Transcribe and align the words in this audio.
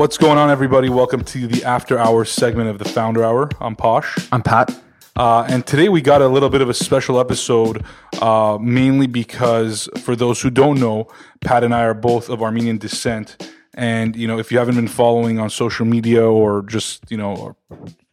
What's 0.00 0.16
going 0.16 0.38
on, 0.38 0.48
everybody? 0.48 0.88
Welcome 0.88 1.24
to 1.24 1.46
the 1.46 1.62
after 1.62 1.98
hours 1.98 2.30
segment 2.30 2.70
of 2.70 2.78
the 2.78 2.86
Founder 2.86 3.22
Hour. 3.22 3.50
I'm 3.60 3.76
Posh. 3.76 4.16
I'm 4.32 4.40
Pat. 4.40 4.74
Uh, 5.14 5.44
and 5.46 5.66
today 5.66 5.90
we 5.90 6.00
got 6.00 6.22
a 6.22 6.26
little 6.26 6.48
bit 6.48 6.62
of 6.62 6.70
a 6.70 6.74
special 6.74 7.20
episode, 7.20 7.84
uh, 8.22 8.56
mainly 8.58 9.06
because 9.06 9.90
for 10.02 10.16
those 10.16 10.40
who 10.40 10.48
don't 10.48 10.80
know, 10.80 11.06
Pat 11.42 11.64
and 11.64 11.74
I 11.74 11.82
are 11.82 11.92
both 11.92 12.30
of 12.30 12.42
Armenian 12.42 12.78
descent. 12.78 13.52
And, 13.74 14.16
you 14.16 14.26
know, 14.26 14.38
if 14.38 14.50
you 14.50 14.56
haven't 14.56 14.76
been 14.76 14.88
following 14.88 15.38
on 15.38 15.50
social 15.50 15.84
media 15.84 16.24
or 16.24 16.62
just, 16.62 17.04
you 17.10 17.18
know, 17.18 17.36
or 17.36 17.56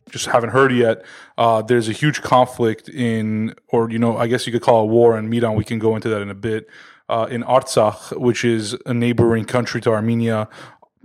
just 0.09 0.25
haven't 0.25 0.49
heard 0.49 0.73
yet, 0.73 1.05
uh, 1.37 1.61
there's 1.61 1.87
a 1.87 1.93
huge 1.93 2.21
conflict 2.21 2.89
in, 2.89 3.55
or, 3.69 3.89
you 3.89 3.97
know, 3.97 4.17
I 4.17 4.27
guess 4.27 4.45
you 4.45 4.51
could 4.51 4.61
call 4.61 4.83
it 4.83 4.87
war 4.87 5.17
in 5.17 5.29
Miran. 5.29 5.55
We 5.55 5.63
can 5.63 5.79
go 5.79 5.95
into 5.95 6.09
that 6.09 6.21
in 6.21 6.29
a 6.29 6.35
bit. 6.35 6.67
Uh, 7.09 7.25
in 7.31 7.41
Artsakh, 7.43 8.19
which 8.19 8.43
is 8.43 8.75
a 8.85 8.93
neighboring 8.93 9.45
country 9.45 9.79
to 9.79 9.91
Armenia, 9.91 10.49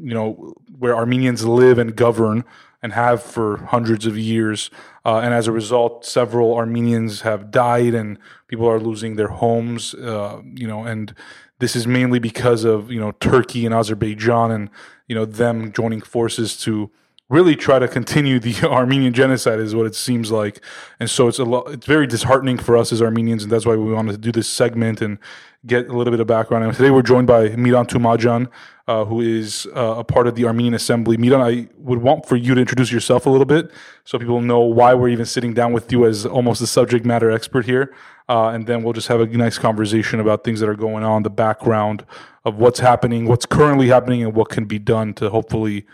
you 0.02 0.14
know, 0.14 0.54
where 0.78 0.96
Armenians 0.96 1.44
live 1.44 1.78
and 1.78 1.94
govern 1.94 2.44
and 2.82 2.92
have 2.92 3.22
for 3.22 3.58
hundreds 3.58 4.06
of 4.06 4.18
years. 4.18 4.70
Uh, 5.04 5.18
and 5.18 5.32
as 5.32 5.46
a 5.46 5.52
result, 5.52 6.04
several 6.04 6.54
Armenians 6.54 7.20
have 7.20 7.50
died 7.50 7.94
and 7.94 8.18
people 8.48 8.68
are 8.68 8.80
losing 8.80 9.16
their 9.16 9.28
homes, 9.28 9.94
uh, 9.94 10.42
you 10.54 10.66
know, 10.66 10.82
and 10.84 11.14
this 11.60 11.76
is 11.76 11.86
mainly 11.86 12.18
because 12.18 12.64
of, 12.64 12.90
you 12.90 12.98
know, 12.98 13.12
Turkey 13.12 13.64
and 13.64 13.74
Azerbaijan 13.74 14.50
and, 14.50 14.68
you 15.06 15.14
know, 15.14 15.24
them 15.24 15.72
joining 15.72 16.00
forces 16.00 16.56
to 16.58 16.90
really 17.32 17.56
try 17.56 17.78
to 17.78 17.88
continue 17.88 18.38
the 18.38 18.68
Armenian 18.68 19.14
genocide 19.14 19.58
is 19.58 19.74
what 19.74 19.86
it 19.86 19.94
seems 19.94 20.30
like. 20.30 20.60
And 21.00 21.08
so 21.08 21.28
it's 21.28 21.38
a 21.38 21.44
lot, 21.44 21.70
it's 21.72 21.86
very 21.86 22.06
disheartening 22.06 22.58
for 22.58 22.76
us 22.76 22.92
as 22.92 23.00
Armenians. 23.00 23.42
And 23.42 23.50
that's 23.50 23.64
why 23.64 23.74
we 23.74 23.90
wanted 23.90 24.12
to 24.12 24.18
do 24.18 24.30
this 24.30 24.46
segment 24.46 25.00
and 25.00 25.18
get 25.64 25.88
a 25.88 25.96
little 25.96 26.10
bit 26.10 26.20
of 26.20 26.26
background. 26.26 26.64
And 26.64 26.74
today 26.74 26.90
we're 26.90 27.02
joined 27.02 27.26
by 27.26 27.48
Mihran 27.48 27.86
Toumajan, 27.86 28.48
uh, 28.86 29.06
who 29.06 29.22
is 29.22 29.66
uh, 29.74 29.94
a 29.98 30.04
part 30.04 30.26
of 30.26 30.34
the 30.34 30.44
Armenian 30.44 30.74
Assembly. 30.74 31.16
Miran, 31.16 31.40
I 31.40 31.68
would 31.78 32.02
want 32.02 32.26
for 32.26 32.36
you 32.36 32.54
to 32.54 32.60
introduce 32.60 32.92
yourself 32.92 33.24
a 33.24 33.30
little 33.30 33.46
bit 33.46 33.70
so 34.04 34.18
people 34.18 34.42
know 34.42 34.60
why 34.60 34.92
we're 34.92 35.08
even 35.08 35.24
sitting 35.24 35.54
down 35.54 35.72
with 35.72 35.90
you 35.90 36.04
as 36.04 36.26
almost 36.26 36.60
a 36.60 36.66
subject 36.66 37.06
matter 37.06 37.30
expert 37.30 37.64
here. 37.64 37.94
Uh, 38.28 38.48
and 38.48 38.66
then 38.66 38.82
we'll 38.82 38.92
just 38.92 39.08
have 39.08 39.20
a 39.20 39.26
nice 39.26 39.56
conversation 39.56 40.20
about 40.20 40.44
things 40.44 40.60
that 40.60 40.68
are 40.68 40.76
going 40.76 41.02
on, 41.02 41.22
the 41.22 41.30
background 41.30 42.04
of 42.44 42.56
what's 42.56 42.80
happening, 42.80 43.26
what's 43.26 43.46
currently 43.46 43.88
happening, 43.88 44.22
and 44.22 44.34
what 44.34 44.50
can 44.50 44.66
be 44.66 44.78
done 44.78 45.14
to 45.14 45.30
hopefully 45.30 45.86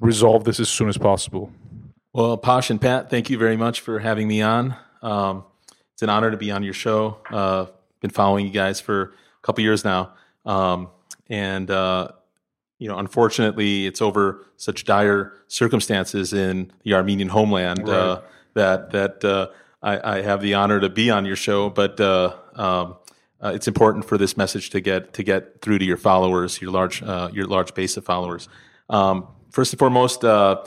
resolve 0.00 0.44
this 0.44 0.60
as 0.60 0.68
soon 0.68 0.88
as 0.88 0.98
possible. 0.98 1.52
Well, 2.12 2.36
Posh 2.36 2.70
and 2.70 2.80
Pat, 2.80 3.10
thank 3.10 3.28
you 3.30 3.38
very 3.38 3.56
much 3.56 3.80
for 3.80 3.98
having 3.98 4.28
me 4.28 4.42
on. 4.42 4.74
Um, 5.02 5.44
it's 5.92 6.02
an 6.02 6.08
honor 6.08 6.30
to 6.30 6.36
be 6.36 6.50
on 6.50 6.62
your 6.62 6.74
show. 6.74 7.18
Uh, 7.30 7.66
been 8.00 8.10
following 8.10 8.46
you 8.46 8.52
guys 8.52 8.80
for 8.80 9.02
a 9.02 9.42
couple 9.42 9.62
years 9.62 9.84
now, 9.84 10.12
um, 10.44 10.88
and 11.28 11.70
uh, 11.70 12.08
you 12.78 12.88
know, 12.88 12.98
unfortunately, 12.98 13.86
it's 13.86 14.02
over 14.02 14.46
such 14.56 14.84
dire 14.84 15.32
circumstances 15.48 16.32
in 16.32 16.70
the 16.82 16.94
Armenian 16.94 17.28
homeland 17.28 17.80
uh, 17.80 17.82
right. 17.82 17.98
uh, 17.98 18.20
that 18.54 18.90
that 18.90 19.24
uh, 19.24 19.48
I, 19.82 20.18
I, 20.18 20.22
have 20.22 20.42
the 20.42 20.54
honor 20.54 20.80
to 20.80 20.88
be 20.88 21.10
on 21.10 21.24
your 21.24 21.36
show. 21.36 21.70
But 21.70 21.98
uh, 22.00 22.34
um, 22.54 22.96
uh, 23.42 23.52
it's 23.54 23.68
important 23.68 24.04
for 24.04 24.18
this 24.18 24.36
message 24.36 24.70
to 24.70 24.80
get 24.80 25.14
to 25.14 25.22
get 25.22 25.62
through 25.62 25.78
to 25.78 25.84
your 25.84 25.96
followers, 25.96 26.60
your 26.60 26.70
large 26.70 27.00
your 27.00 27.46
large 27.46 27.74
base 27.74 27.96
of 27.96 28.04
followers. 28.04 28.48
Um, 28.90 29.26
first 29.56 29.72
and 29.72 29.78
foremost, 29.78 30.22
I, 30.22 30.58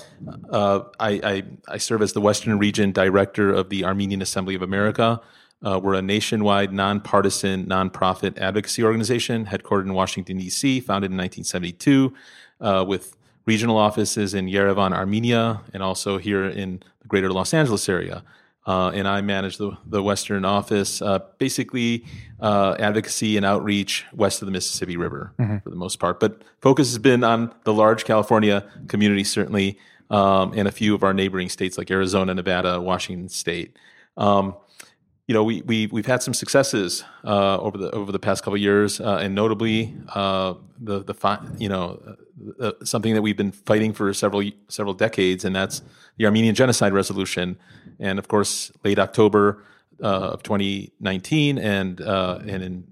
I, 0.99 1.43
I 1.67 1.77
serve 1.77 2.01
as 2.01 2.13
the 2.13 2.21
Western 2.21 2.57
Region 2.57 2.91
Director 2.91 3.53
of 3.53 3.69
the 3.69 3.85
Armenian 3.85 4.23
Assembly 4.23 4.55
of 4.55 4.63
America. 4.63 5.21
Uh, 5.61 5.79
we're 5.81 5.93
a 5.93 6.01
nationwide, 6.01 6.73
nonpartisan, 6.73 7.67
nonprofit 7.67 8.39
advocacy 8.39 8.83
organization 8.83 9.45
headquartered 9.45 9.83
in 9.83 9.93
Washington, 9.93 10.37
D.C., 10.37 10.79
founded 10.79 11.11
in 11.11 11.17
1972, 11.17 12.15
uh, 12.61 12.83
with 12.87 13.15
regional 13.45 13.77
offices 13.77 14.33
in 14.33 14.47
Yerevan, 14.47 14.91
Armenia, 14.91 15.61
and 15.71 15.83
also 15.83 16.17
here 16.17 16.45
in 16.45 16.81
the 17.03 17.07
greater 17.07 17.31
Los 17.31 17.53
Angeles 17.53 17.87
area. 17.89 18.23
Uh, 18.69 18.91
and 18.91 19.07
I 19.07 19.21
manage 19.21 19.57
the, 19.57 19.75
the 19.83 20.03
Western 20.03 20.45
office, 20.45 21.01
uh, 21.01 21.17
basically 21.39 22.05
uh, 22.39 22.75
advocacy 22.77 23.35
and 23.35 23.43
outreach 23.43 24.05
west 24.13 24.43
of 24.43 24.45
the 24.45 24.51
Mississippi 24.51 24.95
River 24.95 25.33
mm-hmm. 25.39 25.57
for 25.57 25.71
the 25.71 25.75
most 25.75 25.97
part. 25.97 26.19
But 26.19 26.43
focus 26.61 26.89
has 26.89 26.99
been 26.99 27.23
on 27.23 27.51
the 27.63 27.73
large 27.73 28.05
California 28.05 28.69
community, 28.87 29.23
certainly, 29.23 29.79
um, 30.11 30.53
and 30.55 30.67
a 30.67 30.71
few 30.71 30.93
of 30.93 31.03
our 31.03 31.15
neighboring 31.15 31.49
states 31.49 31.79
like 31.79 31.89
Arizona, 31.89 32.35
Nevada, 32.35 32.79
Washington 32.79 33.27
State. 33.27 33.75
Um, 34.17 34.55
you 35.29 35.35
know, 35.35 35.43
we, 35.43 35.61
we 35.61 35.85
we've 35.85 36.07
had 36.07 36.23
some 36.23 36.33
successes 36.33 37.03
uh, 37.23 37.59
over 37.59 37.77
the 37.77 37.91
over 37.91 38.11
the 38.11 38.17
past 38.17 38.43
couple 38.43 38.57
years, 38.57 38.99
uh, 38.99 39.19
and 39.21 39.35
notably 39.35 39.95
uh, 40.15 40.55
the 40.79 41.03
the 41.03 41.13
fi- 41.13 41.39
you 41.59 41.69
know 41.69 42.01
uh, 42.59 42.65
uh, 42.65 42.71
something 42.83 43.13
that 43.13 43.21
we've 43.21 43.37
been 43.37 43.51
fighting 43.51 43.93
for 43.93 44.11
several 44.11 44.41
several 44.69 44.95
decades, 44.95 45.45
and 45.45 45.55
that's 45.55 45.83
the 46.17 46.25
Armenian 46.25 46.55
Genocide 46.55 46.93
Resolution, 46.93 47.59
and 47.99 48.17
of 48.17 48.27
course, 48.27 48.71
late 48.83 48.97
October 48.97 49.63
uh, 50.01 50.33
of 50.33 50.41
2019, 50.41 51.59
and 51.59 51.99
and 51.99 52.63
in 52.63 52.87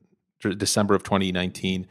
December 0.58 0.94
of 0.94 1.02
2019, 1.02 1.88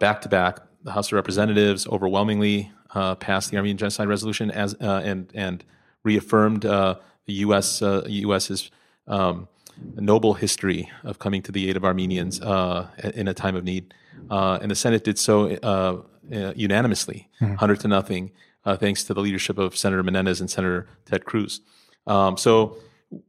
back 0.00 0.22
to 0.22 0.28
back, 0.30 0.60
the 0.84 0.92
House 0.92 1.08
of 1.08 1.12
Representatives 1.12 1.86
overwhelmingly 1.86 2.72
passed 3.20 3.50
the 3.50 3.58
Armenian 3.58 3.76
Genocide 3.76 4.08
Resolution 4.08 4.50
as 4.50 4.72
and 4.72 5.30
and 5.34 5.62
reaffirmed 6.02 6.62
the 6.62 6.98
U.S. 7.26 7.82
U.S.'s 7.82 8.70
um, 9.06 9.48
noble 9.96 10.34
history 10.34 10.90
of 11.04 11.18
coming 11.18 11.42
to 11.42 11.52
the 11.52 11.68
aid 11.68 11.76
of 11.76 11.84
Armenians 11.84 12.40
uh, 12.40 12.88
in 13.14 13.28
a 13.28 13.34
time 13.34 13.56
of 13.56 13.64
need. 13.64 13.94
Uh, 14.30 14.58
and 14.60 14.70
the 14.70 14.74
Senate 14.74 15.04
did 15.04 15.18
so 15.18 15.50
uh, 15.62 16.00
uh 16.34 16.52
unanimously, 16.54 17.28
mm-hmm. 17.36 17.52
100 17.52 17.80
to 17.80 17.88
nothing, 17.88 18.30
uh, 18.64 18.76
thanks 18.76 19.04
to 19.04 19.14
the 19.14 19.20
leadership 19.20 19.58
of 19.58 19.76
Senator 19.76 20.02
Menendez 20.02 20.40
and 20.40 20.50
Senator 20.50 20.88
Ted 21.04 21.24
Cruz. 21.24 21.60
Um, 22.06 22.36
so, 22.36 22.76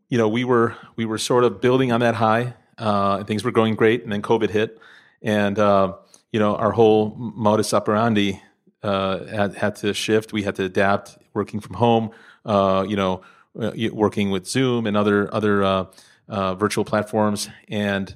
you 0.09 0.17
know, 0.17 0.27
we 0.27 0.43
were 0.43 0.75
we 0.95 1.05
were 1.05 1.17
sort 1.17 1.43
of 1.43 1.61
building 1.61 1.91
on 1.91 1.99
that 2.01 2.15
high, 2.15 2.53
uh, 2.77 3.17
and 3.19 3.27
things 3.27 3.43
were 3.43 3.51
going 3.51 3.75
great, 3.75 4.03
and 4.03 4.11
then 4.11 4.21
COVID 4.21 4.49
hit, 4.49 4.79
and 5.21 5.57
you 5.57 6.39
know, 6.39 6.55
our 6.55 6.71
whole 6.71 7.15
modus 7.17 7.73
operandi 7.73 8.41
had 8.81 9.55
had 9.55 9.75
to 9.77 9.93
shift. 9.93 10.33
We 10.33 10.43
had 10.43 10.55
to 10.55 10.63
adapt, 10.63 11.17
working 11.33 11.59
from 11.59 11.75
home. 11.75 12.11
you 12.45 12.95
know, 12.95 13.21
working 13.53 14.31
with 14.31 14.47
Zoom 14.47 14.87
and 14.87 14.95
other 14.95 15.33
other 15.33 15.87
uh, 16.27 16.55
virtual 16.55 16.85
platforms, 16.85 17.49
and 17.69 18.13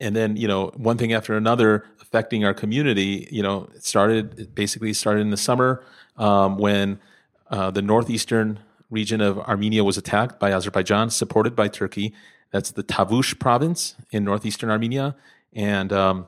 and 0.00 0.16
then 0.16 0.36
you 0.36 0.48
know 0.48 0.72
one 0.76 0.98
thing 0.98 1.12
after 1.12 1.36
another 1.36 1.84
affecting 2.00 2.44
our 2.44 2.54
community. 2.54 3.28
You 3.30 3.42
know, 3.42 3.68
it 3.74 3.84
started 3.84 4.38
it 4.38 4.54
basically 4.54 4.92
started 4.92 5.20
in 5.20 5.30
the 5.30 5.36
summer 5.36 5.84
um, 6.16 6.58
when 6.58 7.00
uh, 7.50 7.70
the 7.70 7.82
northeastern 7.82 8.60
region 8.90 9.20
of 9.20 9.38
Armenia 9.38 9.84
was 9.84 9.96
attacked 9.96 10.38
by 10.38 10.52
Azerbaijan, 10.52 11.10
supported 11.10 11.56
by 11.56 11.68
Turkey. 11.68 12.14
That's 12.50 12.70
the 12.70 12.82
Tavush 12.82 13.38
province 13.38 13.96
in 14.10 14.24
northeastern 14.24 14.70
Armenia, 14.70 15.16
and 15.54 15.92
um, 15.92 16.26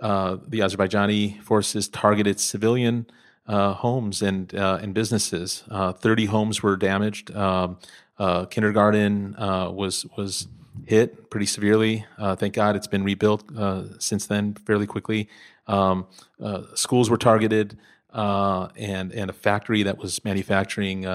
uh, 0.00 0.38
the 0.46 0.60
Azerbaijani 0.60 1.42
forces 1.42 1.88
targeted 1.88 2.40
civilian 2.40 3.06
uh, 3.46 3.74
homes 3.74 4.22
and 4.22 4.54
uh, 4.54 4.78
and 4.80 4.94
businesses. 4.94 5.64
Uh, 5.70 5.92
Thirty 5.92 6.26
homes 6.26 6.62
were 6.62 6.76
damaged. 6.76 7.34
Um, 7.34 7.78
uh, 8.18 8.46
kindergarten 8.46 9.36
uh, 9.36 9.70
was 9.70 10.06
was 10.16 10.48
hit 10.86 11.30
pretty 11.30 11.46
severely. 11.46 12.04
Uh, 12.18 12.34
thank 12.36 12.54
God 12.54 12.76
it's 12.76 12.86
been 12.86 13.04
rebuilt 13.04 13.44
uh, 13.56 13.84
since 13.98 14.26
then 14.26 14.54
fairly 14.54 14.86
quickly. 14.86 15.28
Um, 15.66 16.06
uh, 16.42 16.62
schools 16.74 17.10
were 17.10 17.18
targeted, 17.18 17.78
uh, 18.12 18.68
and 18.76 19.12
and 19.12 19.30
a 19.30 19.32
factory 19.32 19.82
that 19.82 19.98
was 19.98 20.24
manufacturing 20.24 21.06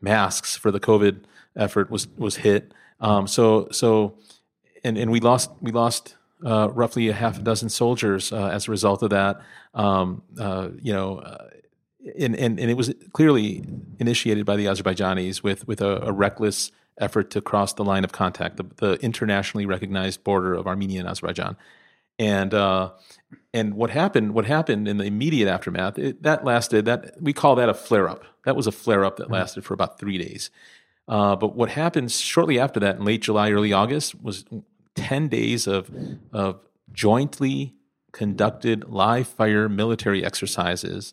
masks 0.00 0.56
for 0.56 0.70
the 0.70 0.80
COVID 0.80 1.24
effort 1.56 1.90
was 1.90 2.08
was 2.16 2.36
hit. 2.36 2.72
Um, 3.00 3.26
so 3.26 3.68
so, 3.70 4.18
and 4.84 4.96
and 4.96 5.10
we 5.10 5.20
lost 5.20 5.50
we 5.60 5.72
lost. 5.72 6.16
roughly 6.42 7.08
a 7.08 7.14
half 7.14 7.38
a 7.38 7.42
dozen 7.42 7.68
soldiers 7.68 8.32
as 8.32 8.68
a 8.68 8.70
result 8.70 9.02
of 9.02 9.10
that. 9.10 9.40
Um, 9.74 10.22
you 10.82 10.92
know, 10.92 11.22
and, 12.18 12.36
and, 12.36 12.58
and 12.60 12.70
it 12.70 12.76
was 12.76 12.94
clearly 13.12 13.64
initiated 13.98 14.46
by 14.46 14.56
the 14.56 14.66
Azerbaijanis 14.66 15.42
with, 15.42 15.66
with 15.66 15.80
a, 15.80 16.02
a 16.02 16.12
reckless 16.12 16.70
effort 16.98 17.30
to 17.30 17.40
cross 17.40 17.72
the 17.74 17.84
line 17.84 18.04
of 18.04 18.12
contact, 18.12 18.56
the, 18.56 18.64
the, 18.76 18.92
internationally 19.04 19.66
recognized 19.66 20.24
border 20.24 20.54
of 20.54 20.66
Armenia 20.66 21.00
and 21.00 21.08
Azerbaijan. 21.08 21.56
And 22.18 22.54
uh, 22.54 22.92
and 23.52 23.74
what 23.74 23.90
happened? 23.90 24.32
What 24.32 24.46
happened 24.46 24.88
in 24.88 24.96
the 24.96 25.04
immediate 25.04 25.48
aftermath? 25.48 25.98
It, 25.98 26.22
that 26.22 26.46
lasted. 26.46 26.86
That 26.86 27.20
we 27.20 27.34
call 27.34 27.56
that 27.56 27.68
a 27.68 27.74
flare 27.74 28.08
up. 28.08 28.24
That 28.46 28.56
was 28.56 28.66
a 28.66 28.72
flare 28.72 29.04
up 29.04 29.18
that 29.18 29.24
mm-hmm. 29.24 29.34
lasted 29.34 29.66
for 29.66 29.74
about 29.74 29.98
three 29.98 30.16
days. 30.16 30.50
Uh, 31.06 31.36
but 31.36 31.54
what 31.54 31.68
happened 31.68 32.10
shortly 32.10 32.58
after 32.58 32.80
that, 32.80 32.96
in 32.96 33.04
late 33.04 33.20
July, 33.20 33.50
early 33.50 33.70
August, 33.74 34.22
was 34.22 34.46
ten 34.94 35.28
days 35.28 35.66
of 35.66 35.90
of 36.32 36.58
jointly 36.90 37.74
conducted 38.12 38.88
live 38.88 39.28
fire 39.28 39.68
military 39.68 40.24
exercises 40.24 41.12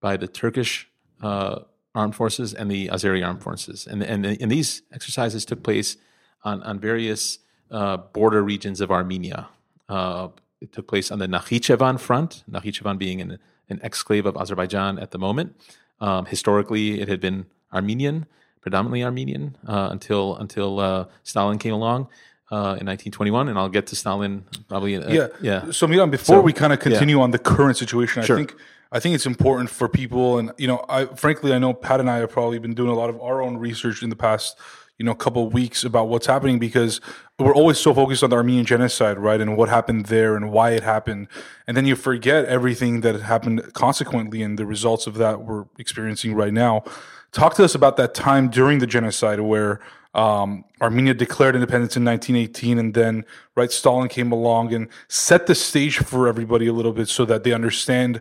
by 0.00 0.16
the 0.16 0.26
Turkish 0.26 0.88
uh, 1.22 1.60
armed 1.94 2.14
forces 2.14 2.52
and 2.52 2.70
the 2.70 2.88
Azeri 2.88 3.24
armed 3.24 3.42
forces. 3.42 3.86
And, 3.86 4.02
and, 4.02 4.26
and 4.26 4.50
these 4.50 4.82
exercises 4.92 5.44
took 5.44 5.62
place 5.62 5.96
on, 6.42 6.62
on 6.62 6.78
various 6.78 7.38
uh, 7.70 7.96
border 7.96 8.42
regions 8.42 8.80
of 8.80 8.90
Armenia. 8.90 9.48
Uh, 9.88 10.28
it 10.60 10.72
took 10.72 10.86
place 10.86 11.10
on 11.10 11.18
the 11.18 11.26
Nakhichevan 11.26 12.00
front, 12.00 12.44
Nakhichevan 12.50 12.98
being 12.98 13.20
an, 13.20 13.38
an 13.68 13.78
exclave 13.80 14.24
of 14.24 14.36
Azerbaijan 14.36 14.98
at 14.98 15.10
the 15.10 15.18
moment. 15.18 15.54
Um, 16.00 16.26
historically, 16.26 17.00
it 17.00 17.08
had 17.08 17.20
been 17.20 17.46
Armenian, 17.72 18.26
predominantly 18.60 19.04
Armenian, 19.04 19.56
uh, 19.66 19.88
until 19.90 20.36
until 20.36 20.80
uh, 20.80 21.06
Stalin 21.22 21.58
came 21.58 21.74
along. 21.74 22.08
Uh, 22.50 22.76
in 22.78 22.86
1921, 22.86 23.48
and 23.48 23.58
I'll 23.58 23.70
get 23.70 23.86
to 23.86 23.96
Stalin 23.96 24.44
probably. 24.68 24.96
Uh, 24.96 25.10
yeah, 25.10 25.28
yeah. 25.40 25.70
So 25.70 25.86
Mihran, 25.86 26.10
before 26.10 26.36
So, 26.36 26.40
we 26.42 26.52
kind 26.52 26.74
of 26.74 26.78
continue 26.78 27.20
on 27.22 27.30
the 27.30 27.38
current 27.38 27.76
situation, 27.78 28.22
Sure. 28.22 28.36
I 28.36 28.38
think 28.38 28.54
I 28.92 29.00
think 29.00 29.14
it's 29.14 29.26
important 29.26 29.70
for 29.70 29.88
people, 29.88 30.38
and 30.38 30.52
you 30.58 30.68
know, 30.68 30.84
I 30.88 31.06
frankly 31.06 31.52
I 31.54 31.58
know 31.58 31.72
Pat 31.72 32.00
and 32.00 32.08
I 32.10 32.18
have 32.18 32.30
probably 32.30 32.58
been 32.58 32.74
doing 32.74 32.90
a 32.90 32.94
lot 32.94 33.08
of 33.10 33.18
our 33.20 33.42
own 33.42 33.56
research 33.56 34.02
in 34.02 34.10
the 34.10 34.14
past, 34.14 34.56
you 34.98 35.06
know, 35.06 35.14
couple 35.14 35.46
of 35.46 35.54
weeks 35.54 35.84
about 35.84 36.08
what's 36.08 36.26
happening 36.26 36.58
because 36.58 37.00
we're 37.38 37.54
always 37.54 37.78
so 37.78 37.92
focused 37.94 38.22
on 38.22 38.30
the 38.30 38.36
Armenian 38.36 38.66
genocide, 38.66 39.18
right, 39.18 39.40
and 39.40 39.56
what 39.56 39.68
happened 39.70 40.06
there 40.06 40.36
and 40.36 40.52
why 40.52 40.70
it 40.72 40.82
happened, 40.84 41.26
and 41.66 41.76
then 41.76 41.86
you 41.86 41.96
forget 41.96 42.44
everything 42.44 43.00
that 43.00 43.20
happened 43.22 43.72
consequently 43.72 44.42
and 44.42 44.58
the 44.58 44.66
results 44.66 45.06
of 45.08 45.14
that 45.14 45.40
we're 45.40 45.64
experiencing 45.78 46.34
right 46.34 46.52
now. 46.52 46.84
Talk 47.32 47.54
to 47.54 47.64
us 47.64 47.74
about 47.74 47.96
that 47.96 48.14
time 48.14 48.48
during 48.48 48.78
the 48.78 48.86
genocide 48.86 49.40
where 49.40 49.80
um, 50.14 50.64
Armenia 50.80 51.14
declared 51.14 51.54
independence 51.54 51.96
in 51.96 52.04
1918, 52.04 52.78
and 52.78 52.94
then 52.94 53.24
right 53.56 53.72
Stalin 53.72 54.08
came 54.08 54.32
along 54.32 54.72
and 54.72 54.88
set 55.08 55.46
the 55.46 55.54
stage 55.54 55.98
for 55.98 56.28
everybody 56.28 56.66
a 56.66 56.72
little 56.72 56.92
bit 56.92 57.08
so 57.08 57.24
that 57.24 57.44
they 57.44 57.52
understand 57.52 58.20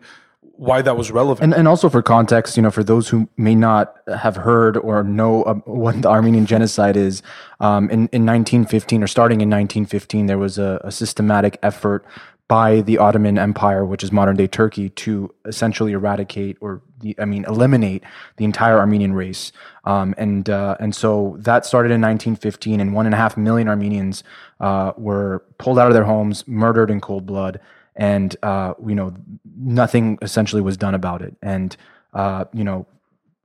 why 0.55 0.81
that 0.81 0.95
was 0.95 1.11
relevant. 1.11 1.43
And, 1.43 1.53
and 1.53 1.67
also 1.67 1.89
for 1.89 2.01
context, 2.01 2.57
you 2.57 2.63
know, 2.63 2.71
for 2.71 2.83
those 2.83 3.09
who 3.09 3.27
may 3.37 3.55
not 3.55 3.95
have 4.07 4.35
heard 4.35 4.77
or 4.77 5.03
know 5.03 5.43
um, 5.45 5.61
what 5.65 6.01
the 6.01 6.09
Armenian 6.09 6.45
genocide 6.45 6.95
is, 6.95 7.21
um, 7.59 7.85
in, 7.85 8.07
in 8.11 8.25
1915 8.25 9.03
or 9.03 9.07
starting 9.07 9.41
in 9.41 9.49
1915, 9.49 10.27
there 10.27 10.37
was 10.37 10.57
a, 10.57 10.79
a 10.83 10.91
systematic 10.91 11.57
effort 11.63 12.05
by 12.47 12.81
the 12.81 12.97
Ottoman 12.97 13.37
Empire, 13.37 13.85
which 13.85 14.03
is 14.03 14.11
modern 14.11 14.35
day 14.35 14.47
Turkey, 14.47 14.89
to 14.89 15.33
essentially 15.45 15.93
eradicate 15.93 16.57
or 16.61 16.81
I 17.19 17.25
mean, 17.25 17.45
eliminate 17.45 18.03
the 18.37 18.45
entire 18.45 18.77
Armenian 18.77 19.13
race. 19.13 19.51
Um, 19.85 20.13
and 20.17 20.49
uh, 20.49 20.77
and 20.79 20.95
so 20.95 21.35
that 21.39 21.65
started 21.65 21.87
in 21.87 22.01
1915, 22.01 22.79
and 22.79 22.93
one 22.93 23.05
and 23.05 23.13
a 23.13 23.17
half 23.17 23.35
million 23.37 23.67
Armenians 23.67 24.23
uh, 24.59 24.93
were 24.97 25.43
pulled 25.57 25.79
out 25.79 25.87
of 25.87 25.93
their 25.93 26.03
homes, 26.05 26.47
murdered 26.47 26.89
in 26.89 27.01
cold 27.01 27.25
blood, 27.25 27.59
and 27.95 28.35
uh, 28.43 28.73
you 28.85 28.95
know 28.95 29.13
nothing 29.57 30.17
essentially 30.21 30.61
was 30.61 30.77
done 30.77 30.95
about 30.95 31.21
it. 31.21 31.35
And 31.41 31.75
uh, 32.13 32.45
you 32.53 32.63
know, 32.63 32.85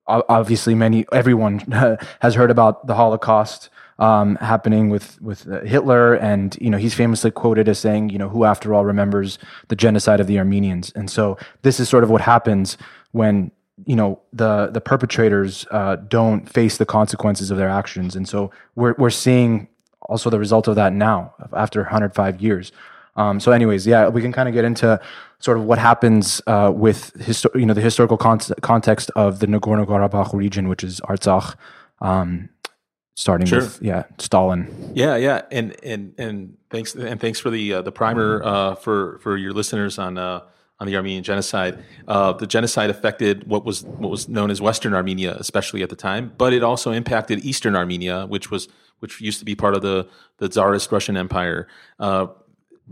obviously, 0.07 0.75
many 0.75 1.07
everyone 1.13 1.59
has 2.21 2.35
heard 2.35 2.51
about 2.51 2.87
the 2.87 2.95
Holocaust 2.95 3.71
um, 3.99 4.37
happening 4.37 4.91
with 4.91 5.21
with 5.21 5.49
uh, 5.49 5.61
Hitler, 5.61 6.15
and 6.15 6.57
you 6.61 6.71
know 6.71 6.79
he's 6.79 6.95
famously 6.95 7.31
quoted 7.31 7.69
as 7.69 7.79
saying, 7.79 8.11
you 8.11 8.19
know, 8.19 8.29
who 8.29 8.45
after 8.45 8.75
all 8.75 8.85
remembers 8.85 9.39
the 9.69 9.77
genocide 9.77 10.21
of 10.21 10.27
the 10.27 10.39
Armenians. 10.39 10.93
And 10.95 11.11
so 11.11 11.37
this 11.63 11.81
is 11.81 11.89
sort 11.89 12.05
of 12.05 12.11
what 12.11 12.21
happens 12.21 12.77
when 13.13 13.51
you 13.87 13.97
know 13.97 14.21
the 14.33 14.69
the 14.73 14.81
perpetrators 14.81 15.67
uh, 15.71 15.97
don't 15.97 16.49
face 16.49 16.79
the 16.79 16.87
consequences 16.87 17.51
of 17.51 17.59
their 17.59 17.69
actions, 17.69 18.15
and 18.15 18.29
so 18.29 18.51
we're 18.77 18.95
we're 18.99 19.11
seeing 19.11 19.69
also 20.03 20.31
the 20.31 20.39
result 20.39 20.69
of 20.69 20.77
that 20.77 20.93
now 20.93 21.35
after 21.53 21.83
105 21.83 22.41
years. 22.41 22.73
Um, 23.17 23.41
so, 23.41 23.51
anyways, 23.51 23.85
yeah, 23.85 24.09
we 24.09 24.23
can 24.23 24.33
kind 24.33 24.49
of 24.49 24.55
get 24.55 24.65
into 24.65 25.01
sort 25.41 25.59
of 25.59 25.65
what 25.65 25.79
happens 25.79 26.41
uh, 26.47 26.73
with 26.75 27.13
histo- 27.19 27.53
you 27.59 27.67
know 27.67 27.75
the 27.75 27.81
historical 27.81 28.17
con- 28.17 28.41
context 28.63 29.11
of 29.17 29.41
the 29.41 29.47
Nagorno 29.47 29.85
Karabakh 29.85 30.33
region, 30.33 30.69
which 30.69 30.85
is 30.85 31.01
Artsakh, 31.01 31.57
um, 32.01 32.49
starting 33.19 33.49
Sure. 33.49 33.59
with 33.61 33.83
yeah 33.83 34.05
Stalin. 34.19 34.93
Yeah, 34.95 35.17
yeah, 35.17 35.43
and 35.51 35.75
and 35.83 36.15
and 36.19 36.57
thanks 36.71 36.95
and 36.95 37.21
thanks 37.21 37.41
for 37.41 37.51
the 37.51 37.75
uh, 37.75 37.83
the 37.83 37.91
primer 37.91 38.41
uh, 38.45 38.75
for 38.77 39.19
for 39.19 39.37
your 39.37 39.53
listeners 39.53 39.99
on 39.99 40.17
uh, 40.17 40.43
on 40.79 40.87
the 40.87 40.95
Armenian 40.95 41.25
genocide. 41.25 41.83
Uh, 42.07 42.33
the 42.33 42.47
genocide 42.47 42.91
affected 42.91 43.49
what 43.49 43.65
was 43.65 43.83
what 43.85 44.11
was 44.11 44.29
known 44.29 44.51
as 44.51 44.61
Western 44.61 44.95
Armenia, 44.95 45.35
especially 45.39 45.83
at 45.83 45.91
the 45.91 45.97
time, 45.97 46.33
but 46.39 46.53
it 46.53 46.63
also 46.63 46.93
impacted 46.93 47.45
Eastern 47.45 47.75
Armenia, 47.75 48.25
which 48.27 48.53
was 48.53 48.69
which 49.01 49.21
used 49.21 49.41
to 49.41 49.45
be 49.45 49.57
part 49.57 49.75
of 49.75 49.83
the 49.83 50.09
the 50.39 50.49
Tsarist 50.49 50.93
Russian 50.93 51.17
Empire. 51.17 51.67
Uh, 51.99 52.29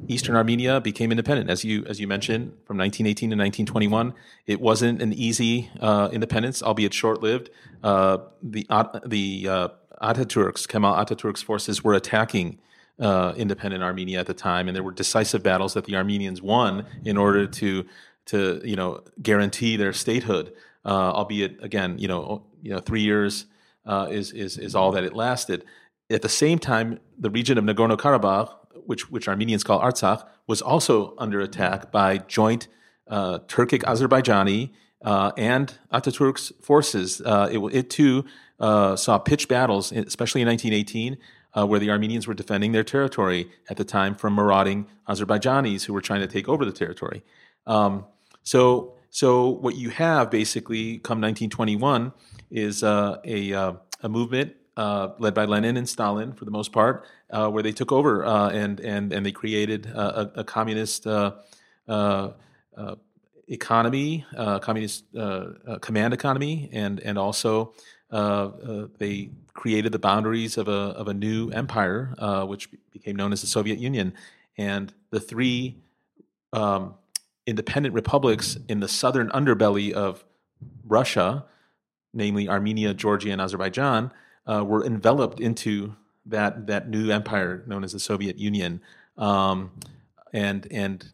Eastern 0.09 0.37
Armenia 0.37 0.81
became 0.81 1.11
independent, 1.11 1.49
as 1.49 1.65
you 1.65 1.85
as 1.87 2.01
you 2.01 2.07
mentioned, 2.07 2.53
from 2.67 2.77
1918 2.77 3.31
to 3.31 3.37
1921. 3.37 4.13
It 4.47 4.61
wasn't 4.61 5.01
an 5.01 5.13
easy 5.13 5.71
uh, 5.81 6.11
independence, 6.13 6.63
albeit 6.63 6.93
short 6.93 7.23
lived. 7.23 7.49
Uh, 7.83 8.19
the 8.43 8.67
the 9.07 9.49
uh, 9.49 9.69
Ataturks, 10.03 10.67
Kemal 10.67 10.95
Ataturk's 10.95 11.43
forces, 11.43 11.83
were 11.83 11.95
attacking 11.95 12.59
uh, 12.99 13.35
independent 13.37 13.83
Armenia 13.83 14.21
at 14.21 14.27
the 14.27 14.35
time, 14.35 14.69
and 14.69 14.77
there 14.77 14.83
were 14.83 14.93
decisive 14.93 15.43
battles 15.43 15.75
that 15.75 15.85
the 15.85 15.97
Armenians 15.97 16.41
won 16.41 16.87
in 17.05 17.17
order 17.17 17.47
to 17.47 17.85
to 18.27 18.61
you 18.65 18.77
know 18.77 19.03
guarantee 19.23 19.77
their 19.77 19.93
statehood. 19.93 20.53
Uh, 20.85 21.11
albeit 21.13 21.63
again, 21.65 21.99
you 21.99 22.07
know, 22.07 22.45
you 22.63 22.71
know, 22.71 22.79
three 22.79 23.03
years 23.03 23.47
uh, 23.87 24.07
is 24.11 24.33
is 24.33 24.57
is 24.57 24.75
all 24.75 24.93
that 24.93 25.05
it 25.05 25.15
lasted. 25.15 25.65
At 26.09 26.23
the 26.23 26.29
same 26.29 26.59
time, 26.59 27.01
the 27.19 27.31
region 27.31 27.59
of 27.59 27.65
Nagorno 27.65 27.97
Karabakh, 27.97 28.55
which 28.87 29.11
which 29.11 29.27
Armenians 29.29 29.65
call 29.65 29.81
Artsakh, 29.81 30.25
was 30.47 30.63
also 30.63 31.15
under 31.19 31.41
attack 31.41 31.91
by 31.91 32.19
joint 32.19 32.69
uh, 33.09 33.41
Turkic 33.41 33.83
Azerbaijani 33.83 34.71
uh, 35.05 35.33
and 35.37 35.75
Ataturk's 35.93 36.53
forces. 36.61 37.21
Uh, 37.21 37.49
it, 37.51 37.59
it 37.75 37.91
too 37.91 38.25
uh, 38.61 38.97
saw 38.97 39.19
pitched 39.19 39.49
battles, 39.49 39.93
especially 39.93 40.43
in 40.43 40.49
1918, 40.49 41.19
uh, 41.55 41.67
where 41.67 41.81
the 41.81 41.91
Armenians 41.91 42.27
were 42.27 42.35
defending 42.35 42.73
their 42.73 42.85
territory 42.85 43.51
at 43.71 43.77
the 43.77 43.85
time 43.85 44.15
from 44.15 44.35
marauding 44.35 44.87
Azerbaijanis 45.09 45.85
who 45.85 45.93
were 45.93 46.01
trying 46.01 46.21
to 46.21 46.27
take 46.27 46.49
over 46.49 46.65
the 46.65 46.73
territory. 46.73 47.23
Um, 47.67 48.05
so, 48.43 48.95
so 49.11 49.49
what 49.49 49.77
you 49.77 49.91
have 49.91 50.31
basically 50.31 50.99
come 50.99 51.21
1921 51.21 52.13
is 52.51 52.83
uh, 52.83 53.19
a 53.25 53.53
uh, 53.53 53.73
a 54.03 54.09
movement 54.09 54.55
uh, 54.77 55.09
led 55.19 55.33
by 55.33 55.47
Lenin 55.47 55.77
and 55.77 55.89
Stalin 55.89 56.33
for 56.35 56.45
the 56.45 56.51
most 56.51 56.71
part, 56.71 57.07
uh, 57.31 57.49
where 57.49 57.63
they 57.63 57.73
took 57.73 57.91
over 57.93 58.25
and 58.25 58.79
and 58.81 59.13
and 59.13 59.25
they 59.25 59.33
created 59.33 59.87
a, 59.87 60.41
a 60.41 60.45
communist 60.45 61.07
economy, 63.49 64.25
uh, 64.37 64.59
communist 64.59 65.05
uh, 65.17 65.47
uh, 65.67 65.79
command 65.79 66.13
economy, 66.13 66.69
and 66.73 67.01
and 67.01 67.19
also 67.19 67.73
they 68.11 69.31
created 69.55 69.91
the 69.91 69.99
boundaries 69.99 70.57
of 70.59 70.69
a 70.69 70.93
of 71.01 71.09
a 71.09 71.15
new 71.15 71.51
empire, 71.51 72.15
uh, 72.19 72.45
which 72.45 72.69
became 72.93 73.17
known 73.17 73.33
as 73.33 73.41
the 73.41 73.47
Soviet 73.47 73.79
Union, 73.79 74.15
and 74.57 74.93
the 75.11 75.21
three 75.21 75.77
um, 76.53 76.95
independent 77.47 77.95
republics 77.95 78.59
in 78.69 78.81
the 78.81 78.89
southern 78.89 79.29
underbelly 79.31 79.93
of 79.93 80.25
Russia, 80.85 81.45
namely 82.13 82.49
Armenia, 82.49 82.95
Georgia, 82.95 83.31
and 83.31 83.41
Azerbaijan, 83.41 84.13
uh, 84.47 84.65
were 84.65 84.85
enveloped 84.85 85.41
into 85.41 85.97
that 86.27 86.67
that 86.67 86.89
new 86.89 87.11
empire 87.11 87.65
known 87.67 87.85
as 87.85 87.93
the 87.93 88.01
Soviet 88.01 88.37
Union. 88.39 88.81
Um, 89.17 89.73
and 90.33 90.67
and 90.71 91.13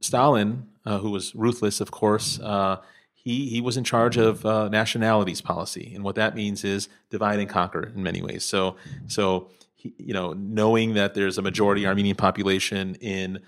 Stalin, 0.00 0.68
uh, 0.84 0.98
who 0.98 1.10
was 1.10 1.34
ruthless, 1.34 1.80
of 1.80 1.90
course, 1.90 2.38
uh, 2.40 2.76
he 3.22 3.48
he 3.48 3.60
was 3.60 3.76
in 3.76 3.84
charge 3.84 4.16
of 4.16 4.44
uh, 4.44 4.68
nationalities 4.68 5.40
policy, 5.40 5.92
and 5.94 6.02
what 6.02 6.16
that 6.16 6.34
means 6.34 6.64
is 6.64 6.88
divide 7.08 7.38
and 7.38 7.48
conquer 7.48 7.92
in 7.94 8.02
many 8.02 8.20
ways. 8.20 8.44
So 8.44 8.76
so 9.06 9.48
he, 9.74 9.94
you 9.96 10.12
know, 10.12 10.32
knowing 10.32 10.94
that 10.94 11.14
there's 11.14 11.38
a 11.38 11.42
majority 11.42 11.86
Armenian 11.86 12.16
population 12.16 12.96
in 12.96 13.40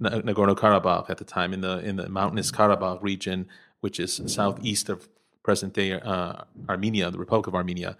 Nagorno 0.00 0.56
Karabakh 0.56 1.08
at 1.08 1.18
the 1.18 1.24
time 1.24 1.52
in 1.52 1.60
the 1.60 1.78
in 1.78 1.94
the 1.96 2.08
mountainous 2.08 2.50
Karabakh 2.50 3.00
region, 3.02 3.46
which 3.80 4.00
is 4.00 4.20
southeast 4.26 4.88
of 4.88 5.08
present 5.44 5.74
day 5.74 5.92
uh, 5.92 6.42
Armenia, 6.68 7.10
the 7.10 7.18
Republic 7.18 7.46
of 7.46 7.54
Armenia. 7.54 7.96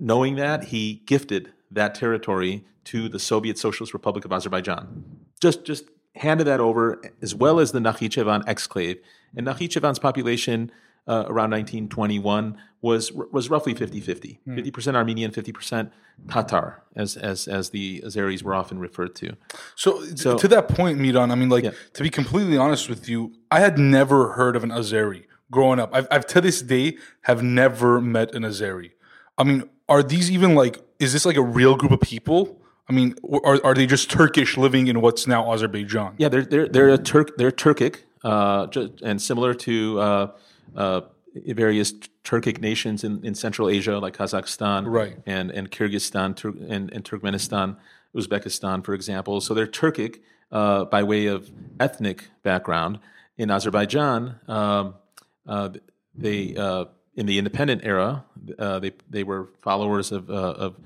Knowing 0.00 0.36
that, 0.36 0.64
he 0.64 1.02
gifted 1.06 1.52
that 1.70 1.94
territory 1.94 2.64
to 2.84 3.08
the 3.08 3.18
Soviet 3.18 3.58
Socialist 3.58 3.92
Republic 3.92 4.24
of 4.24 4.32
Azerbaijan. 4.32 5.04
Just 5.38 5.64
just 5.64 5.84
handed 6.16 6.44
that 6.46 6.60
over, 6.60 7.00
as 7.22 7.34
well 7.34 7.60
as 7.60 7.72
the 7.72 7.78
Nakhichevan 7.78 8.44
exclave. 8.46 8.98
And 9.36 9.46
Nakhichevan's 9.46 9.98
population 9.98 10.70
uh, 11.08 11.24
around 11.28 11.50
1921 11.52 12.56
was 12.82 13.12
was 13.12 13.48
roughly 13.50 13.74
50-50. 13.74 14.38
50% 14.46 14.94
Armenian, 14.96 15.30
50% 15.30 15.90
Tatar, 16.28 16.82
as 16.96 17.16
as 17.16 17.46
as 17.48 17.70
the 17.70 18.02
Azeris 18.04 18.42
were 18.42 18.54
often 18.54 18.78
referred 18.78 19.14
to. 19.16 19.36
So, 19.76 20.04
So- 20.14 20.36
to 20.38 20.48
that 20.48 20.68
point, 20.68 20.98
Mihran, 20.98 21.30
I 21.30 21.34
mean, 21.34 21.48
like 21.48 21.64
Yeah. 21.64 21.70
to 21.94 22.02
be 22.02 22.10
completely 22.10 22.56
honest 22.58 22.88
with 22.88 23.08
you, 23.08 23.32
I 23.50 23.60
had 23.60 23.78
never 23.78 24.32
heard 24.32 24.56
of 24.56 24.64
an 24.64 24.70
Azeri 24.70 25.24
growing 25.50 25.78
up. 25.78 25.90
I've, 25.92 26.08
I've 26.10 26.26
to 26.26 26.40
this 26.40 26.60
day 26.62 26.96
have 27.22 27.42
never 27.42 28.00
met 28.00 28.34
an 28.34 28.42
Azeri. 28.42 28.90
I 29.38 29.44
mean, 29.44 29.64
are 29.88 30.02
these 30.02 30.30
even 30.30 30.54
like? 30.54 30.80
Is 30.98 31.12
this 31.12 31.24
like 31.26 31.36
a 31.36 31.42
real 31.42 31.76
group 31.76 31.92
of 31.92 32.00
people? 32.00 32.60
I 32.88 32.92
mean, 32.92 33.14
are, 33.44 33.58
are 33.64 33.74
they 33.74 33.86
just 33.86 34.10
Turkish 34.10 34.56
living 34.56 34.86
in 34.86 35.00
what's 35.00 35.26
now 35.26 35.52
Azerbaijan? 35.52 36.14
Yeah, 36.18 36.28
they're 36.28 36.44
they're 36.44 36.68
they're 36.68 36.88
a 36.90 36.98
Turk 36.98 37.36
they're 37.36 37.50
Turkic, 37.50 38.02
uh, 38.22 38.66
and 39.02 39.20
similar 39.20 39.54
to 39.54 40.00
uh, 40.00 40.30
uh, 40.76 41.00
various 41.46 41.92
Turkic 42.24 42.60
nations 42.60 43.02
in, 43.04 43.24
in 43.24 43.34
Central 43.34 43.68
Asia, 43.68 43.98
like 43.98 44.16
Kazakhstan, 44.16 44.86
Right. 44.86 45.16
and 45.26 45.50
and 45.50 45.70
Kyrgyzstan, 45.70 46.36
Tur- 46.36 46.54
and, 46.68 46.92
and 46.92 47.04
Turkmenistan, 47.04 47.76
Uzbekistan, 48.14 48.84
for 48.84 48.94
example. 48.94 49.40
So 49.40 49.52
they're 49.54 49.66
Turkic. 49.66 50.20
uh, 50.52 50.84
by 50.84 51.02
way 51.02 51.26
of 51.26 51.50
ethnic 51.80 52.28
background. 52.44 53.00
In 53.36 53.50
Azerbaijan, 53.50 54.36
um, 54.48 54.94
uh, 55.46 55.70
they 56.14 56.54
uh, 56.56 56.84
in 57.16 57.26
the 57.26 57.36
independent 57.38 57.82
era, 57.84 58.24
uh, 58.58 58.78
they 58.78 58.92
they 59.10 59.24
were 59.24 59.48
followers 59.60 60.12
of 60.12 60.30
of 60.30 60.76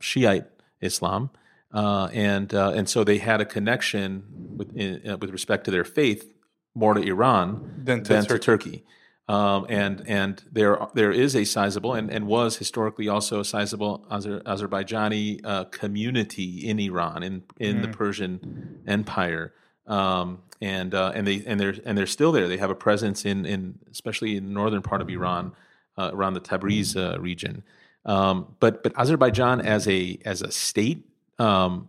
Shiite 0.00 0.46
Islam, 0.84 1.30
and 1.72 2.52
and 2.52 2.88
so 2.88 3.04
they 3.04 3.18
had 3.18 3.40
a 3.40 3.44
connection 3.44 4.24
with 4.58 4.76
in, 4.76 5.18
with 5.20 5.30
respect 5.30 5.64
to 5.64 5.70
their 5.70 5.84
faith 5.84 6.30
more 6.74 6.94
to 6.94 7.00
Iran 7.00 7.82
Than 7.84 8.02
to 8.04 8.12
than 8.12 8.24
Turkey. 8.24 8.38
to 8.38 8.44
Turkey. 8.44 8.84
Um, 9.26 9.64
and 9.70 10.02
and 10.06 10.42
there 10.52 10.78
there 10.92 11.10
is 11.10 11.34
a 11.34 11.44
sizable 11.44 11.94
and, 11.94 12.10
and 12.10 12.26
was 12.26 12.58
historically 12.58 13.08
also 13.08 13.40
a 13.40 13.44
sizable 13.44 14.04
Azer, 14.10 14.42
Azerbaijani 14.42 15.40
uh, 15.44 15.64
community 15.64 16.68
in 16.68 16.78
Iran 16.78 17.22
in 17.22 17.42
in 17.58 17.80
the 17.80 17.88
Persian 17.88 18.82
Empire. 18.86 19.54
Um, 19.86 20.42
and 20.60 20.94
uh, 20.94 21.12
and 21.14 21.26
they 21.26 21.42
and 21.46 21.58
they're 21.58 21.74
and 21.86 21.96
they're 21.96 22.06
still 22.06 22.32
there. 22.32 22.48
They 22.48 22.58
have 22.58 22.70
a 22.70 22.74
presence 22.74 23.24
in 23.24 23.46
in 23.46 23.78
especially 23.90 24.36
in 24.36 24.44
the 24.44 24.52
northern 24.52 24.82
part 24.82 25.00
of 25.00 25.08
Iran, 25.08 25.52
uh, 25.96 26.10
around 26.12 26.34
the 26.34 26.40
Tabriz 26.40 26.94
uh, 26.96 27.18
region. 27.18 27.62
Um, 28.06 28.54
but 28.60 28.82
but 28.82 28.92
Azerbaijan 28.98 29.60
as 29.60 29.88
a 29.88 30.18
as 30.24 30.42
a 30.42 30.50
state, 30.50 31.04
um, 31.38 31.88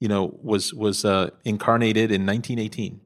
you 0.00 0.08
know, 0.08 0.38
was 0.42 0.72
was 0.74 1.04
uh, 1.04 1.30
incarnated 1.44 2.10
in 2.12 2.24
1918. 2.26 3.00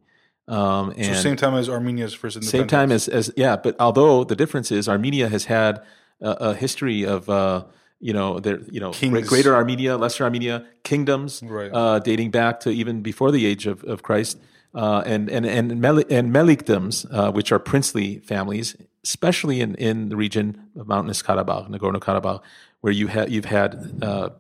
Um, 0.49 0.91
and 0.97 1.17
So 1.17 1.23
same 1.23 1.37
time 1.37 1.55
as 1.55 1.69
Armenia's 1.69 2.13
first 2.15 2.37
independence. 2.37 2.51
same 2.51 2.67
time 2.67 2.93
as, 2.93 3.09
as 3.09 3.33
yeah, 3.37 3.57
but 3.57 3.77
although 3.81 4.25
the 4.25 4.37
difference 4.37 4.71
is 4.73 4.89
Armenia 4.89 5.29
has 5.29 5.45
had 5.47 5.81
a, 6.21 6.31
a 6.51 6.55
history 6.55 7.05
of 7.07 7.29
uh, 7.31 7.65
you 8.01 8.13
know 8.13 8.41
there 8.41 8.59
you 8.71 8.81
know 8.81 8.91
Kings. 8.91 9.29
greater 9.29 9.55
Armenia, 9.55 9.97
lesser 9.97 10.25
Armenia 10.25 10.67
kingdoms 10.83 11.43
Right. 11.45 11.71
uh, 11.73 12.01
dating 12.01 12.33
back 12.33 12.61
to 12.61 12.71
even 12.71 13.01
before 13.03 13.31
the 13.31 13.47
age 13.47 13.67
of, 13.67 13.83
of 13.85 14.03
Christ, 14.03 14.39
uh, 14.75 15.03
and 15.07 15.31
and 15.31 15.47
and 15.47 15.81
Meli- 15.81 16.11
and 16.11 16.31
Melikdoms, 16.35 17.07
uh, 17.11 17.31
which 17.33 17.53
are 17.53 17.61
princely 17.61 18.19
families, 18.19 18.77
especially 19.05 19.61
in, 19.61 19.75
in 19.77 20.09
the 20.09 20.17
region 20.17 20.69
of 20.77 20.87
Mountainous 20.87 21.23
Karabakh, 21.23 21.69
Nagorno 21.69 21.99
Karabakh, 22.01 22.41
where 22.81 22.93
you 22.93 23.09
have 23.09 23.31
you've 23.31 23.47
had 23.47 24.01
uh, 24.03 24.31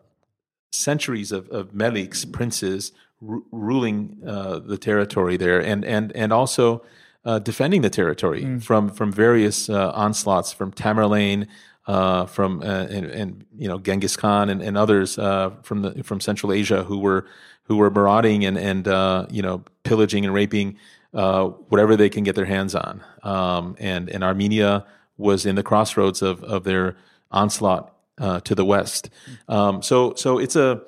centuries 0.71 1.33
of, 1.33 1.49
of 1.51 1.73
meliks, 1.73 2.31
princes, 2.31 2.93
ru- 3.21 3.45
ruling 3.53 4.19
uh, 4.27 4.59
the 4.59 4.79
territory 4.79 5.37
there, 5.37 5.61
and 5.61 5.85
and 5.85 6.13
and 6.13 6.33
also 6.33 6.85
uh, 7.25 7.39
defending 7.39 7.83
the 7.83 7.91
territory 7.91 8.59
from 8.61 8.89
from 8.89 9.13
various 9.13 9.69
uh, 9.69 9.93
onslaughts 9.95 10.53
from 10.53 10.73
Tamerlane, 10.73 11.47
uh, 11.87 12.27
from 12.27 12.63
uh, 12.63 12.87
and, 12.91 13.07
and 13.07 13.45
you 13.57 13.69
know 13.69 13.79
Genghis 13.79 14.17
Khan 14.17 14.49
and, 14.49 14.63
and 14.63 14.77
others 14.77 15.19
uh, 15.19 15.51
from 15.63 15.83
the 15.83 16.05
from 16.05 16.21
Central 16.21 16.53
Asia 16.53 16.85
who 16.85 16.99
were 16.99 17.27
who 17.65 17.77
were 17.77 17.91
marauding 17.91 18.45
and 18.45 18.57
and 18.57 18.87
uh, 18.87 19.27
you 19.31 19.43
know 19.43 19.65
pillaging 19.83 20.25
and 20.25 20.35
raping 20.35 20.77
uh, 21.15 21.47
whatever 21.69 21.97
they 21.97 22.09
can 22.09 22.25
get 22.25 22.35
their 22.35 22.47
hands 22.47 22.75
on, 22.75 23.03
um, 23.23 23.77
and 23.79 24.09
and 24.09 24.25
Armenia 24.25 24.87
was 25.17 25.45
in 25.47 25.55
the 25.55 25.63
crossroads 25.63 26.23
of 26.23 26.43
of 26.45 26.65
their 26.65 26.97
onslaught 27.31 27.95
uh, 28.19 28.41
to 28.41 28.55
the 28.55 28.65
west. 28.65 29.11
Um, 29.49 29.83
so 29.83 30.15
so 30.15 30.39
it's 30.39 30.57
a 30.57 30.83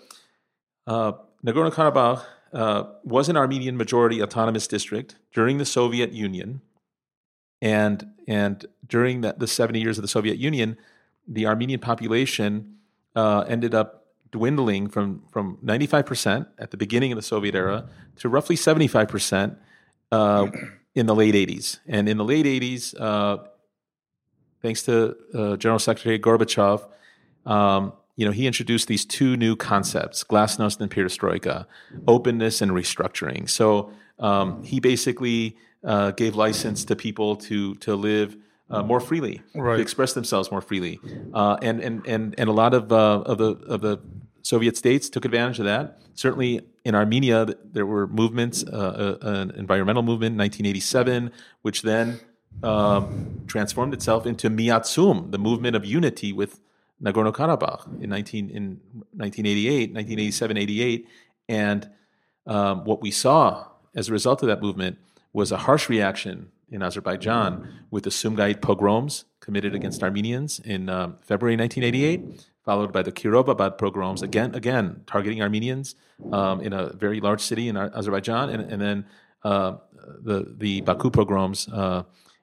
uh, 0.87 1.13
Nagorno 1.45 1.71
Karabakh 1.71 2.25
uh, 2.53 2.85
was 3.03 3.29
an 3.29 3.37
Armenian 3.37 3.77
majority 3.77 4.23
autonomous 4.23 4.67
district 4.67 5.17
during 5.33 5.59
the 5.59 5.65
Soviet 5.65 6.13
Union, 6.13 6.61
and 7.61 8.07
and 8.27 8.67
during 8.87 9.21
the, 9.21 9.35
the 9.37 9.47
seventy 9.47 9.81
years 9.81 9.99
of 9.99 10.03
the 10.03 10.09
Soviet 10.09 10.39
Union, 10.39 10.77
the 11.29 11.47
Armenian 11.47 11.81
population 11.81 12.77
uh, 13.15 13.45
ended 13.49 13.75
up 13.75 14.07
dwindling 14.31 14.89
from 14.89 15.23
from 15.31 15.59
ninety 15.63 15.87
five 15.87 16.07
percent 16.07 16.49
at 16.59 16.71
the 16.71 16.77
beginning 16.77 17.13
of 17.13 17.17
the 17.17 17.23
Soviet 17.23 17.55
era 17.55 17.89
to 18.17 18.29
roughly 18.29 18.57
seventy 18.57 18.89
five 18.89 19.09
percent 19.09 19.59
uh, 20.15 20.45
in 20.95 21.07
the 21.07 21.15
late 21.23 21.35
eighties. 21.43 21.81
And 21.95 22.09
in 22.09 22.17
the 22.23 22.25
late 22.33 22.47
eighties, 22.55 22.95
uh, 23.09 23.37
thanks 24.63 24.83
to 24.89 24.95
uh, 25.39 25.57
General 25.63 25.79
Secretary 25.89 26.19
Gorbachev, 26.19 26.79
um, 27.47 27.93
you 28.17 28.25
know, 28.27 28.33
he 28.41 28.47
introduced 28.47 28.87
these 28.89 29.05
two 29.19 29.37
new 29.37 29.55
concepts, 29.57 30.25
glasnost 30.25 30.81
and 30.81 30.91
perestroika, 30.91 31.67
openness 32.07 32.63
and 32.63 32.71
restructuring. 32.73 33.49
So 33.49 33.91
um, 34.19 34.63
he 34.63 34.81
basically 34.81 35.57
uh, 35.83 36.11
gave 36.23 36.33
license 36.47 36.85
to 36.87 36.95
people 36.97 37.31
to 37.49 37.75
to 37.87 37.97
live 38.11 38.37
uh, 38.71 38.83
more 38.83 39.01
freely, 39.01 39.37
Right. 39.55 39.77
to 39.77 39.83
express 39.83 40.13
themselves 40.15 40.51
more 40.51 40.63
freely, 40.63 40.95
uh, 41.41 41.57
and 41.69 41.81
and 41.87 42.07
and 42.07 42.35
and 42.41 42.49
a 42.49 42.53
lot 42.53 42.73
of 42.75 42.83
uh, 42.93 43.33
of 43.33 43.37
the 43.39 43.51
of 43.75 43.81
the 43.81 43.99
Soviet 44.43 44.77
states 44.77 45.11
took 45.11 45.25
advantage 45.25 45.59
of 45.63 45.67
that. 45.73 45.87
Certainly 46.15 46.61
in 46.85 46.95
Armenia, 46.95 47.47
there 47.65 47.87
were 47.87 48.07
movements, 48.07 48.63
uh, 48.65 49.17
uh, 49.23 49.27
an 49.27 49.51
environmental 49.53 50.03
movement 50.03 50.33
in 50.33 50.39
1987, 50.39 51.33
which 51.63 51.83
then 51.83 52.21
um, 52.63 53.43
transformed 53.47 53.95
itself 53.95 54.27
into 54.27 54.51
Miatsum, 54.51 55.31
the 55.31 55.39
movement 55.39 55.77
of 55.77 55.85
unity 55.85 56.33
with 56.33 56.61
Nagorno 57.03 57.33
Karabakh 57.33 58.03
in 58.03 58.11
19 58.11 58.51
in 58.51 58.81
1988, 59.13 59.95
1987, 59.95 60.57
88, 60.57 61.09
and 61.49 61.91
um, 62.47 62.85
what 62.85 63.01
we 63.01 63.11
saw 63.11 63.67
as 63.95 64.09
a 64.09 64.13
result 64.13 64.43
of 64.43 64.49
that 64.49 64.61
movement 64.61 64.99
was 65.33 65.51
a 65.51 65.57
harsh 65.57 65.89
reaction 65.89 66.51
in 66.71 66.83
Azerbaijan 66.83 67.69
with 67.91 68.05
the 68.05 68.11
Sumgait 68.11 68.61
pogroms 68.61 69.25
committed 69.41 69.75
against 69.75 70.03
Armenians 70.03 70.61
in 70.61 70.89
um, 70.89 71.17
February 71.23 71.57
1988, 71.57 72.47
followed 72.65 72.93
by 72.93 73.03
the 73.03 73.13
Kirovabad 73.13 73.79
pogroms 73.79 74.23
again, 74.23 74.55
again 74.55 75.03
targeting 75.07 75.43
Armenians 75.43 75.95
um, 76.33 76.61
in 76.61 76.73
a 76.73 76.93
very 76.95 77.21
large 77.21 77.41
city 77.41 77.69
in 77.69 77.77
Azerbaijan, 77.77 78.51
and, 78.51 78.73
and 78.73 78.81
then 78.81 79.07
uh, 79.43 79.77
the 80.23 80.55
the 80.57 80.81
Baku 80.81 81.11
pogroms 81.11 81.69
uh, 81.69 82.03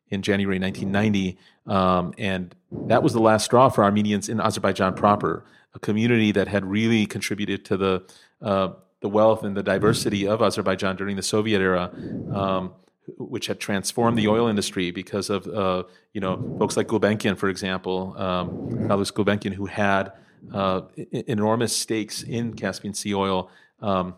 in 0.10 0.22
January 0.22 0.60
1990, 0.60 1.38
um, 1.68 2.14
and 2.18 2.56
that 2.72 3.02
was 3.02 3.14
the 3.14 3.20
last 3.20 3.46
straw 3.46 3.70
for 3.70 3.84
Armenians 3.84 4.30
in 4.30 4.40
Azerbaijan 4.40 4.94
proper, 4.94 5.46
a 5.74 5.80
community 5.80 6.32
that 6.32 6.48
had 6.48 6.66
really 6.66 7.06
contributed 7.06 7.66
to 7.66 7.78
the 7.78 8.04
uh, 8.42 8.70
the 9.00 9.10
wealth 9.10 9.44
and 9.44 9.58
the 9.58 9.64
diversity 9.64 10.28
of 10.28 10.42
Azerbaijan 10.42 10.96
during 10.96 11.16
the 11.16 11.24
Soviet 11.24 11.60
era, 11.60 11.92
um, 12.34 12.74
which 13.18 13.48
had 13.48 13.60
transformed 13.60 14.18
the 14.18 14.28
oil 14.28 14.48
industry 14.48 14.92
because 14.92 15.30
of 15.30 15.48
uh, 15.48 15.84
you 16.14 16.22
know 16.22 16.56
folks 16.60 16.78
like 16.78 16.88
Gulbenkian, 16.88 17.38
for 17.38 17.50
example, 17.50 18.16
um, 18.18 18.50
Calouste 18.88 19.14
Gulbenkian, 19.14 19.54
who 19.54 19.66
had 19.66 20.12
uh, 20.54 20.82
enormous 21.12 21.76
stakes 21.76 22.24
in 22.24 22.54
Caspian 22.54 22.94
Sea 22.94 23.14
oil 23.14 23.50
um, 23.82 24.16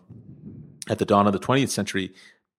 at 0.88 0.98
the 0.98 1.04
dawn 1.04 1.26
of 1.26 1.32
the 1.32 1.38
20th 1.38 1.70
century. 1.70 2.12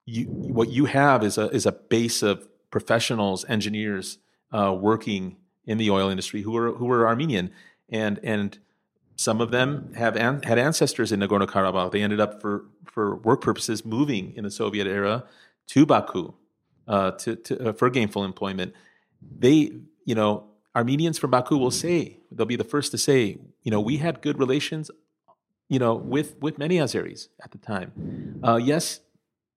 You, 0.05 0.25
what 0.25 0.69
you 0.69 0.85
have 0.85 1.23
is 1.23 1.37
a 1.37 1.49
is 1.49 1.65
a 1.65 1.71
base 1.71 2.21
of 2.21 2.47
professionals, 2.69 3.45
engineers 3.45 4.17
uh, 4.51 4.73
working 4.73 5.37
in 5.65 5.77
the 5.77 5.89
oil 5.89 6.09
industry 6.09 6.41
who 6.41 6.51
were 6.51 6.71
who 6.73 6.85
were 6.85 7.07
Armenian, 7.07 7.51
and 7.89 8.19
and 8.23 8.59
some 9.15 9.41
of 9.41 9.51
them 9.51 9.93
have 9.95 10.15
an, 10.15 10.43
had 10.43 10.59
ancestors 10.59 11.11
in 11.11 11.19
Nagorno 11.19 11.47
Karabakh. 11.47 11.91
They 11.91 12.01
ended 12.01 12.19
up 12.19 12.41
for 12.41 12.65
for 12.85 13.15
work 13.17 13.41
purposes 13.41 13.83
moving 13.83 14.33
in 14.35 14.43
the 14.43 14.51
Soviet 14.51 14.87
era 14.87 15.23
to 15.67 15.85
Baku 15.85 16.33
uh, 16.87 17.11
to, 17.11 17.35
to 17.35 17.69
uh, 17.69 17.73
for 17.73 17.89
gainful 17.89 18.23
employment. 18.23 18.73
They, 19.39 19.71
you 20.05 20.15
know, 20.15 20.45
Armenians 20.75 21.17
from 21.17 21.31
Baku 21.31 21.57
will 21.57 21.71
say 21.71 22.19
they'll 22.31 22.45
be 22.45 22.55
the 22.57 22.63
first 22.63 22.91
to 22.91 22.97
say, 22.97 23.37
you 23.63 23.71
know, 23.71 23.79
we 23.79 23.97
had 23.97 24.21
good 24.21 24.37
relations, 24.39 24.91
you 25.69 25.79
know, 25.79 25.95
with 25.95 26.35
with 26.41 26.57
many 26.57 26.77
Azeris 26.77 27.29
at 27.43 27.51
the 27.51 27.57
time. 27.57 28.39
Uh, 28.43 28.57
yes, 28.57 28.99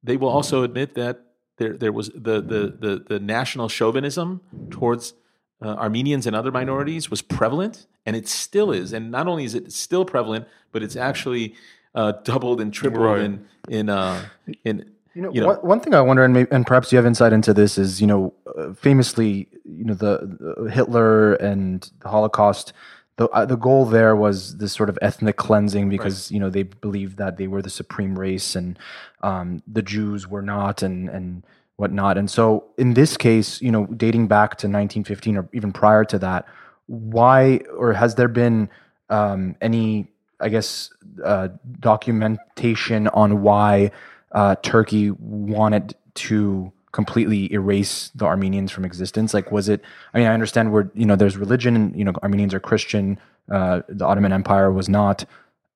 they 0.02 0.16
will 0.16 0.28
also 0.30 0.62
admit 0.62 0.94
that 0.94 1.20
there 1.58 1.76
there 1.76 1.92
was 1.92 2.08
the 2.14 2.40
the 2.40 2.74
the, 2.78 3.04
the 3.08 3.20
national 3.20 3.68
chauvinism 3.68 4.40
towards 4.70 5.12
uh, 5.60 5.70
Armenians 5.74 6.26
and 6.26 6.36
other 6.36 6.52
minorities 6.52 7.10
was 7.10 7.20
prevalent, 7.20 7.86
and 8.06 8.14
it 8.14 8.28
still 8.28 8.70
is. 8.70 8.92
And 8.92 9.10
not 9.10 9.26
only 9.26 9.44
is 9.44 9.54
it 9.56 9.72
still 9.72 10.04
prevalent, 10.04 10.46
but 10.70 10.82
it's 10.84 10.94
actually 10.96 11.54
uh, 11.96 12.12
doubled 12.22 12.60
and 12.60 12.72
tripled 12.72 13.04
Right. 13.04 13.20
in 13.20 13.46
in 13.68 13.88
uh, 13.88 14.24
in 14.64 14.92
You 15.18 15.24
know, 15.24 15.32
You 15.32 15.40
know- 15.40 15.48
one, 15.48 15.56
one 15.56 15.80
thing 15.80 15.94
I 15.94 16.00
wonder, 16.00 16.22
and, 16.22 16.32
maybe, 16.32 16.48
and 16.52 16.64
perhaps 16.64 16.92
you 16.92 16.96
have 16.96 17.04
insight 17.04 17.32
into 17.32 17.52
this, 17.52 17.76
is 17.76 18.00
you 18.00 18.06
know, 18.06 18.32
uh, 18.56 18.72
famously, 18.74 19.48
you 19.64 19.84
know, 19.84 19.94
the, 19.94 20.38
the 20.38 20.70
Hitler 20.70 21.34
and 21.34 21.90
the 22.02 22.08
Holocaust. 22.08 22.72
The 23.16 23.28
uh, 23.30 23.44
the 23.44 23.56
goal 23.56 23.84
there 23.84 24.14
was 24.14 24.58
this 24.58 24.72
sort 24.72 24.88
of 24.88 24.96
ethnic 25.02 25.36
cleansing 25.36 25.88
because 25.88 26.30
you 26.30 26.38
know 26.38 26.50
they 26.50 26.62
believed 26.62 27.16
that 27.16 27.36
they 27.36 27.48
were 27.48 27.60
the 27.60 27.68
supreme 27.68 28.16
race 28.16 28.54
and 28.54 28.78
um, 29.22 29.60
the 29.66 29.82
Jews 29.82 30.28
were 30.28 30.40
not, 30.40 30.84
and 30.84 31.08
and 31.08 31.42
whatnot. 31.78 32.16
And 32.16 32.30
so 32.30 32.66
in 32.76 32.94
this 32.94 33.16
case, 33.16 33.60
you 33.60 33.72
know, 33.72 33.86
dating 33.86 34.28
back 34.28 34.50
to 34.58 34.68
1915 34.68 35.36
or 35.36 35.48
even 35.52 35.72
prior 35.72 36.04
to 36.04 36.18
that, 36.20 36.46
why 36.86 37.58
or 37.76 37.92
has 37.92 38.14
there 38.14 38.28
been 38.28 38.68
um, 39.10 39.56
any, 39.60 40.12
I 40.38 40.48
guess, 40.48 40.90
uh, 41.24 41.48
documentation 41.80 43.08
on 43.08 43.42
why 43.42 43.90
uh, 44.32 44.56
Turkey 44.62 45.10
wanted 45.10 45.94
to 46.14 46.72
completely 46.92 47.52
erase 47.52 48.10
the 48.14 48.24
Armenians 48.24 48.70
from 48.70 48.84
existence? 48.84 49.34
Like, 49.34 49.52
was 49.52 49.68
it? 49.68 49.82
I 50.14 50.18
mean, 50.18 50.26
I 50.26 50.34
understand 50.34 50.72
where 50.72 50.90
you 50.94 51.06
know 51.06 51.16
there's 51.16 51.36
religion, 51.36 51.92
you 51.94 52.04
know 52.04 52.12
Armenians 52.22 52.54
are 52.54 52.60
Christian. 52.60 53.18
Uh, 53.50 53.82
the 53.88 54.04
Ottoman 54.04 54.32
Empire 54.32 54.70
was 54.72 54.88
not. 54.88 55.24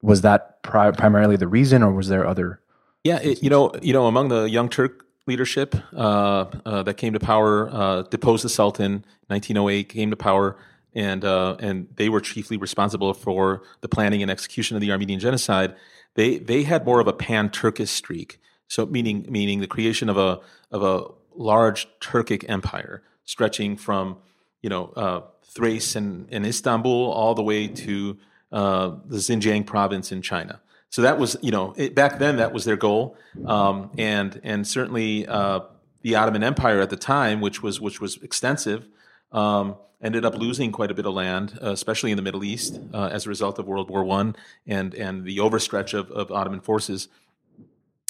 Was 0.02 0.22
that 0.22 0.62
pri- 0.62 0.90
primarily 0.90 1.36
the 1.36 1.48
reason, 1.48 1.82
or 1.82 1.92
was 1.92 2.08
there 2.08 2.26
other 2.26 2.60
Yeah, 3.04 3.18
it, 3.18 3.42
you 3.42 3.50
know, 3.50 3.72
you 3.80 3.92
know, 3.92 4.06
among 4.06 4.28
the 4.28 4.44
Young 4.44 4.68
Turk 4.68 5.06
leadership 5.26 5.74
uh, 5.94 6.46
uh, 6.66 6.82
that 6.82 6.94
came 6.94 7.12
to 7.12 7.20
power, 7.20 7.70
uh, 7.70 8.02
deposed 8.02 8.44
the 8.44 8.48
Sultan, 8.48 9.04
1908 9.28 9.88
came 9.88 10.10
to 10.10 10.16
power, 10.16 10.56
and 10.94 11.24
uh, 11.24 11.56
and 11.60 11.88
they 11.96 12.08
were 12.08 12.20
chiefly 12.20 12.56
responsible 12.56 13.14
for 13.14 13.62
the 13.80 13.88
planning 13.88 14.22
and 14.22 14.30
execution 14.30 14.76
of 14.76 14.80
the 14.80 14.90
Armenian 14.90 15.20
genocide. 15.20 15.74
They 16.14 16.38
they 16.38 16.64
had 16.64 16.84
more 16.84 17.00
of 17.00 17.06
a 17.06 17.12
pan 17.12 17.50
Turkish 17.50 17.90
streak, 17.90 18.38
so 18.72 18.86
meaning 18.86 19.26
meaning 19.28 19.60
the 19.60 19.66
creation 19.66 20.08
of 20.08 20.16
a 20.16 20.40
of 20.70 20.82
a 20.82 21.04
large 21.36 21.86
Turkic 22.00 22.48
empire 22.48 23.02
stretching 23.26 23.76
from 23.76 24.16
you 24.62 24.70
know 24.70 24.86
uh, 24.96 25.20
Thrace 25.44 25.94
and, 25.94 26.26
and 26.32 26.46
Istanbul 26.46 27.12
all 27.12 27.34
the 27.34 27.42
way 27.42 27.68
to 27.68 28.16
uh, 28.50 28.92
the 29.04 29.18
Xinjiang 29.18 29.66
province 29.66 30.10
in 30.10 30.22
China. 30.22 30.62
So 30.88 31.02
that 31.02 31.18
was, 31.18 31.36
you 31.42 31.50
know, 31.50 31.74
it, 31.76 31.94
back 31.94 32.18
then 32.18 32.36
that 32.36 32.54
was 32.54 32.64
their 32.64 32.76
goal, 32.76 33.14
um, 33.44 33.90
and 33.98 34.40
and 34.42 34.66
certainly 34.66 35.26
uh, 35.26 35.60
the 36.00 36.14
Ottoman 36.14 36.42
Empire 36.42 36.80
at 36.80 36.88
the 36.88 36.96
time, 36.96 37.42
which 37.42 37.62
was 37.62 37.78
which 37.78 38.00
was 38.00 38.16
extensive, 38.22 38.88
um, 39.32 39.76
ended 40.02 40.24
up 40.24 40.34
losing 40.34 40.72
quite 40.72 40.90
a 40.90 40.94
bit 40.94 41.04
of 41.04 41.12
land, 41.12 41.58
uh, 41.62 41.72
especially 41.72 42.10
in 42.10 42.16
the 42.16 42.22
Middle 42.22 42.42
East, 42.42 42.80
uh, 42.94 43.10
as 43.12 43.26
a 43.26 43.28
result 43.28 43.58
of 43.58 43.66
World 43.66 43.90
War 43.90 44.02
One 44.02 44.34
and 44.66 44.94
and 44.94 45.26
the 45.26 45.36
overstretch 45.38 45.92
of, 45.92 46.10
of 46.10 46.32
Ottoman 46.32 46.60
forces. 46.60 47.08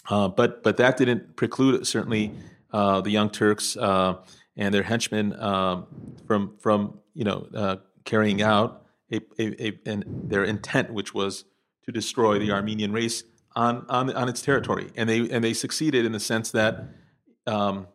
Uh, 0.09 0.29
but 0.29 0.63
but 0.63 0.77
that 0.77 0.97
didn't 0.97 1.37
preclude 1.37 1.87
certainly 1.87 2.33
uh, 2.73 3.01
the 3.01 3.11
Young 3.11 3.31
Turks 3.31 3.77
uh, 3.77 4.17
and 4.57 4.75
their 4.75 4.83
henchmen 4.83 5.39
um, 5.41 5.87
from 6.27 6.57
from 6.59 6.99
you 7.15 7.25
know 7.25 7.79
carrying 8.05 8.43
out 8.43 8.83
a, 9.13 9.21
a, 9.39 9.67
a, 9.67 9.79
an, 9.87 10.05
their 10.29 10.45
intent, 10.45 10.93
which 10.93 11.15
was 11.15 11.45
to 11.85 11.93
destroy 11.93 12.39
the 12.39 12.51
Armenian 12.51 12.93
race 12.93 13.25
on, 13.55 13.85
on, 13.89 14.13
on 14.15 14.29
its 14.29 14.43
territory. 14.43 14.91
And 14.97 15.09
they, 15.09 15.29
and 15.31 15.45
they 15.45 15.53
succeeded 15.53 16.05
in 16.05 16.13
the 16.13 16.21
sense 16.21 16.51
that, 16.53 16.89
um, 17.47 17.89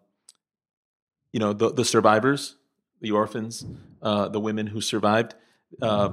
you 1.32 1.40
know, 1.40 1.54
the, 1.54 1.74
the 1.74 1.86
survivors, 1.86 2.58
the 3.02 3.12
orphans, 3.12 3.66
uh, 4.02 4.30
the 4.30 4.40
women 4.40 4.68
who 4.68 4.82
survived, 4.82 5.36
uh, 5.82 6.12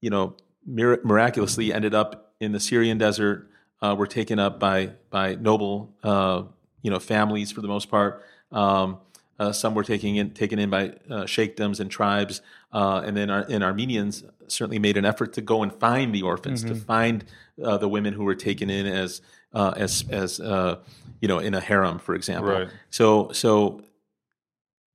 you 0.00 0.10
know, 0.10 0.36
mir- 0.66 1.00
miraculously 1.04 1.72
ended 1.72 1.94
up 1.94 2.34
in 2.40 2.52
the 2.52 2.60
Syrian 2.60 2.98
desert, 2.98 3.49
uh, 3.82 3.94
were 3.96 4.06
taken 4.06 4.38
up 4.38 4.58
by, 4.58 4.90
by 5.10 5.34
noble, 5.34 5.94
uh, 6.02 6.42
you 6.82 6.90
know, 6.90 6.98
families 6.98 7.52
for 7.52 7.60
the 7.60 7.68
most 7.68 7.90
part. 7.90 8.24
Um, 8.52 8.98
uh, 9.40 9.52
some 9.52 9.74
were 9.74 9.82
taken 9.82 10.16
in, 10.16 10.30
taken 10.32 10.58
in 10.58 10.68
by 10.68 10.92
uh, 11.08 11.24
sheikdoms 11.24 11.80
and 11.80 11.90
tribes, 11.90 12.42
uh, 12.74 13.02
and 13.06 13.16
then 13.16 13.30
our, 13.30 13.46
and 13.48 13.64
Armenians 13.64 14.22
certainly 14.48 14.78
made 14.78 14.98
an 14.98 15.06
effort 15.06 15.32
to 15.32 15.40
go 15.40 15.62
and 15.62 15.72
find 15.72 16.14
the 16.14 16.20
orphans, 16.20 16.62
mm-hmm. 16.62 16.74
to 16.74 16.80
find 16.80 17.24
uh, 17.64 17.78
the 17.78 17.88
women 17.88 18.12
who 18.12 18.24
were 18.24 18.34
taken 18.34 18.68
in 18.68 18.86
as 18.86 19.22
uh, 19.54 19.72
as 19.76 20.04
as 20.10 20.40
uh, 20.40 20.78
you 21.22 21.28
know 21.28 21.38
in 21.38 21.54
a 21.54 21.60
harem, 21.60 21.98
for 21.98 22.14
example. 22.14 22.50
Right. 22.50 22.68
So 22.90 23.32
so 23.32 23.82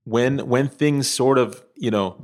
when 0.04 0.48
when 0.48 0.68
things 0.68 1.10
sort 1.10 1.40
of 1.40 1.64
you 1.76 1.90
know 1.90 2.16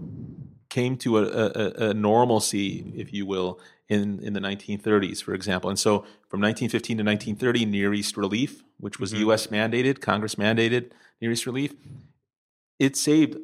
came 0.72 0.98
to 0.98 1.20
a, 1.20 1.24
a, 1.24 1.90
a 1.90 1.94
normalcy, 1.94 2.92
if 2.96 3.14
you 3.14 3.28
will, 3.28 3.60
in, 3.90 4.20
in 4.24 4.34
the 4.34 4.40
1930s, 4.40 5.22
for 5.22 5.34
example. 5.34 5.70
And 5.70 5.78
so 5.78 6.00
from 6.30 6.40
1915 6.40 6.98
to 6.98 7.04
1930, 7.04 7.66
Near 7.66 7.94
East 7.94 8.16
Relief, 8.18 8.64
which 8.80 9.00
was 9.00 9.12
mm-hmm. 9.12 9.24
U.S. 9.24 9.48
mandated, 9.48 10.00
Congress 10.02 10.36
mandated 10.36 10.92
Near 11.20 11.32
East 11.32 11.46
Relief, 11.46 11.74
it 12.80 12.96
saved 12.96 13.38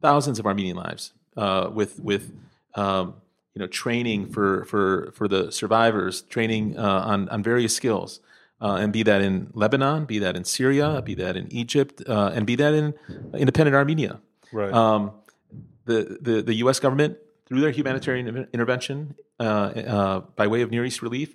thousands 0.00 0.38
of 0.38 0.46
Armenian 0.46 0.76
lives 0.76 1.14
uh, 1.36 1.70
with 1.72 1.98
with 1.98 2.32
um, 2.74 3.14
you 3.54 3.60
know 3.60 3.66
training 3.66 4.30
for 4.30 4.66
for 4.66 5.10
for 5.12 5.26
the 5.26 5.50
survivors, 5.50 6.20
training 6.22 6.78
uh, 6.78 6.82
on 6.82 7.28
on 7.30 7.42
various 7.42 7.74
skills, 7.74 8.20
uh, 8.60 8.74
and 8.74 8.92
be 8.92 9.02
that 9.02 9.22
in 9.22 9.50
Lebanon, 9.54 10.04
be 10.04 10.18
that 10.18 10.36
in 10.36 10.44
Syria, 10.44 11.00
be 11.02 11.14
that 11.14 11.34
in 11.34 11.50
Egypt, 11.50 12.02
uh, 12.06 12.30
and 12.34 12.46
be 12.46 12.56
that 12.56 12.74
in 12.74 12.94
independent 13.32 13.74
Armenia. 13.74 14.20
Right. 14.52 14.72
Um, 14.72 15.12
the, 15.86 16.18
the 16.20 16.42
the 16.42 16.54
U.S. 16.56 16.78
government 16.78 17.18
through 17.46 17.60
their 17.60 17.70
humanitarian 17.70 18.48
intervention 18.52 19.14
uh, 19.40 19.42
uh, 19.42 20.20
by 20.36 20.46
way 20.46 20.62
of 20.62 20.70
Near 20.70 20.84
East 20.84 21.00
relief, 21.00 21.34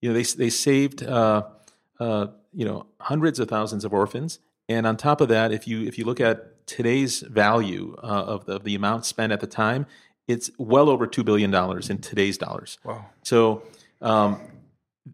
you 0.00 0.08
know 0.08 0.14
they 0.14 0.22
they 0.22 0.50
saved 0.50 1.02
you 1.02 2.64
know 2.64 2.86
hundreds 3.00 3.38
of 3.38 3.48
thousands 3.48 3.84
of 3.84 3.92
orphans 3.92 4.40
and 4.70 4.86
on 4.86 4.96
top 4.96 5.20
of 5.20 5.28
that, 5.28 5.50
if 5.50 5.66
you 5.66 5.82
if 5.82 5.98
you 5.98 6.04
look 6.04 6.20
at 6.20 6.64
today's 6.68 7.22
value 7.22 7.96
uh, 8.04 8.06
of, 8.06 8.44
the, 8.46 8.52
of 8.54 8.62
the 8.62 8.76
amount 8.76 9.04
spent 9.04 9.32
at 9.32 9.40
the 9.40 9.48
time, 9.48 9.84
it's 10.28 10.48
well 10.58 10.88
over 10.88 11.08
two 11.08 11.24
billion 11.24 11.50
dollars 11.50 11.90
in 11.90 11.98
today's 11.98 12.38
dollars. 12.38 12.78
Wow! 12.84 13.06
So 13.24 13.64
um, 14.00 14.40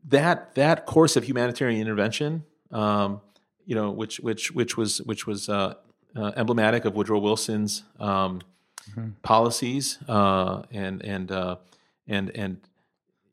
that 0.08 0.54
that 0.56 0.84
course 0.84 1.16
of 1.16 1.24
humanitarian 1.24 1.80
intervention, 1.80 2.44
um, 2.70 3.22
you 3.64 3.74
know, 3.74 3.90
which 3.90 4.20
which 4.20 4.52
which 4.52 4.76
was 4.76 5.00
which 5.04 5.26
was 5.26 5.48
uh, 5.48 5.76
uh, 6.14 6.32
emblematic 6.36 6.84
of 6.84 6.94
Woodrow 6.94 7.18
Wilson's 7.18 7.82
um, 7.98 8.42
mm-hmm. 8.90 9.10
policies 9.22 9.98
uh, 10.08 10.62
and 10.70 11.02
and 11.02 11.30
uh, 11.30 11.56
and 12.06 12.30
and 12.30 12.58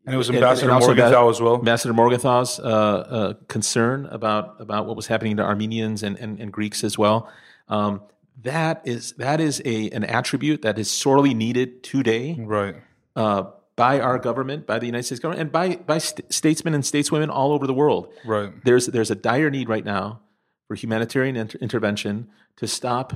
and 0.05 0.15
it 0.15 0.17
was 0.17 0.29
Ambassador 0.29 0.71
and, 0.71 0.83
and 0.83 0.85
Morgenthau 0.85 1.29
as 1.29 1.41
well. 1.41 1.55
Ambassador 1.55 1.93
Morgenthau's 1.93 2.59
uh, 2.59 2.63
uh, 2.63 3.33
concern 3.47 4.05
about 4.07 4.59
about 4.59 4.85
what 4.85 4.95
was 4.95 5.07
happening 5.07 5.37
to 5.37 5.43
Armenians 5.43 6.03
and, 6.03 6.17
and, 6.19 6.39
and 6.39 6.51
Greeks 6.51 6.83
as 6.83 6.97
well. 6.97 7.31
Um, 7.69 8.01
that 8.41 8.81
is 8.85 9.13
that 9.13 9.39
is 9.39 9.61
a 9.63 9.89
an 9.91 10.03
attribute 10.03 10.61
that 10.63 10.77
is 10.77 10.91
sorely 10.91 11.33
needed 11.33 11.83
today, 11.83 12.35
right? 12.39 12.75
Uh, 13.15 13.43
by 13.75 13.99
our 13.99 14.19
government, 14.19 14.67
by 14.67 14.77
the 14.77 14.85
United 14.85 15.03
States 15.03 15.19
government, 15.19 15.41
and 15.41 15.51
by 15.51 15.77
by 15.77 15.99
st- 15.99 16.31
statesmen 16.33 16.73
and 16.73 16.83
stateswomen 16.83 17.29
all 17.29 17.53
over 17.53 17.65
the 17.65 17.73
world. 17.73 18.11
Right. 18.25 18.51
There's 18.65 18.87
there's 18.87 19.11
a 19.11 19.15
dire 19.15 19.49
need 19.49 19.69
right 19.69 19.85
now 19.85 20.19
for 20.67 20.75
humanitarian 20.75 21.37
inter- 21.37 21.59
intervention 21.59 22.27
to 22.57 22.67
stop 22.67 23.13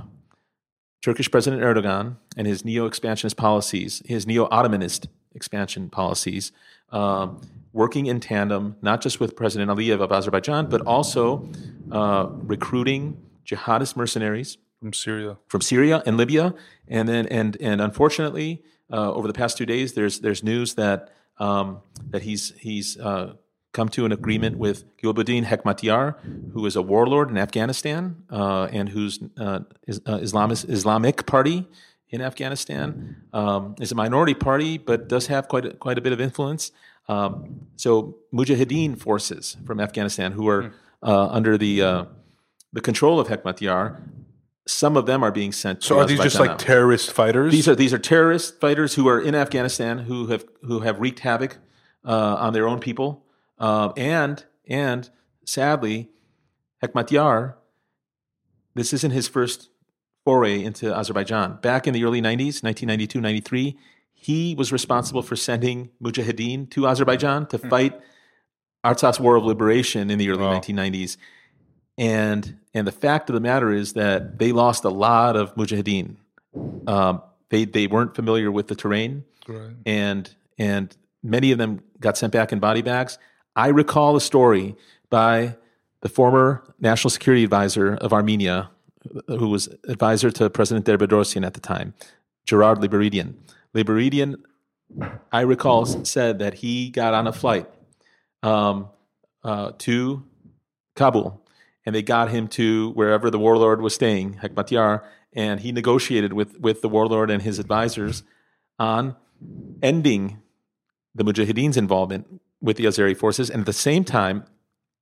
Turkish 1.01 1.29
President 1.29 1.62
Erdogan 1.62 2.17
and 2.36 2.47
his 2.47 2.65
neo-expansionist 2.65 3.38
policies, 3.38 4.01
his 4.05 4.25
neo-Ottomanist 4.25 5.07
expansion 5.36 5.89
policies, 5.89 6.51
um, 6.91 7.41
working 7.73 8.07
in 8.07 8.19
tandem, 8.19 8.75
not 8.81 9.01
just 9.01 9.19
with 9.19 9.36
President 9.36 9.69
Aliyev 9.69 10.01
of 10.01 10.12
Azerbaijan, 10.12 10.67
but 10.67 10.81
also 10.81 11.47
uh, 11.91 12.27
recruiting 12.31 13.17
jihadist 13.45 13.95
mercenaries 13.95 14.57
from 14.79 14.93
Syria, 14.93 15.38
from 15.47 15.62
Syria 15.62 16.03
and 16.05 16.17
Libya, 16.17 16.53
and 16.88 17.07
then 17.07 17.27
and 17.27 17.57
and 17.62 17.81
unfortunately, 17.81 18.63
uh, 18.91 19.12
over 19.13 19.27
the 19.27 19.33
past 19.33 19.57
two 19.57 19.65
days, 19.65 19.93
there's 19.93 20.19
there's 20.19 20.43
news 20.43 20.75
that 20.75 21.12
um, 21.39 21.81
that 22.10 22.23
he's 22.23 22.53
he's 22.57 22.97
uh, 22.99 23.33
come 23.78 23.90
to 23.90 24.06
an 24.06 24.12
agreement 24.12 24.58
with 24.58 24.78
Gulbuddin 24.98 25.44
Hekmatyar, 25.46 26.16
who 26.54 26.66
is 26.66 26.76
a 26.76 26.82
warlord 26.82 27.30
in 27.30 27.38
Afghanistan 27.38 28.24
uh, 28.32 28.78
and 28.78 28.90
whose 28.90 29.20
uh, 29.38 29.60
is, 29.86 30.02
uh, 30.08 30.18
Islamic 30.28 30.58
Islamic 30.78 31.26
Party 31.28 31.68
in 32.10 32.20
Afghanistan. 32.22 33.18
Um, 33.34 33.76
is 33.80 33.92
a 33.92 33.96
minority 33.96 34.34
party, 34.34 34.80
but 34.90 35.08
does 35.08 35.28
have 35.28 35.48
quite 35.48 35.66
a, 35.66 35.72
quite 35.86 35.98
a 36.00 36.02
bit 36.02 36.12
of 36.12 36.20
influence. 36.20 36.72
Um, 37.08 37.68
so 37.76 38.18
Mujahideen 38.34 38.98
forces 38.98 39.58
from 39.68 39.80
Afghanistan, 39.80 40.32
who 40.32 40.48
are 40.50 40.74
uh, 41.04 41.28
under 41.38 41.56
the 41.58 41.74
uh, 41.90 42.06
the 42.74 42.82
control 42.82 43.20
of 43.20 43.28
Hekmatyar, 43.28 44.02
some 44.66 44.98
of 44.98 45.06
them 45.06 45.24
are 45.24 45.32
being 45.32 45.52
sent. 45.52 45.84
So 45.84 46.00
are 46.00 46.08
these 46.08 46.20
just 46.20 46.40
like 46.40 46.58
terrorist 46.58 47.12
fighters? 47.12 47.52
These 47.52 47.68
are 47.68 47.76
these 47.76 47.94
are 47.94 48.00
terrorist 48.00 48.60
fighters 48.60 48.96
who 48.96 49.08
are 49.08 49.22
in 49.22 49.36
Afghanistan 49.36 50.00
who 50.00 50.28
have 50.32 50.44
who 50.63 50.80
have 50.80 51.00
wreaked 51.00 51.20
havoc 51.20 51.58
uh, 52.04 52.46
on 52.46 52.54
their 52.54 52.68
own 52.68 52.80
people, 52.80 53.24
uh, 53.60 53.91
and 53.98 54.46
and 54.67 55.10
sadly, 55.46 56.10
Hekmatyar. 56.84 57.56
This 58.76 58.93
isn't 58.93 59.12
his 59.12 59.28
first 59.28 59.70
foray 60.24 60.63
into 60.63 60.93
Azerbaijan. 60.93 61.58
Back 61.62 61.88
in 61.88 61.93
the 61.93 62.04
early 62.04 62.22
90s, 62.22 62.62
1992, 62.62 63.22
93, 63.22 63.78
he 64.13 64.56
was 64.56 64.72
responsible 64.72 65.22
for 65.22 65.36
sending 65.36 65.89
Mujahideen 66.04 66.70
to 66.72 66.86
Azerbaijan 66.86 67.48
to 67.48 67.58
hmm. 67.58 67.70
fight 67.70 68.02
Artsakh's 68.84 69.20
War 69.20 69.36
of 69.36 69.46
Liberation 69.46 70.10
in 70.10 70.20
the 70.20 70.30
early 70.30 70.43
wow. 70.43 70.60
1990s. 70.60 71.17
And, 71.98 72.58
and 72.74 72.86
the 72.86 72.91
fact 72.91 73.30
of 73.30 73.36
the 73.36 73.39
matter 73.39 73.72
is 73.72 73.93
that 73.93 74.38
they 74.38 74.52
lost 74.52 74.84
a 74.84 74.89
lot 74.89 75.36
of 75.36 75.56
Mujahideen. 75.56 76.17
Um, 76.86 77.22
they, 77.50 77.65
they 77.65 77.88
weren't 77.88 78.15
familiar 78.15 78.52
with 78.52 78.67
the 78.67 78.76
terrain, 78.76 79.24
right. 79.48 79.72
and, 79.86 80.30
and 80.58 80.96
many 81.24 81.52
of 81.52 81.58
them 81.58 81.82
got 82.00 82.17
sent 82.17 82.34
back 82.34 82.52
in 82.52 82.60
body 82.60 82.82
bags. 82.82 83.17
I 83.58 83.70
recall 83.70 84.15
a 84.15 84.22
story 84.22 84.76
by 85.10 85.58
the 86.02 86.10
former 86.10 86.63
national 86.80 87.10
security 87.10 87.43
advisor 87.43 87.96
of 87.96 88.13
Armenia, 88.13 88.70
who 89.28 89.50
was 89.50 89.67
advisor 89.88 90.30
to 90.30 90.48
President 90.52 90.86
Der 90.86 90.93
at 90.93 91.54
the 91.56 91.60
time, 91.60 91.96
Gerard 92.46 92.78
Libaridian. 92.78 93.34
Liberidian, 93.74 94.43
I 95.32 95.41
recall, 95.41 95.88
said 95.88 96.38
that 96.38 96.54
he 96.54 96.91
got 96.91 97.15
on 97.15 97.26
a 97.26 97.34
flight 97.34 97.67
um, 98.43 98.89
uh, 99.43 99.72
to 99.80 100.24
Kabul, 100.96 101.41
and 101.84 101.96
they 101.96 102.04
got 102.04 102.30
him 102.30 102.48
to 102.50 102.91
wherever 102.91 103.32
the 103.32 103.39
warlord 103.39 103.82
was 103.82 103.96
staying, 103.96 104.36
Hekmatyar, 104.36 105.04
and 105.34 105.62
he 105.62 105.72
negotiated 105.72 106.32
with, 106.32 106.60
with 106.60 106.84
the 106.84 106.89
warlord 106.89 107.32
and 107.32 107.41
his 107.41 107.58
advisors 107.58 108.22
on 108.78 109.15
ending 109.82 110.43
the 111.15 111.24
Mujahideen's 111.24 111.76
involvement 111.76 112.39
with 112.62 112.78
the 112.78 112.86
Azeri 112.86 113.15
forces, 113.15 113.50
and 113.50 113.62
at 113.62 113.65
the 113.65 113.74
same 113.74 114.04
time, 114.04 114.43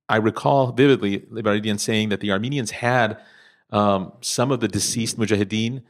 I 0.10 0.18
recall 0.18 0.72
vividly 0.72 1.22
Libaridian 1.32 1.80
saying 1.80 2.10
that 2.10 2.20
the 2.20 2.32
Armenians 2.32 2.72
had 2.72 3.18
um, 3.72 4.12
some 4.22 4.52
of 4.52 4.60
the 4.60 4.68
deceased 4.68 5.18
mujahideen 5.18 5.82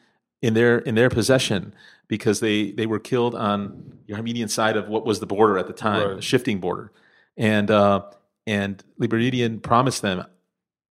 in 0.41 0.53
their 0.53 0.77
in 0.79 0.95
their 0.95 1.09
possession 1.09 1.73
because 2.07 2.39
they 2.39 2.71
they 2.71 2.85
were 2.85 2.99
killed 2.99 3.35
on 3.35 3.99
the 4.07 4.13
Armenian 4.13 4.47
side 4.47 4.77
of 4.77 4.87
what 4.87 5.05
was 5.05 5.19
the 5.19 5.25
border 5.25 5.57
at 5.57 5.67
the 5.67 5.73
time, 5.73 6.07
Right. 6.07 6.15
the 6.17 6.21
shifting 6.21 6.59
border, 6.59 6.91
and 7.35 7.69
uh, 7.71 8.03
and 8.47 8.83
Libaridian 8.99 9.61
promised 9.61 10.01
them, 10.01 10.23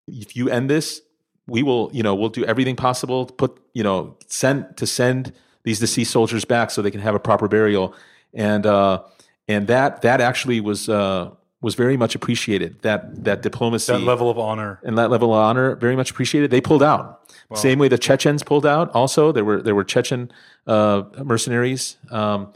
if 0.08 0.36
you 0.36 0.50
end 0.50 0.68
this, 0.68 1.00
we 1.46 1.62
will 1.62 1.90
you 1.94 2.02
know 2.02 2.14
we'll 2.14 2.28
do 2.30 2.44
everything 2.44 2.76
possible 2.76 3.26
to 3.26 3.32
put 3.32 3.58
you 3.74 3.82
know 3.82 4.16
send 4.26 4.76
to 4.76 4.86
send 4.86 5.32
these 5.62 5.78
deceased 5.78 6.10
soldiers 6.10 6.44
back 6.44 6.70
so 6.70 6.82
they 6.82 6.90
can 6.90 7.00
have 7.00 7.14
a 7.14 7.20
proper 7.20 7.48
burial, 7.48 7.94
and 8.34 8.66
uh, 8.66 9.02
and 9.48 9.66
that 9.68 10.02
that 10.02 10.20
actually 10.20 10.60
was 10.60 10.88
uh, 10.88 11.30
was 11.60 11.74
very 11.74 11.96
much 11.96 12.14
appreciated 12.14 12.80
that 12.82 13.24
that 13.24 13.42
diplomacy 13.42 13.92
That 13.92 14.00
level 14.00 14.28
of 14.30 14.38
honor. 14.38 14.80
and 14.84 14.96
that 14.98 15.10
level 15.10 15.32
of 15.32 15.40
honor 15.40 15.76
very 15.76 15.96
much 15.96 16.10
appreciated. 16.10 16.50
They 16.50 16.60
pulled 16.60 16.82
out. 16.82 17.20
Same 17.54 17.78
way 17.78 17.86
the 17.88 17.98
Chechens 17.98 18.42
pulled 18.42 18.66
out. 18.66 18.90
Also, 18.94 19.30
there 19.30 19.44
were 19.44 19.62
there 19.62 19.74
were 19.76 19.84
Chechen 19.84 20.30
uh, 20.66 21.04
mercenaries. 21.22 21.96
Um, 22.10 22.52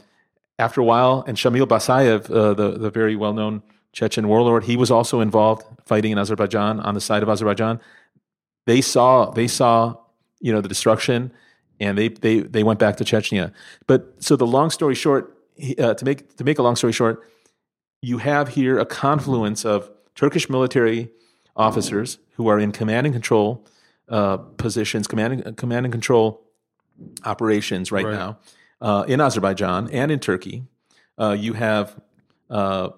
after 0.57 0.81
a 0.81 0.83
while, 0.83 1.23
and 1.25 1.37
Shamil 1.37 1.65
Basayev, 1.65 2.29
uh, 2.29 2.53
the 2.53 2.71
the 2.77 2.89
very 2.89 3.15
well 3.15 3.33
known 3.33 3.61
Chechen 3.93 4.27
warlord, 4.27 4.65
he 4.65 4.75
was 4.75 4.91
also 4.91 5.21
involved 5.21 5.63
fighting 5.85 6.11
in 6.11 6.17
Azerbaijan 6.17 6.79
on 6.81 6.95
the 6.95 7.01
side 7.01 7.23
of 7.23 7.29
Azerbaijan. 7.29 7.79
They 8.65 8.81
saw 8.81 9.31
they 9.31 9.47
saw 9.47 9.95
you 10.41 10.51
know 10.51 10.59
the 10.59 10.67
destruction, 10.67 11.31
and 11.79 11.97
they 11.97 12.09
they 12.09 12.41
they 12.41 12.63
went 12.63 12.77
back 12.79 12.97
to 12.97 13.05
Chechnya. 13.05 13.53
But 13.87 14.15
so 14.19 14.35
the 14.35 14.47
long 14.47 14.69
story 14.69 14.95
short, 14.95 15.37
uh, 15.79 15.93
to 15.93 16.05
make 16.05 16.35
to 16.37 16.43
make 16.43 16.59
a 16.59 16.63
long 16.63 16.75
story 16.75 16.93
short, 16.93 17.23
you 18.01 18.17
have 18.19 18.49
here 18.49 18.79
a 18.79 18.85
confluence 18.85 19.65
of 19.65 19.89
Turkish 20.15 20.49
military 20.49 21.09
officers 21.55 22.19
who 22.35 22.47
are 22.47 22.59
in 22.59 22.71
command 22.71 23.05
and 23.07 23.13
control 23.13 23.65
uh, 24.09 24.37
positions, 24.37 25.07
command 25.07 25.43
and, 25.45 25.57
command 25.57 25.85
and 25.85 25.93
control 25.93 26.41
operations 27.25 27.91
right, 27.91 28.05
Right. 28.05 28.13
now 28.13 28.39
uh, 28.81 29.05
in 29.07 29.21
Azerbaijan 29.21 29.89
and 29.91 30.11
in 30.11 30.19
Turkey. 30.19 30.63
Uh, 31.17 31.35
you 31.37 31.53
have 31.53 31.99
uh, 32.49 32.89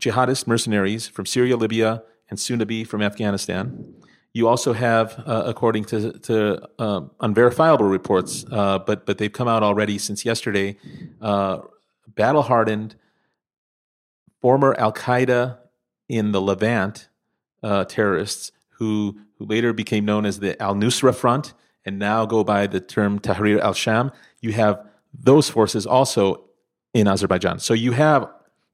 jihadist 0.00 0.46
mercenaries 0.46 1.08
from 1.08 1.26
Syria, 1.26 1.56
Libya, 1.56 2.02
and 2.30 2.38
soon 2.38 2.58
to 2.58 2.66
be 2.66 2.84
from 2.84 3.02
Afghanistan. 3.02 3.94
You 4.34 4.48
also 4.48 4.72
have, 4.72 5.22
uh, 5.26 5.44
according 5.46 5.84
to, 5.86 6.12
to 6.12 6.68
uh, 6.78 7.02
unverifiable 7.20 7.86
reports, 7.86 8.44
uh, 8.50 8.80
but 8.80 9.06
but 9.06 9.18
they've 9.18 9.32
come 9.32 9.46
out 9.46 9.62
already 9.62 9.96
since 9.96 10.24
yesterday, 10.24 10.76
uh, 11.22 11.60
battle 12.08 12.42
hardened 12.42 12.96
former 14.40 14.74
Al 14.78 14.92
Qaeda 14.92 15.58
in 16.08 16.32
the 16.32 16.40
Levant 16.40 17.08
uh, 17.62 17.84
terrorists 17.84 18.50
who 18.70 19.16
who 19.38 19.46
later 19.46 19.72
became 19.72 20.04
known 20.04 20.26
as 20.26 20.40
the 20.40 20.60
Al 20.60 20.74
Nusra 20.74 21.14
Front 21.14 21.54
and 21.84 21.98
now 21.98 22.26
go 22.26 22.42
by 22.44 22.66
the 22.66 22.80
term 22.80 23.18
Tahrir 23.20 23.60
al 23.60 23.72
Sham. 23.72 24.10
You 24.40 24.52
have 24.52 24.84
those 25.12 25.48
forces 25.48 25.86
also 25.86 26.44
in 26.92 27.06
Azerbaijan. 27.06 27.58
So 27.58 27.74
you 27.74 27.92
have, 27.92 28.28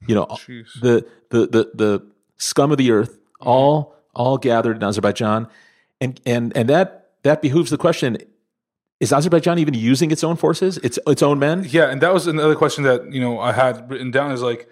you 0.06 0.14
know, 0.14 0.26
Jeez. 0.26 0.80
the, 0.80 1.06
the 1.30 1.46
the 1.46 1.70
the 1.74 2.06
scum 2.36 2.72
of 2.72 2.78
the 2.78 2.90
earth 2.90 3.18
all 3.40 3.94
all 4.14 4.38
gathered 4.38 4.76
in 4.76 4.82
Azerbaijan, 4.82 5.48
and 6.00 6.20
and 6.26 6.56
and 6.56 6.68
that 6.68 7.10
that 7.22 7.42
behooves 7.42 7.70
the 7.70 7.78
question: 7.78 8.18
Is 8.98 9.12
Azerbaijan 9.12 9.58
even 9.58 9.74
using 9.74 10.10
its 10.10 10.24
own 10.24 10.36
forces, 10.36 10.78
its 10.78 10.98
its 11.06 11.22
own 11.22 11.38
men? 11.38 11.66
Yeah, 11.68 11.90
and 11.90 12.00
that 12.00 12.12
was 12.12 12.26
another 12.26 12.54
question 12.54 12.84
that 12.84 13.12
you 13.12 13.20
know 13.20 13.40
I 13.40 13.52
had 13.52 13.90
written 13.90 14.10
down 14.10 14.32
is 14.32 14.42
like, 14.42 14.68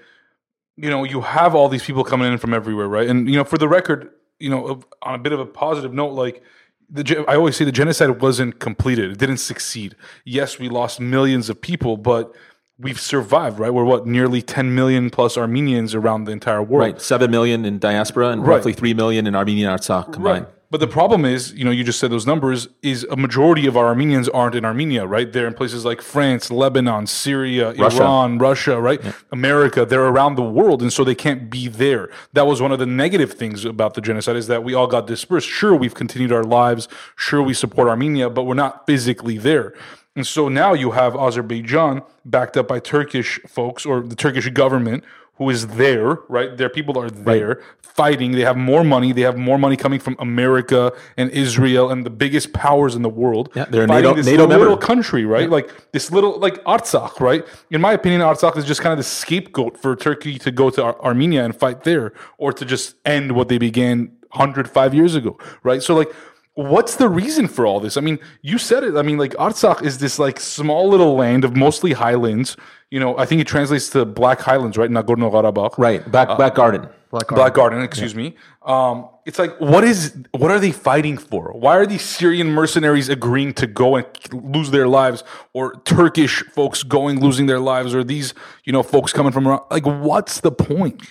you 0.76 0.90
know, 0.90 1.04
you 1.04 1.20
have 1.20 1.54
all 1.54 1.68
these 1.68 1.84
people 1.84 2.04
coming 2.04 2.32
in 2.32 2.38
from 2.38 2.54
everywhere, 2.54 2.88
right? 2.88 3.08
And 3.08 3.28
you 3.28 3.36
know, 3.36 3.44
for 3.44 3.58
the 3.58 3.68
record, 3.68 4.10
you 4.38 4.50
know, 4.50 4.80
on 5.02 5.14
a 5.14 5.18
bit 5.18 5.32
of 5.32 5.40
a 5.40 5.46
positive 5.46 5.92
note, 5.92 6.12
like 6.12 6.42
the 6.90 7.24
I 7.28 7.34
always 7.34 7.56
say 7.56 7.64
the 7.64 7.72
genocide 7.72 8.20
wasn't 8.20 8.60
completed; 8.60 9.10
it 9.10 9.18
didn't 9.18 9.38
succeed. 9.38 9.96
Yes, 10.24 10.58
we 10.58 10.68
lost 10.68 11.00
millions 11.00 11.50
of 11.50 11.60
people, 11.60 11.96
but 11.96 12.34
we've 12.78 13.00
survived, 13.00 13.58
right? 13.58 13.72
We're 13.72 13.84
what 13.84 14.06
nearly 14.06 14.42
10 14.42 14.74
million 14.74 15.10
plus 15.10 15.36
Armenians 15.36 15.94
around 15.94 16.24
the 16.24 16.32
entire 16.32 16.62
world. 16.62 16.80
Right, 16.86 17.00
seven 17.02 17.30
million 17.30 17.64
in 17.64 17.78
diaspora 17.78 18.28
and 18.28 18.46
Right. 18.46 18.56
roughly 18.56 18.72
three 18.72 18.94
million 18.94 19.26
in 19.26 19.34
Armenian 19.34 19.70
Artsakh 19.70 20.12
combined. 20.12 20.44
Right. 20.44 20.54
But 20.70 20.80
the 20.80 20.86
problem 20.86 21.24
is, 21.24 21.54
you 21.54 21.64
know, 21.64 21.70
you 21.70 21.82
just 21.82 21.98
said 21.98 22.10
those 22.10 22.26
numbers 22.26 22.68
is 22.82 23.02
a 23.10 23.16
majority 23.16 23.66
of 23.66 23.74
our 23.74 23.86
Armenians 23.86 24.28
aren't 24.28 24.54
in 24.54 24.66
Armenia, 24.66 25.06
right? 25.06 25.32
They're 25.32 25.46
in 25.46 25.54
places 25.54 25.86
like 25.86 26.02
France, 26.02 26.50
Lebanon, 26.50 27.06
Syria, 27.06 27.72
Russia. 27.72 28.02
Iran, 28.02 28.36
Russia, 28.36 28.78
right? 28.78 29.00
America. 29.32 29.86
They're 29.86 30.04
around 30.04 30.34
the 30.34 30.42
world, 30.42 30.82
and 30.82 30.92
so 30.92 31.04
they 31.04 31.14
can't 31.14 31.48
be 31.48 31.68
there. 31.68 32.10
That 32.34 32.46
was 32.46 32.60
one 32.60 32.70
of 32.70 32.78
the 32.78 32.84
negative 32.84 33.32
things 33.32 33.64
about 33.64 33.94
the 33.94 34.02
genocide 34.02 34.36
is 34.36 34.46
that 34.48 34.62
we 34.62 34.74
all 34.74 34.86
got 34.86 35.06
dispersed. 35.06 35.48
Sure, 35.48 35.74
we've 35.74 35.94
continued 35.94 36.32
our 36.32 36.44
lives. 36.44 36.86
Sure, 37.16 37.42
we 37.42 37.54
support 37.54 37.88
Armenia, 37.88 38.28
but 38.28 38.42
we're 38.44 38.52
not 38.52 38.84
physically 38.84 39.38
there. 39.38 39.72
And 40.18 40.26
so 40.26 40.48
now 40.48 40.72
you 40.72 40.90
have 40.90 41.14
Azerbaijan 41.14 42.02
backed 42.24 42.56
up 42.56 42.66
by 42.66 42.80
Turkish 42.80 43.38
folks 43.46 43.86
or 43.86 44.00
the 44.00 44.16
Turkish 44.16 44.48
government 44.50 45.04
who 45.36 45.48
is 45.48 45.68
there, 45.68 46.18
right? 46.28 46.56
Their 46.56 46.68
people 46.68 46.98
are 46.98 47.08
there 47.08 47.62
fighting. 47.80 48.32
They 48.32 48.40
have 48.40 48.56
more 48.56 48.82
money. 48.82 49.12
They 49.12 49.20
have 49.20 49.36
more 49.36 49.58
money 49.58 49.76
coming 49.76 50.00
from 50.00 50.16
America 50.18 50.92
and 51.16 51.30
Israel 51.30 51.88
and 51.88 52.04
the 52.04 52.10
biggest 52.10 52.52
powers 52.52 52.96
in 52.96 53.02
the 53.02 53.08
world. 53.08 53.50
Yeah, 53.54 53.66
they're 53.66 53.86
NATO- 53.86 54.14
this 54.14 54.26
NATO 54.26 54.46
little 54.46 54.70
member. 54.70 54.84
country, 54.84 55.24
right? 55.24 55.48
Like 55.48 55.70
this 55.92 56.10
little, 56.10 56.40
like 56.40 56.64
Artsakh, 56.64 57.20
right? 57.20 57.46
In 57.70 57.80
my 57.80 57.92
opinion, 57.92 58.20
Artsakh 58.22 58.56
is 58.56 58.64
just 58.64 58.80
kind 58.80 58.92
of 58.92 58.98
the 58.98 59.04
scapegoat 59.04 59.78
for 59.78 59.94
Turkey 59.94 60.36
to 60.40 60.50
go 60.50 60.68
to 60.70 60.82
Ar- 60.82 61.00
Armenia 61.00 61.44
and 61.44 61.54
fight 61.54 61.84
there, 61.84 62.12
or 62.38 62.52
to 62.52 62.64
just 62.64 62.96
end 63.04 63.30
what 63.36 63.46
they 63.46 63.58
began 63.58 64.10
105 64.32 64.94
years 64.94 65.14
ago, 65.14 65.38
right? 65.62 65.80
So, 65.80 65.94
like, 65.94 66.12
what's 66.58 66.96
the 66.96 67.08
reason 67.08 67.46
for 67.46 67.66
all 67.66 67.78
this? 67.78 67.96
I 67.96 68.00
mean, 68.00 68.18
you 68.42 68.58
said 68.58 68.82
it. 68.82 68.96
I 68.96 69.02
mean, 69.02 69.16
like 69.16 69.32
Artsakh 69.34 69.82
is 69.82 69.98
this 69.98 70.18
like 70.18 70.40
small 70.40 70.88
little 70.88 71.14
land 71.14 71.44
of 71.44 71.54
mostly 71.54 71.92
highlands. 71.92 72.56
You 72.90 72.98
know, 72.98 73.16
I 73.16 73.26
think 73.26 73.40
it 73.40 73.46
translates 73.46 73.90
to 73.90 74.04
Black 74.04 74.40
Highlands, 74.40 74.76
right? 74.76 74.90
Nagorno 74.90 75.30
Karabakh, 75.30 75.78
Right, 75.78 76.10
back 76.10 76.36
back 76.36 76.56
garden. 76.56 76.88
Black 77.10 77.54
Garden, 77.54 77.80
excuse 77.82 78.14
me. 78.14 78.36
Um, 78.62 79.08
it's 79.24 79.38
like, 79.38 79.58
what 79.58 79.82
is, 79.82 80.14
what 80.32 80.50
are 80.50 80.58
they 80.58 80.72
fighting 80.72 81.16
for? 81.16 81.52
Why 81.52 81.76
are 81.78 81.86
these 81.86 82.02
Syrian 82.02 82.50
mercenaries 82.50 83.08
agreeing 83.08 83.54
to 83.54 83.66
go 83.66 83.96
and 83.96 84.06
lose 84.30 84.72
their 84.72 84.86
lives, 84.86 85.24
or 85.54 85.80
Turkish 85.84 86.42
folks 86.52 86.82
going 86.82 87.18
losing 87.18 87.46
their 87.46 87.60
lives, 87.60 87.94
or 87.94 88.04
these, 88.04 88.34
you 88.64 88.74
know, 88.74 88.82
folks 88.82 89.14
coming 89.14 89.32
from 89.32 89.48
around? 89.48 89.62
Like, 89.70 89.86
what's 89.86 90.40
the 90.40 90.52
point? 90.52 91.02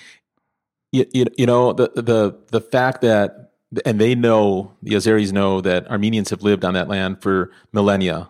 you, 0.92 1.06
you, 1.14 1.26
you 1.38 1.46
know 1.46 1.74
the 1.74 1.92
the 1.96 2.38
the 2.52 2.62
fact 2.62 3.02
that 3.02 3.47
and 3.86 4.00
they 4.00 4.16
know 4.16 4.74
the 4.82 4.96
Azeris 4.96 5.32
know 5.32 5.62
that 5.62 5.90
Armenians 5.90 6.30
have 6.30 6.42
lived 6.42 6.64
on 6.64 6.74
that 6.74 6.88
land 6.88 7.22
for 7.22 7.52
millennia, 7.74 8.30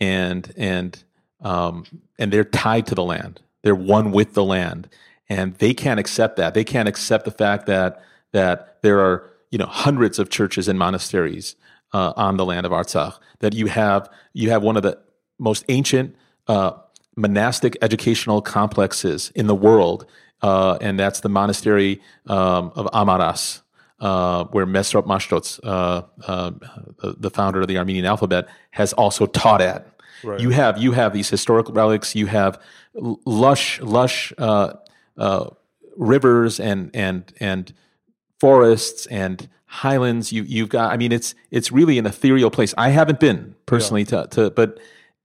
and 0.00 0.52
and 0.56 1.02
um, 1.40 1.84
and 2.18 2.32
they're 2.32 2.44
tied 2.44 2.86
to 2.88 2.94
the 2.94 3.04
land. 3.04 3.40
They're 3.62 3.74
one 3.74 4.12
with 4.12 4.34
the 4.34 4.44
land, 4.44 4.88
and 5.28 5.54
they 5.56 5.74
can't 5.74 6.00
accept 6.00 6.36
that. 6.36 6.54
They 6.54 6.64
can't 6.64 6.88
accept 6.88 7.24
the 7.24 7.30
fact 7.30 7.66
that 7.66 8.02
that 8.32 8.78
there 8.82 9.00
are 9.00 9.30
you 9.50 9.58
know 9.58 9.66
hundreds 9.66 10.18
of 10.18 10.30
churches 10.30 10.68
and 10.68 10.78
monasteries 10.78 11.54
uh, 11.92 12.12
on 12.16 12.36
the 12.36 12.44
land 12.44 12.66
of 12.66 12.72
Artsakh. 12.72 13.18
That 13.40 13.54
you 13.54 13.66
have 13.66 14.08
you 14.32 14.50
have 14.50 14.62
one 14.62 14.76
of 14.76 14.82
the 14.82 14.98
most 15.38 15.64
ancient 15.68 16.16
uh, 16.48 16.72
monastic 17.16 17.76
educational 17.82 18.42
complexes 18.42 19.30
in 19.34 19.46
the 19.46 19.54
world, 19.54 20.06
uh, 20.42 20.78
and 20.80 20.98
that's 20.98 21.20
the 21.20 21.28
monastery 21.28 22.00
um, 22.26 22.72
of 22.74 22.86
Amaras, 22.92 23.61
uh, 24.02 24.44
where 24.46 24.66
Mesrop 24.66 25.06
Mashtots, 25.06 25.60
uh, 25.62 26.02
uh, 26.26 26.50
the, 27.00 27.14
the 27.18 27.30
founder 27.30 27.60
of 27.60 27.68
the 27.68 27.78
Armenian 27.78 28.04
alphabet, 28.04 28.48
has 28.72 28.92
also 28.92 29.26
taught 29.26 29.62
at. 29.62 29.86
You 30.40 30.50
have 30.50 30.78
you 30.78 30.92
have 30.92 31.12
these 31.12 31.30
historical 31.30 31.72
relics. 31.72 32.14
You 32.14 32.26
have 32.26 32.60
lush 32.94 33.80
lush 33.80 34.32
uh, 34.38 34.74
uh, 35.16 35.50
rivers 35.96 36.60
and 36.60 36.90
and 36.94 37.32
and 37.40 37.72
forests 38.38 39.06
and 39.06 39.48
highlands. 39.66 40.32
You 40.32 40.42
you've 40.42 40.68
got. 40.68 40.92
I 40.92 40.96
mean, 40.96 41.12
it's 41.12 41.34
it's 41.50 41.72
really 41.72 41.98
an 41.98 42.06
ethereal 42.06 42.50
place. 42.50 42.74
I 42.76 42.90
haven't 42.90 43.20
been 43.20 43.54
personally 43.66 44.04
to, 44.06 44.28
to 44.32 44.50
but 44.50 44.78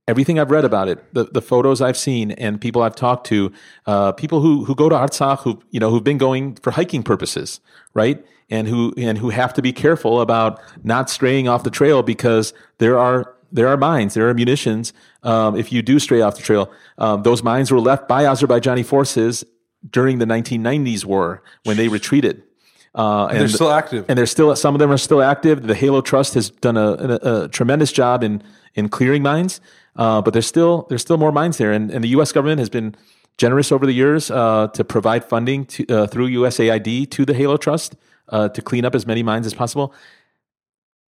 everything 0.08 0.40
I've 0.40 0.52
read 0.52 0.66
about 0.66 0.88
it, 0.88 1.14
the, 1.14 1.26
the 1.26 1.42
photos 1.42 1.82
I've 1.82 1.98
seen, 1.98 2.32
and 2.32 2.60
people 2.62 2.82
I've 2.82 2.96
talked 2.96 3.28
to, 3.28 3.52
uh, 3.86 4.12
people 4.14 4.42
who 4.42 4.66
who 4.66 4.76
go 4.76 4.90
to 4.90 4.96
Artsakh, 4.96 5.40
who 5.42 5.62
you 5.72 5.80
know 5.80 5.90
who've 5.90 6.04
been 6.04 6.18
going 6.18 6.56
for 6.56 6.72
hiking 6.72 7.04
purposes, 7.04 7.60
right? 7.94 8.24
And 8.50 8.68
who 8.68 8.94
and 8.98 9.18
who 9.18 9.30
have 9.30 9.54
to 9.56 9.62
be 9.62 9.74
careful 9.74 10.22
about 10.22 10.62
not 10.84 11.10
straying 11.10 11.48
off 11.48 11.64
the 11.64 11.70
trail 11.70 12.04
because 12.04 12.54
there 12.78 12.98
are 12.98 13.36
there 13.52 13.68
are 13.68 13.78
mines, 13.78 14.14
there 14.14 14.28
are 14.30 14.34
munitions. 14.34 14.94
Um, 15.24 15.56
if 15.58 15.72
you 15.72 15.82
do 15.82 16.00
stray 16.00 16.22
off 16.22 16.36
the 16.36 16.42
trail, 16.44 16.72
um, 16.98 17.24
those 17.24 17.44
mines 17.44 17.72
were 17.72 17.80
left 17.80 18.08
by 18.08 18.24
Azerbaijani 18.24 18.86
forces 18.86 19.44
during 19.90 20.18
the 20.20 20.26
1990s 20.26 21.06
war 21.06 21.44
when 21.64 21.78
they 21.78 21.88
retreated. 21.88 22.44
Uh, 22.96 23.28
and 23.28 23.40
They're 23.42 23.48
still 23.48 23.72
active. 23.72 24.06
and 24.10 24.18
they're 24.18 24.26
still 24.26 24.56
some 24.56 24.74
of 24.74 24.80
them 24.80 24.92
are 24.92 24.98
still 24.98 25.22
active. 25.22 25.68
The 25.68 25.76
Halo 25.76 26.02
Trust 26.02 26.34
has 26.34 26.50
done 26.50 26.78
a, 26.78 27.20
a, 27.22 27.44
a 27.44 27.48
tremendous 27.50 27.92
job 27.92 28.24
in 28.24 28.42
in 28.74 28.90
clearing 28.90 29.24
mines, 29.24 29.60
uh, 29.98 30.22
but 30.22 30.32
there's 30.34 30.48
still 30.48 30.86
there's 30.90 31.02
still 31.02 31.18
more 31.18 31.32
mines 31.32 31.58
there, 31.58 31.72
and, 31.72 31.92
and 31.92 32.04
the 32.04 32.10
U.S. 32.10 32.32
government 32.32 32.60
has 32.60 32.70
been 32.70 32.96
generous 33.38 33.72
over 33.72 33.86
the 33.86 33.94
years 33.94 34.32
uh, 34.32 34.68
to 34.74 34.84
provide 34.84 35.24
funding 35.24 35.66
to, 35.66 35.86
uh, 35.88 36.08
through 36.08 36.28
USAID 36.30 37.10
to 37.12 37.26
the 37.26 37.34
Halo 37.34 37.58
Trust 37.58 37.96
uh, 38.30 38.50
to 38.50 38.62
clean 38.62 38.86
up 38.86 38.96
as 38.96 39.06
many 39.06 39.24
mines 39.24 39.46
as 39.46 39.54
possible. 39.54 39.94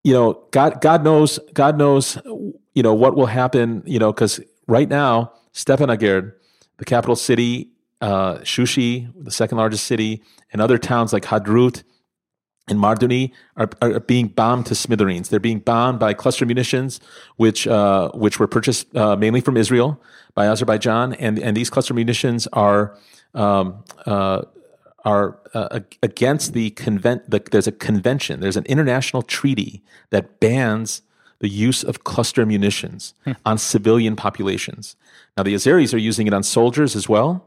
You 0.04 0.14
know, 0.14 0.44
God, 0.52 0.82
God 0.82 1.04
knows, 1.04 1.40
God 1.54 1.78
knows, 1.78 2.18
you 2.26 2.84
know 2.84 2.94
what 2.94 3.16
will 3.16 3.26
happen. 3.26 3.84
You 3.86 4.00
know, 4.00 4.12
because 4.12 4.40
right 4.68 4.88
now, 4.88 5.34
Stepanakert, 5.54 6.34
the 6.78 6.86
capital 6.86 7.16
city, 7.16 7.72
uh, 8.02 8.36
Shushi, 8.40 9.12
the 9.22 9.32
second 9.32 9.58
largest 9.58 9.86
city, 9.86 10.22
and 10.52 10.62
other 10.62 10.78
towns 10.78 11.12
like 11.12 11.24
Hadrut 11.24 11.84
and 12.68 12.80
Marduni 12.80 13.32
are, 13.56 13.70
are 13.82 14.00
being 14.00 14.28
bombed 14.28 14.66
to 14.68 14.76
smithereens. 14.76 15.30
They're 15.30 15.40
being 15.40 15.60
bombed 15.60 16.00
by 16.00 16.14
cluster 16.14 16.46
munitions, 16.46 17.00
which 17.38 17.68
uh, 17.68 18.12
which 18.12 18.40
were 18.40 18.48
purchased 18.48 18.96
uh, 18.96 19.16
mainly 19.16 19.42
from 19.42 19.58
Israel 19.58 20.02
by 20.36 20.48
Azerbaijan, 20.48 21.14
and 21.14 21.40
and 21.40 21.56
these 21.56 21.70
cluster 21.70 21.94
munitions 21.94 22.48
are 22.48 22.98
um, 23.34 23.84
uh, 24.06 24.42
are 25.06 25.40
uh, 25.54 25.80
against 26.04 26.54
the 26.54 26.72
convent. 26.72 27.30
The, 27.30 27.42
there's 27.52 27.68
a 27.68 27.72
convention. 27.72 28.42
There's 28.42 28.58
an 28.58 28.66
international 28.66 29.22
treaty 29.22 29.82
that 30.10 30.40
bans 30.40 31.02
the 31.40 31.48
use 31.48 31.84
of 31.84 32.04
cluster 32.04 32.46
munitions 32.46 33.14
hmm. 33.24 33.34
on 33.46 33.58
civilian 33.58 34.16
populations. 34.16 34.96
Now 35.38 35.44
the 35.44 35.54
Azeris 35.54 35.94
are 35.94 36.00
using 36.00 36.28
it 36.28 36.34
on 36.34 36.44
soldiers 36.44 36.96
as 36.96 37.08
well. 37.08 37.46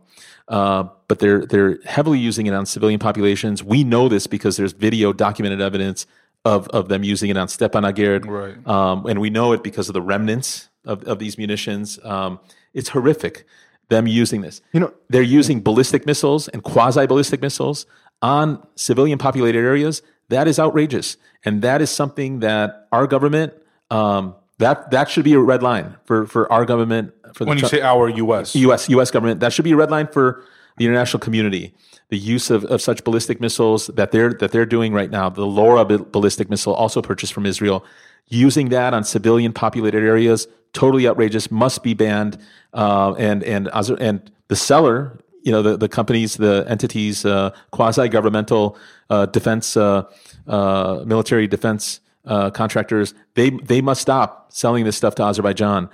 But 1.10 1.18
they're 1.18 1.44
they're 1.44 1.80
heavily 1.84 2.20
using 2.20 2.46
it 2.46 2.54
on 2.54 2.66
civilian 2.66 3.00
populations. 3.00 3.64
We 3.64 3.82
know 3.82 4.08
this 4.08 4.28
because 4.28 4.56
there's 4.56 4.72
video 4.72 5.12
documented 5.12 5.60
evidence 5.60 6.06
of 6.44 6.68
of 6.68 6.88
them 6.88 7.02
using 7.02 7.30
it 7.30 7.36
on 7.36 7.48
Stepanakert, 7.48 8.26
right. 8.26 8.64
um, 8.64 9.04
and 9.06 9.20
we 9.20 9.28
know 9.28 9.52
it 9.52 9.64
because 9.64 9.88
of 9.88 9.94
the 9.94 10.02
remnants 10.02 10.68
of, 10.84 11.02
of 11.08 11.18
these 11.18 11.36
munitions. 11.36 11.98
Um, 12.04 12.38
it's 12.74 12.90
horrific 12.90 13.44
them 13.88 14.06
using 14.06 14.42
this. 14.42 14.62
You 14.72 14.78
know, 14.78 14.94
they're 15.08 15.20
using 15.22 15.60
ballistic 15.62 16.06
missiles 16.06 16.46
and 16.46 16.62
quasi 16.62 17.08
ballistic 17.08 17.42
missiles 17.42 17.86
on 18.22 18.64
civilian 18.76 19.18
populated 19.18 19.58
areas. 19.58 20.02
That 20.28 20.46
is 20.46 20.60
outrageous, 20.60 21.16
and 21.44 21.60
that 21.62 21.82
is 21.82 21.90
something 21.90 22.38
that 22.38 22.86
our 22.92 23.08
government. 23.08 23.52
Um, 23.90 24.36
that 24.58 24.92
that 24.92 25.10
should 25.10 25.24
be 25.24 25.32
a 25.32 25.40
red 25.40 25.60
line 25.60 25.96
for 26.04 26.24
for 26.28 26.50
our 26.52 26.64
government. 26.64 27.14
For 27.34 27.46
when 27.46 27.58
you 27.58 27.66
say 27.66 27.80
our 27.80 28.08
U.S. 28.08 28.54
U.S. 28.54 28.88
U.S. 28.90 29.10
government, 29.10 29.40
that 29.40 29.52
should 29.52 29.64
be 29.64 29.72
a 29.72 29.76
red 29.76 29.90
line 29.90 30.06
for 30.06 30.44
the 30.80 30.86
international 30.86 31.20
community. 31.20 31.74
The 32.08 32.16
use 32.16 32.48
of, 32.48 32.64
of 32.64 32.80
such 32.80 33.04
ballistic 33.04 33.38
missiles 33.38 33.88
that 33.88 34.12
they're 34.12 34.32
that 34.40 34.50
they're 34.50 34.64
doing 34.64 34.94
right 34.94 35.10
now, 35.10 35.28
the 35.28 35.46
LORA 35.46 35.84
ballistic 35.84 36.48
missile, 36.48 36.72
also 36.72 37.02
purchased 37.02 37.34
from 37.34 37.44
Israel, 37.44 37.84
using 38.28 38.70
that 38.70 38.94
on 38.94 39.04
civilian 39.04 39.52
populated 39.52 40.02
areas, 40.02 40.48
totally 40.72 41.06
outrageous, 41.06 41.50
must 41.50 41.82
be 41.82 41.92
banned. 41.92 42.38
Uh, 42.72 43.12
and 43.18 43.44
and 43.44 43.68
and 44.00 44.32
the 44.48 44.56
seller, 44.56 45.18
you 45.42 45.52
know, 45.52 45.60
the 45.60 45.76
the 45.76 45.88
companies, 45.88 46.38
the 46.38 46.64
entities, 46.66 47.26
uh, 47.26 47.50
quasi 47.72 48.08
governmental 48.08 48.78
uh, 49.10 49.26
defense, 49.26 49.76
uh, 49.76 50.04
uh, 50.46 51.04
military 51.04 51.46
defense 51.46 52.00
uh, 52.24 52.48
contractors, 52.50 53.12
they 53.34 53.50
they 53.50 53.82
must 53.82 54.00
stop 54.00 54.50
selling 54.50 54.84
this 54.86 54.96
stuff 54.96 55.14
to 55.16 55.22
Azerbaijan 55.22 55.90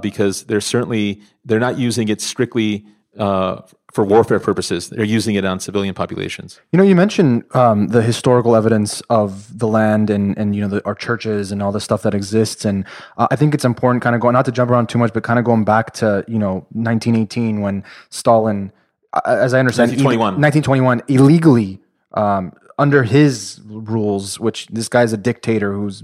because 0.00 0.44
they're 0.44 0.62
certainly 0.62 1.20
they're 1.44 1.60
not 1.60 1.76
using 1.76 2.08
it 2.08 2.22
strictly 2.22 2.86
uh, 3.18 3.62
for 3.92 4.04
warfare 4.04 4.40
purposes. 4.40 4.88
They're 4.88 5.04
using 5.04 5.34
it 5.34 5.44
on 5.44 5.60
civilian 5.60 5.94
populations. 5.94 6.60
You 6.72 6.76
know, 6.76 6.84
you 6.84 6.94
mentioned 6.94 7.44
um, 7.54 7.88
the 7.88 8.02
historical 8.02 8.54
evidence 8.54 9.00
of 9.10 9.58
the 9.58 9.66
land 9.66 10.10
and 10.10 10.36
and 10.38 10.54
you 10.54 10.62
know 10.62 10.68
the, 10.68 10.84
our 10.84 10.94
churches 10.94 11.52
and 11.52 11.62
all 11.62 11.72
the 11.72 11.80
stuff 11.80 12.02
that 12.02 12.14
exists, 12.14 12.64
and 12.64 12.84
uh, 13.18 13.28
I 13.30 13.36
think 13.36 13.54
it's 13.54 13.64
important, 13.64 14.02
kind 14.02 14.14
of 14.14 14.20
going 14.20 14.32
not 14.32 14.44
to 14.44 14.52
jump 14.52 14.70
around 14.70 14.88
too 14.88 14.98
much, 14.98 15.12
but 15.12 15.22
kind 15.22 15.38
of 15.38 15.44
going 15.44 15.64
back 15.64 15.92
to 15.94 16.24
you 16.28 16.38
know 16.38 16.66
1918 16.72 17.60
when 17.60 17.84
Stalin, 18.10 18.72
uh, 19.12 19.20
as 19.26 19.54
I 19.54 19.58
understand, 19.58 19.90
1921, 19.90 20.40
1921 20.40 21.02
illegally 21.08 21.80
um, 22.14 22.52
under 22.78 23.02
his 23.02 23.60
rules, 23.66 24.38
which 24.38 24.66
this 24.68 24.88
guy's 24.88 25.12
a 25.12 25.16
dictator 25.16 25.72
who's 25.72 26.02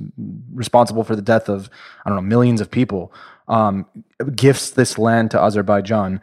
responsible 0.53 1.05
for 1.05 1.17
the 1.17 1.23
death 1.23 1.49
of 1.49 1.71
I 2.05 2.11
don't 2.11 2.17
know 2.17 2.23
millions 2.23 2.61
of 2.61 2.71
people, 2.71 3.13
um, 3.49 3.87
gifts 4.35 4.71
this 4.71 4.99
land 4.99 5.31
to 5.31 5.41
Azerbaijan. 5.41 6.21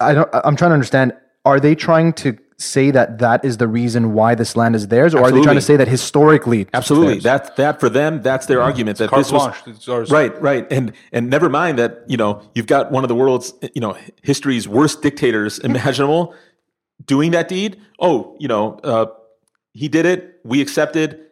I 0.00 0.14
don't. 0.14 0.28
I'm 0.32 0.56
trying 0.56 0.70
to 0.70 0.74
understand. 0.74 1.12
Are 1.44 1.58
they 1.58 1.74
trying 1.74 2.12
to 2.14 2.36
say 2.60 2.90
that 2.90 3.18
that 3.18 3.44
is 3.44 3.56
the 3.56 3.66
reason 3.66 4.12
why 4.12 4.34
this 4.34 4.56
land 4.56 4.76
is 4.76 4.88
theirs, 4.88 5.14
or 5.14 5.18
Absolutely. 5.18 5.38
are 5.38 5.40
they 5.40 5.44
trying 5.44 5.56
to 5.56 5.62
say 5.62 5.76
that 5.76 5.88
historically? 5.88 6.68
Absolutely, 6.74 7.20
that 7.20 7.56
that 7.56 7.80
for 7.80 7.88
them, 7.88 8.22
that's 8.22 8.46
their 8.46 8.62
argument. 8.62 8.98
That 8.98 9.10
this 9.10 9.32
was 9.32 10.10
right, 10.10 10.40
right, 10.40 10.70
and 10.70 10.92
and 11.12 11.30
never 11.30 11.48
mind 11.48 11.78
that 11.78 12.04
you 12.06 12.16
know 12.16 12.42
you've 12.54 12.66
got 12.66 12.92
one 12.92 13.04
of 13.04 13.08
the 13.08 13.14
world's 13.14 13.54
you 13.74 13.80
know 13.80 13.96
history's 14.22 14.68
worst 14.68 15.02
dictators 15.02 15.58
imaginable 15.70 16.34
doing 17.04 17.30
that 17.32 17.48
deed. 17.48 17.80
Oh, 17.98 18.36
you 18.38 18.48
know, 18.48 18.78
uh, 18.84 19.06
he 19.72 19.88
did 19.88 20.06
it. 20.06 20.40
We 20.44 20.60
accepted, 20.60 21.26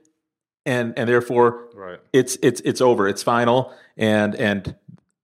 and 0.64 0.98
and 0.98 1.08
therefore, 1.08 1.68
right. 1.74 2.00
it's 2.12 2.38
it's 2.42 2.60
it's 2.62 2.80
over. 2.80 3.08
It's 3.08 3.22
final, 3.22 3.72
and 3.96 4.34
and 4.34 4.76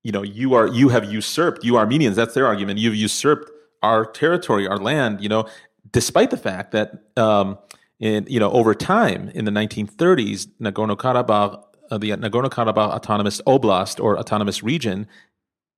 you 0.04 0.12
know 0.12 0.22
you 0.22 0.54
are 0.54 0.68
you 0.68 0.90
have 0.90 1.10
usurped 1.10 1.64
you 1.64 1.76
Armenians. 1.76 2.14
That's 2.14 2.34
their 2.34 2.46
argument. 2.46 2.78
You've 2.78 2.94
usurped 2.94 3.50
our 3.82 4.06
territory, 4.06 4.68
our 4.68 4.78
land. 4.78 5.20
You 5.20 5.28
know, 5.28 5.48
despite 5.90 6.30
the 6.30 6.36
fact 6.36 6.70
that 6.72 7.02
um, 7.16 7.58
in 7.98 8.26
you 8.28 8.38
know 8.38 8.52
over 8.52 8.74
time 8.74 9.30
in 9.30 9.44
the 9.44 9.50
1930s, 9.50 10.46
Nagorno 10.60 10.96
Karabakh, 10.96 11.64
uh, 11.90 11.98
the 11.98 12.10
Nagorno 12.10 12.48
Karabakh 12.50 12.90
Autonomous 12.90 13.40
Oblast 13.46 14.02
or 14.02 14.18
Autonomous 14.18 14.62
Region, 14.62 15.08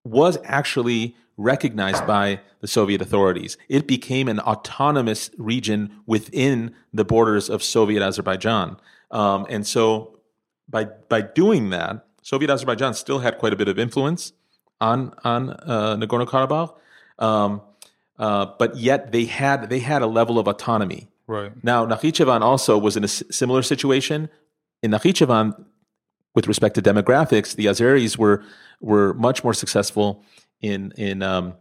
was 0.05 0.39
actually 0.45 1.17
recognized 1.37 2.07
by 2.07 2.41
the 2.61 2.67
Soviet 2.67 3.03
authorities. 3.03 3.57
It 3.69 3.87
became 3.87 4.29
an 4.29 4.41
autonomous 4.41 5.31
region 5.37 6.01
within 6.07 6.75
the 6.93 7.05
borders 7.05 7.51
of 7.51 7.63
Soviet 7.63 8.03
Azerbaijan. 8.03 8.79
Um, 9.11 9.47
and 9.51 9.67
so 9.67 10.19
by, 10.69 10.85
by 10.85 11.21
doing 11.21 11.71
that, 11.71 12.06
Soviet 12.27 12.51
Azerbaijan 12.51 12.93
still 12.93 13.21
had 13.21 13.39
quite 13.39 13.53
a 13.53 13.57
bit 13.57 13.69
of 13.69 13.79
influence 13.79 14.33
on, 14.81 15.15
on 15.23 15.51
uh, 15.51 15.97
Nagorno 15.97 16.27
Karabakh. 16.27 16.75
Um, 17.21 17.61
uh, 18.19 18.47
but 18.59 18.77
yet 18.77 19.13
they 19.13 19.27
had, 19.27 19.71
they 19.71 19.79
had 19.79 20.03
a 20.03 20.09
level 20.09 20.37
of 20.37 20.49
autonomy. 20.49 21.07
Right. 21.29 21.53
Now, 21.63 21.87
Nakhichevan 21.87 22.41
also 22.41 22.79
was 22.79 22.97
in 22.97 23.05
a 23.05 23.09
similar 23.09 23.63
situation. 23.63 24.29
In 24.83 24.91
Nakhichevan, 24.91 25.55
with 26.35 26.49
respect 26.49 26.75
to 26.75 26.83
demographics, 26.83 27.55
the 27.55 27.67
Azeris 27.67 28.19
were, 28.19 28.43
were 28.81 29.15
much 29.15 29.45
more 29.45 29.55
successful 29.55 30.25
in 30.61 30.93
in 30.97 31.23
um, 31.23 31.55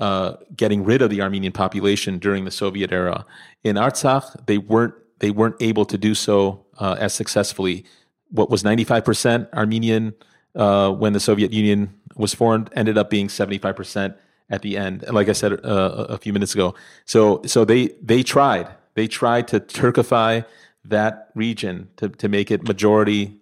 uh, 0.00 0.34
getting 0.56 0.82
rid 0.82 1.02
of 1.02 1.10
the 1.10 1.22
Armenian 1.22 1.52
population 1.52 2.18
during 2.18 2.44
the 2.44 2.50
Soviet 2.50 2.90
era. 2.90 3.24
In 3.62 3.76
Artsakh, 3.76 4.46
they 4.46 4.58
weren't 4.58 4.94
they 5.20 5.30
weren't 5.30 5.56
able 5.60 5.84
to 5.84 5.96
do 5.96 6.16
so 6.16 6.66
uh, 6.78 6.96
as 6.98 7.14
successfully. 7.14 7.84
What 8.30 8.50
was 8.50 8.62
95% 8.62 9.52
Armenian 9.52 10.14
uh, 10.54 10.90
when 10.92 11.12
the 11.12 11.20
Soviet 11.20 11.52
Union 11.52 11.94
was 12.16 12.34
formed 12.34 12.70
ended 12.74 12.98
up 12.98 13.10
being 13.10 13.28
75% 13.28 14.14
at 14.50 14.62
the 14.62 14.76
end. 14.76 15.04
Like 15.08 15.28
I 15.28 15.32
said 15.32 15.52
uh, 15.64 16.06
a 16.08 16.18
few 16.18 16.32
minutes 16.32 16.54
ago, 16.54 16.74
so 17.04 17.40
so 17.46 17.64
they 17.64 17.88
they 18.02 18.22
tried 18.22 18.68
they 18.94 19.06
tried 19.06 19.48
to 19.48 19.60
Turkify 19.60 20.44
that 20.84 21.30
region 21.34 21.88
to 21.96 22.08
to 22.08 22.28
make 22.28 22.50
it 22.50 22.66
majority 22.66 23.38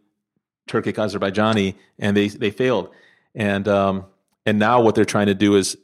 Turkic 0.68 0.94
Azerbaijani, 0.94 1.74
and 1.98 2.16
they 2.16 2.28
they 2.28 2.50
failed. 2.50 2.90
And 3.34 3.66
um, 3.66 4.04
and 4.46 4.58
now 4.58 4.80
what 4.80 4.94
they're 4.94 5.04
trying 5.04 5.26
to 5.26 5.34
do 5.34 5.56
is 5.56 5.76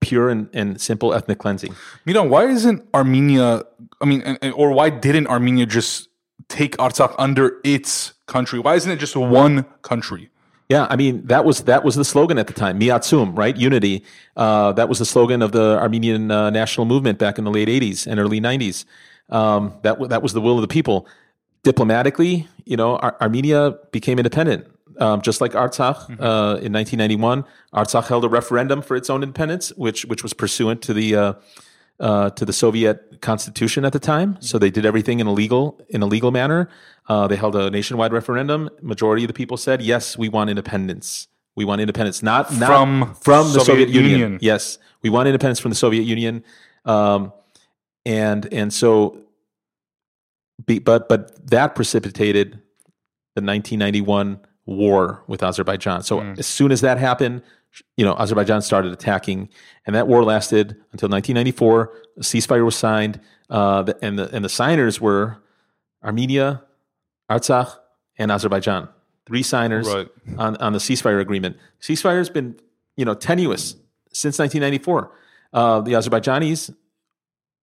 pure 0.00 0.30
and, 0.30 0.48
and 0.52 0.80
simple 0.80 1.14
ethnic 1.14 1.38
cleansing. 1.38 1.74
You 2.06 2.14
know 2.14 2.24
why 2.24 2.46
isn't 2.46 2.88
Armenia, 2.94 3.62
I 4.00 4.04
mean, 4.04 4.38
or 4.54 4.72
why 4.72 4.90
didn't 4.90 5.26
Armenia 5.28 5.66
just 5.66 6.08
take 6.48 6.76
Artsakh 6.78 7.14
under 7.18 7.60
its 7.62 8.14
country? 8.32 8.58
Why 8.58 8.74
isn't 8.74 8.90
it 8.90 8.96
just 8.96 9.16
one 9.16 9.64
country? 9.82 10.30
Yeah, 10.68 10.86
I 10.88 10.96
mean 10.96 11.26
that 11.26 11.44
was 11.44 11.64
that 11.64 11.84
was 11.84 11.96
the 11.96 12.04
slogan 12.04 12.38
at 12.38 12.46
the 12.46 12.52
time, 12.54 12.80
Miatsum, 12.80 13.36
right? 13.36 13.56
Unity. 13.56 14.04
Uh, 14.36 14.72
that 14.72 14.88
was 14.88 14.98
the 14.98 15.04
slogan 15.04 15.42
of 15.42 15.52
the 15.52 15.78
Armenian 15.78 16.30
uh, 16.30 16.50
national 16.50 16.86
movement 16.86 17.18
back 17.18 17.38
in 17.38 17.44
the 17.44 17.50
late 17.50 17.68
'80s 17.68 18.06
and 18.06 18.18
early 18.18 18.40
'90s. 18.40 18.84
Um, 19.28 19.74
that 19.82 20.08
that 20.08 20.22
was 20.22 20.32
the 20.32 20.40
will 20.40 20.56
of 20.56 20.62
the 20.62 20.68
people. 20.68 21.06
Diplomatically, 21.62 22.48
you 22.64 22.76
know, 22.76 22.96
Ar- 22.96 23.16
Armenia 23.20 23.76
became 23.92 24.18
independent 24.18 24.66
um, 24.98 25.20
just 25.22 25.40
like 25.40 25.52
Artsakh 25.52 26.06
mm-hmm. 26.06 26.22
uh, 26.22 26.56
in 26.56 26.72
1991. 26.72 27.44
Artsakh 27.74 28.06
held 28.06 28.24
a 28.24 28.28
referendum 28.28 28.82
for 28.82 28.96
its 28.96 29.10
own 29.10 29.22
independence, 29.22 29.70
which 29.76 30.04
which 30.06 30.22
was 30.22 30.32
pursuant 30.32 30.82
to 30.82 30.94
the 30.94 31.36
uh, 32.02 32.30
to 32.30 32.44
the 32.44 32.52
Soviet 32.52 33.20
constitution 33.20 33.84
at 33.84 33.92
the 33.92 34.00
time. 34.00 34.36
So 34.40 34.58
they 34.58 34.70
did 34.70 34.84
everything 34.84 35.20
in 35.20 35.26
a 35.28 35.32
legal 35.32 35.80
in 35.88 36.02
a 36.02 36.06
legal 36.06 36.32
manner. 36.32 36.68
Uh, 37.08 37.28
they 37.28 37.36
held 37.36 37.56
a 37.56 37.70
nationwide 37.70 38.12
referendum. 38.12 38.68
Majority 38.82 39.24
of 39.24 39.28
the 39.28 39.34
people 39.34 39.56
said, 39.56 39.80
"Yes, 39.80 40.18
we 40.18 40.28
want 40.28 40.50
independence. 40.50 41.28
We 41.54 41.64
want 41.64 41.80
independence, 41.80 42.22
not, 42.22 42.52
not 42.52 42.66
from 42.66 43.14
from 43.14 43.52
the 43.52 43.60
Soviet, 43.60 43.64
Soviet 43.66 43.88
Union. 43.90 44.20
Union. 44.20 44.38
Yes, 44.42 44.78
we 45.02 45.10
want 45.10 45.28
independence 45.28 45.60
from 45.60 45.70
the 45.70 45.76
Soviet 45.76 46.02
Union." 46.02 46.44
Um, 46.84 47.32
and 48.04 48.52
and 48.52 48.72
so, 48.72 49.18
be, 50.66 50.80
but 50.80 51.08
but 51.08 51.48
that 51.50 51.76
precipitated 51.76 52.54
the 53.34 53.40
1991 53.40 54.40
war 54.66 55.22
with 55.28 55.42
Azerbaijan. 55.42 56.02
So 56.02 56.20
mm. 56.20 56.38
as 56.38 56.46
soon 56.46 56.72
as 56.72 56.80
that 56.80 56.98
happened, 56.98 57.42
you 57.96 58.04
know, 58.04 58.14
Azerbaijan 58.14 58.62
started 58.62 58.92
attacking, 58.92 59.48
and 59.86 59.94
that 59.96 60.06
war 60.08 60.22
lasted 60.24 60.70
until 60.92 61.08
1994. 61.08 61.92
A 62.18 62.20
ceasefire 62.20 62.64
was 62.64 62.76
signed, 62.76 63.20
uh, 63.50 63.84
and 64.02 64.18
the 64.18 64.34
and 64.34 64.44
the 64.44 64.48
signers 64.48 65.00
were 65.00 65.38
Armenia, 66.04 66.62
Artsakh, 67.30 67.74
and 68.18 68.30
Azerbaijan. 68.30 68.88
Three 69.26 69.42
signers 69.42 69.86
Right. 69.86 70.08
on, 70.36 70.56
on 70.56 70.72
the 70.72 70.78
ceasefire 70.80 71.20
agreement. 71.20 71.56
Ceasefire 71.80 72.18
has 72.18 72.28
been, 72.28 72.56
you 72.96 73.04
know, 73.04 73.14
tenuous 73.14 73.76
since 74.12 74.38
1994. 74.38 75.12
Uh, 75.52 75.80
the 75.80 75.92
Azerbaijanis 75.92 76.74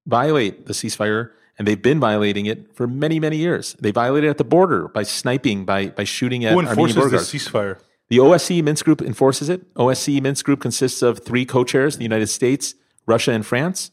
violate 0.05 0.67
the 0.67 0.73
ceasefire, 0.73 1.31
and 1.57 1.67
they've 1.67 1.81
been 1.81 1.99
violating 1.99 2.45
it 2.45 2.75
for 2.75 2.87
many, 2.87 3.19
many 3.19 3.37
years. 3.37 3.75
They 3.79 3.91
violate 3.91 4.23
it 4.23 4.29
at 4.29 4.37
the 4.37 4.43
border 4.43 4.87
by 4.87 5.03
sniping, 5.03 5.65
by 5.65 5.89
by 5.89 6.03
shooting 6.03 6.45
at 6.45 6.53
Who 6.53 6.59
enforces 6.59 6.95
the 7.11 7.17
ceasefire? 7.17 7.79
The 8.09 8.17
OSCE 8.17 8.63
Minsk 8.63 8.85
Group 8.85 9.01
enforces 9.01 9.49
it. 9.49 9.73
OSCE 9.75 10.21
Minsk 10.21 10.45
Group 10.45 10.61
consists 10.61 11.01
of 11.01 11.19
three 11.19 11.45
co-chairs: 11.45 11.97
the 11.97 12.03
United 12.03 12.27
States, 12.27 12.75
Russia, 13.05 13.31
and 13.31 13.45
France. 13.45 13.91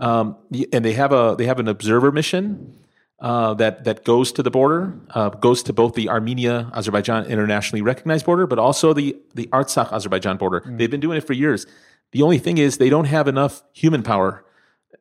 Um, 0.00 0.36
and 0.72 0.84
they 0.84 0.92
have 0.94 1.12
a 1.12 1.34
they 1.38 1.46
have 1.46 1.58
an 1.60 1.68
observer 1.68 2.10
mission 2.10 2.76
uh, 3.20 3.54
that 3.54 3.84
that 3.84 4.04
goes 4.04 4.32
to 4.32 4.42
the 4.42 4.50
border, 4.50 4.94
uh, 5.10 5.30
goes 5.30 5.62
to 5.64 5.72
both 5.72 5.94
the 5.94 6.08
Armenia 6.08 6.70
Azerbaijan 6.74 7.26
internationally 7.26 7.82
recognized 7.82 8.26
border, 8.26 8.46
but 8.46 8.58
also 8.58 8.92
the 8.92 9.16
the 9.34 9.46
Artsakh 9.48 9.92
Azerbaijan 9.92 10.36
border. 10.36 10.62
They've 10.66 10.90
been 10.90 11.00
doing 11.00 11.18
it 11.18 11.26
for 11.26 11.32
years. 11.34 11.66
The 12.12 12.22
only 12.22 12.38
thing 12.38 12.58
is 12.58 12.78
they 12.78 12.90
don't 12.90 13.06
have 13.06 13.28
enough 13.28 13.62
human 13.72 14.02
power 14.02 14.44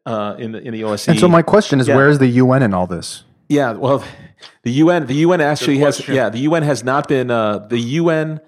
uh, 0.06 0.36
in 0.38 0.52
the 0.52 0.60
in 0.62 0.74
the 0.74 0.82
OSCE. 0.82 1.08
And 1.10 1.20
so 1.20 1.28
my 1.28 1.42
question 1.42 1.80
is, 1.80 1.88
Yeah. 1.88 1.96
where 1.96 2.10
is 2.10 2.20
the 2.20 2.28
UN 2.28 2.62
in 2.64 2.74
all 2.74 2.88
this? 2.88 3.24
Yeah, 3.50 3.74
well, 3.74 4.04
the 4.64 4.72
UN, 4.72 5.06
the 5.08 5.16
UN 5.16 5.42
actually 5.42 5.78
has, 5.80 6.08
yeah, 6.08 6.30
the 6.30 6.40
UN 6.40 6.64
has 6.64 6.84
not 6.84 7.08
been, 7.08 7.30
uh, 7.30 7.60
the 7.60 7.80
UN 7.80 8.40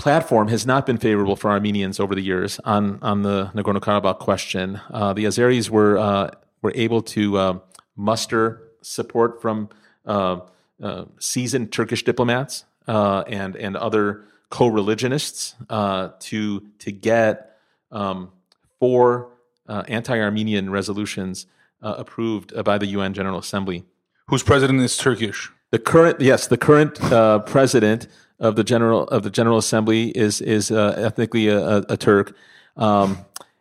platform 0.00 0.48
has 0.48 0.64
not 0.66 0.86
been 0.86 0.96
favorable 0.96 1.36
for 1.36 1.50
Armenians 1.50 2.00
over 2.00 2.14
the 2.14 2.22
years 2.22 2.58
on 2.64 2.98
on 3.02 3.22
the 3.22 3.50
Nagorno 3.54 3.80
Karabakh 3.80 4.18
question. 4.18 4.80
Uh, 4.90 5.12
the 5.12 5.24
Azeris 5.26 5.68
were 5.68 5.98
uh, 5.98 6.30
were 6.62 6.72
able 6.74 7.02
to 7.02 7.38
um 7.38 7.62
muster 7.96 8.62
support 8.82 9.42
from 9.42 9.68
uh, 10.06 10.40
uh, 10.82 11.04
seasoned 11.18 11.70
Turkish 11.70 12.02
diplomats 12.02 12.64
uh, 12.88 13.22
and 13.26 13.56
and 13.56 13.76
other 13.76 14.24
co-religionists 14.48 15.54
uh, 15.68 16.08
to 16.18 16.60
to 16.78 16.90
get 16.90 17.58
um, 17.92 18.32
four 18.78 19.32
uh, 19.68 19.84
anti-Armenian 19.86 20.70
resolutions 20.70 21.46
uh, 21.82 21.94
approved 21.98 22.54
uh, 22.56 22.62
by 22.62 22.78
the 22.78 22.86
UN 22.86 23.12
General 23.12 23.38
Assembly 23.38 23.84
Whose 24.28 24.44
president 24.44 24.80
is 24.80 24.96
Turkish? 24.96 25.50
The 25.70 25.78
current 25.78 26.20
yes 26.20 26.46
the 26.46 26.58
current 26.58 27.02
uh, 27.12 27.40
president 27.40 28.06
of 28.38 28.56
the 28.56 28.64
general 28.64 29.04
of 29.08 29.22
the 29.22 29.30
general 29.30 29.58
assembly 29.58 30.10
is 30.10 30.40
is 30.40 30.70
uh, 30.70 30.94
ethnically 30.96 31.48
a, 31.48 31.58
a, 31.58 31.84
a 31.90 31.96
turk 31.96 32.34
um, 32.76 33.18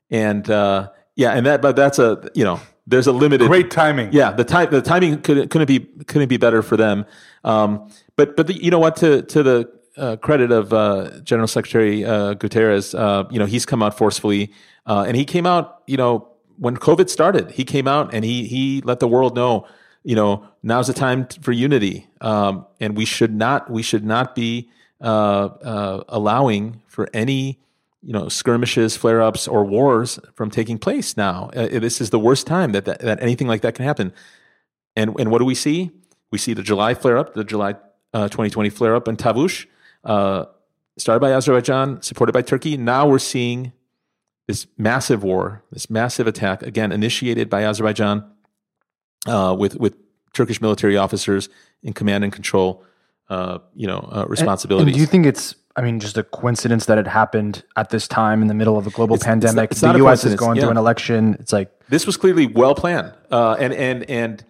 and 0.09 0.49
uh, 0.49 0.89
yeah 1.15 1.31
and 1.31 1.45
that 1.45 1.61
but 1.61 1.75
that's 1.75 1.99
a 1.99 2.29
you 2.33 2.43
know 2.43 2.59
there's 2.87 3.07
a 3.07 3.11
limited 3.11 3.47
Great 3.47 3.71
timing. 3.71 4.11
yeah 4.11 4.31
the 4.31 4.43
time 4.43 4.69
the 4.71 4.81
timing 4.81 5.21
couldn't 5.21 5.49
couldn't 5.49 5.67
be 5.67 5.79
couldn't 6.05 6.29
be 6.29 6.37
better 6.37 6.61
for 6.61 6.77
them 6.77 7.05
um, 7.43 7.89
but 8.15 8.35
but 8.35 8.47
the, 8.47 8.53
you 8.63 8.71
know 8.71 8.79
what 8.79 8.95
to 8.97 9.21
to 9.23 9.43
the 9.43 9.79
uh, 9.99 10.15
credit 10.17 10.51
of 10.51 10.73
uh, 10.73 11.19
General 11.23 11.47
Secretary 11.47 12.05
uh, 12.05 12.33
Guterres, 12.35 12.97
uh, 12.97 13.27
you 13.29 13.37
know 13.37 13.45
he's 13.45 13.65
come 13.65 13.83
out 13.83 13.97
forcefully, 13.97 14.51
uh, 14.85 15.03
and 15.05 15.17
he 15.17 15.25
came 15.25 15.45
out, 15.45 15.83
you 15.87 15.97
know, 15.97 16.27
when 16.57 16.77
COVID 16.77 17.09
started, 17.09 17.51
he 17.51 17.65
came 17.65 17.87
out 17.87 18.13
and 18.13 18.23
he 18.23 18.47
he 18.47 18.81
let 18.81 18.99
the 18.99 19.07
world 19.07 19.35
know, 19.35 19.67
you 20.03 20.15
know, 20.15 20.47
now's 20.63 20.87
the 20.87 20.93
time 20.93 21.27
for 21.41 21.51
unity, 21.51 22.07
um, 22.21 22.65
and 22.79 22.95
we 22.95 23.05
should 23.05 23.33
not 23.33 23.69
we 23.69 23.81
should 23.81 24.03
not 24.03 24.35
be 24.35 24.69
uh, 25.01 25.45
uh, 25.45 26.03
allowing 26.07 26.81
for 26.87 27.09
any 27.13 27.59
you 28.01 28.13
know 28.13 28.29
skirmishes, 28.29 28.95
flare 28.95 29.21
ups, 29.21 29.47
or 29.47 29.65
wars 29.65 30.19
from 30.35 30.49
taking 30.49 30.77
place. 30.77 31.17
Now, 31.17 31.49
uh, 31.55 31.79
this 31.79 31.99
is 31.99 32.11
the 32.11 32.19
worst 32.19 32.47
time 32.47 32.71
that, 32.71 32.85
that 32.85 33.01
that 33.01 33.21
anything 33.21 33.47
like 33.47 33.61
that 33.61 33.75
can 33.75 33.85
happen. 33.85 34.13
And 34.95 35.15
and 35.19 35.31
what 35.31 35.39
do 35.39 35.45
we 35.45 35.55
see? 35.55 35.91
We 36.31 36.37
see 36.37 36.53
the 36.53 36.63
July 36.63 36.93
flare 36.93 37.17
up, 37.17 37.33
the 37.33 37.43
July 37.43 37.75
uh, 38.13 38.29
2020 38.29 38.69
flare 38.69 38.95
up 38.95 39.07
in 39.07 39.17
Tavush, 39.17 39.65
uh, 40.03 40.45
started 40.97 41.19
by 41.19 41.31
Azerbaijan, 41.31 42.01
supported 42.01 42.33
by 42.33 42.41
Turkey. 42.41 42.77
Now 42.77 43.07
we're 43.07 43.19
seeing 43.19 43.73
this 44.47 44.67
massive 44.77 45.23
war, 45.23 45.63
this 45.71 45.89
massive 45.89 46.25
attack, 46.25 46.63
again 46.63 46.91
initiated 46.91 47.49
by 47.49 47.63
Azerbaijan 47.63 48.29
uh, 49.27 49.55
with 49.57 49.75
with 49.79 49.95
Turkish 50.33 50.61
military 50.61 50.97
officers 50.97 51.49
in 51.83 51.93
command 51.93 52.23
and 52.23 52.31
control, 52.33 52.83
uh, 53.29 53.59
you 53.75 53.87
know, 53.87 53.99
uh, 54.11 54.25
responsibilities. 54.27 54.87
And 54.87 54.93
do 54.95 54.99
you 54.99 55.05
think 55.07 55.25
it's, 55.25 55.55
I 55.75 55.81
mean, 55.81 55.99
just 55.99 56.17
a 56.17 56.23
coincidence 56.23 56.85
that 56.85 56.97
it 56.97 57.07
happened 57.07 57.63
at 57.75 57.89
this 57.89 58.07
time 58.07 58.41
in 58.41 58.47
the 58.47 58.53
middle 58.53 58.77
of 58.77 58.85
a 58.87 58.89
global 58.91 59.15
It's- 59.15 59.21
it's 59.27 59.43
not- 59.43 59.49
pandemic? 59.49 59.71
it's 59.71 59.81
the 59.81 59.97
U.S. 59.97 60.23
is 60.25 60.35
going 60.35 60.55
yeah. 60.57 60.63
through 60.63 60.71
an 60.71 60.77
election. 60.77 61.35
It's 61.39 61.53
like, 61.53 61.71
this 61.89 62.05
was 62.05 62.17
clearly 62.17 62.47
well 62.47 62.75
planned, 62.75 63.13
uh, 63.31 63.55
and 63.59 63.73
and 63.73 64.09
and 64.09 64.43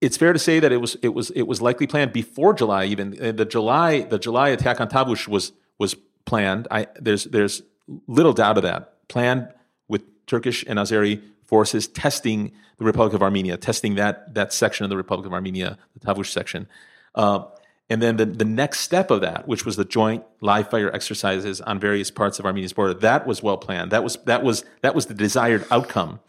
it's 0.00 0.16
fair 0.16 0.32
to 0.32 0.38
say 0.38 0.58
that 0.60 0.72
it 0.72 0.78
was 0.80 0.96
it 1.02 1.08
was 1.14 1.30
it 1.30 1.42
was 1.42 1.60
likely 1.62 1.86
planned 1.86 2.12
before 2.12 2.52
July. 2.54 2.84
Even 2.86 3.16
Uh, 3.22 3.32
the 3.32 3.44
July 3.44 4.00
the 4.02 4.18
July 4.18 4.48
attack 4.48 4.80
on 4.80 4.88
Tavush 4.88 5.28
was 5.28 5.52
was 5.78 5.94
planned. 6.24 6.66
I 6.70 6.86
there's 7.00 7.24
there's 7.24 7.62
little 8.06 8.32
doubt 8.32 8.56
of 8.56 8.62
that. 8.64 8.94
Planned 9.08 9.48
with 9.88 10.02
Turkish 10.26 10.64
and 10.66 10.78
Azeri 10.78 11.20
forces 11.50 11.88
testing 11.88 12.52
the 12.78 12.84
Republic 12.84 13.12
of 13.12 13.22
Armenia, 13.22 13.56
testing 13.56 13.96
that 13.96 14.34
that 14.34 14.52
section 14.52 14.84
of 14.84 14.90
the 14.90 14.96
Republic 14.96 15.26
of 15.26 15.34
Armenia, 15.34 15.76
the 15.94 16.00
Tavush 16.06 16.30
section. 16.30 16.68
Uh, 17.14 17.44
and 17.90 18.00
then 18.00 18.16
the, 18.16 18.24
the 18.24 18.44
next 18.44 18.80
step 18.80 19.10
of 19.10 19.20
that, 19.20 19.48
which 19.48 19.66
was 19.66 19.74
the 19.74 19.84
joint 19.84 20.22
live 20.40 20.70
fire 20.70 20.94
exercises 20.94 21.60
on 21.60 21.80
various 21.80 22.08
parts 22.08 22.38
of 22.38 22.46
Armenia's 22.46 22.72
border, 22.72 22.94
that 22.94 23.26
was 23.26 23.42
well 23.42 23.58
planned. 23.58 23.90
That 23.90 24.04
was 24.04 24.16
that 24.26 24.44
was 24.44 24.64
that 24.82 24.94
was 24.94 25.06
the 25.06 25.14
desired 25.14 25.66
outcome 25.72 26.20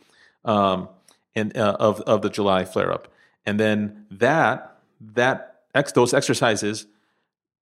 um, 0.43 0.89
and 1.35 1.55
uh, 1.55 1.77
of 1.79 2.01
of 2.01 2.23
the 2.23 2.29
July 2.31 2.65
flare 2.65 2.91
up, 2.91 3.07
and 3.45 3.59
then 3.59 4.07
that 4.09 4.79
that 4.99 5.61
ex, 5.75 5.91
those 5.91 6.15
exercises 6.15 6.87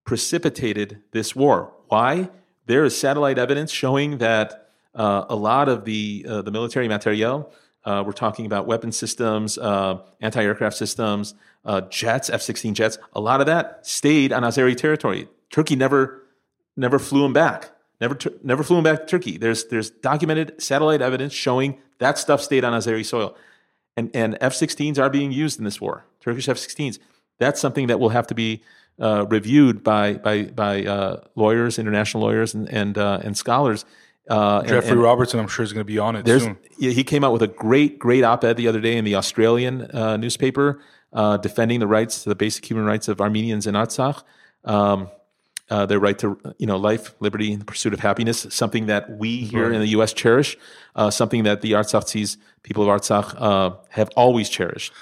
precipitated 0.05 1.01
this 1.11 1.35
war. 1.35 1.73
Why? 1.89 2.29
There 2.67 2.85
is 2.85 2.97
satellite 2.97 3.37
evidence 3.37 3.71
showing 3.71 4.19
that 4.19 4.68
uh, 4.99 5.25
a 5.29 5.35
lot 5.35 5.69
of 5.69 5.85
the 5.85 6.25
uh, 6.27 6.41
the 6.41 6.51
military 6.51 6.89
materiel, 6.89 7.51
uh, 7.85 8.03
we're 8.05 8.11
talking 8.11 8.45
about 8.45 8.67
weapon 8.67 8.91
systems, 8.91 9.57
uh, 9.57 9.97
anti 10.19 10.43
aircraft 10.43 10.75
systems, 10.75 11.35
uh, 11.63 11.81
jets, 11.81 12.29
F 12.29 12.41
sixteen 12.41 12.75
jets. 12.75 12.97
A 13.13 13.21
lot 13.21 13.39
of 13.39 13.47
that 13.47 13.87
stayed 13.87 14.33
on 14.33 14.43
Azeri 14.43 14.75
territory. 14.75 15.29
Turkey 15.49 15.77
never 15.77 16.23
never 16.75 16.99
flew 16.99 17.21
them 17.23 17.31
back. 17.31 17.71
Never, 18.01 18.17
never 18.43 18.63
flew 18.63 18.77
them 18.77 18.83
back 18.85 19.01
to 19.01 19.05
Turkey. 19.05 19.37
There's, 19.37 19.65
there's 19.65 19.89
documented 19.89 20.61
satellite 20.61 21.01
evidence 21.01 21.33
showing 21.33 21.77
that 21.97 22.17
stuff 22.17 22.41
stayed 22.41 22.63
on 22.63 22.71
Azeri 22.71 23.05
soil, 23.05 23.35
and 23.95 24.09
and 24.13 24.37
F-16s 24.41 24.99
are 24.99 25.09
being 25.09 25.31
used 25.31 25.59
in 25.59 25.65
this 25.65 25.79
war. 25.79 26.05
Turkish 26.19 26.49
F-16s. 26.49 26.99
That's 27.37 27.61
something 27.61 27.87
that 27.87 28.01
will 28.01 28.09
have 28.09 28.27
to 28.27 28.35
be 28.35 28.63
uh, 28.99 29.25
reviewed 29.29 29.81
by 29.81 30.15
by 30.15 30.43
by 30.43 31.21
lawyers, 31.35 31.79
international 31.79 32.23
lawyers, 32.23 32.53
and 32.53 32.67
and 32.67 32.97
and 32.97 33.37
scholars. 33.37 33.85
Uh, 34.29 34.61
Geoffrey 34.63 34.91
and- 34.91 35.01
Robertson, 35.01 35.39
I'm 35.39 35.47
sure, 35.47 35.63
is 35.63 35.73
going 35.73 35.81
to 35.81 35.91
be 35.91 35.97
on 35.97 36.15
it 36.15 36.27
soon. 36.27 36.57
yeah, 36.77 36.91
he 36.91 37.03
came 37.03 37.23
out 37.23 37.33
with 37.33 37.41
a 37.41 37.47
great, 37.47 37.97
great 37.97 38.23
op-ed 38.23 38.57
the 38.57 38.67
other 38.67 38.79
day 38.79 38.95
in 38.95 39.03
the 39.03 39.15
Australian 39.15 39.89
uh, 39.91 40.17
newspaper, 40.17 40.79
uh, 41.13 41.37
defending 41.37 41.79
the 41.79 41.87
rights 41.87 42.23
to 42.23 42.29
the 42.29 42.35
basic 42.35 42.63
human 42.69 42.85
rights 42.85 43.07
of 43.07 43.19
Armenians 43.19 43.65
in 43.65 43.73
Artsakh, 43.73 44.23
um, 44.65 45.09
uh, 45.71 45.85
their 45.87 45.99
right 45.99 46.17
to 46.19 46.39
you 46.59 46.67
know 46.67 46.77
life, 46.77 47.15
liberty, 47.19 47.51
and 47.53 47.61
the 47.61 47.65
pursuit 47.65 47.93
of 47.93 47.99
happiness, 47.99 48.45
something 48.49 48.85
that 48.85 49.17
we 49.17 49.37
here 49.37 49.71
in 49.73 49.79
the 49.81 49.87
U.S. 49.89 50.13
cherish, 50.13 50.57
uh, 50.95 51.09
something 51.09 51.43
that 51.43 51.61
the 51.61 51.71
Artsakhtsis, 51.73 52.37
people 52.63 52.83
of 52.83 52.89
Artsakh, 52.89 53.35
uh, 53.37 53.75
have 53.89 54.09
always 54.15 54.49
cherished, 54.49 54.93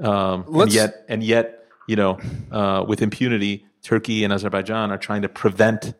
um, 0.00 0.44
and 0.48 0.72
yet, 0.72 1.04
and 1.08 1.22
yet, 1.22 1.64
you 1.86 1.96
know, 1.96 2.18
uh, 2.50 2.84
with 2.86 3.02
impunity, 3.02 3.64
Turkey 3.82 4.24
and 4.24 4.32
Azerbaijan 4.32 4.90
are 4.90 4.98
trying 4.98 5.22
to 5.22 5.28
prevent. 5.28 5.94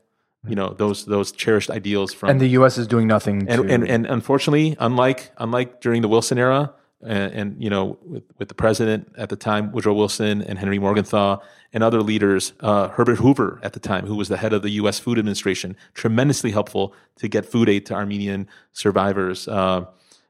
You 0.48 0.56
know 0.56 0.74
those 0.76 1.04
those 1.04 1.30
cherished 1.30 1.70
ideals 1.70 2.12
from 2.12 2.30
and 2.30 2.40
the 2.40 2.48
U.S. 2.48 2.76
is 2.76 2.88
doing 2.88 3.06
nothing 3.06 3.46
to. 3.46 3.52
and, 3.52 3.70
and 3.70 3.88
and 3.88 4.06
unfortunately, 4.06 4.76
unlike 4.80 5.30
unlike 5.38 5.80
during 5.80 6.02
the 6.02 6.08
Wilson 6.08 6.36
era, 6.36 6.74
and, 7.02 7.32
and 7.32 7.62
you 7.62 7.70
know 7.70 7.98
with, 8.04 8.24
with 8.38 8.48
the 8.48 8.54
president 8.54 9.12
at 9.16 9.28
the 9.28 9.36
time, 9.36 9.70
Woodrow 9.70 9.94
Wilson 9.94 10.42
and 10.42 10.58
Henry 10.58 10.80
Morgenthau 10.80 11.40
and 11.72 11.82
other 11.84 12.02
leaders, 12.02 12.52
uh, 12.60 12.88
Herbert 12.88 13.18
Hoover 13.18 13.60
at 13.62 13.72
the 13.72 13.80
time, 13.80 14.06
who 14.06 14.16
was 14.16 14.28
the 14.28 14.36
head 14.36 14.52
of 14.52 14.62
the 14.62 14.70
U.S. 14.70 14.98
Food 14.98 15.18
Administration, 15.18 15.76
tremendously 15.94 16.50
helpful 16.50 16.94
to 17.16 17.28
get 17.28 17.46
food 17.46 17.68
aid 17.68 17.86
to 17.86 17.94
Armenian 17.94 18.48
survivors 18.72 19.48
uh, 19.48 19.84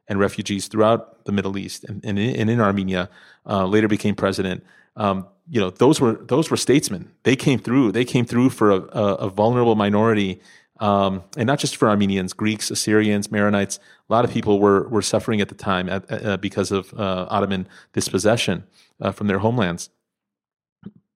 and 0.08 0.18
refugees 0.18 0.68
throughout 0.68 1.24
the 1.24 1.32
Middle 1.32 1.56
East 1.56 1.84
and, 1.84 2.04
and, 2.04 2.18
in, 2.18 2.36
and 2.36 2.50
in 2.50 2.60
Armenia. 2.60 3.08
Uh, 3.46 3.66
later 3.66 3.88
became 3.88 4.14
president. 4.14 4.62
Um, 4.96 5.26
you 5.48 5.60
know, 5.60 5.70
those 5.70 6.00
were 6.00 6.14
those 6.14 6.50
were 6.50 6.56
statesmen. 6.56 7.10
They 7.24 7.36
came 7.36 7.58
through. 7.58 7.92
They 7.92 8.04
came 8.04 8.24
through 8.24 8.50
for 8.50 8.70
a, 8.70 8.76
a, 8.76 9.14
a 9.14 9.28
vulnerable 9.28 9.74
minority 9.74 10.40
um, 10.82 11.22
and 11.36 11.46
not 11.46 11.60
just 11.60 11.76
for 11.76 11.88
Armenians, 11.88 12.32
Greeks, 12.32 12.68
Assyrians, 12.68 13.28
Maronites. 13.28 13.78
A 13.78 14.12
lot 14.12 14.24
of 14.24 14.32
people 14.32 14.58
were 14.58 14.88
were 14.88 15.00
suffering 15.00 15.40
at 15.40 15.48
the 15.48 15.54
time 15.54 15.88
at, 15.88 16.04
uh, 16.10 16.36
because 16.38 16.72
of 16.72 16.92
uh, 16.94 17.26
Ottoman 17.30 17.68
dispossession 17.92 18.64
uh, 19.00 19.12
from 19.12 19.28
their 19.28 19.38
homelands. 19.38 19.90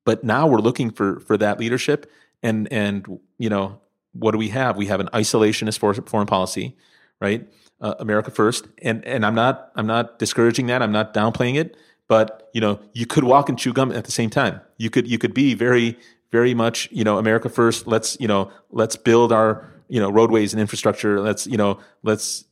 But 0.05 0.23
now 0.23 0.47
we're 0.47 0.61
looking 0.61 0.91
for 0.91 1.19
for 1.19 1.37
that 1.39 1.59
leadership, 1.59 2.09
and 2.45 2.73
and 2.73 3.19
you 3.39 3.51
know 3.51 3.81
what 4.13 4.31
do 4.31 4.39
we 4.39 4.51
have? 4.51 4.77
We 4.77 4.87
have 4.87 5.01
an 5.01 5.09
isolationist 5.13 5.79
foreign 6.09 6.27
policy, 6.29 6.77
right? 7.21 7.49
Uh, 7.81 7.95
America 7.99 8.31
first, 8.31 8.69
and 8.83 9.05
and 9.05 9.27
I'm 9.27 9.35
not 9.35 9.73
I'm 9.75 9.89
not 9.89 10.21
discouraging 10.21 10.69
that. 10.69 10.81
I'm 10.81 10.93
not 10.93 11.13
downplaying 11.13 11.57
it, 11.57 11.77
but 12.09 12.51
you 12.53 12.61
know 12.61 12.81
you 12.93 13.07
could 13.07 13.25
walk 13.25 13.49
and 13.49 13.59
chew 13.59 13.73
gum 13.73 13.93
at 13.93 14.05
the 14.05 14.13
same 14.13 14.31
time. 14.31 14.61
You 14.79 14.91
could 14.91 15.09
you 15.09 15.19
could 15.19 15.35
be 15.35 15.55
very 15.55 15.99
very 16.33 16.55
much 16.55 16.89
you 16.91 17.05
know 17.05 17.19
America 17.19 17.49
first. 17.49 17.87
Let's 17.87 18.17
you 18.21 18.29
know 18.29 18.51
let's 18.71 18.97
build 18.97 19.33
our 19.33 19.73
you 19.89 20.01
know 20.01 20.11
roadways 20.11 20.53
and 20.53 20.61
infrastructure. 20.61 21.21
Let's 21.21 21.47
you 21.47 21.57
know 21.57 21.79
let's 22.03 22.45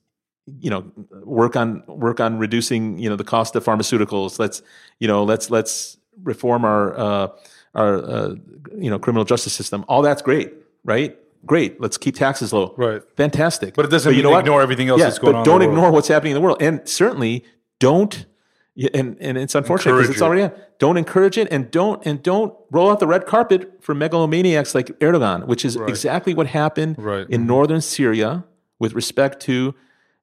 you 0.61 0.71
know 0.71 0.91
work 1.23 1.57
on 1.57 1.83
work 1.87 2.21
on 2.21 2.39
reducing 2.39 2.99
you 2.99 3.09
know 3.09 3.17
the 3.17 3.25
cost 3.25 3.57
of 3.57 3.65
pharmaceuticals. 3.65 4.39
Let's 4.39 4.63
you 4.99 5.09
know 5.09 5.25
let's 5.25 5.51
let's 5.51 5.97
reform 6.23 6.65
our 6.65 6.99
uh, 6.99 7.29
our 7.75 8.05
uh, 8.05 8.35
you 8.77 8.91
know 8.91 8.99
criminal 8.99 9.25
justice 9.25 9.53
system. 9.53 9.85
All 9.89 10.03
that's 10.03 10.23
great, 10.23 10.53
right? 10.85 11.17
Great. 11.47 11.81
Let's 11.81 11.99
keep 11.99 12.15
taxes 12.15 12.53
low. 12.53 12.75
Right. 12.77 13.03
Fantastic. 13.17 13.75
But 13.75 13.85
it 13.85 13.91
doesn't 13.91 14.13
you 14.13 14.19
mean 14.19 14.25
know 14.25 14.31
what? 14.31 14.41
ignore 14.41 14.63
everything 14.63 14.89
else 14.89 15.01
yeah, 15.01 15.07
that's 15.07 15.19
going 15.19 15.35
but 15.35 15.39
on 15.41 15.45
don't 15.45 15.63
ignore 15.63 15.91
what's 15.91 16.09
happening 16.09 16.33
in 16.33 16.35
the 16.37 16.41
world, 16.41 16.63
and 16.63 16.87
certainly 16.89 17.45
don't. 17.81 18.27
Yeah, 18.75 18.91
And 18.95 19.17
and 19.21 19.39
it's 19.39 19.55
unfortunate 19.55 19.95
because 19.95 20.11
it's 20.11 20.21
it. 20.21 20.25
already 20.25 20.53
don't 20.79 20.97
encourage 20.97 21.39
it, 21.39 21.49
and 21.51 21.71
don't 21.71 22.05
and 22.07 22.23
don't 22.23 22.55
roll 22.71 22.91
out 22.91 22.99
the 23.01 23.07
red 23.07 23.25
carpet 23.27 23.79
for 23.81 23.95
megalomaniacs 23.95 24.75
like 24.75 24.87
Erdogan, 24.99 25.47
which 25.47 25.65
is 25.65 25.77
exactly 25.77 26.35
what 26.35 26.49
happened 26.49 26.97
Right. 26.99 27.29
in 27.31 27.47
northern 27.47 27.81
Syria 27.81 28.45
with 28.79 28.93
respect 28.95 29.41
to 29.43 29.75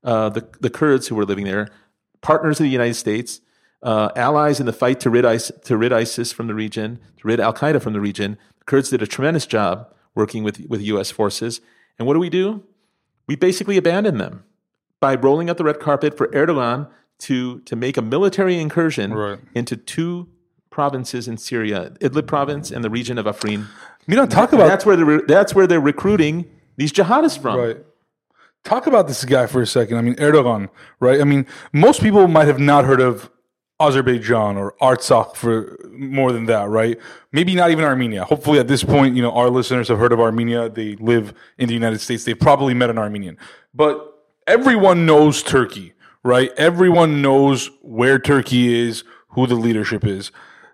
uh, 0.03 0.29
the 0.29 0.47
the 0.59 0.69
Kurds 0.69 1.07
who 1.07 1.15
were 1.15 1.25
living 1.25 1.45
there, 1.45 1.69
partners 2.21 2.59
of 2.59 2.65
the 2.65 2.69
United 2.69 2.95
States, 2.95 3.39
uh, 3.83 4.09
allies 4.15 4.59
in 4.59 4.65
the 4.65 4.73
fight 4.73 4.99
to 5.01 5.09
rid 5.09 5.25
ISIS, 5.25 5.51
to 5.65 5.77
rid 5.77 5.93
ISIS 5.93 6.31
from 6.33 6.47
the 6.47 6.53
region, 6.55 6.99
to 7.17 7.27
rid 7.27 7.39
Al 7.39 7.53
Qaeda 7.53 7.81
from 7.81 7.93
the 7.93 8.01
region. 8.01 8.37
The 8.59 8.65
Kurds 8.65 8.89
did 8.89 9.01
a 9.01 9.07
tremendous 9.07 9.45
job 9.45 9.87
working 10.13 10.43
with 10.43 10.59
with 10.67 10.81
U.S. 10.81 11.09
forces, 11.11 11.61
and 11.97 12.05
what 12.07 12.15
do 12.15 12.19
we 12.19 12.29
do? 12.29 12.63
We 13.27 13.35
basically 13.37 13.77
abandon 13.77 14.17
them 14.17 14.43
by 14.99 15.15
rolling 15.15 15.49
out 15.49 15.57
the 15.57 15.63
red 15.63 15.79
carpet 15.79 16.17
for 16.17 16.27
Erdogan 16.27 16.89
to 17.21 17.59
to 17.61 17.75
make 17.75 17.97
a 17.97 18.01
military 18.01 18.57
incursion 18.59 19.13
Right. 19.13 19.39
into 19.55 19.75
two 19.77 20.27
provinces 20.69 21.27
in 21.27 21.37
Syria, 21.37 21.91
Idlib 21.99 22.27
province 22.27 22.71
and 22.71 22.83
the 22.83 22.89
region 22.89 23.17
of 23.17 23.25
Afrin. 23.25 23.65
You 24.07 24.15
know, 24.15 24.25
talk 24.25 24.51
And 24.51 24.59
about 24.61 24.69
that's 24.69 24.85
where 24.85 24.95
they're 24.95 25.21
that's 25.27 25.53
where 25.55 25.67
they're 25.67 25.81
recruiting 25.81 26.45
these 26.77 26.91
jihadists 26.93 27.39
from. 27.41 27.57
Right. 27.59 27.77
Talk 28.63 28.85
about 28.87 29.07
this 29.07 29.25
guy 29.25 29.47
for 29.47 29.61
a 29.61 29.67
second. 29.67 29.97
I 29.97 30.01
mean, 30.01 30.15
Erdogan, 30.15 30.69
right? 30.99 31.19
I 31.19 31.23
mean, 31.23 31.47
most 31.73 31.99
people 32.01 32.27
might 32.27 32.47
have 32.47 32.59
not 32.59 32.85
heard 32.85 33.01
of 33.01 33.29
Azerbaijan 33.79 34.55
or 34.57 34.75
Artsakh 34.79 35.35
for 35.35 35.79
more 35.91 36.31
than 36.31 36.45
that, 36.45 36.69
right? 36.69 36.99
Maybe 37.31 37.55
not 37.55 37.71
even 37.71 37.83
Armenia. 37.83 38.23
Hopefully, 38.23 38.59
at 38.59 38.67
this 38.67 38.83
point, 38.83 39.15
you 39.15 39.23
know, 39.23 39.31
our 39.31 39.49
listeners 39.49 39.87
have 39.87 39.97
heard 39.97 40.11
of 40.13 40.19
Armenia. 40.19 40.69
They 40.69 40.95
live 40.97 41.33
in 41.57 41.67
the 41.67 41.73
United 41.73 41.99
States. 41.99 42.23
They've 42.23 42.39
probably 42.39 42.75
met 42.75 42.91
an 42.91 42.99
Armenian. 42.99 43.37
But 43.73 43.95
everyone 44.45 45.07
knows 45.07 45.41
Turkey, 45.41 45.93
right? 46.23 46.51
Everyone 46.57 47.21
knows 47.21 47.69
where 47.81 48.19
Turkey 48.19 48.87
is, 48.87 49.03
who 49.29 49.47
the 49.47 49.55
leadership 49.55 50.05
is. 50.05 50.31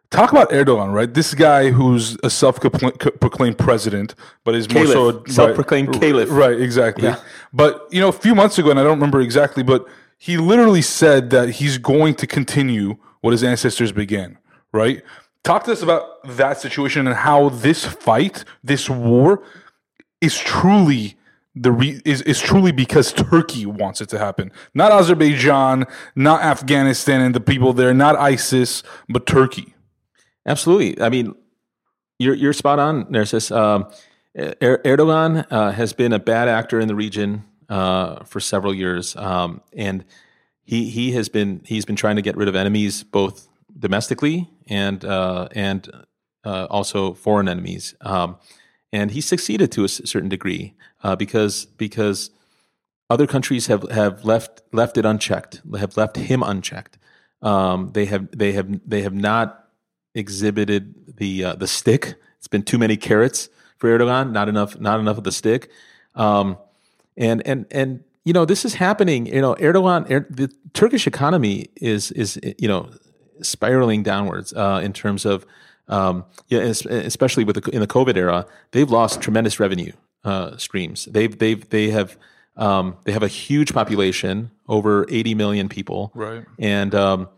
Talk 0.09 0.31
about 0.31 0.49
Erdogan, 0.51 0.93
right? 0.93 1.13
This 1.13 1.33
guy 1.33 1.71
who's 1.71 2.17
a 2.23 2.29
self-proclaimed 2.29 3.57
president, 3.57 4.15
but 4.45 4.55
is 4.55 4.71
more 4.71 4.85
so 4.85 5.11
Caliph. 5.11 5.31
Self-proclaimed 5.31 5.89
right, 5.89 6.01
caliph. 6.01 6.29
Right, 6.31 6.61
exactly. 6.61 7.11
But 7.51 7.87
you 7.91 7.99
know, 7.99 8.07
a 8.07 8.13
few 8.13 8.33
months 8.33 8.57
ago, 8.57 8.69
and 8.71 8.79
I 8.79 8.83
don't 8.83 8.97
remember 8.97 9.19
exactly, 9.19 9.63
but 9.63 9.85
he 10.17 10.37
literally 10.37 10.81
said 10.81 11.29
that 11.31 11.49
he's 11.49 11.77
going 11.77 12.15
to 12.15 12.25
continue 12.25 12.95
what 13.19 13.31
his 13.31 13.43
ancestors 13.43 13.91
began. 13.91 14.37
Right? 14.71 15.03
Talk 15.43 15.65
to 15.65 15.73
us 15.73 15.81
about 15.81 16.23
that 16.37 16.59
situation 16.59 17.07
and 17.07 17.15
how 17.15 17.49
this 17.49 17.83
fight, 17.85 18.45
this 18.63 18.89
war, 18.89 19.43
is 20.21 20.37
truly 20.37 21.16
the 21.61 21.71
re- 21.71 22.01
is 22.05 22.21
is 22.23 22.39
truly 22.39 22.71
because 22.71 23.13
Turkey 23.13 23.65
wants 23.65 24.01
it 24.01 24.09
to 24.09 24.19
happen, 24.19 24.51
not 24.73 24.91
Azerbaijan, 24.91 25.85
not 26.15 26.41
Afghanistan 26.41 27.21
and 27.21 27.35
the 27.35 27.39
people 27.39 27.73
there, 27.73 27.93
not 27.93 28.15
ISIS, 28.15 28.83
but 29.09 29.25
Turkey. 29.25 29.73
Absolutely. 30.45 31.01
I 31.01 31.09
mean, 31.09 31.35
you're 32.19 32.35
you're 32.35 32.53
spot 32.53 32.79
on, 32.79 33.05
Narcissus. 33.09 33.51
Um, 33.51 33.89
er- 34.37 34.81
Erdogan 34.83 35.45
uh, 35.51 35.71
has 35.71 35.93
been 35.93 36.13
a 36.13 36.19
bad 36.19 36.47
actor 36.47 36.79
in 36.79 36.87
the 36.87 36.95
region 36.95 37.43
uh, 37.69 38.23
for 38.23 38.39
several 38.39 38.73
years, 38.73 39.15
um, 39.15 39.61
and 39.73 40.05
he 40.63 40.89
he 40.89 41.11
has 41.11 41.29
been 41.29 41.61
he's 41.65 41.85
been 41.85 41.95
trying 41.95 42.15
to 42.15 42.21
get 42.21 42.37
rid 42.37 42.47
of 42.47 42.55
enemies 42.55 43.03
both 43.03 43.47
domestically 43.77 44.49
and 44.67 45.03
uh, 45.05 45.47
and 45.51 45.89
uh, 46.43 46.67
also 46.69 47.13
foreign 47.13 47.49
enemies. 47.49 47.95
Um, 48.01 48.37
and 48.97 49.11
he 49.11 49.21
succeeded 49.21 49.71
to 49.73 49.83
a 49.83 49.87
certain 49.87 50.27
degree 50.29 50.73
uh, 51.03 51.15
because 51.15 51.65
because 51.77 52.31
other 53.11 53.27
countries 53.27 53.67
have, 53.67 53.83
have 53.91 54.25
left 54.25 54.61
left 54.73 54.97
it 54.97 55.05
unchecked, 55.05 55.61
have 55.77 55.95
left 55.95 56.17
him 56.17 56.41
unchecked. 56.41 56.97
Um, 57.43 57.91
they 57.93 58.05
have 58.05 58.35
they 58.35 58.53
have 58.53 58.67
they 58.89 59.03
have 59.03 59.13
not 59.13 59.69
exhibited 60.15 61.15
the 61.17 61.43
uh, 61.43 61.55
the 61.55 61.67
stick. 61.67 62.15
It's 62.39 62.47
been 62.47 62.63
too 62.63 62.79
many 62.79 62.97
carrots 62.97 63.49
for 63.77 63.87
Erdogan, 63.87 64.31
not 64.31 64.49
enough 64.49 64.79
not 64.79 64.99
enough 64.99 65.19
of 65.19 65.23
the 65.23 65.31
stick. 65.31 65.69
Um, 66.15 66.57
and 67.15 67.45
and 67.45 67.67
and 67.69 68.03
you 68.25 68.33
know 68.33 68.45
this 68.45 68.65
is 68.65 68.73
happening. 68.73 69.27
You 69.27 69.41
know 69.41 69.53
Erdogan, 69.55 70.09
er, 70.09 70.25
the 70.27 70.51
Turkish 70.73 71.05
economy 71.05 71.67
is 71.75 72.11
is 72.13 72.39
you 72.57 72.67
know 72.67 72.89
spiraling 73.43 74.01
downwards 74.01 74.53
uh, 74.53 74.81
in 74.83 74.91
terms 74.91 75.23
of 75.23 75.45
um, 75.87 76.25
yeah, 76.47 76.59
especially 76.59 77.43
with 77.43 77.61
the, 77.63 77.69
in 77.71 77.79
the 77.81 77.87
COVID 77.87 78.15
era, 78.17 78.45
they've 78.71 78.89
lost 78.89 79.21
tremendous 79.21 79.59
revenue 79.59 79.91
uh, 80.23 80.57
streams. 80.57 81.05
They've 81.05 81.37
they've 81.37 81.67
they 81.69 81.89
have 81.91 82.17
um, 82.57 82.97
they 83.05 83.11
have 83.11 83.23
a 83.23 83.27
huge 83.27 83.73
population, 83.73 84.51
over 84.67 85.05
80 85.09 85.35
million 85.35 85.69
people, 85.69 86.11
Right. 86.15 86.43
and 86.59 86.93
um, 86.95 87.29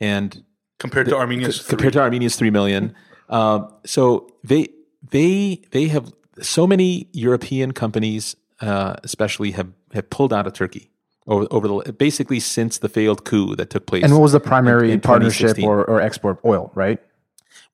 and 0.00 0.42
Compared 0.78 1.06
to 1.08 1.16
Armenia's 1.16 1.60
three. 1.62 1.68
compared 1.70 1.92
to 1.94 2.00
Armenia's 2.00 2.36
three 2.36 2.50
million. 2.50 2.94
Um, 3.28 3.72
so 3.86 4.32
they 4.42 4.68
they 5.10 5.62
they 5.70 5.86
have 5.88 6.12
so 6.42 6.66
many 6.66 7.08
European 7.12 7.72
companies, 7.72 8.36
uh, 8.60 8.96
especially 9.04 9.52
have 9.52 9.68
have 9.94 10.10
pulled 10.10 10.32
out 10.32 10.46
of 10.46 10.52
Turkey 10.52 10.90
over 11.26 11.46
over 11.50 11.68
the 11.68 11.92
basically 11.92 12.40
since 12.40 12.78
the 12.78 12.88
failed 12.88 13.24
coup 13.24 13.54
that 13.56 13.70
took 13.70 13.86
place. 13.86 14.02
And 14.04 14.12
what 14.12 14.20
was 14.22 14.32
the 14.32 14.40
primary 14.40 14.90
in 14.92 15.00
partnership 15.00 15.56
or, 15.62 15.84
or 15.84 16.00
export? 16.00 16.38
Oil, 16.44 16.70
right? 16.74 16.98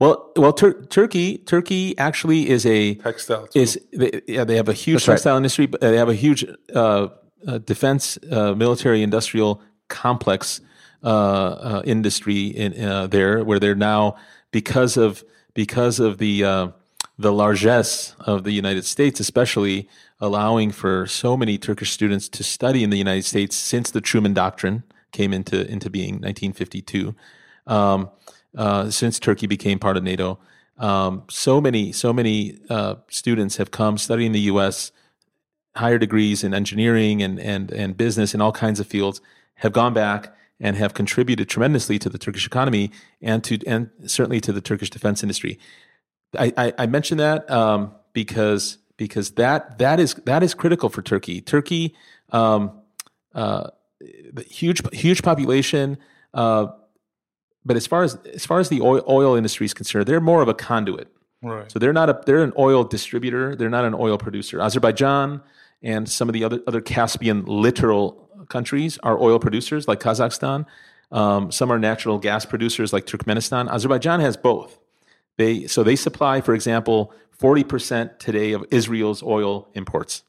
Well, 0.00 0.32
well, 0.34 0.52
Tur- 0.52 0.82
Turkey 0.86 1.38
Turkey 1.38 1.96
actually 1.98 2.48
is 2.48 2.64
a 2.66 2.94
textile. 2.94 3.46
too. 3.46 3.60
is 3.60 3.78
they, 3.92 4.22
yeah 4.26 4.44
they 4.44 4.56
have 4.56 4.68
a 4.68 4.72
huge 4.72 5.06
right. 5.06 5.12
textile 5.12 5.36
industry, 5.36 5.66
but 5.66 5.80
they 5.80 5.96
have 5.96 6.08
a 6.08 6.14
huge 6.14 6.44
uh, 6.74 7.08
uh, 7.46 7.58
defense, 7.58 8.18
uh, 8.30 8.54
military, 8.54 9.02
industrial 9.02 9.62
complex 9.88 10.60
uh, 11.04 11.06
uh, 11.06 11.82
industry 11.84 12.46
in 12.46 12.82
uh, 12.82 13.06
there, 13.06 13.44
where 13.44 13.58
they're 13.58 13.74
now 13.74 14.16
because 14.50 14.96
of 14.96 15.22
because 15.54 16.00
of 16.00 16.18
the 16.18 16.44
uh, 16.44 16.68
the 17.18 17.32
largesse 17.32 18.14
of 18.20 18.44
the 18.44 18.52
United 18.52 18.86
States, 18.86 19.20
especially 19.20 19.88
allowing 20.18 20.70
for 20.70 21.06
so 21.06 21.36
many 21.36 21.58
Turkish 21.58 21.90
students 21.90 22.28
to 22.30 22.42
study 22.42 22.82
in 22.82 22.90
the 22.90 22.98
United 22.98 23.24
States 23.24 23.54
since 23.54 23.90
the 23.90 24.00
Truman 24.00 24.32
Doctrine 24.32 24.82
came 25.12 25.34
into 25.34 25.66
into 25.70 25.90
being 25.90 26.14
1952. 26.14 27.14
Um, 27.66 28.10
uh, 28.56 28.90
since 28.90 29.18
Turkey 29.18 29.46
became 29.46 29.78
part 29.78 29.96
of 29.96 30.02
NATO, 30.02 30.38
um, 30.78 31.24
so 31.28 31.60
many 31.60 31.92
so 31.92 32.12
many 32.12 32.58
uh, 32.68 32.96
students 33.08 33.56
have 33.56 33.70
come 33.70 33.98
studying 33.98 34.32
the 34.32 34.40
U.S. 34.40 34.92
higher 35.76 35.98
degrees 35.98 36.42
in 36.42 36.54
engineering 36.54 37.22
and 37.22 37.38
and 37.38 37.70
and 37.70 37.96
business 37.96 38.32
and 38.34 38.42
all 38.42 38.52
kinds 38.52 38.80
of 38.80 38.86
fields 38.86 39.20
have 39.56 39.72
gone 39.72 39.92
back 39.92 40.34
and 40.58 40.76
have 40.76 40.94
contributed 40.94 41.48
tremendously 41.48 41.98
to 41.98 42.08
the 42.08 42.18
Turkish 42.18 42.46
economy 42.46 42.90
and 43.22 43.42
to 43.44 43.58
and 43.66 43.90
certainly 44.06 44.40
to 44.40 44.52
the 44.52 44.60
Turkish 44.60 44.90
defense 44.90 45.22
industry. 45.22 45.58
I, 46.38 46.52
I, 46.56 46.72
I 46.78 46.86
mention 46.86 47.18
that 47.18 47.50
um, 47.50 47.92
because 48.12 48.78
because 48.96 49.32
that 49.32 49.78
that 49.78 49.98
is 49.98 50.14
that 50.26 50.42
is 50.42 50.54
critical 50.54 50.88
for 50.88 51.02
Turkey. 51.02 51.40
Turkey, 51.40 51.94
um, 52.30 52.72
uh, 53.34 53.70
huge 54.46 54.82
huge 54.92 55.22
population, 55.22 55.98
uh, 56.34 56.66
but 57.64 57.76
as 57.76 57.86
far 57.86 58.02
as 58.02 58.16
as 58.34 58.46
far 58.46 58.60
as 58.60 58.68
the 58.68 58.80
oil, 58.80 59.02
oil 59.08 59.34
industry 59.34 59.66
is 59.66 59.74
concerned, 59.74 60.06
they're 60.06 60.20
more 60.20 60.42
of 60.42 60.48
a 60.48 60.54
conduit. 60.54 61.08
right. 61.42 61.70
So 61.70 61.78
they're 61.78 61.92
not 61.92 62.08
a 62.08 62.20
they're 62.26 62.42
an 62.42 62.52
oil 62.58 62.84
distributor. 62.84 63.54
They're 63.54 63.70
not 63.70 63.84
an 63.84 63.94
oil 63.94 64.18
producer. 64.18 64.60
Azerbaijan 64.60 65.42
and 65.82 66.08
some 66.08 66.28
of 66.28 66.32
the 66.32 66.44
other 66.44 66.60
other 66.66 66.80
Caspian 66.80 67.44
littoral 67.44 68.28
countries 68.48 68.98
are 69.02 69.20
oil 69.20 69.38
producers, 69.38 69.86
like 69.88 70.00
Kazakhstan. 70.00 70.66
Um, 71.12 71.50
some 71.50 71.72
are 71.72 71.78
natural 71.78 72.18
gas 72.18 72.44
producers, 72.44 72.92
like 72.92 73.04
Turkmenistan. 73.04 73.70
Azerbaijan 73.70 74.20
has 74.20 74.36
both. 74.36 74.78
They 75.36 75.66
so 75.66 75.82
they 75.82 75.96
supply, 75.96 76.40
for 76.40 76.54
example, 76.54 77.12
forty 77.30 77.64
percent 77.64 78.20
today 78.20 78.52
of 78.52 78.64
Israel's 78.70 79.22
oil 79.22 79.68
imports. 79.74 80.22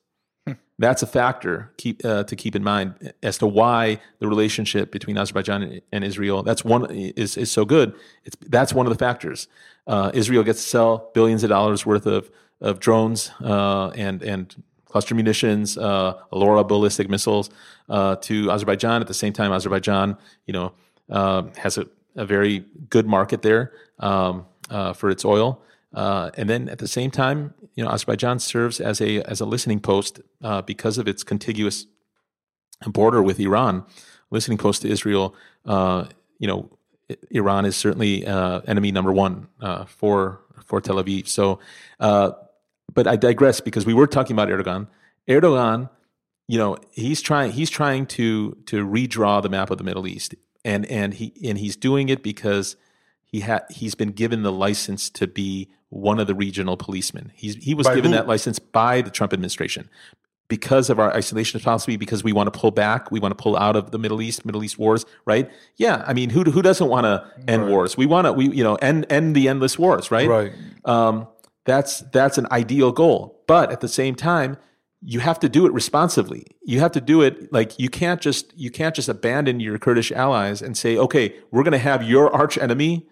That's 0.79 1.03
a 1.03 1.07
factor 1.07 1.71
keep, 1.77 2.03
uh, 2.03 2.23
to 2.23 2.35
keep 2.35 2.55
in 2.55 2.63
mind 2.63 3.13
as 3.21 3.37
to 3.37 3.45
why 3.45 3.99
the 4.17 4.27
relationship 4.27 4.91
between 4.91 5.15
Azerbaijan 5.15 5.81
and 5.91 6.03
Israel 6.03 6.41
that's 6.41 6.65
one 6.65 6.89
is, 6.89 7.37
is 7.37 7.51
so 7.51 7.65
good. 7.65 7.93
It's 8.25 8.35
that's 8.47 8.73
one 8.73 8.87
of 8.87 8.91
the 8.91 8.97
factors. 8.97 9.47
Uh, 9.85 10.09
Israel 10.13 10.43
gets 10.43 10.63
to 10.63 10.67
sell 10.67 11.11
billions 11.13 11.43
of 11.43 11.49
dollars 11.49 11.85
worth 11.85 12.07
of 12.07 12.31
of 12.61 12.79
drones 12.79 13.31
uh, 13.41 13.89
and 13.89 14.23
and 14.23 14.63
cluster 14.91 15.15
munitions, 15.15 15.77
uh, 15.77 16.19
ballistic 16.31 17.09
missiles 17.09 17.49
uh, 17.89 18.17
to 18.17 18.51
Azerbaijan. 18.51 19.01
At 19.01 19.07
the 19.07 19.13
same 19.13 19.33
time, 19.33 19.51
Azerbaijan, 19.53 20.17
you 20.45 20.53
know, 20.53 20.73
uh, 21.09 21.43
has 21.57 21.77
a, 21.77 21.87
a, 22.15 22.25
very 22.25 22.65
good 22.89 23.07
market 23.07 23.41
there 23.41 23.71
um, 23.99 24.45
uh, 24.69 24.93
for 24.93 25.09
its 25.09 25.23
oil. 25.23 25.61
Uh, 25.93 26.31
and 26.37 26.49
then 26.49 26.69
at 26.69 26.79
the 26.79 26.87
same 26.87 27.11
time, 27.11 27.53
you 27.75 27.83
know, 27.83 27.89
Azerbaijan 27.89 28.39
serves 28.39 28.79
as 28.79 29.01
a 29.01 29.21
as 29.23 29.41
a 29.41 29.45
listening 29.45 29.79
post 29.79 30.21
uh, 30.41 30.61
because 30.61 30.97
of 30.97 31.07
its 31.07 31.23
contiguous 31.23 31.85
border 32.87 33.21
with 33.21 33.39
Iran, 33.39 33.83
listening 34.29 34.57
post 34.57 34.81
to 34.83 34.89
Israel. 34.89 35.35
you 35.65 36.47
know, 36.47 36.69
Iran 37.29 37.65
is 37.65 37.75
certainly 37.75 38.25
enemy 38.25 38.91
number 38.91 39.11
one 39.11 39.47
for 39.87 40.41
for 40.65 40.81
Tel 40.81 40.95
Aviv. 40.95 41.27
So 41.27 41.59
but 42.93 43.07
I 43.07 43.15
digress 43.15 43.59
because 43.59 43.85
we 43.85 43.93
were 43.93 44.07
talking 44.07 44.35
about 44.35 44.49
Erdogan. 44.49 44.87
Erdogan, 45.27 45.89
you 46.47 46.57
know, 46.57 46.77
he's 46.91 47.21
trying 47.21 47.51
he's 47.51 47.69
trying 47.69 48.05
to 48.07 48.57
to 48.65 48.85
redraw 48.85 49.41
the 49.41 49.49
map 49.49 49.71
of 49.71 49.77
the 49.77 49.83
Middle 49.83 50.07
East, 50.07 50.35
and 50.65 50.85
and 50.87 51.13
he 51.13 51.33
and 51.43 51.57
he's 51.57 51.75
doing 51.75 52.09
it 52.09 52.23
because 52.23 52.75
he 53.23 53.41
had 53.41 53.63
he's 53.69 53.95
been 53.95 54.11
given 54.11 54.43
the 54.43 54.51
license 54.51 55.09
to 55.11 55.27
be 55.27 55.69
one 55.91 56.19
of 56.19 56.25
the 56.25 56.33
regional 56.33 56.77
policemen. 56.77 57.31
He's 57.35 57.55
he 57.55 57.75
was 57.75 57.85
by 57.85 57.95
given 57.95 58.11
who? 58.11 58.17
that 58.17 58.27
license 58.27 58.57
by 58.57 59.01
the 59.01 59.11
Trump 59.11 59.33
administration 59.33 59.89
because 60.47 60.89
of 60.89 60.99
our 60.99 61.13
isolationist 61.13 61.63
policy, 61.63 61.95
because 61.95 62.25
we 62.25 62.33
want 62.33 62.51
to 62.51 62.59
pull 62.59 62.71
back, 62.71 63.09
we 63.09 63.21
want 63.21 63.37
to 63.37 63.41
pull 63.41 63.55
out 63.55 63.77
of 63.77 63.91
the 63.91 63.97
Middle 63.97 64.21
East, 64.21 64.45
Middle 64.45 64.63
East 64.63 64.77
wars, 64.77 65.05
right? 65.25 65.49
Yeah, 65.77 66.03
I 66.07 66.13
mean, 66.13 66.29
who 66.29 66.43
who 66.43 66.61
doesn't 66.61 66.87
want 66.87 67.05
to 67.05 67.25
end 67.47 67.63
right. 67.63 67.71
wars? 67.71 67.95
We 67.95 68.05
want 68.05 68.25
to, 68.25 68.33
we 68.33 68.49
you 68.49 68.63
know, 68.63 68.75
end 68.75 69.05
end 69.09 69.35
the 69.35 69.47
endless 69.47 69.77
wars, 69.77 70.11
right? 70.11 70.27
Right. 70.27 70.53
Um, 70.85 71.27
that's 71.65 71.99
that's 72.11 72.37
an 72.37 72.47
ideal 72.51 72.91
goal. 72.91 73.43
But 73.47 73.71
at 73.71 73.81
the 73.81 73.87
same 73.87 74.15
time, 74.15 74.57
you 75.01 75.19
have 75.19 75.39
to 75.39 75.49
do 75.49 75.65
it 75.65 75.73
responsibly. 75.73 76.47
You 76.63 76.79
have 76.79 76.91
to 76.93 77.01
do 77.01 77.21
it 77.21 77.51
like 77.51 77.79
you 77.79 77.89
can't 77.89 78.21
just 78.21 78.53
you 78.57 78.71
can't 78.71 78.95
just 78.95 79.09
abandon 79.09 79.59
your 79.59 79.77
Kurdish 79.77 80.11
allies 80.11 80.61
and 80.61 80.77
say, 80.77 80.97
okay, 80.97 81.35
we're 81.51 81.63
going 81.63 81.71
to 81.73 81.79
have 81.79 82.03
your 82.03 82.33
arch 82.33 82.57
enemy 82.57 83.07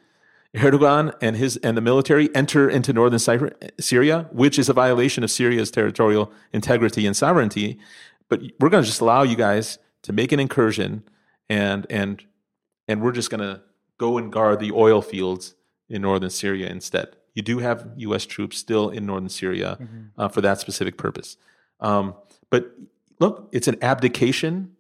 Erdogan 0.56 1.14
and 1.22 1.36
his 1.36 1.58
and 1.58 1.78
the 1.78 1.82
military 1.82 2.34
enter 2.36 2.70
into 2.70 2.92
northern 2.92 3.20
Syria, 3.20 4.28
which 4.32 4.58
is 4.58 4.68
a 4.68 4.74
violation 4.74 5.24
of 5.24 5.30
Syria's 5.30 5.70
territorial 5.70 6.32
integrity 6.52 7.06
and 7.06 7.16
sovereignty. 7.16 7.80
But 8.30 8.42
we're 8.60 8.70
going 8.70 8.84
to 8.84 8.88
just 8.88 9.02
allow 9.02 9.24
you 9.24 9.36
guys 9.36 9.78
to 10.04 10.14
make 10.14 10.32
an 10.32 10.40
incursion, 10.40 11.04
and 11.50 11.86
and 11.90 12.24
and 12.88 13.02
we're 13.02 13.12
just 13.12 13.30
going 13.30 13.42
to 13.42 13.62
go 14.00 14.18
and 14.18 14.32
guard 14.32 14.60
the 14.60 14.72
oil 14.72 15.02
fields 15.02 15.56
in 15.88 16.02
northern 16.02 16.32
Syria 16.32 16.68
instead. 16.68 17.16
You 17.36 17.44
do 17.44 17.60
have 17.60 17.88
U.S. 17.98 18.26
troops 18.26 18.58
still 18.58 18.90
in 18.90 19.06
northern 19.06 19.30
Syria 19.30 19.78
mm-hmm. 19.80 20.20
uh, 20.20 20.30
for 20.30 20.42
that 20.42 20.60
specific 20.60 20.98
purpose. 20.98 21.38
Um, 21.80 22.16
but 22.50 22.72
look, 23.20 23.50
it's 23.52 23.68
an 23.68 23.78
abdication 23.84 24.76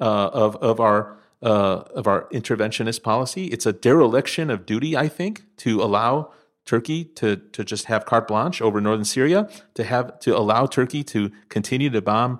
uh, 0.00 0.30
of 0.32 0.56
of 0.56 0.80
our 0.80 1.16
uh, 1.42 1.82
of 1.94 2.06
our 2.06 2.28
interventionist 2.32 3.02
policy. 3.02 3.46
It's 3.46 3.66
a 3.66 3.72
dereliction 3.72 4.50
of 4.50 4.64
duty, 4.64 4.96
I 4.96 5.08
think, 5.08 5.44
to 5.58 5.82
allow 5.82 6.32
Turkey 6.64 7.04
to 7.04 7.36
to 7.36 7.64
just 7.64 7.86
have 7.86 8.06
carte 8.06 8.28
blanche 8.28 8.62
over 8.62 8.80
northern 8.80 9.04
Syria, 9.04 9.48
to 9.74 9.84
have 9.84 10.18
to 10.20 10.36
allow 10.36 10.66
Turkey 10.66 11.02
to 11.04 11.32
continue 11.48 11.90
to 11.90 12.00
bomb 12.00 12.38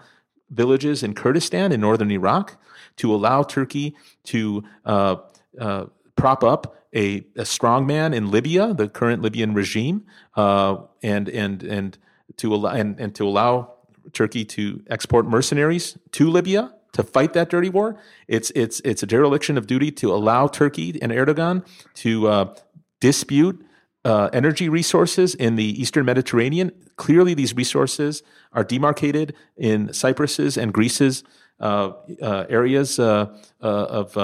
villages 0.50 1.02
in 1.02 1.14
Kurdistan 1.14 1.72
in 1.72 1.80
northern 1.80 2.10
Iraq, 2.10 2.56
to 2.98 3.12
allow 3.12 3.42
Turkey 3.42 3.96
to 4.24 4.62
uh, 4.84 5.16
uh, 5.58 5.86
prop 6.14 6.44
up 6.44 6.76
a, 6.94 7.24
a 7.36 7.44
strong 7.44 7.86
man 7.86 8.14
in 8.14 8.30
Libya, 8.30 8.74
the 8.74 8.88
current 8.88 9.22
Libyan 9.22 9.54
regime, 9.54 10.04
uh, 10.36 10.76
and 11.02 11.28
and 11.28 11.64
and 11.64 11.98
to 12.36 12.54
allow 12.54 12.70
and, 12.70 13.00
and 13.00 13.14
to 13.16 13.26
allow 13.26 13.74
Turkey 14.12 14.44
to 14.44 14.82
export 14.88 15.26
mercenaries 15.26 15.98
to 16.12 16.30
Libya 16.30 16.72
to 16.92 17.02
fight 17.02 17.32
that 17.32 17.50
dirty 17.50 17.68
war. 17.68 17.98
It's 18.28 18.50
it's 18.54 18.80
it's 18.80 19.02
a 19.02 19.06
dereliction 19.06 19.58
of 19.58 19.66
duty 19.66 19.90
to 19.92 20.12
allow 20.12 20.46
Turkey 20.46 20.98
and 21.00 21.12
Erdogan 21.12 21.64
to 21.94 22.28
uh, 22.28 22.54
dispute 23.00 23.64
uh, 24.04 24.28
energy 24.32 24.68
resources 24.68 25.34
in 25.34 25.56
the 25.56 25.80
Eastern 25.80 26.04
Mediterranean. 26.04 26.72
Clearly, 26.96 27.34
these 27.34 27.54
resources 27.54 28.22
are 28.52 28.64
demarcated 28.64 29.34
in 29.56 29.88
Cyprus's 29.88 30.56
and 30.56 30.72
Greece's 30.72 31.24
uh, 31.60 31.92
uh 32.20 32.46
areas 32.48 32.98
uh, 32.98 33.26
uh, 33.62 33.66
of 33.66 34.16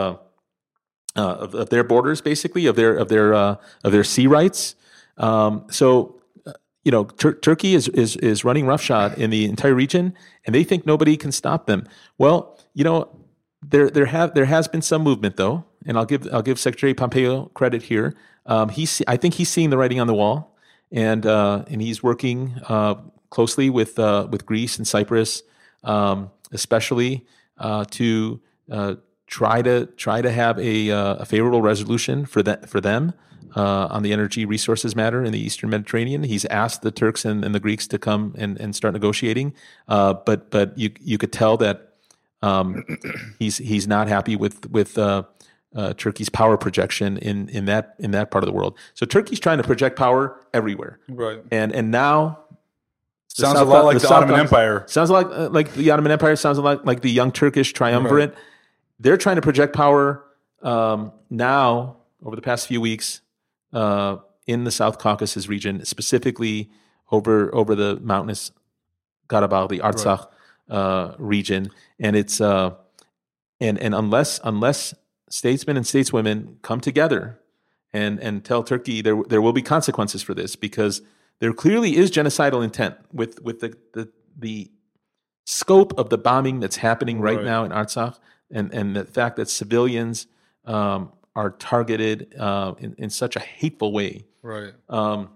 of, 1.16 1.70
their 1.70 1.84
borders, 1.84 2.20
basically 2.20 2.66
of 2.66 2.76
their 2.76 2.94
of 2.94 3.08
their 3.08 3.34
of 3.34 3.58
their 3.92 4.04
sea 4.04 4.26
rights. 4.26 4.74
Um, 5.16 5.66
so, 5.70 6.17
you 6.89 6.93
know, 6.93 7.05
Tur- 7.05 7.34
Turkey 7.34 7.74
is, 7.74 7.86
is 7.89 8.16
is 8.16 8.45
running 8.45 8.64
roughshod 8.64 9.18
in 9.18 9.28
the 9.28 9.45
entire 9.45 9.74
region, 9.74 10.14
and 10.47 10.55
they 10.55 10.64
think 10.64 10.86
nobody 10.86 11.18
can 11.18 11.30
stop 11.30 11.66
them. 11.66 11.86
Well, 12.16 12.59
you 12.72 12.82
know, 12.82 13.14
there 13.61 13.91
there 13.91 14.07
have 14.07 14.32
there 14.32 14.47
has 14.47 14.68
been 14.68 14.80
some 14.80 15.03
movement 15.03 15.36
though, 15.36 15.66
and 15.84 15.99
I'll 15.99 16.07
give 16.07 16.26
I'll 16.32 16.41
give 16.41 16.59
Secretary 16.59 16.95
Pompeo 16.95 17.51
credit 17.53 17.82
here. 17.82 18.16
Um, 18.47 18.70
he's 18.70 19.03
I 19.07 19.18
think 19.18 19.34
he's 19.34 19.51
seeing 19.51 19.68
the 19.68 19.76
writing 19.76 20.01
on 20.01 20.07
the 20.07 20.14
wall, 20.14 20.57
and 20.91 21.26
uh, 21.26 21.66
and 21.68 21.82
he's 21.82 22.03
working 22.03 22.55
uh, 22.70 22.95
closely 23.28 23.68
with 23.68 23.99
uh, 23.99 24.26
with 24.30 24.47
Greece 24.47 24.78
and 24.78 24.89
Cyprus, 24.89 25.43
um, 25.84 26.30
especially 26.53 27.26
to 27.91 28.41
try 29.29 29.62
to 29.62 29.87
try 29.97 30.20
to 30.20 30.33
have 30.33 30.59
a, 30.59 30.91
uh, 30.91 31.14
a 31.16 31.24
favorable 31.24 31.62
resolution 31.62 32.26
for 32.26 32.43
that 32.43 32.68
for 32.68 32.81
them 32.81 33.12
uh, 33.55 33.87
on 33.91 34.03
the 34.03 34.12
energy 34.12 34.45
resources 34.45 34.97
matter 34.97 35.22
in 35.22 35.33
the 35.33 35.39
Eastern 35.39 35.70
Mediterranean. 35.70 36.24
He's 36.24 36.45
asked 36.47 36.83
the 36.83 36.91
Turks 36.91 37.24
and, 37.24 37.45
and 37.45 37.55
the 37.55 37.61
Greeks 37.61 37.87
to 37.89 37.99
come 37.99 38.35
and, 38.37 38.59
and 38.59 38.74
start 38.74 38.95
negotiating, 38.95 39.55
uh, 39.87 40.14
but 40.14 40.51
but 40.51 40.76
you 40.76 40.91
you 41.01 41.18
could 41.18 41.33
tell 41.33 41.57
that 41.59 41.95
um, 42.43 42.85
he's 43.39 43.59
he's 43.59 43.87
not 43.87 44.09
happy 44.09 44.35
with 44.35 44.68
with. 44.70 44.99
Uh, 44.99 45.22
uh, 45.76 45.93
Turkey's 45.93 46.31
power 46.31 46.57
projection 46.57 47.18
in, 47.18 47.51
in 47.51 47.66
that 47.66 47.95
in 47.99 48.12
that 48.12 48.31
part 48.31 48.43
of 48.43 48.47
the 48.47 48.55
world. 48.55 48.76
So 48.95 49.05
Turkey's 49.05 49.39
trying 49.39 49.59
to 49.59 49.62
project 49.62 49.99
power 49.99 50.41
everywhere, 50.55 50.99
right? 51.09 51.41
And 51.53 51.72
and 51.72 51.91
now 51.91 52.39
sounds 53.29 53.59
South, 53.59 53.68
a 53.68 53.70
lot 53.70 53.85
like 53.85 53.99
the, 54.01 54.09
the 54.09 54.14
Ottoman 54.14 54.41
Empire. 54.41 54.85
Sounds 54.89 55.11
like 55.11 55.26
uh, 55.26 55.51
like 55.51 55.74
the 55.74 55.91
Ottoman 55.91 56.11
Empire. 56.11 56.37
Sounds 56.37 56.59
like 56.59 56.87
like 56.87 57.03
the 57.03 57.11
Young 57.11 57.31
Turkish 57.33 57.74
Triumvirate. 57.74 58.31
Right 58.31 58.39
they're 58.99 59.16
trying 59.16 59.36
to 59.36 59.42
project 59.42 59.74
power 59.74 60.24
um, 60.62 61.12
now 61.30 61.96
over 62.24 62.36
the 62.36 62.42
past 62.42 62.66
few 62.66 62.80
weeks 62.80 63.20
uh, 63.72 64.16
in 64.46 64.64
the 64.64 64.70
South 64.70 64.99
Caucasus 64.99 65.49
region, 65.49 65.84
specifically 65.84 66.70
over 67.11 67.55
over 67.55 67.74
the 67.74 67.99
mountainous 68.01 68.51
Karabakh, 69.28 69.68
the 69.68 69.80
Artsakh 69.80 70.26
right. 70.68 70.76
uh, 70.76 71.14
region, 71.18 71.70
and 72.01 72.16
it's 72.16 72.40
uh, 72.40 72.74
and 73.61 73.78
and 73.78 73.94
unless 73.94 74.40
unless 74.42 74.94
statesmen 75.30 75.76
and 75.76 75.86
stateswomen 75.86 76.61
come 76.62 76.80
together 76.80 77.38
and 77.92 78.18
and 78.20 78.44
tell 78.44 78.62
Turkey 78.62 79.03
there 79.03 79.22
there 79.28 79.42
will 79.42 79.53
be 79.53 79.62
consequences 79.62 80.22
for 80.22 80.34
this 80.34 80.57
because 80.57 81.03
there 81.40 81.53
clearly 81.53 81.96
is 81.96 82.11
genocidal 82.11 82.64
intent 82.64 82.96
with 83.12 83.40
with 83.42 83.61
the 83.61 83.76
the, 83.94 84.09
the 84.36 84.70
scope 85.44 85.99
of 85.99 86.11
the 86.11 86.18
bombing 86.18 86.61
that's 86.61 86.76
happening 86.76 87.20
right, 87.20 87.36
right. 87.36 87.44
now 87.44 87.64
in 87.64 87.70
Artsakh 87.70 88.18
and 88.51 88.72
and 88.72 88.96
the 88.96 89.05
fact 89.05 89.36
that 89.36 89.49
civilians 89.49 90.26
um, 90.64 91.12
are 91.34 91.51
targeted 91.51 92.34
uh, 92.38 92.74
in, 92.78 92.94
in 92.99 93.11
such 93.11 93.36
a 93.36 93.40
hateful 93.40 93.92
way, 93.92 94.24
right? 94.42 94.72
Um, 94.88 95.30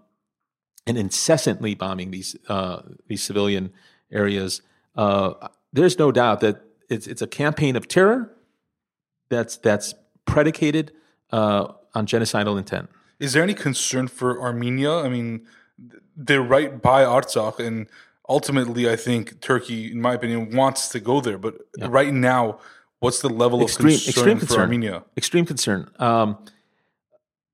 and 0.87 0.99
incessantly 0.99 1.75
bombing 1.75 2.11
these 2.11 2.37
uh, 2.49 2.83
these 3.07 3.23
civilian 3.23 3.73
areas. 4.11 4.63
Uh, 4.97 5.49
there's 5.73 5.99
no 5.99 6.13
doubt 6.13 6.41
that 6.41 6.63
it's 6.89 7.07
it's 7.07 7.23
a 7.23 7.27
campaign 7.27 7.77
of 7.77 7.89
terror 7.89 8.31
that's 9.29 9.57
that's 9.57 9.95
predicated 10.27 10.93
uh, 11.31 11.73
on 11.95 12.07
genocidal 12.07 12.59
intent. 12.59 12.91
Is 13.19 13.33
there 13.33 13.43
any 13.43 13.55
concern 13.55 14.09
for 14.09 14.41
Armenia? 14.41 14.93
I 14.93 15.09
mean, 15.09 15.47
they're 16.17 16.43
right 16.43 16.83
by 16.83 17.05
Artsakh, 17.05 17.59
and 17.59 17.87
ultimately, 18.29 18.91
I 18.91 18.97
think 18.97 19.41
Turkey, 19.41 19.93
in 19.93 20.01
my 20.01 20.15
opinion, 20.15 20.57
wants 20.57 20.89
to 20.89 21.01
go 21.01 21.21
there. 21.21 21.39
But 21.39 21.55
yeah. 21.77 21.87
right 21.89 22.13
now, 22.13 22.59
What's 23.03 23.21
the 23.21 23.29
level 23.29 23.63
extreme, 23.63 23.95
of 23.95 24.05
concern 24.05 24.09
extreme 24.09 24.39
concern. 24.39 24.57
for 24.57 24.63
Armenia? 24.63 25.05
Extreme 25.17 25.47
concern. 25.47 25.91
Um, 25.99 26.39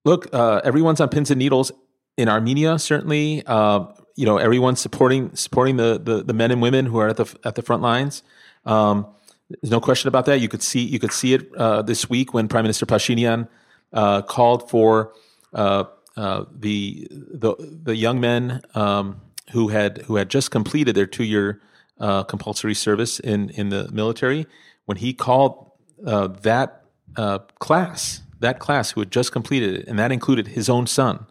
look, 0.05 0.29
uh, 0.35 0.61
everyone's 0.63 1.01
on 1.01 1.09
pins 1.09 1.31
and 1.31 1.39
needles 1.39 1.73
in 2.19 2.29
Armenia. 2.29 2.79
Certainly, 2.79 3.45
uh, 3.47 3.87
you 4.15 4.27
know 4.27 4.37
everyone's 4.37 4.79
supporting 4.79 5.35
supporting 5.35 5.77
the, 5.77 5.99
the, 5.99 6.23
the 6.23 6.35
men 6.35 6.51
and 6.51 6.61
women 6.61 6.85
who 6.85 6.99
are 6.99 7.09
at 7.09 7.17
the 7.17 7.35
at 7.45 7.55
the 7.55 7.63
front 7.63 7.81
lines. 7.81 8.23
Um, 8.67 9.07
there's 9.49 9.71
no 9.71 9.81
question 9.81 10.09
about 10.09 10.27
that. 10.27 10.41
You 10.41 10.49
could 10.49 10.63
see 10.63 10.81
you 10.81 10.99
could 10.99 11.13
see 11.13 11.33
it 11.33 11.55
uh, 11.57 11.81
this 11.81 12.11
week 12.11 12.35
when 12.35 12.47
Prime 12.47 12.65
Minister 12.65 12.85
Pashinyan 12.85 13.49
uh, 13.95 14.21
called 14.21 14.69
for 14.69 15.15
uh, 15.55 15.85
uh, 16.19 16.45
the 16.53 17.09
the 17.11 17.55
the 17.59 17.97
young 17.97 18.21
men 18.21 18.61
um, 18.75 19.23
who 19.53 19.69
had 19.69 20.03
who 20.03 20.17
had 20.17 20.29
just 20.29 20.51
completed 20.51 20.95
their 20.95 21.07
two 21.07 21.25
year 21.25 21.63
compulsory 21.99 22.75
service 22.75 23.19
in 23.19 23.49
in 23.51 23.71
the 23.71 23.89
military 23.93 24.47
when 24.89 24.97
he 24.97 25.13
called 25.13 25.71
uh, 26.07 26.29
that 26.29 26.85
uh, 27.15 27.41
class, 27.59 28.23
that 28.41 28.59
class 28.59 28.93
who 28.93 29.03
had 29.03 29.11
just 29.11 29.33
completed 29.33 29.75
it, 29.75 29.87
and 29.87 29.99
that 29.99 30.11
included 30.11 30.49
his 30.49 30.71
own 30.71 30.87
son, 30.87 31.27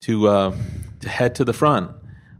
to 0.00 0.26
uh, 0.26 0.56
to 1.00 1.08
head 1.10 1.34
to 1.34 1.44
the 1.44 1.52
front. 1.52 1.90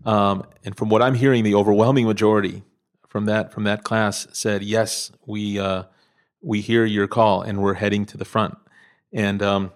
Um, 0.06 0.46
and 0.64 0.74
from 0.74 0.88
what 0.88 1.02
I'm 1.02 1.12
hearing, 1.12 1.44
the 1.44 1.54
overwhelming 1.54 2.06
majority 2.06 2.62
from 3.08 3.26
that 3.26 3.52
from 3.52 3.64
that 3.64 3.84
class 3.84 4.26
said, 4.32 4.62
"Yes, 4.62 5.12
we 5.26 5.58
uh, 5.58 5.82
we 6.40 6.62
hear 6.62 6.86
your 6.86 7.08
call, 7.08 7.42
and 7.42 7.60
we're 7.60 7.74
heading 7.74 8.06
to 8.06 8.16
the 8.16 8.24
front." 8.24 8.56
And 9.12 9.42
um, 9.42 9.70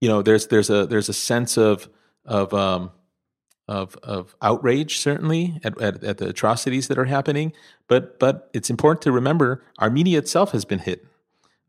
you 0.00 0.08
know, 0.08 0.22
there's 0.22 0.48
there's 0.48 0.68
a 0.68 0.84
there's 0.84 1.08
a 1.08 1.14
sense 1.14 1.56
of 1.56 1.88
of 2.24 2.52
um, 2.52 2.90
of 3.68 3.96
of 4.02 4.34
outrage 4.42 4.98
certainly 4.98 5.60
at, 5.62 5.80
at, 5.80 6.02
at 6.02 6.18
the 6.18 6.28
atrocities 6.28 6.88
that 6.88 6.98
are 6.98 7.04
happening, 7.04 7.52
but 7.88 8.18
but 8.18 8.50
it's 8.52 8.70
important 8.70 9.02
to 9.02 9.12
remember 9.12 9.64
Armenia 9.80 10.18
itself 10.18 10.52
has 10.52 10.64
been 10.64 10.80
hit. 10.80 11.06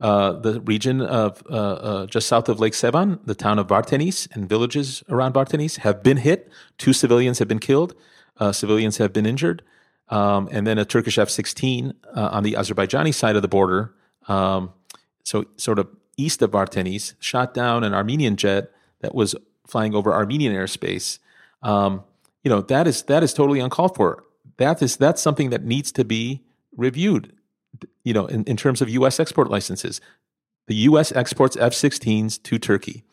Uh, 0.02 0.34
the 0.34 0.60
region 0.62 1.02
of 1.02 1.42
uh, 1.50 1.54
uh, 1.54 2.06
just 2.08 2.28
south 2.28 2.50
of 2.50 2.60
Lake 2.60 2.74
Sevan, 2.74 3.20
the 3.26 3.36
town 3.36 3.58
of 3.58 3.68
Vardenis 3.68 4.28
and 4.36 4.50
villages 4.50 5.02
around 5.08 5.34
Vardenis 5.34 5.78
have 5.78 6.04
been 6.04 6.18
hit. 6.18 6.52
Two 6.78 6.92
civilians 6.92 7.40
have 7.40 7.48
been 7.48 7.60
killed. 7.60 7.96
Uh, 8.38 8.52
civilians 8.52 8.98
have 8.98 9.14
been 9.14 9.26
injured. 9.26 9.64
Um, 10.10 10.50
and 10.52 10.68
then 10.68 10.78
a 10.78 10.84
Turkish 10.84 11.18
F-16 11.18 11.94
uh, 12.14 12.30
on 12.34 12.44
the 12.44 12.54
Azerbaijani 12.54 13.14
side 13.14 13.38
of 13.38 13.42
the 13.42 13.48
border, 13.48 13.94
um, 14.28 14.74
so 15.24 15.46
sort 15.56 15.80
of 15.80 15.88
east 16.18 16.42
of 16.42 16.52
Vardenis, 16.52 17.14
shot 17.20 17.54
down 17.54 17.84
an 17.84 17.94
Armenian 17.94 18.36
jet 18.36 18.72
that 19.00 19.16
was 19.16 19.36
flying 19.66 19.96
over 19.96 20.14
Armenian 20.14 20.54
airspace. 20.54 21.20
Um, 21.64 22.04
you 22.44 22.50
know 22.50 22.62
that 22.62 22.88
is 22.88 23.04
that 23.04 23.24
is 23.24 23.34
totally 23.34 23.60
uncalled 23.60 23.96
for. 23.96 24.24
That 24.58 24.82
is 24.82 24.98
that's 24.98 25.22
something 25.22 25.50
that 25.50 25.64
needs 25.64 25.92
to 25.94 26.06
be 26.06 26.44
reviewed. 26.76 27.34
You 28.04 28.14
know, 28.14 28.28
in, 28.28 28.44
in 28.44 28.58
terms 28.58 28.82
of 28.82 28.90
U.S. 28.90 29.20
export 29.20 29.50
licenses, 29.50 30.00
the 30.68 30.76
U.S. 30.76 31.12
exports 31.12 31.58
F-16s 31.58 32.42
to 32.44 32.60
Turkey. 32.60 33.04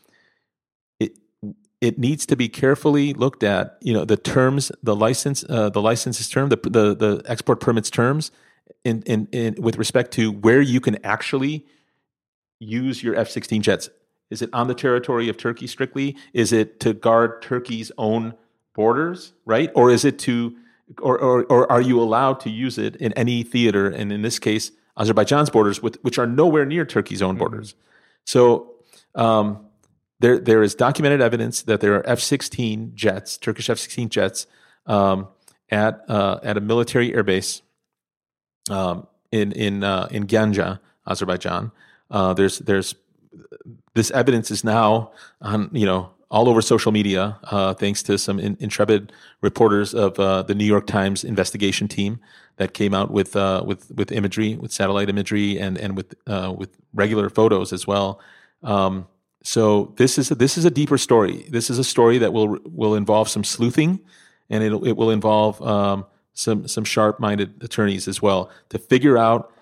It 0.98 1.18
it 1.80 1.98
needs 1.98 2.26
to 2.26 2.36
be 2.36 2.48
carefully 2.48 3.14
looked 3.14 3.42
at. 3.42 3.78
You 3.80 3.94
know, 3.94 4.04
the 4.04 4.16
terms, 4.16 4.70
the 4.82 4.94
license, 4.94 5.44
uh, 5.48 5.70
the 5.70 5.80
licenses 5.80 6.28
term, 6.28 6.48
the, 6.50 6.56
the 6.56 6.94
the 6.94 7.22
export 7.26 7.60
permits 7.60 7.88
terms, 7.88 8.30
in, 8.84 9.02
in 9.02 9.28
in 9.32 9.54
with 9.62 9.76
respect 9.78 10.12
to 10.12 10.32
where 10.32 10.60
you 10.60 10.80
can 10.80 11.04
actually 11.04 11.66
use 12.58 13.02
your 13.02 13.16
F-16 13.16 13.62
jets. 13.62 13.88
Is 14.30 14.42
it 14.42 14.50
on 14.52 14.68
the 14.68 14.74
territory 14.74 15.28
of 15.28 15.36
Turkey 15.36 15.66
strictly? 15.66 16.16
Is 16.32 16.52
it 16.52 16.80
to 16.80 16.92
guard 16.92 17.42
Turkey's 17.42 17.90
own 17.98 18.34
borders, 18.74 19.32
right? 19.44 19.70
Or 19.74 19.90
is 19.90 20.04
it 20.04 20.18
to, 20.20 20.56
or, 21.00 21.18
or, 21.18 21.44
or 21.44 21.70
are 21.70 21.80
you 21.80 22.00
allowed 22.00 22.40
to 22.40 22.50
use 22.50 22.78
it 22.78 22.96
in 22.96 23.12
any 23.14 23.42
theater? 23.42 23.88
And 23.88 24.12
in 24.12 24.22
this 24.22 24.38
case, 24.38 24.70
Azerbaijan's 24.98 25.50
borders, 25.50 25.82
with, 25.82 25.96
which 26.02 26.18
are 26.18 26.26
nowhere 26.26 26.64
near 26.64 26.84
Turkey's 26.84 27.22
own 27.22 27.36
borders. 27.36 27.74
So 28.24 28.74
um, 29.14 29.66
there, 30.20 30.38
there 30.38 30.62
is 30.62 30.74
documented 30.74 31.20
evidence 31.20 31.62
that 31.62 31.80
there 31.80 31.94
are 31.94 32.06
F-16 32.06 32.94
jets, 32.94 33.36
Turkish 33.38 33.68
F-16 33.68 34.08
jets, 34.10 34.46
um, 34.86 35.28
at 35.70 36.04
uh, 36.08 36.40
at 36.42 36.56
a 36.56 36.60
military 36.60 37.12
airbase 37.12 37.62
um, 38.68 39.06
in 39.30 39.52
in 39.52 39.84
uh, 39.84 40.08
in 40.10 40.26
Ganja, 40.26 40.80
Azerbaijan. 41.06 41.70
Uh, 42.10 42.34
there's 42.34 42.58
there's 42.58 42.94
this 43.94 44.10
evidence 44.12 44.50
is 44.50 44.64
now 44.64 45.12
on 45.40 45.70
you 45.72 45.86
know 45.86 46.10
all 46.30 46.48
over 46.48 46.62
social 46.62 46.92
media 46.92 47.38
uh, 47.44 47.74
thanks 47.74 48.02
to 48.04 48.16
some 48.16 48.38
in, 48.38 48.56
intrepid 48.60 49.12
reporters 49.40 49.94
of 49.94 50.18
uh, 50.20 50.42
the 50.42 50.54
New 50.54 50.64
York 50.64 50.86
Times 50.86 51.24
investigation 51.24 51.88
team 51.88 52.20
that 52.56 52.72
came 52.72 52.94
out 52.94 53.10
with 53.10 53.34
uh, 53.36 53.62
with 53.66 53.90
with 53.92 54.12
imagery 54.12 54.56
with 54.56 54.72
satellite 54.72 55.08
imagery 55.08 55.58
and 55.58 55.76
and 55.78 55.96
with 55.96 56.14
uh, 56.26 56.54
with 56.56 56.76
regular 56.94 57.28
photos 57.28 57.72
as 57.72 57.86
well. 57.86 58.20
Um, 58.62 59.06
so 59.42 59.94
this 59.96 60.18
is 60.18 60.30
a, 60.30 60.34
this 60.34 60.58
is 60.58 60.64
a 60.64 60.70
deeper 60.70 60.98
story. 60.98 61.46
This 61.48 61.70
is 61.70 61.78
a 61.78 61.84
story 61.84 62.18
that 62.18 62.32
will 62.32 62.58
will 62.64 62.94
involve 62.94 63.28
some 63.28 63.44
sleuthing, 63.44 64.00
and 64.50 64.62
it 64.62 64.72
it 64.86 64.96
will 64.96 65.10
involve 65.10 65.60
um, 65.62 66.06
some 66.34 66.68
some 66.68 66.84
sharp 66.84 67.18
minded 67.18 67.62
attorneys 67.62 68.06
as 68.06 68.22
well 68.22 68.50
to 68.68 68.78
figure 68.78 69.18
out 69.18 69.52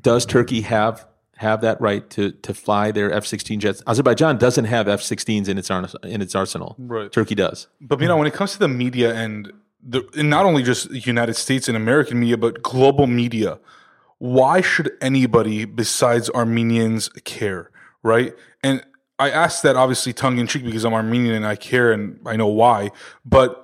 does 0.00 0.24
Turkey 0.24 0.60
have 0.60 1.06
have 1.36 1.60
that 1.62 1.80
right 1.80 2.08
to 2.10 2.32
to 2.32 2.54
fly 2.54 2.90
their 2.90 3.12
F-16 3.12 3.58
jets. 3.58 3.82
Azerbaijan 3.86 4.38
doesn't 4.38 4.66
have 4.66 4.88
F-16s 4.88 5.48
in 5.48 5.58
its 5.58 5.70
in 6.04 6.22
its 6.22 6.34
arsenal. 6.34 6.76
Right. 6.78 7.10
Turkey 7.10 7.34
does. 7.34 7.66
But 7.80 8.00
you 8.00 8.08
know, 8.08 8.16
when 8.16 8.26
it 8.26 8.34
comes 8.34 8.52
to 8.52 8.58
the 8.58 8.68
media 8.68 9.14
and 9.14 9.52
the 9.82 10.08
and 10.16 10.30
not 10.30 10.46
only 10.46 10.62
just 10.62 10.90
United 10.90 11.34
States 11.34 11.68
and 11.68 11.76
American 11.76 12.20
media, 12.20 12.36
but 12.36 12.62
global 12.62 13.06
media, 13.06 13.58
why 14.18 14.60
should 14.60 14.92
anybody 15.00 15.64
besides 15.64 16.30
Armenians 16.30 17.08
care, 17.24 17.70
right? 18.02 18.34
And 18.62 18.84
I 19.18 19.30
ask 19.30 19.62
that 19.62 19.76
obviously 19.76 20.12
tongue 20.12 20.38
in 20.38 20.46
cheek 20.46 20.64
because 20.64 20.84
I'm 20.84 20.94
Armenian 20.94 21.34
and 21.34 21.46
I 21.46 21.56
care 21.56 21.92
and 21.92 22.18
I 22.26 22.36
know 22.36 22.48
why, 22.48 22.90
but 23.24 23.60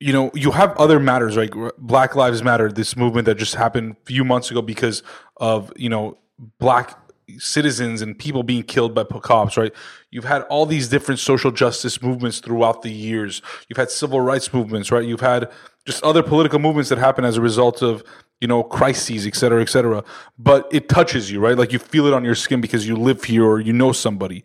you 0.00 0.12
know, 0.12 0.30
you 0.34 0.50
have 0.50 0.76
other 0.76 1.00
matters, 1.00 1.36
right? 1.36 1.50
Black 1.78 2.14
Lives 2.14 2.42
Matter, 2.42 2.70
this 2.70 2.96
movement 2.96 3.24
that 3.26 3.36
just 3.36 3.54
happened 3.54 3.92
a 3.92 4.06
few 4.06 4.24
months 4.24 4.50
ago 4.50 4.60
because 4.60 5.02
of, 5.38 5.72
you 5.76 5.88
know, 5.88 6.18
black 6.58 6.98
citizens 7.38 8.02
and 8.02 8.18
people 8.18 8.42
being 8.42 8.62
killed 8.62 8.94
by 8.94 9.04
cops, 9.04 9.56
right? 9.56 9.72
You've 10.10 10.24
had 10.24 10.42
all 10.42 10.66
these 10.66 10.88
different 10.88 11.20
social 11.20 11.50
justice 11.50 12.02
movements 12.02 12.40
throughout 12.40 12.82
the 12.82 12.90
years. 12.90 13.42
You've 13.68 13.76
had 13.76 13.90
civil 13.90 14.20
rights 14.20 14.52
movements, 14.52 14.90
right? 14.90 15.04
You've 15.04 15.20
had 15.20 15.50
just 15.86 16.02
other 16.02 16.22
political 16.22 16.58
movements 16.58 16.90
that 16.90 16.98
happen 16.98 17.24
as 17.24 17.36
a 17.36 17.40
result 17.40 17.82
of, 17.82 18.02
you 18.40 18.48
know, 18.48 18.62
crises, 18.62 19.26
et 19.26 19.34
cetera, 19.34 19.62
et 19.62 19.68
cetera. 19.68 20.04
But 20.38 20.68
it 20.70 20.88
touches 20.88 21.30
you, 21.30 21.40
right? 21.40 21.56
Like 21.56 21.72
you 21.72 21.78
feel 21.78 22.06
it 22.06 22.14
on 22.14 22.24
your 22.24 22.34
skin 22.34 22.60
because 22.60 22.86
you 22.86 22.96
live 22.96 23.24
here 23.24 23.44
or 23.44 23.60
you 23.60 23.72
know 23.72 23.92
somebody. 23.92 24.44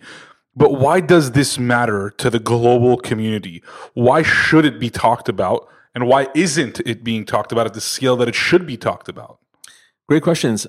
But 0.56 0.74
why 0.74 1.00
does 1.00 1.32
this 1.32 1.58
matter 1.60 2.10
to 2.18 2.30
the 2.30 2.40
global 2.40 2.98
community? 2.98 3.64
Why 3.94 4.24
should 4.24 4.66
it 4.66 4.80
be 4.80 4.90
talked 4.90 5.30
about? 5.30 5.70
And 5.96 6.08
why 6.08 6.28
isn't 6.36 6.82
it 6.82 7.04
being 7.04 7.26
talked 7.26 7.52
about 7.52 7.66
at 7.66 7.74
the 7.74 7.82
scale 7.82 8.16
that 8.18 8.28
it 8.28 8.36
should 8.36 8.66
be 8.66 8.78
talked 8.78 9.10
about? 9.10 9.40
Great 10.08 10.24
questions 10.24 10.66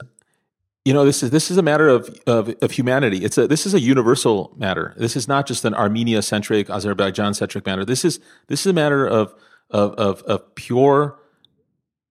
you 0.84 0.94
know 0.94 1.04
this 1.04 1.22
is 1.22 1.30
this 1.30 1.50
is 1.50 1.58
a 1.58 1.62
matter 1.62 1.88
of, 1.88 2.08
of, 2.26 2.54
of 2.62 2.70
humanity. 2.70 3.18
It's 3.24 3.36
a 3.36 3.46
this 3.46 3.66
is 3.66 3.74
a 3.74 3.80
universal 3.80 4.54
matter. 4.56 4.94
This 4.96 5.14
is 5.14 5.28
not 5.28 5.46
just 5.46 5.64
an 5.64 5.74
armenia 5.74 6.22
centric 6.22 6.70
azerbaijan 6.70 7.34
centric 7.34 7.66
matter. 7.66 7.84
This 7.84 8.04
is 8.04 8.18
this 8.48 8.60
is 8.60 8.66
a 8.66 8.72
matter 8.72 9.06
of 9.06 9.34
of 9.70 9.92
of, 9.94 10.22
of 10.22 10.54
pure 10.54 11.18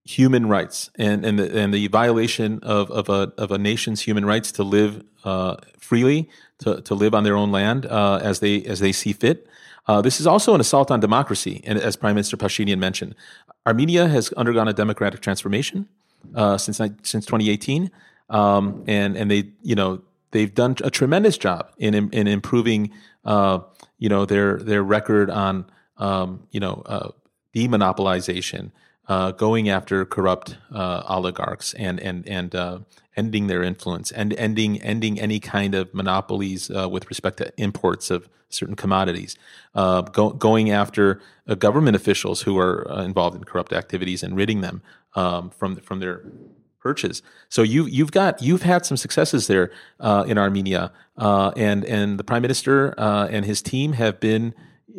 human 0.03 0.47
rights 0.47 0.89
and 0.95 1.25
and 1.25 1.39
the, 1.39 1.59
and 1.59 1.73
the 1.73 1.87
violation 1.87 2.59
of 2.61 2.91
of 2.91 3.09
a 3.09 3.33
of 3.37 3.51
a 3.51 3.57
nation's 3.57 4.01
human 4.01 4.25
rights 4.25 4.51
to 4.51 4.63
live 4.63 5.03
uh, 5.23 5.55
freely 5.79 6.29
to 6.59 6.81
to 6.81 6.93
live 6.93 7.15
on 7.15 7.23
their 7.23 7.35
own 7.35 7.51
land 7.51 7.87
uh, 7.87 8.19
as 8.21 8.39
they 8.39 8.63
as 8.65 8.79
they 8.79 8.91
see 8.91 9.13
fit. 9.13 9.47
Uh, 9.87 9.99
this 9.99 10.19
is 10.19 10.27
also 10.27 10.53
an 10.53 10.61
assault 10.61 10.91
on 10.91 10.99
democracy 10.99 11.61
and 11.63 11.79
as 11.79 11.95
prime 11.95 12.13
minister 12.13 12.37
pashinyan 12.37 12.77
mentioned 12.77 13.15
armenia 13.65 14.07
has 14.07 14.31
undergone 14.33 14.67
a 14.67 14.73
democratic 14.73 15.19
transformation 15.19 15.87
uh, 16.35 16.57
since 16.59 16.77
since 17.01 17.25
2018 17.25 17.89
um, 18.29 18.83
and 18.87 19.17
and 19.17 19.29
they 19.29 19.51
you 19.61 19.75
know 19.75 20.01
they've 20.31 20.53
done 20.53 20.75
a 20.83 20.89
tremendous 20.89 21.37
job 21.37 21.71
in 21.77 21.93
in 21.93 22.27
improving 22.27 22.91
uh, 23.25 23.59
you 23.97 24.09
know 24.09 24.25
their 24.25 24.57
their 24.57 24.83
record 24.83 25.29
on 25.29 25.65
um, 25.97 26.47
you 26.51 26.59
know 26.59 26.83
uh, 26.85 27.09
demonopolization, 27.55 28.71
uh, 29.07 29.31
going 29.31 29.69
after 29.69 30.05
corrupt 30.05 30.57
uh, 30.73 31.03
oligarchs 31.07 31.73
and 31.75 31.99
and 31.99 32.27
and 32.27 32.55
uh, 32.55 32.79
ending 33.15 33.47
their 33.47 33.63
influence 33.63 34.11
and 34.11 34.33
ending 34.33 34.81
ending 34.81 35.19
any 35.19 35.39
kind 35.39 35.75
of 35.75 35.93
monopolies 35.93 36.71
uh, 36.71 36.87
with 36.87 37.07
respect 37.09 37.37
to 37.37 37.51
imports 37.57 38.09
of 38.11 38.29
certain 38.51 38.75
commodities, 38.75 39.35
go, 39.75 40.31
going 40.31 40.71
after 40.71 41.21
government 41.59 41.95
officials 41.95 42.41
who 42.41 42.57
are 42.57 42.83
involved 43.03 43.35
in 43.35 43.43
corrupt 43.43 43.71
activities 43.71 44.23
and 44.23 44.35
ridding 44.35 44.61
them 44.61 44.81
um, 45.13 45.51
from 45.51 45.75
from 45.75 45.99
their 45.99 46.23
perches. 46.79 47.21
So 47.49 47.61
you 47.61 47.85
you've 47.85 48.11
got 48.11 48.41
you've 48.41 48.63
had 48.63 48.85
some 48.85 48.97
successes 48.97 49.47
there 49.47 49.71
uh, 49.99 50.25
in 50.27 50.37
Armenia, 50.37 50.91
uh, 51.17 51.51
and 51.55 51.85
and 51.85 52.19
the 52.19 52.23
prime 52.23 52.41
minister 52.41 52.93
uh, 52.97 53.27
and 53.29 53.45
his 53.45 53.61
team 53.61 53.93
have 53.93 54.19
been. 54.19 54.53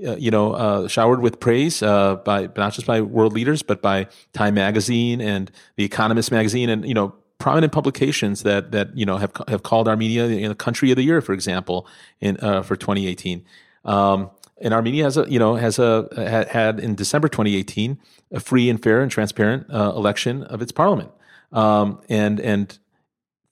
Uh, 0.07 0.14
you 0.14 0.31
know, 0.31 0.53
uh, 0.53 0.87
showered 0.87 1.20
with 1.20 1.41
praise 1.41 1.83
uh, 1.83 2.14
by 2.14 2.49
not 2.57 2.72
just 2.72 2.87
by 2.87 3.01
world 3.01 3.33
leaders, 3.33 3.61
but 3.61 3.83
by 3.83 4.07
Time 4.33 4.55
Magazine 4.55 5.20
and 5.20 5.51
The 5.74 5.85
Economist 5.85 6.31
magazine, 6.31 6.70
and 6.70 6.87
you 6.87 6.95
know, 6.95 7.12
prominent 7.39 7.72
publications 7.72 8.45
that 8.45 8.70
that 8.70 8.97
you 8.97 9.05
know 9.05 9.16
have 9.16 9.33
have 9.49 9.64
called 9.64 9.89
Armenia 9.89 10.28
the 10.28 10.55
country 10.55 10.93
of 10.93 10.97
the 10.97 11.03
year, 11.03 11.20
for 11.20 11.33
example, 11.33 11.89
in 12.20 12.37
for 12.37 12.76
2018. 12.76 13.45
Um, 13.85 14.31
and 14.61 14.72
Armenia 14.72 15.05
has 15.05 15.16
a 15.16 15.28
you 15.28 15.41
know 15.41 15.57
has 15.57 15.81
a 15.81 16.47
had 16.51 16.78
in 16.78 16.95
December 16.95 17.28
2018 17.28 17.99
a 18.33 18.41
free 18.41 18.70
and 18.70 18.81
fair 18.81 19.01
and 19.01 19.11
transparent 19.11 19.66
uh, 19.70 19.93
election 19.97 20.45
of 20.45 20.62
its 20.62 20.70
parliament 20.70 21.11
um, 21.53 22.01
and 22.09 22.40
and 22.40 22.78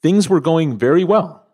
things 0.02 0.28
were 0.28 0.40
going 0.40 0.78
very 0.78 1.04
well, 1.04 1.46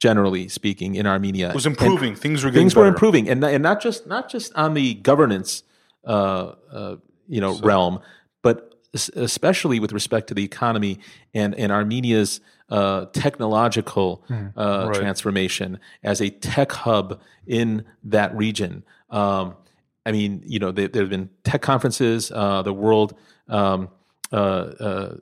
generally 0.00 0.48
speaking, 0.48 0.94
in 0.94 1.06
Armenia. 1.06 1.50
It 1.50 1.54
was 1.54 1.66
improving. 1.66 2.10
And 2.10 2.18
things 2.18 2.44
were 2.44 2.50
things 2.50 2.74
better. 2.74 2.84
were 2.84 2.88
improving, 2.88 3.28
and 3.28 3.44
and 3.44 3.62
not 3.62 3.80
just 3.80 4.06
not 4.06 4.30
just 4.30 4.54
on 4.54 4.74
the 4.74 4.94
governance, 4.94 5.62
uh, 6.04 6.54
uh, 6.70 6.96
you 7.28 7.40
know, 7.40 7.54
so. 7.54 7.64
realm, 7.64 8.00
but 8.42 8.74
especially 8.94 9.80
with 9.80 9.92
respect 9.92 10.28
to 10.28 10.34
the 10.34 10.44
economy 10.44 10.98
and 11.34 11.54
and 11.54 11.70
Armenia's 11.72 12.40
uh, 12.70 13.06
technological 13.12 14.24
mm, 14.28 14.54
right. 14.56 14.94
transformation 14.94 15.78
as 16.02 16.20
a 16.20 16.30
tech 16.30 16.72
hub 16.72 17.20
in 17.46 17.84
that 18.04 18.34
region. 18.36 18.84
Um, 19.10 19.56
I 20.04 20.12
mean, 20.12 20.42
you 20.46 20.58
know, 20.58 20.72
there 20.72 20.88
have 20.94 21.10
been 21.10 21.28
tech 21.44 21.60
conferences, 21.60 22.32
uh, 22.34 22.62
the 22.62 22.72
World, 22.72 23.14
um, 23.48 23.90
uh, 24.32 24.36
uh, 24.36 25.16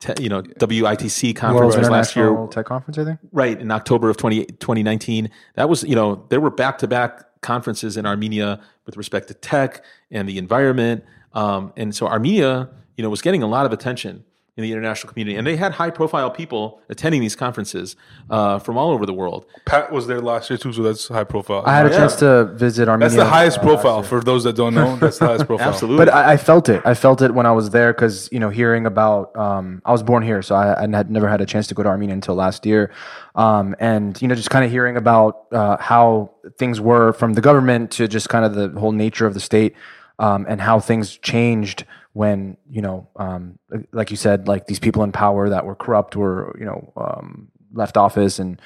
te- 0.00 0.22
you 0.22 0.28
know, 0.28 0.42
WITC 0.42 1.34
conference 1.36 1.74
World 1.74 1.78
was 1.78 1.90
last 1.90 2.16
year, 2.16 2.46
Tech 2.50 2.66
Conference, 2.66 2.98
I 2.98 3.04
think. 3.04 3.20
right 3.32 3.60
in 3.60 3.70
October 3.70 4.10
of 4.10 4.16
20, 4.16 4.44
2019. 4.44 5.30
That 5.54 5.68
was, 5.68 5.82
you 5.84 5.94
know, 5.94 6.24
there 6.28 6.40
were 6.40 6.50
back 6.50 6.78
to 6.78 6.88
back 6.88 7.24
conferences 7.40 7.96
in 7.96 8.06
Armenia 8.06 8.60
with 8.86 8.96
respect 8.96 9.28
to 9.28 9.34
tech 9.34 9.84
and 10.10 10.28
the 10.28 10.38
environment. 10.38 11.04
Um, 11.32 11.72
and 11.76 11.94
so 11.94 12.08
Armenia, 12.08 12.68
you 12.96 13.02
know, 13.02 13.10
was 13.10 13.22
getting 13.22 13.42
a 13.42 13.46
lot 13.46 13.66
of 13.66 13.72
attention 13.72 14.24
in 14.58 14.62
the 14.62 14.72
international 14.72 15.12
community, 15.12 15.36
and 15.36 15.46
they 15.46 15.54
had 15.54 15.70
high 15.70 15.88
profile 15.88 16.32
people 16.32 16.80
attending 16.88 17.20
these 17.20 17.36
conferences 17.36 17.94
uh, 18.28 18.58
from 18.58 18.76
all 18.76 18.90
over 18.90 19.06
the 19.06 19.14
world. 19.14 19.46
Pat 19.66 19.92
was 19.92 20.08
there 20.08 20.20
last 20.20 20.50
year 20.50 20.56
too, 20.56 20.72
so 20.72 20.82
that's 20.82 21.06
high 21.06 21.22
profile. 21.22 21.62
I 21.64 21.76
had 21.76 21.86
a 21.86 21.90
yeah. 21.90 21.96
chance 21.96 22.16
to 22.16 22.46
visit 22.56 22.88
Armenia. 22.88 23.08
that's 23.08 23.22
the 23.22 23.30
highest 23.30 23.62
profile 23.62 24.02
for 24.02 24.20
those 24.20 24.42
that 24.42 24.56
don't 24.56 24.74
know. 24.74 24.96
That's 24.96 25.20
the 25.20 25.26
highest 25.26 25.46
profile. 25.46 25.68
Absolutely. 25.68 26.04
But 26.04 26.12
I, 26.12 26.32
I 26.32 26.36
felt 26.36 26.68
it. 26.68 26.82
I 26.84 26.94
felt 26.94 27.22
it 27.22 27.32
when 27.32 27.46
I 27.46 27.52
was 27.52 27.70
there 27.70 27.92
because 27.92 28.28
you 28.32 28.40
know, 28.40 28.50
hearing 28.50 28.84
about. 28.84 29.34
Um, 29.36 29.80
I 29.84 29.92
was 29.92 30.02
born 30.02 30.24
here, 30.24 30.42
so 30.42 30.56
I, 30.56 30.82
I 30.82 30.88
had 30.90 31.08
never 31.08 31.28
had 31.28 31.40
a 31.40 31.46
chance 31.46 31.68
to 31.68 31.74
go 31.74 31.84
to 31.84 31.88
Armenia 31.88 32.14
until 32.14 32.34
last 32.34 32.66
year, 32.66 32.90
um, 33.36 33.76
and 33.78 34.20
you 34.20 34.26
know, 34.26 34.34
just 34.34 34.50
kind 34.50 34.64
of 34.64 34.72
hearing 34.72 34.96
about 34.96 35.46
uh, 35.52 35.76
how 35.76 36.32
things 36.58 36.80
were 36.80 37.12
from 37.12 37.34
the 37.34 37.40
government 37.40 37.92
to 37.92 38.08
just 38.08 38.28
kind 38.28 38.44
of 38.44 38.56
the 38.56 38.80
whole 38.80 38.90
nature 38.90 39.24
of 39.24 39.34
the 39.34 39.40
state, 39.40 39.76
um, 40.18 40.46
and 40.48 40.60
how 40.60 40.80
things 40.80 41.16
changed 41.16 41.84
when 42.18 42.56
you 42.68 42.82
know, 42.82 43.06
um, 43.16 43.58
like 43.92 44.10
you 44.10 44.16
said, 44.16 44.48
like 44.48 44.66
these 44.66 44.80
people 44.80 45.04
in 45.04 45.12
power 45.12 45.48
that 45.48 45.64
were 45.64 45.76
corrupt 45.76 46.16
were 46.16 46.56
you 46.58 46.66
know 46.66 46.92
um, 46.96 47.48
left 47.72 47.96
office, 47.96 48.40
and 48.40 48.60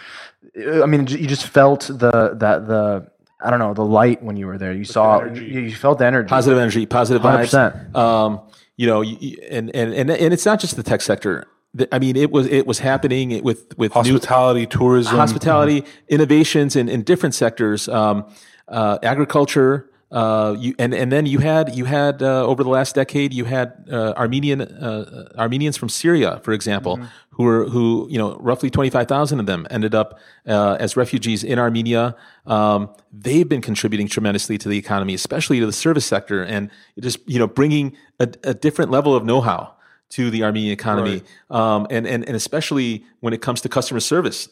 uh, 0.59 0.83
I 0.83 0.87
mean, 0.87 1.07
you 1.07 1.27
just 1.27 1.47
felt 1.47 1.83
the 1.87 2.35
that 2.41 2.67
the. 2.67 3.07
I 3.45 3.51
don't 3.51 3.59
know 3.59 3.75
the 3.75 3.85
light 3.85 4.23
when 4.23 4.37
you 4.37 4.47
were 4.47 4.57
there. 4.57 4.73
You 4.73 4.85
saw, 4.85 5.19
energy. 5.19 5.47
you, 5.47 5.61
you 5.63 5.75
felt 5.75 5.99
the 5.99 6.07
energy. 6.07 6.29
positive 6.29 6.59
energy, 6.61 6.87
positive 6.87 7.23
vibes. 7.23 7.51
100%. 7.93 7.97
Um, 7.97 8.41
you 8.77 8.87
know, 8.87 9.01
you- 9.01 9.17
you- 9.21 9.39
and, 9.51 9.75
and 9.75 9.93
and 9.93 10.11
and 10.13 10.33
it's 10.33 10.47
not 10.47 10.61
just 10.61 10.77
the 10.77 10.83
tech 10.85 11.01
sector. 11.03 11.49
I 11.91 11.99
mean, 11.99 12.15
it 12.17 12.31
was 12.31 12.47
it 12.47 12.67
was 12.69 12.79
happening 12.79 13.43
with 13.43 13.77
with 13.77 13.91
new 13.97 14.01
Hospitality, 14.13 14.67
tourism. 14.67 15.17
hospitality 15.17 15.85
innovations 16.09 16.77
in, 16.77 16.89
in 16.89 17.03
different 17.03 17.35
sectors, 17.35 17.89
um, 17.89 18.25
uh, 18.69 18.99
agriculture. 19.03 19.91
Uh, 20.13 20.55
you, 20.59 20.75
and 20.79 20.93
and 20.93 21.11
then 21.11 21.25
you 21.25 21.39
had 21.39 21.75
you 21.75 21.87
had 21.87 22.23
uh, 22.23 22.45
over 22.45 22.63
the 22.63 22.69
last 22.69 22.95
decade 22.95 23.33
you 23.33 23.47
had 23.47 23.73
uh, 23.91 24.13
Armenian 24.15 24.61
uh, 24.61 25.33
Armenians 25.39 25.79
from 25.79 25.89
Syria, 25.89 26.39
for 26.45 26.53
example, 26.53 27.01
who 27.31 27.45
were 27.45 27.65
who 27.71 28.07
you 28.11 28.19
know 28.19 28.37
roughly 28.37 28.69
twenty 28.69 28.91
five 28.91 29.09
thousand 29.09 29.41
of 29.41 29.47
them 29.47 29.67
ended 29.71 29.95
up 29.95 30.21
uh, 30.47 30.77
as 30.79 30.99
refugees 30.99 31.43
in 31.43 31.59
Armenia. 31.59 32.15
Um, 32.45 32.95
they've 33.11 33.49
been 33.49 33.63
contributing 33.63 34.07
tremendously 34.07 34.59
to 34.59 34.69
the 34.69 34.77
economy, 34.77 35.15
especially 35.15 35.61
to 35.61 35.67
the 35.67 35.73
service 35.73 36.05
sector, 36.05 36.43
and 36.43 36.71
just 37.01 37.19
you 37.27 37.39
know 37.39 37.47
bringing 37.47 37.97
a, 38.21 38.29
a 38.45 38.53
different 38.53 38.91
level 38.91 39.17
of 39.17 39.25
know 39.25 39.41
how 39.41 39.73
to 40.11 40.31
the 40.31 40.45
Armenian 40.45 40.75
economy, 40.75 41.23
um, 41.49 41.87
and 41.89 42.07
and 42.07 42.23
and 42.27 42.37
especially 42.37 43.07
when 43.21 43.33
it 43.33 43.41
comes 43.41 43.63
to 43.63 43.69
customer 43.71 44.01
service 44.01 44.51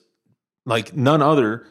like 0.64 0.94
none 0.94 1.22
other 1.22 1.66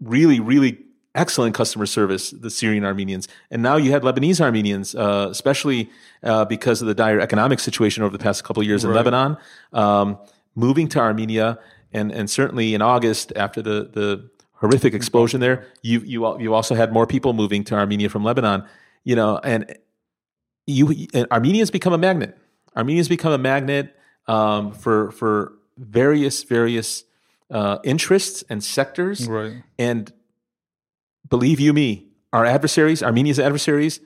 really 0.00 0.40
really 0.40 0.78
excellent 1.14 1.54
customer 1.54 1.86
service 1.86 2.30
the 2.30 2.50
syrian 2.50 2.84
armenians 2.84 3.28
and 3.50 3.62
now 3.62 3.76
you 3.76 3.90
had 3.90 4.02
lebanese 4.02 4.40
armenians 4.40 4.94
uh, 4.94 5.28
especially 5.30 5.90
uh, 6.22 6.44
because 6.44 6.80
of 6.80 6.88
the 6.88 6.94
dire 6.94 7.20
economic 7.20 7.60
situation 7.60 8.02
over 8.02 8.16
the 8.16 8.22
past 8.22 8.44
couple 8.44 8.60
of 8.60 8.66
years 8.66 8.84
in 8.84 8.92
lebanon 8.92 9.36
um, 9.72 10.18
moving 10.54 10.88
to 10.88 10.98
armenia 10.98 11.58
and 11.92 12.10
and 12.12 12.30
certainly 12.30 12.74
in 12.74 12.80
august 12.80 13.32
after 13.36 13.60
the 13.60 13.90
the 13.92 14.30
horrific 14.54 14.94
explosion 14.94 15.40
there 15.40 15.66
you 15.82 16.00
you 16.00 16.40
you 16.40 16.54
also 16.54 16.74
had 16.74 16.92
more 16.92 17.06
people 17.06 17.32
moving 17.32 17.62
to 17.62 17.74
armenia 17.74 18.08
from 18.08 18.24
lebanon 18.24 18.64
you 19.04 19.14
know 19.14 19.38
and 19.44 19.76
you 20.66 21.08
and 21.12 21.26
Armenia's 21.30 21.70
become 21.70 21.92
a 21.92 21.98
magnet. 21.98 22.38
Armenia's 22.76 23.08
become 23.08 23.32
a 23.32 23.38
magnet 23.38 23.96
um, 24.26 24.72
for 24.72 25.10
for 25.12 25.54
various 25.76 26.44
various 26.44 27.04
uh, 27.50 27.78
interests 27.84 28.44
and 28.48 28.62
sectors. 28.62 29.28
Right. 29.28 29.62
And 29.78 30.12
believe 31.28 31.60
you 31.60 31.72
me, 31.72 32.08
our 32.32 32.44
adversaries, 32.44 33.02
Armenia's 33.02 33.38
adversaries, 33.38 34.00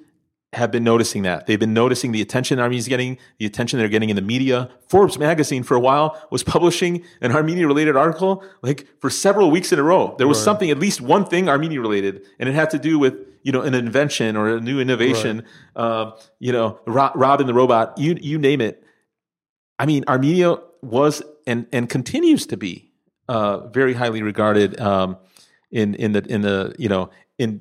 have 0.53 0.71
been 0.71 0.85
noticing 0.85 1.23
that. 1.23 1.47
They've 1.47 1.61
been 1.61 1.75
noticing 1.75 2.12
the 2.12 2.23
attention 2.23 2.59
Armenia's 2.59 2.89
getting, 2.89 3.19
the 3.39 3.47
attention 3.47 3.79
they're 3.79 3.89
getting 3.89 4.11
in 4.11 4.17
the 4.17 4.23
media. 4.23 4.71
Forbes 4.89 5.19
magazine 5.19 5.62
for 5.62 5.75
a 5.75 5.81
while 5.81 6.21
was 6.31 6.43
publishing 6.43 7.05
an 7.21 7.33
Armenia 7.33 7.67
related 7.67 7.97
article 7.97 8.43
like 8.62 8.87
for 9.01 9.11
several 9.11 9.51
weeks 9.51 9.73
in 9.73 9.79
a 9.79 9.83
row. 9.83 10.14
There 10.19 10.29
was 10.29 10.43
something, 10.43 10.71
at 10.71 10.79
least 10.79 11.01
one 11.01 11.27
thing 11.27 11.49
Armenia 11.49 11.81
related, 11.81 12.23
and 12.39 12.49
it 12.49 12.55
had 12.55 12.71
to 12.71 12.79
do 12.79 12.99
with, 12.99 13.14
you 13.43 13.53
know, 13.53 13.61
an 13.61 13.75
invention 13.75 14.37
or 14.37 14.57
a 14.57 14.61
new 14.61 14.81
innovation. 14.81 15.45
Uh, 15.75 16.12
you 16.39 16.53
know, 16.53 16.81
Ro- 16.87 17.12
Robin 17.14 17.47
the 17.47 17.55
robot, 17.55 17.99
you, 17.99 18.17
you 18.21 18.39
name 18.39 18.61
it. 18.61 18.83
I 19.79 19.85
mean, 19.85 20.05
Armenia 20.09 20.57
was 20.81 21.23
and, 21.47 21.67
and 21.73 21.89
continues 21.89 22.47
to 22.47 22.57
be 22.57 22.93
uh, 23.29 23.67
very 23.69 23.95
highly 23.95 24.23
regarded 24.23 24.81
um, 24.81 25.19
in 25.71 25.95
in 25.95 26.12
the 26.12 26.25
in 26.29 26.43
the 26.43 26.75
you 26.79 26.89
know 26.89 27.11
in 27.39 27.61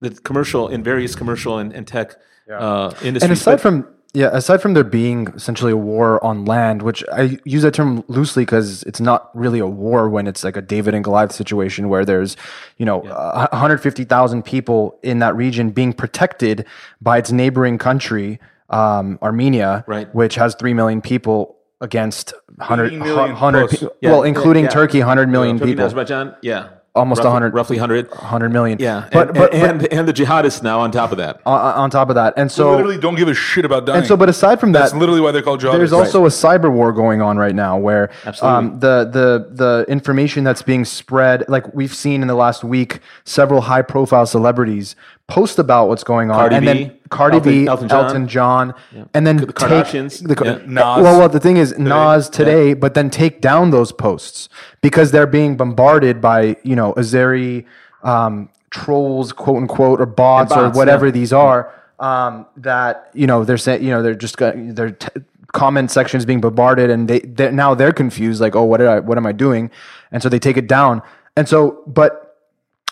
the 0.00 0.10
commercial 0.10 0.68
in 0.68 0.82
various 0.82 1.14
commercial 1.14 1.58
and, 1.58 1.72
and 1.72 1.86
tech 1.86 2.16
uh, 2.50 2.92
industries. 3.02 3.22
And 3.22 3.32
aside 3.32 3.52
But- 3.52 3.60
from 3.60 3.86
yeah, 4.12 4.30
aside 4.32 4.60
from 4.60 4.74
there 4.74 4.82
being 4.82 5.28
essentially 5.36 5.70
a 5.70 5.76
war 5.76 6.22
on 6.24 6.44
land, 6.44 6.82
which 6.82 7.04
I 7.12 7.38
use 7.44 7.62
that 7.62 7.74
term 7.74 8.02
loosely 8.08 8.42
because 8.44 8.82
it's 8.82 8.98
not 9.00 9.30
really 9.36 9.60
a 9.60 9.68
war 9.68 10.08
when 10.10 10.26
it's 10.26 10.42
like 10.42 10.56
a 10.56 10.60
David 10.60 10.94
and 10.94 11.04
Goliath 11.04 11.30
situation 11.30 11.88
where 11.88 12.04
there's, 12.04 12.36
you 12.76 12.84
know, 12.84 13.02
uh, 13.02 13.46
150,000 13.52 14.44
people 14.44 14.98
in 15.04 15.20
that 15.20 15.36
region 15.36 15.70
being 15.70 15.92
protected 15.92 16.66
by 17.00 17.18
its 17.18 17.30
neighboring 17.30 17.78
country, 17.78 18.40
um, 18.68 19.16
Armenia, 19.22 19.84
Right. 19.86 20.12
which 20.12 20.34
has 20.34 20.56
3 20.56 20.74
million 20.74 21.00
people 21.00 21.56
against 21.80 22.34
100, 22.56 22.98
100 22.98 23.70
people. 23.70 23.94
Yeah. 24.00 24.10
well, 24.10 24.24
including 24.24 24.64
Yeah. 24.64 24.70
Turkey, 24.70 24.98
100 24.98 25.28
million 25.28 25.56
Turkey 25.56 25.70
people, 25.70 25.84
Azerbaijan, 25.84 26.34
yeah, 26.42 26.70
Almost 27.00 27.18
roughly, 27.20 27.32
100 27.32 27.54
roughly 27.54 27.76
hundred. 27.78 28.10
100 28.10 28.48
million. 28.50 28.78
Yeah, 28.78 29.08
But, 29.12 29.28
and, 29.28 29.36
but, 29.38 29.54
and, 29.54 29.80
but 29.80 29.92
and 29.92 30.06
the 30.08 30.12
jihadists 30.12 30.62
now 30.62 30.80
on 30.80 30.92
top 30.92 31.10
of 31.12 31.18
that. 31.18 31.40
on, 31.46 31.74
on 31.74 31.90
top 31.90 32.08
of 32.10 32.14
that. 32.14 32.34
And 32.36 32.48
They 32.50 32.54
so, 32.54 32.70
literally 32.76 32.98
don't 32.98 33.16
give 33.16 33.28
a 33.28 33.34
shit 33.34 33.64
about 33.64 33.86
dying. 33.86 33.98
and 33.98 34.06
so, 34.06 34.16
but 34.16 34.28
aside 34.28 34.60
from 34.60 34.72
that, 34.72 34.80
that's 34.80 34.94
literally 34.94 35.20
why 35.20 35.32
they're 35.32 35.42
called 35.42 35.60
jihadists. 35.60 35.78
there's 35.78 35.92
also 35.92 36.24
a 36.26 36.28
cyber 36.28 36.70
war 36.70 36.92
going 36.92 37.20
on 37.22 37.36
right 37.36 37.54
now 37.54 37.76
where 37.78 38.10
um, 38.42 38.78
the 38.80 39.04
the 39.04 39.48
the 39.50 39.84
information 39.88 40.44
that's 40.44 40.62
being 40.62 40.84
spread 40.84 41.44
like 41.48 41.72
we've 41.74 41.94
seen 41.94 42.22
in 42.22 42.28
the 42.28 42.34
last 42.34 42.62
week 42.62 43.00
several 43.24 43.62
high 43.62 43.82
profile 43.82 44.26
celebrities 44.26 44.94
post 45.30 45.58
about 45.58 45.88
what's 45.88 46.04
going 46.04 46.30
on 46.30 46.36
Cardi 46.36 46.56
and 46.56 46.64
B, 46.66 46.72
then 46.72 46.98
Cardi 47.08 47.36
Elton- 47.36 47.52
B 47.52 47.66
Elton 47.66 47.90
Elton 47.90 48.28
John. 48.28 48.74
John, 48.92 49.08
and 49.14 49.26
then 49.26 49.36
The 49.38 49.46
take 49.46 49.90
the, 49.90 50.44
Yeah. 50.44 50.58
Nas. 50.66 51.02
well 51.04 51.18
well 51.18 51.28
the 51.28 51.40
thing 51.40 51.56
is 51.56 51.78
Nas 51.78 52.28
today 52.28 52.74
but 52.74 52.94
then 52.94 53.08
take 53.10 53.40
down 53.40 53.70
those 53.70 53.92
posts 53.92 54.48
because 54.82 55.12
they're 55.12 55.26
being 55.26 55.56
bombarded 55.56 56.20
by 56.20 56.56
you 56.64 56.76
know 56.76 56.92
Azeri 56.94 57.64
um, 58.02 58.50
trolls 58.70 59.32
quote 59.32 59.56
unquote 59.58 60.00
or 60.00 60.06
bots, 60.06 60.52
bots, 60.52 60.76
or 60.76 60.78
whatever 60.78 61.06
yeah. 61.06 61.12
these 61.12 61.32
are 61.32 61.72
um, 62.00 62.46
that 62.56 63.10
you 63.14 63.26
know 63.26 63.44
they're 63.44 63.58
saying 63.58 63.82
you 63.82 63.90
know 63.90 64.02
they're 64.02 64.14
just 64.14 64.36
got 64.36 64.54
their 64.56 64.90
t- 64.90 65.20
comment 65.52 65.90
sections 65.90 66.24
being 66.24 66.40
bombarded 66.40 66.90
and 66.90 67.08
they 67.08 67.20
they're, 67.20 67.52
now 67.52 67.74
they're 67.74 67.92
confused 67.92 68.40
like 68.40 68.54
oh 68.54 68.64
what 68.64 68.78
did 68.78 68.86
I 68.88 69.00
what 69.00 69.16
am 69.18 69.26
I 69.26 69.32
doing 69.32 69.70
and 70.12 70.22
so 70.22 70.28
they 70.28 70.38
take 70.38 70.56
it 70.56 70.66
down 70.68 71.02
and 71.36 71.48
so 71.48 71.82
but 71.86 72.38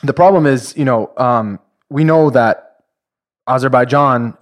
the 0.03 0.13
problem 0.13 0.47
is 0.47 0.77
you 0.77 0.85
know 0.85 1.13
um, 1.17 1.59
we 1.91 2.05
know 2.05 2.31
that 2.31 2.83
Azerbaijan 3.47 4.37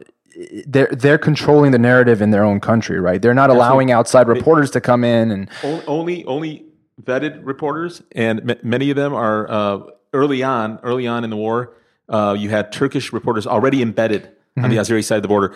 they're 0.66 0.88
they're 0.92 1.18
controlling 1.18 1.72
the 1.72 1.78
narrative 1.78 2.20
in 2.20 2.30
their 2.30 2.44
own 2.44 2.60
country 2.60 3.00
right 3.00 3.22
they're 3.22 3.32
not 3.32 3.48
allowing 3.48 3.90
outside 3.90 4.28
reporters 4.28 4.70
to 4.72 4.80
come 4.80 5.02
in 5.04 5.30
and 5.30 5.48
only 5.86 6.24
only 6.26 6.66
vetted 7.02 7.40
reporters, 7.44 8.02
and 8.12 8.50
m- 8.50 8.58
many 8.62 8.90
of 8.90 8.96
them 8.96 9.14
are 9.14 9.50
uh, 9.50 9.80
early 10.12 10.42
on. 10.42 10.78
Early 10.82 11.06
on 11.06 11.24
in 11.24 11.30
the 11.30 11.36
war, 11.36 11.74
uh, 12.08 12.34
you 12.38 12.50
had 12.50 12.72
Turkish 12.72 13.12
reporters 13.12 13.46
already 13.46 13.82
embedded 13.82 14.30
on 14.56 14.70
the 14.70 14.76
Azeri 14.76 15.04
side 15.04 15.16
of 15.16 15.22
the 15.22 15.28
border. 15.28 15.54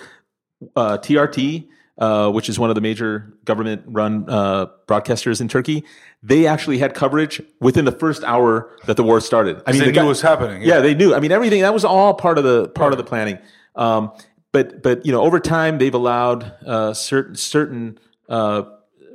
Uh, 0.77 0.99
TRT, 0.99 1.67
uh, 2.01 2.31
which 2.31 2.49
is 2.49 2.59
one 2.59 2.71
of 2.71 2.75
the 2.75 2.81
major 2.81 3.33
government-run 3.45 4.25
uh, 4.29 4.67
broadcasters 4.87 5.41
in 5.41 5.47
Turkey, 5.49 5.85
they 6.23 6.47
actually 6.47 6.79
had 6.79 6.95
coverage 6.95 7.41
within 7.61 7.85
the 7.85 7.93
first 7.93 8.25
hour 8.25 8.71
that 8.87 8.97
the 8.97 9.03
war 9.05 9.21
started. 9.21 9.63
I 9.67 9.73
mean, 9.73 9.81
they 9.81 9.87
the 9.87 9.93
knew 9.93 9.97
guy- 9.97 10.05
it 10.05 10.09
was 10.09 10.23
happening. 10.23 10.63
yeah, 10.63 10.81
they 10.81 10.95
knew. 10.95 11.15
I 11.15 11.21
mean, 11.21 11.31
everything 11.31 11.61
that 11.63 11.75
was 11.75 11.85
all 11.85 12.15
part 12.15 12.39
of 12.39 12.45
the 12.45 12.69
part 12.69 12.93
of 12.93 12.99
the 12.99 13.05
planning. 13.05 13.39
Um, 13.77 14.11
but 14.53 14.83
but 14.83 15.05
you 15.07 15.13
know, 15.13 15.23
over 15.23 15.39
time, 15.39 15.79
they've 15.79 15.95
allowed 15.95 16.45
uh, 16.67 16.93
certain 16.95 17.35
certain 17.37 17.99
uh, 18.29 18.63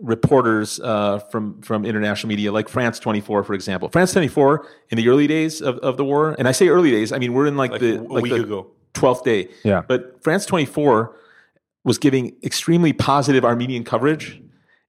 reporters 0.01 0.79
uh, 0.79 1.19
from 1.31 1.61
from 1.61 1.86
international 1.86 2.29
media, 2.29 2.51
like 2.51 2.69
France 2.69 2.99
Twenty 2.99 3.21
Four, 3.21 3.43
for 3.43 3.53
example. 3.53 3.89
France 3.89 4.11
Twenty 4.13 4.27
Four 4.27 4.67
in 4.89 4.97
the 4.97 5.07
early 5.09 5.27
days 5.27 5.61
of, 5.61 5.77
of 5.79 5.97
the 5.97 6.05
war, 6.05 6.36
and 6.38 6.47
I 6.47 6.51
say 6.51 6.67
early 6.69 6.91
days, 6.91 7.11
I 7.11 7.17
mean 7.17 7.33
we're 7.33 7.47
in 7.47 7.57
like, 7.57 7.79
the 7.79 7.97
a 7.99 8.01
like 8.01 8.23
the 8.25 8.43
ago. 8.43 8.67
twelfth 8.93 9.23
day. 9.23 9.49
Yeah. 9.63 9.81
But 9.88 10.23
France 10.23 10.45
Twenty 10.45 10.65
Four 10.65 11.15
was 11.86 11.97
giving 11.97 12.36
extremely 12.43 12.91
positive 12.91 13.45
Armenian 13.45 13.86
coverage, 13.86 14.41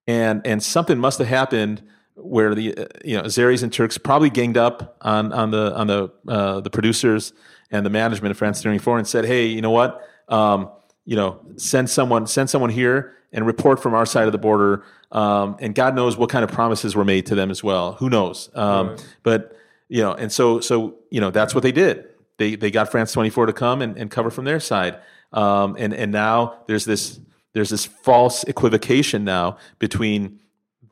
and 0.09 0.45
and 0.45 0.61
something 0.61 0.99
must 0.99 1.19
have 1.19 1.29
happened 1.29 1.83
where 2.17 2.55
the 2.55 2.89
you 3.05 3.17
know 3.17 3.23
Azeris 3.23 3.63
and 3.63 3.73
Turks 3.73 3.99
probably 3.99 4.31
ganged 4.31 4.57
up 4.57 4.97
on 5.03 5.33
on 5.33 5.53
the 5.53 5.77
on 5.77 5.87
the 5.87 6.11
uh, 6.27 6.61
the 6.61 6.71
producers 6.71 7.33
and 7.71 7.85
the 7.85 7.91
management 7.91 8.31
of 8.31 8.39
France 8.39 8.61
24 8.63 8.99
and 8.99 9.07
said, 9.07 9.25
"Hey, 9.25 9.47
you 9.47 9.61
know 9.61 9.71
what? 9.71 10.01
Um, 10.29 10.71
you 11.05 11.15
know, 11.15 11.41
send 11.57 11.89
someone 11.91 12.27
send 12.27 12.51
someone 12.51 12.71
here 12.71 13.13
and 13.33 13.47
report 13.47 13.81
from 13.81 13.95
our 13.95 14.07
side 14.07 14.27
of 14.27 14.33
the 14.33 14.39
border." 14.39 14.83
Um, 15.13 15.57
and 15.61 15.75
God 15.75 15.95
knows 15.95 16.17
what 16.17 16.31
kind 16.31 16.43
of 16.43 16.51
promises 16.51 16.97
were 16.97 17.05
made 17.05 17.27
to 17.27 17.35
them 17.35 17.51
as 17.51 17.63
well. 17.63 17.93
Who 17.95 18.11
knows? 18.11 18.51
Um, 18.55 18.97
But 19.23 19.57
you 19.89 20.01
know, 20.01 20.15
and 20.15 20.33
so 20.33 20.61
so 20.61 20.97
you 21.11 21.21
know 21.21 21.31
that's 21.31 21.55
what 21.55 21.63
they 21.63 21.73
did. 21.73 22.07
They 22.39 22.57
they 22.57 22.71
got 22.71 22.91
France 22.91 23.13
24 23.13 23.47
to 23.47 23.53
come 23.53 23.83
and, 23.83 23.97
and 23.99 24.11
cover 24.11 24.31
from 24.31 24.47
their 24.47 24.61
side. 24.61 24.97
Um, 25.33 25.77
and 25.79 25.93
and 25.93 26.13
now 26.13 26.59
there's 26.67 26.85
this 26.85 27.21
there's 27.53 27.71
this 27.71 27.85
false 27.85 28.45
equivocation 28.45 29.25
now 29.25 29.57
between 29.79 30.41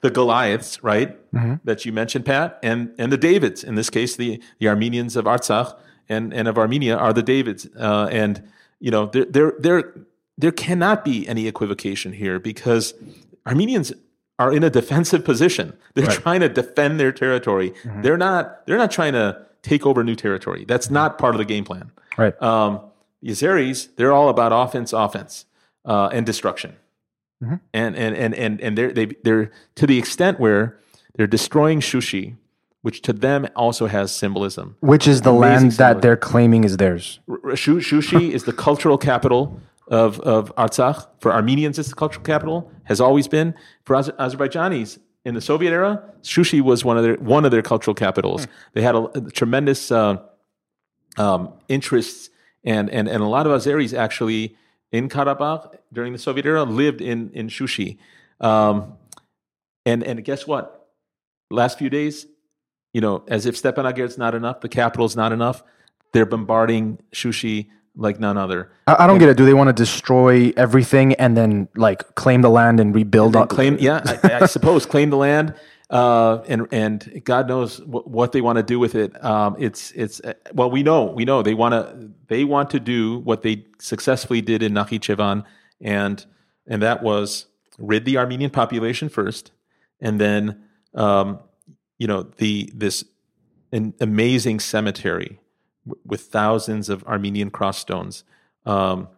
the 0.00 0.10
Goliaths, 0.10 0.82
right, 0.84 1.16
that 1.64 1.86
you 1.86 1.92
mentioned, 1.92 2.26
Pat, 2.26 2.58
and 2.62 2.94
and 2.98 3.10
the 3.10 3.16
Davids. 3.16 3.64
In 3.64 3.74
this 3.74 3.90
case, 3.90 4.16
the 4.16 4.42
the 4.58 4.68
Armenians 4.68 5.16
of 5.16 5.24
Artsakh 5.24 5.74
and 6.08 6.32
and 6.34 6.48
of 6.48 6.58
Armenia 6.58 6.96
are 6.96 7.12
the 7.12 7.22
Davids. 7.22 7.66
Uh, 7.78 8.08
and 8.10 8.42
you 8.80 8.90
know 8.90 9.06
there 9.06 9.24
there 9.24 9.52
there 9.58 9.94
there 10.36 10.52
cannot 10.52 11.04
be 11.04 11.26
any 11.28 11.46
equivocation 11.46 12.12
here 12.12 12.38
because 12.38 12.94
Armenians 13.46 13.92
are 14.38 14.52
in 14.52 14.64
a 14.64 14.70
defensive 14.70 15.24
position. 15.24 15.72
They're 15.94 16.06
trying 16.08 16.40
to 16.40 16.48
defend 16.48 16.98
their 16.98 17.12
territory. 17.12 17.72
They're 18.02 18.16
not 18.18 18.66
they're 18.66 18.78
not 18.78 18.90
trying 18.90 19.12
to 19.12 19.46
take 19.62 19.86
over 19.86 20.04
new 20.04 20.16
territory. 20.16 20.64
That's 20.66 20.90
not 20.90 21.18
part 21.18 21.34
of 21.34 21.38
the 21.38 21.44
game 21.44 21.64
plan. 21.64 21.90
Right. 22.18 22.40
Um, 22.42 22.80
the 23.24 23.30
Azeris, 23.32 23.88
they're 23.96 24.12
all 24.12 24.28
about 24.28 24.52
offense, 24.52 24.92
offense, 24.92 25.46
uh, 25.86 26.08
and 26.12 26.26
destruction. 26.26 26.76
And 27.74 27.94
and 27.96 28.14
and 28.16 28.34
and 28.34 28.60
and 28.60 28.78
they're 28.78 28.92
they 28.92 29.06
they're 29.22 29.50
to 29.74 29.86
the 29.86 29.98
extent 29.98 30.40
where 30.40 30.78
they're 31.14 31.26
destroying 31.26 31.80
Shushi, 31.80 32.36
which 32.80 33.02
to 33.02 33.12
them 33.12 33.46
also 33.54 33.86
has 33.86 34.14
symbolism. 34.14 34.76
Which 34.80 35.06
is 35.06 35.20
the 35.22 35.30
Amazing 35.30 35.40
land 35.42 35.64
that 35.64 35.76
symbolism. 35.76 36.00
they're 36.00 36.16
claiming 36.16 36.64
is 36.64 36.76
theirs. 36.78 37.20
R- 37.28 37.54
Shu- 37.56 37.80
Shushi 37.80 38.30
is 38.30 38.44
the 38.44 38.52
cultural 38.54 38.96
capital 38.96 39.60
of, 39.88 40.20
of 40.20 40.54
Artsakh. 40.56 41.06
For 41.20 41.32
Armenians, 41.34 41.78
it's 41.78 41.90
the 41.90 41.94
cultural 41.94 42.24
capital, 42.24 42.70
has 42.84 42.98
always 42.98 43.28
been. 43.28 43.54
For 43.84 43.94
Az- 43.96 44.08
Azerbaijanis, 44.18 44.98
in 45.26 45.34
the 45.34 45.42
Soviet 45.42 45.70
era, 45.72 46.02
Shushi 46.22 46.62
was 46.62 46.82
one 46.82 46.96
of 46.96 47.02
their, 47.04 47.16
one 47.16 47.44
of 47.44 47.50
their 47.50 47.62
cultural 47.62 47.94
capitals. 47.94 48.46
They 48.72 48.80
had 48.80 48.94
a, 48.94 49.02
a 49.18 49.20
tremendous 49.30 49.90
uh, 49.90 50.16
um, 51.18 51.52
interests, 51.68 52.30
and, 52.64 52.90
and, 52.90 53.08
and 53.08 53.22
a 53.22 53.26
lot 53.26 53.46
of 53.46 53.52
Azeris 53.52 53.96
actually 53.96 54.56
in 54.90 55.08
Karabakh 55.08 55.76
during 55.92 56.12
the 56.12 56.18
Soviet 56.18 56.46
era 56.46 56.64
lived 56.64 57.00
in, 57.00 57.30
in 57.32 57.48
Shushi. 57.48 57.98
Um, 58.40 58.94
and, 59.84 60.02
and 60.02 60.24
guess 60.24 60.46
what? 60.46 60.88
Last 61.50 61.78
few 61.78 61.90
days, 61.90 62.26
you 62.92 63.00
know, 63.00 63.24
as 63.28 63.46
if 63.46 63.60
Stepanakert 63.60 64.16
not 64.18 64.34
enough, 64.34 64.60
the 64.60 64.68
capital 64.68 65.06
is 65.06 65.16
not 65.16 65.32
enough. 65.32 65.62
They're 66.12 66.26
bombarding 66.26 66.98
Shushi 67.12 67.68
like 67.96 68.18
none 68.18 68.36
other. 68.36 68.70
I, 68.86 69.04
I 69.04 69.06
don't 69.06 69.18
get 69.18 69.28
it. 69.28 69.36
Do 69.36 69.44
they 69.44 69.54
want 69.54 69.68
to 69.68 69.72
destroy 69.72 70.52
everything 70.56 71.14
and 71.14 71.36
then 71.36 71.68
like 71.76 72.14
claim 72.14 72.42
the 72.42 72.50
land 72.50 72.80
and 72.80 72.94
rebuild 72.94 73.36
on? 73.36 73.48
Claim, 73.48 73.76
yeah, 73.80 74.00
I, 74.04 74.42
I 74.42 74.46
suppose 74.46 74.86
claim 74.86 75.10
the 75.10 75.16
land, 75.16 75.54
uh, 75.90 76.42
and 76.48 76.66
and 76.72 77.22
God 77.24 77.48
knows 77.48 77.80
what, 77.82 78.08
what 78.08 78.32
they 78.32 78.40
want 78.40 78.56
to 78.56 78.62
do 78.62 78.78
with 78.78 78.94
it. 78.94 79.22
Um, 79.24 79.56
it's 79.58 79.90
it's 79.92 80.20
uh, 80.20 80.34
well, 80.52 80.70
we 80.70 80.82
know 80.82 81.04
we 81.04 81.24
know 81.24 81.42
they 81.42 81.54
want 81.54 81.72
to 81.72 82.10
they 82.28 82.44
want 82.44 82.70
to 82.70 82.80
do 82.80 83.18
what 83.18 83.42
they 83.42 83.66
successfully 83.78 84.40
did 84.40 84.62
in 84.62 84.72
Nakhichevan, 84.72 85.44
and 85.80 86.24
and 86.66 86.82
that 86.82 87.02
was 87.02 87.46
rid 87.78 88.04
the 88.04 88.16
Armenian 88.16 88.50
population 88.50 89.08
first, 89.08 89.52
and 90.00 90.20
then 90.20 90.62
um, 90.94 91.38
you 91.98 92.06
know 92.06 92.22
the 92.22 92.70
this 92.74 93.04
an 93.70 93.92
amazing 94.00 94.60
cemetery 94.60 95.38
w- 95.86 96.00
with 96.06 96.22
thousands 96.22 96.88
of 96.88 97.04
Armenian 97.04 97.50
cross 97.50 97.78
stones 97.78 98.24
um, 98.64 99.08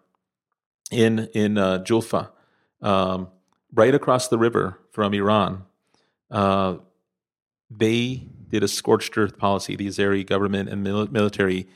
in 0.91 1.29
in 1.33 1.59
uh, 1.59 1.79
Julfa, 1.79 2.31
um, 2.83 3.29
right 3.73 3.95
across 3.95 4.27
the 4.27 4.39
river 4.39 4.81
from 4.91 5.15
Iran. 5.15 5.65
Uh, 6.31 6.77
they 7.71 8.27
did 8.49 8.63
a 8.63 8.69
scorched 8.69 9.17
earth 9.19 9.39
policy. 9.39 9.77
The 9.77 9.87
Azeri 9.87 10.25
government 10.27 10.69
and 10.69 10.83
mil- 10.83 11.11
military. 11.11 11.67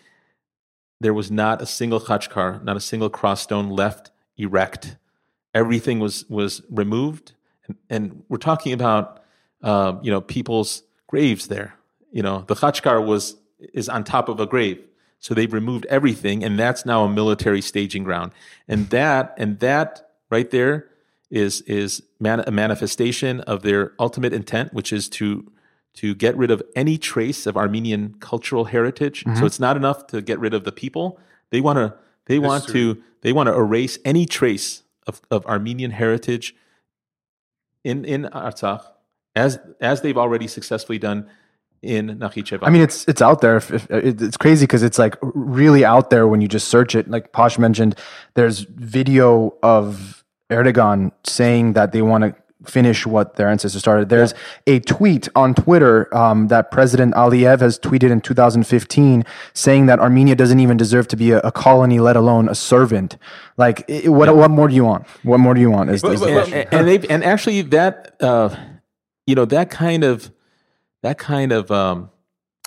There 1.00 1.14
was 1.14 1.30
not 1.30 1.62
a 1.62 1.66
single 1.66 2.00
khachkar, 2.00 2.62
not 2.62 2.76
a 2.76 2.80
single 2.80 3.10
cross 3.10 3.40
stone 3.40 3.70
left 3.70 4.10
erect. 4.36 4.96
Everything 5.54 5.98
was 5.98 6.28
was 6.28 6.62
removed, 6.70 7.32
and, 7.66 7.76
and 7.88 8.22
we're 8.28 8.38
talking 8.38 8.72
about 8.72 9.22
uh, 9.62 9.96
you 10.02 10.10
know 10.10 10.20
people's 10.20 10.82
graves 11.06 11.48
there. 11.48 11.74
You 12.12 12.22
know 12.22 12.44
the 12.46 12.54
khachkar 12.54 13.04
was 13.04 13.36
is 13.58 13.88
on 13.88 14.04
top 14.04 14.28
of 14.28 14.38
a 14.40 14.46
grave, 14.46 14.82
so 15.18 15.34
they've 15.34 15.52
removed 15.52 15.86
everything, 15.86 16.44
and 16.44 16.58
that's 16.58 16.86
now 16.86 17.04
a 17.04 17.08
military 17.08 17.60
staging 17.62 18.04
ground. 18.04 18.32
And 18.68 18.90
that 18.90 19.34
and 19.38 19.58
that 19.60 20.10
right 20.30 20.50
there 20.50 20.89
is 21.30 21.60
is 21.62 22.02
man, 22.18 22.42
a 22.46 22.50
manifestation 22.50 23.40
of 23.42 23.62
their 23.62 23.92
ultimate 23.98 24.32
intent, 24.32 24.74
which 24.74 24.92
is 24.92 25.08
to 25.10 25.50
to 25.94 26.14
get 26.14 26.36
rid 26.36 26.50
of 26.50 26.62
any 26.76 26.96
trace 26.96 27.46
of 27.46 27.56
Armenian 27.56 28.14
cultural 28.20 28.66
heritage. 28.66 29.24
So 29.24 29.30
mm-hmm. 29.30 29.46
it's 29.46 29.60
not 29.60 29.76
enough 29.76 30.06
to 30.08 30.22
get 30.22 30.38
rid 30.38 30.54
of 30.54 30.64
the 30.64 30.72
people; 30.72 31.18
they 31.50 31.60
want 31.60 31.76
to 31.78 31.94
they 32.26 32.38
want 32.38 32.66
to 32.68 33.02
they 33.22 33.32
want 33.32 33.48
to 33.48 33.54
erase 33.54 33.98
any 34.04 34.26
trace 34.26 34.82
of, 35.06 35.20
of 35.30 35.46
Armenian 35.46 35.92
heritage 35.92 36.54
in 37.84 38.04
in 38.04 38.24
Artsakh, 38.32 38.84
as 39.34 39.58
as 39.80 40.02
they've 40.02 40.18
already 40.18 40.46
successfully 40.46 40.98
done 40.98 41.28
in 41.82 42.18
Nakhichevan. 42.18 42.60
I 42.62 42.70
mean, 42.70 42.82
it's 42.82 43.06
it's 43.08 43.22
out 43.22 43.40
there. 43.40 43.56
If, 43.56 43.70
if, 43.70 43.90
it's 43.90 44.36
crazy 44.36 44.64
because 44.66 44.82
it's 44.82 44.98
like 44.98 45.16
really 45.22 45.84
out 45.84 46.10
there 46.10 46.28
when 46.28 46.40
you 46.40 46.48
just 46.48 46.68
search 46.68 46.94
it. 46.94 47.08
Like 47.08 47.32
Posh 47.32 47.58
mentioned, 47.58 47.96
there's 48.34 48.60
video 48.60 49.56
of 49.62 50.19
Erdogan 50.50 51.12
saying 51.24 51.72
that 51.74 51.92
they 51.92 52.02
want 52.02 52.24
to 52.24 52.34
finish 52.64 53.06
what 53.06 53.36
their 53.36 53.48
ancestors 53.48 53.80
started. 53.80 54.08
There's 54.08 54.34
a 54.66 54.80
tweet 54.80 55.28
on 55.34 55.54
Twitter 55.54 56.14
um, 56.14 56.48
that 56.48 56.70
President 56.70 57.14
Aliyev 57.14 57.60
has 57.60 57.78
tweeted 57.78 58.10
in 58.10 58.20
2015 58.20 59.24
saying 59.54 59.86
that 59.86 59.98
Armenia 59.98 60.34
doesn't 60.34 60.60
even 60.60 60.76
deserve 60.76 61.08
to 61.08 61.16
be 61.16 61.30
a, 61.30 61.38
a 61.40 61.52
colony, 61.52 62.00
let 62.00 62.16
alone 62.16 62.48
a 62.48 62.54
servant. 62.54 63.16
Like, 63.56 63.90
i 63.90 64.08
what 64.08 64.34
what 64.36 64.50
more 64.50 64.68
do 64.68 64.74
you 64.74 64.84
want? 64.84 65.06
What 65.22 65.38
more 65.38 65.54
do 65.54 65.60
you 65.60 65.70
want? 65.70 65.90
Is, 65.90 66.04
is 66.04 66.22
and, 66.22 66.72
and 66.72 67.04
and 67.06 67.24
actually 67.24 67.62
that 67.62 68.16
uh, 68.20 68.54
you 69.26 69.34
know 69.34 69.44
that 69.46 69.70
kind 69.70 70.04
of 70.04 70.30
that 71.02 71.18
kind 71.18 71.52
of 71.52 71.70
um, 71.70 72.10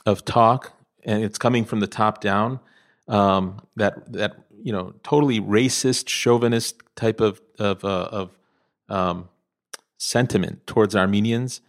of 0.06 0.26
talk 0.26 0.74
and 1.04 1.24
it's 1.24 1.38
coming 1.38 1.66
from 1.66 1.80
the 1.80 1.88
top 1.88 2.22
down 2.22 2.60
um, 3.08 3.62
that 3.76 4.12
that 4.14 4.36
you 4.64 4.72
know 4.74 4.94
totally 5.04 5.40
racist 5.40 6.08
chauvinist 6.08 6.82
type 6.96 7.22
of 7.22 7.42
of 7.60 7.84
uh, 7.86 8.10
of 8.12 8.38
um, 8.90 9.30
sentiment 9.98 10.66
towards 10.66 10.96
Armenians 10.96 11.62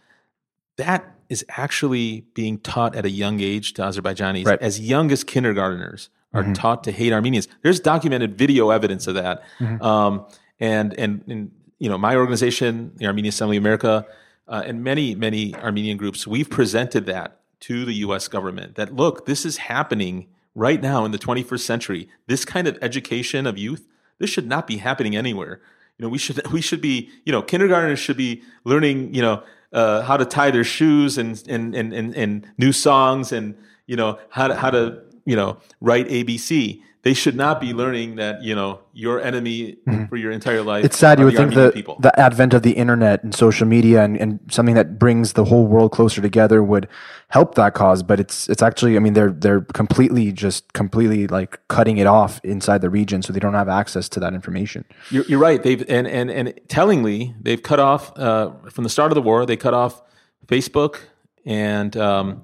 that 0.77 1.15
is 1.29 1.45
actually 1.49 2.21
being 2.33 2.57
taught 2.59 2.95
at 2.95 3.05
a 3.05 3.09
young 3.09 3.39
age 3.39 3.73
to 3.73 3.81
Azerbaijanis 3.81 4.45
Right. 4.45 4.61
as 4.61 4.79
young 4.79 5.11
as 5.11 5.23
kindergartners 5.23 6.09
are 6.33 6.53
taught 6.53 6.83
to 6.83 6.91
hate 6.91 7.13
Armenians. 7.13 7.47
There's 7.61 7.79
documented 7.79 8.37
video 8.37 8.69
evidence 8.69 9.07
of 9.07 9.15
that. 9.15 9.41
Um, 9.81 10.25
and, 10.59 10.93
and, 10.99 11.23
and, 11.29 11.51
you 11.79 11.87
know, 11.87 11.97
my 11.97 12.17
organization, 12.17 12.91
the 12.97 13.05
Armenian 13.05 13.29
Assembly 13.29 13.55
of 13.55 13.63
America, 13.63 14.05
uh, 14.49 14.61
and 14.65 14.83
many, 14.83 15.15
many 15.15 15.55
Armenian 15.55 15.95
groups, 15.95 16.27
we've 16.27 16.49
presented 16.49 17.05
that 17.05 17.39
to 17.61 17.85
the 17.85 17.93
U.S. 18.05 18.27
government 18.27 18.75
that, 18.75 18.93
look, 18.93 19.25
this 19.25 19.45
is 19.45 19.57
happening 19.57 20.27
right 20.55 20.81
now 20.81 21.05
in 21.05 21.11
the 21.11 21.19
21st 21.19 21.59
century. 21.59 22.09
This 22.27 22.45
kind 22.45 22.67
of 22.67 22.77
education 22.81 23.45
of 23.45 23.57
youth, 23.57 23.87
this 24.17 24.29
should 24.29 24.47
not 24.47 24.65
be 24.65 24.77
happening 24.77 25.15
anywhere. 25.15 25.61
You 25.97 26.03
know, 26.03 26.09
we 26.09 26.17
should, 26.17 26.45
we 26.51 26.61
should 26.61 26.81
be, 26.81 27.09
you 27.25 27.31
know, 27.31 27.41
kindergartners 27.41 27.99
should 27.99 28.17
be 28.17 28.41
learning, 28.63 29.13
you 29.13 29.21
know, 29.21 29.43
uh, 29.73 30.01
how 30.03 30.15
to 30.15 30.25
tie 30.25 30.51
their 30.51 30.63
shoes 30.63 31.17
and, 31.17 31.41
and, 31.47 31.75
and, 31.75 31.93
and, 31.93 32.15
and 32.15 32.47
new 32.57 32.71
songs 32.71 33.31
and, 33.31 33.55
you 33.85 33.95
know, 33.95 34.17
how 34.29 34.47
to, 34.47 34.55
how 34.55 34.71
to, 34.71 35.01
you 35.25 35.35
know, 35.35 35.57
write 35.81 36.07
ABC. 36.07 36.81
They 37.05 37.13
should 37.13 37.35
not 37.35 37.61
be 37.61 37.71
learning 37.71 38.15
that, 38.15 38.41
you 38.41 38.55
know, 38.55 38.79
your 38.91 39.21
enemy 39.21 39.77
for 40.09 40.15
your 40.15 40.31
entire 40.31 40.63
life. 40.63 40.79
Mm-hmm. 40.79 40.85
It's 40.87 40.97
sad 40.97 41.19
you 41.19 41.25
would 41.25 41.35
think 41.35 41.53
people. 41.75 41.97
the 41.99 42.19
advent 42.19 42.55
of 42.55 42.63
the 42.63 42.71
internet 42.71 43.23
and 43.23 43.31
social 43.31 43.67
media 43.67 44.03
and, 44.03 44.17
and 44.17 44.39
something 44.49 44.73
that 44.73 44.97
brings 44.97 45.33
the 45.33 45.45
whole 45.45 45.67
world 45.67 45.91
closer 45.91 46.19
together 46.19 46.63
would 46.63 46.87
help 47.27 47.53
that 47.55 47.75
cause, 47.75 48.01
but 48.01 48.19
it's 48.19 48.49
it's 48.49 48.63
actually 48.63 48.95
I 48.95 48.99
mean 48.99 49.13
they're 49.13 49.29
they're 49.31 49.61
completely 49.61 50.31
just 50.31 50.73
completely 50.73 51.27
like 51.27 51.59
cutting 51.67 51.97
it 51.99 52.07
off 52.07 52.41
inside 52.43 52.81
the 52.81 52.89
region 52.89 53.21
so 53.21 53.31
they 53.31 53.39
don't 53.39 53.53
have 53.53 53.69
access 53.69 54.09
to 54.09 54.19
that 54.21 54.33
information. 54.33 54.83
You're, 55.11 55.25
you're 55.25 55.39
right. 55.39 55.61
They've 55.61 55.87
and 55.87 56.07
and 56.07 56.31
and 56.31 56.59
tellingly, 56.69 57.35
they've 57.39 57.61
cut 57.61 57.79
off 57.79 58.17
uh, 58.17 58.49
from 58.71 58.83
the 58.83 58.89
start 58.89 59.11
of 59.11 59.15
the 59.15 59.21
war. 59.21 59.45
They 59.45 59.57
cut 59.57 59.75
off 59.75 60.01
Facebook 60.47 61.01
and 61.45 61.95
um, 61.97 62.41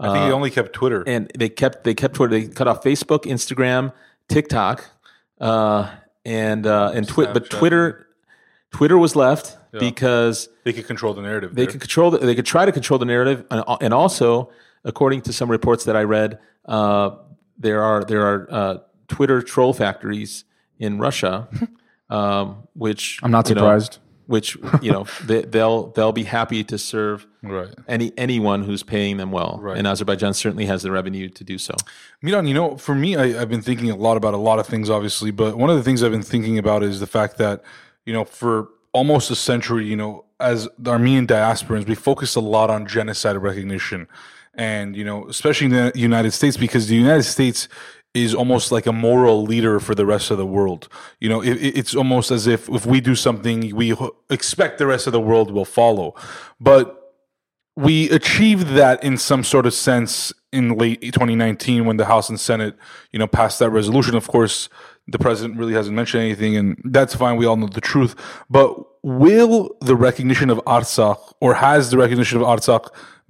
I 0.00 0.12
think 0.12 0.26
he 0.26 0.32
only 0.32 0.50
kept 0.50 0.72
Twitter. 0.72 1.02
and 1.06 1.30
they 1.36 1.48
kept 1.48 1.84
they 1.84 1.94
kept 1.94 2.14
Twitter. 2.14 2.38
They 2.38 2.48
cut 2.48 2.68
off 2.68 2.82
Facebook, 2.82 3.24
Instagram, 3.24 3.92
TikTok, 4.28 4.84
uh, 5.40 5.90
and 6.24 6.66
uh, 6.66 6.92
and 6.94 7.06
Twitter. 7.08 7.32
But 7.32 7.50
Twitter, 7.50 8.06
Twitter 8.70 8.96
was 8.96 9.16
left 9.16 9.56
because 9.72 10.48
they 10.64 10.72
could 10.72 10.86
control 10.86 11.14
the 11.14 11.22
narrative. 11.22 11.54
they 11.54 11.64
there. 11.64 11.72
could 11.72 11.80
control. 11.80 12.10
The, 12.12 12.18
they 12.18 12.34
could 12.34 12.46
try 12.46 12.64
to 12.64 12.72
control 12.72 12.98
the 12.98 13.06
narrative, 13.06 13.44
and, 13.50 13.64
and 13.80 13.94
also, 13.94 14.50
according 14.84 15.22
to 15.22 15.32
some 15.32 15.50
reports 15.50 15.84
that 15.84 15.96
I 15.96 16.02
read, 16.02 16.38
uh, 16.66 17.10
there 17.58 17.82
are 17.82 18.04
there 18.04 18.22
are 18.22 18.48
uh, 18.50 18.78
Twitter 19.08 19.42
troll 19.42 19.72
factories 19.72 20.44
in 20.78 20.98
Russia, 20.98 21.48
um, 22.10 22.68
which 22.74 23.20
I'm 23.22 23.30
not 23.30 23.48
you 23.48 23.54
know, 23.54 23.62
surprised. 23.62 23.98
Which 24.28 24.56
you 24.82 24.92
know 24.92 25.06
they, 25.24 25.42
they'll 25.42 25.88
they'll 25.94 26.12
be 26.12 26.24
happy 26.24 26.62
to 26.64 26.76
serve 26.78 27.26
Right. 27.42 27.68
any 27.88 28.12
anyone 28.18 28.62
who's 28.62 28.82
paying 28.82 29.16
them 29.16 29.30
well, 29.32 29.58
Right. 29.62 29.78
and 29.78 29.86
Azerbaijan 29.86 30.34
certainly 30.34 30.66
has 30.66 30.82
the 30.82 30.90
revenue 30.90 31.28
to 31.30 31.42
do 31.44 31.56
so. 31.56 31.74
Mihran, 32.22 32.46
you 32.46 32.52
know, 32.54 32.76
for 32.76 32.94
me, 32.94 33.16
I, 33.16 33.40
I've 33.40 33.48
been 33.48 33.62
thinking 33.62 33.90
a 33.90 33.96
lot 33.96 34.16
about 34.16 34.34
a 34.34 34.42
lot 34.50 34.58
of 34.58 34.66
things, 34.66 34.90
obviously, 34.90 35.30
but 35.30 35.56
one 35.56 35.70
of 35.70 35.76
the 35.76 35.82
things 35.82 36.02
I've 36.02 36.12
been 36.12 36.22
thinking 36.34 36.58
about 36.58 36.82
is 36.82 37.00
the 37.00 37.06
fact 37.06 37.38
that, 37.38 37.62
you 38.04 38.12
know, 38.12 38.24
for 38.24 38.68
almost 38.92 39.30
a 39.30 39.34
century, 39.36 39.86
you 39.86 39.96
know, 39.96 40.24
as 40.40 40.68
the 40.78 40.90
Armenian 40.90 41.26
diasporans, 41.26 41.86
we 41.88 41.94
focused 41.94 42.36
a 42.36 42.40
lot 42.40 42.68
on 42.70 42.86
genocide 42.86 43.36
recognition. 43.38 44.06
And, 44.54 44.96
you 44.96 45.04
know, 45.04 45.26
especially 45.28 45.66
in 45.66 45.72
the 45.72 45.92
United 45.94 46.32
States, 46.32 46.56
because 46.56 46.88
the 46.88 46.96
United 46.96 47.22
States 47.22 47.68
is 48.22 48.34
almost 48.34 48.70
like 48.72 48.86
a 48.86 48.92
moral 48.92 49.42
leader 49.42 49.80
for 49.80 49.94
the 49.94 50.06
rest 50.06 50.30
of 50.30 50.38
the 50.38 50.46
world. 50.46 50.88
You 51.20 51.28
know, 51.28 51.40
it, 51.42 51.54
it- 51.56 51.78
it's 51.78 51.94
almost 51.94 52.30
as 52.30 52.46
if 52.46 52.68
if 52.68 52.84
we 52.86 53.00
do 53.00 53.14
something, 53.14 53.74
we 53.74 53.94
expect 54.30 54.78
the 54.78 54.86
rest 54.86 55.06
of 55.06 55.12
the 55.12 55.20
world 55.20 55.50
will 55.50 55.64
follow. 55.64 56.14
But 56.60 56.94
we 57.76 58.10
achieved 58.10 58.68
that 58.74 59.02
in 59.04 59.16
some 59.16 59.44
sort 59.44 59.64
of 59.66 59.72
sense 59.72 60.32
in 60.52 60.76
late 60.76 61.00
2019 61.00 61.84
when 61.84 61.96
the 61.96 62.06
House 62.06 62.28
and 62.28 62.40
Senate, 62.40 62.74
you 63.12 63.18
know, 63.18 63.26
passed 63.26 63.58
that 63.60 63.70
resolution. 63.70 64.16
Of 64.16 64.26
course, 64.28 64.68
the 65.06 65.18
president 65.18 65.58
really 65.58 65.74
hasn't 65.74 65.94
mentioned 65.94 66.22
anything, 66.24 66.56
and 66.56 66.80
that's 66.86 67.14
fine. 67.14 67.36
We 67.36 67.46
all 67.46 67.56
know 67.56 67.68
the 67.68 67.80
truth. 67.80 68.14
But 68.50 68.74
will 69.04 69.76
the 69.80 69.94
recognition 69.94 70.50
of 70.50 70.58
Artsakh, 70.66 71.20
or 71.40 71.54
has 71.54 71.90
the 71.90 71.98
recognition 71.98 72.40
of 72.40 72.44
Artsakh 72.46 72.88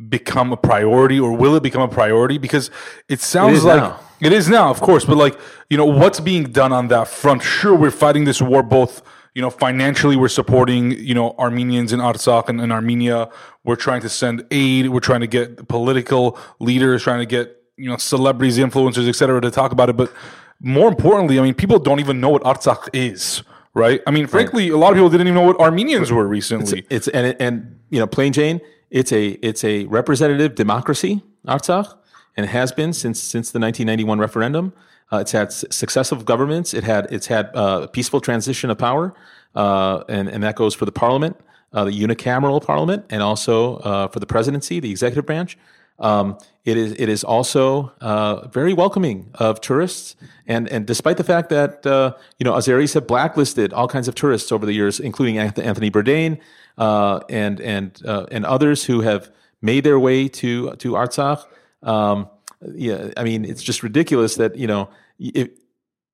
become 0.09 0.53
a 0.53 0.57
priority, 0.57 1.19
or 1.19 1.33
will 1.33 1.55
it 1.57 1.63
become 1.63 1.83
a 1.83 1.89
priority? 1.89 2.39
Because 2.39 2.71
it 3.09 3.21
sounds 3.21 3.59
is 3.59 3.65
like 3.65 3.81
now. 3.81 4.01
it 4.21 4.33
is 4.33 4.49
now, 4.49 4.71
of 4.71 4.81
course. 4.81 5.05
But 5.05 5.17
like, 5.17 5.39
you 5.71 5.77
know, 5.77 5.87
what's 5.87 6.21
being 6.21 6.45
done 6.45 6.73
on 6.73 6.89
that 6.89 7.09
front? 7.09 7.43
Sure, 7.43 7.75
we're 7.75 7.91
fighting 7.91 8.25
this 8.25 8.41
war 8.41 8.63
both 8.63 9.03
you 9.39 9.43
know, 9.43 9.51
financially, 9.51 10.17
we're 10.17 10.29
supporting, 10.29 10.91
you 10.91 11.15
know, 11.15 11.37
Armenians 11.39 11.93
in 11.93 12.01
Artsakh 12.01 12.49
and 12.49 12.61
in 12.61 12.73
Armenia. 12.73 13.29
We're 13.63 13.77
trying 13.77 14.01
to 14.01 14.09
send 14.09 14.45
aid. 14.51 14.89
We're 14.89 14.99
trying 14.99 15.21
to 15.21 15.29
get 15.29 15.69
political 15.69 16.37
leaders, 16.59 17.05
trying 17.05 17.21
to 17.21 17.27
get, 17.27 17.57
you 17.77 17.89
know, 17.89 17.97
celebrities, 17.99 18.59
influencers, 18.59 19.09
et 19.09 19.13
cetera, 19.13 19.41
to 19.41 19.53
talk 19.53 19.71
about 19.71 19.91
it. 19.91 19.97
But 19.97 20.13
more 20.61 20.89
importantly, 20.89 21.39
I 21.39 21.43
mean, 21.43 21.55
people 21.55 21.79
don't 21.79 22.01
even 22.01 22.21
know 22.21 22.31
what 22.31 22.43
Artsakh 22.43 22.89
is, 22.93 23.45
right? 23.75 24.01
I 24.09 24.11
mean, 24.11 24.27
frankly, 24.27 24.71
a 24.71 24.77
lot 24.77 24.91
of 24.91 24.97
people 24.97 25.11
didn't 25.11 25.29
even 25.29 25.37
know 25.37 25.47
what 25.47 25.61
Armenians 25.61 26.11
were 26.11 26.27
recently. 26.27 26.85
It's 26.91 27.07
and 27.07 27.37
and 27.41 27.79
you 27.91 28.01
know, 28.01 28.09
plain 28.09 28.33
Jane, 28.33 28.61
it's 28.91 29.13
a 29.13 29.31
it's 29.43 29.65
a 29.65 29.85
representative 29.87 30.55
democracy, 30.55 31.23
Artsakh, 31.47 31.95
and 32.37 32.45
it 32.45 32.51
has 32.51 32.73
been 32.73 32.93
since 32.93 33.21
since 33.21 33.51
the 33.51 33.59
1991 33.59 34.19
referendum. 34.19 34.73
Uh, 35.11 35.19
it's 35.19 35.33
had 35.33 35.53
successive 35.53 36.25
governments. 36.25 36.75
It 36.75 36.85
had 36.85 37.07
it's 37.11 37.27
had 37.27 37.51
uh, 37.55 37.87
peaceful 37.89 38.21
transition 38.21 38.71
of 38.71 38.79
power, 38.79 39.15
uh, 39.55 40.05
and 40.09 40.29
and 40.29 40.43
that 40.43 40.57
goes 40.57 40.75
for 40.75 40.85
the 40.85 40.93
parliament, 40.93 41.37
uh, 41.73 41.85
the 41.85 41.91
unicameral 41.91 42.65
parliament, 42.65 43.07
and 43.11 43.23
also 43.23 43.77
uh, 43.79 44.09
for 44.09 44.21
the 44.21 44.27
presidency, 44.27 44.81
the 44.81 44.91
executive 44.91 45.27
branch. 45.27 45.59
Um, 45.99 46.39
it 46.65 46.77
is 46.77 46.93
it 46.93 47.09
is 47.09 47.25
also 47.25 47.93
uh, 48.01 48.47
very 48.49 48.73
welcoming 48.73 49.31
of 49.35 49.61
tourists, 49.61 50.17
and 50.47 50.69
and 50.69 50.87
despite 50.87 51.17
the 51.17 51.25
fact 51.25 51.49
that 51.49 51.85
uh, 51.87 52.15
you 52.39 52.45
know 52.45 52.53
Azeris 52.53 52.95
have 52.95 53.07
blacklisted 53.07 53.73
all 53.73 53.89
kinds 53.89 54.09
of 54.09 54.15
tourists 54.15 54.53
over 54.53 54.65
the 54.65 54.75
years, 54.75 55.01
including 55.01 55.39
Anthony 55.39 55.91
Bourdain 55.91 56.39
uh, 56.79 57.21
and 57.29 57.61
and 57.61 58.01
uh, 58.07 58.27
and 58.31 58.47
others 58.47 58.85
who 58.85 59.03
have 59.03 59.31
made 59.61 59.85
their 59.85 59.99
way 59.99 60.29
to 60.29 60.75
to 60.77 60.93
Artsakh. 60.93 61.45
Um, 61.83 62.29
yeah, 62.75 63.11
I 63.17 63.25
mean 63.25 63.45
it's 63.45 63.63
just 63.63 63.83
ridiculous 63.83 64.37
that 64.37 64.57
you 64.57 64.67
know 64.67 64.89
if, 65.19 65.51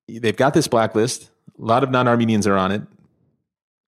they've 0.07 0.35
got 0.35 0.53
this 0.53 0.67
blacklist. 0.67 1.29
A 1.57 1.63
lot 1.63 1.83
of 1.83 1.89
non-Armenians 1.89 2.47
are 2.47 2.57
on 2.57 2.71
it. 2.71 2.81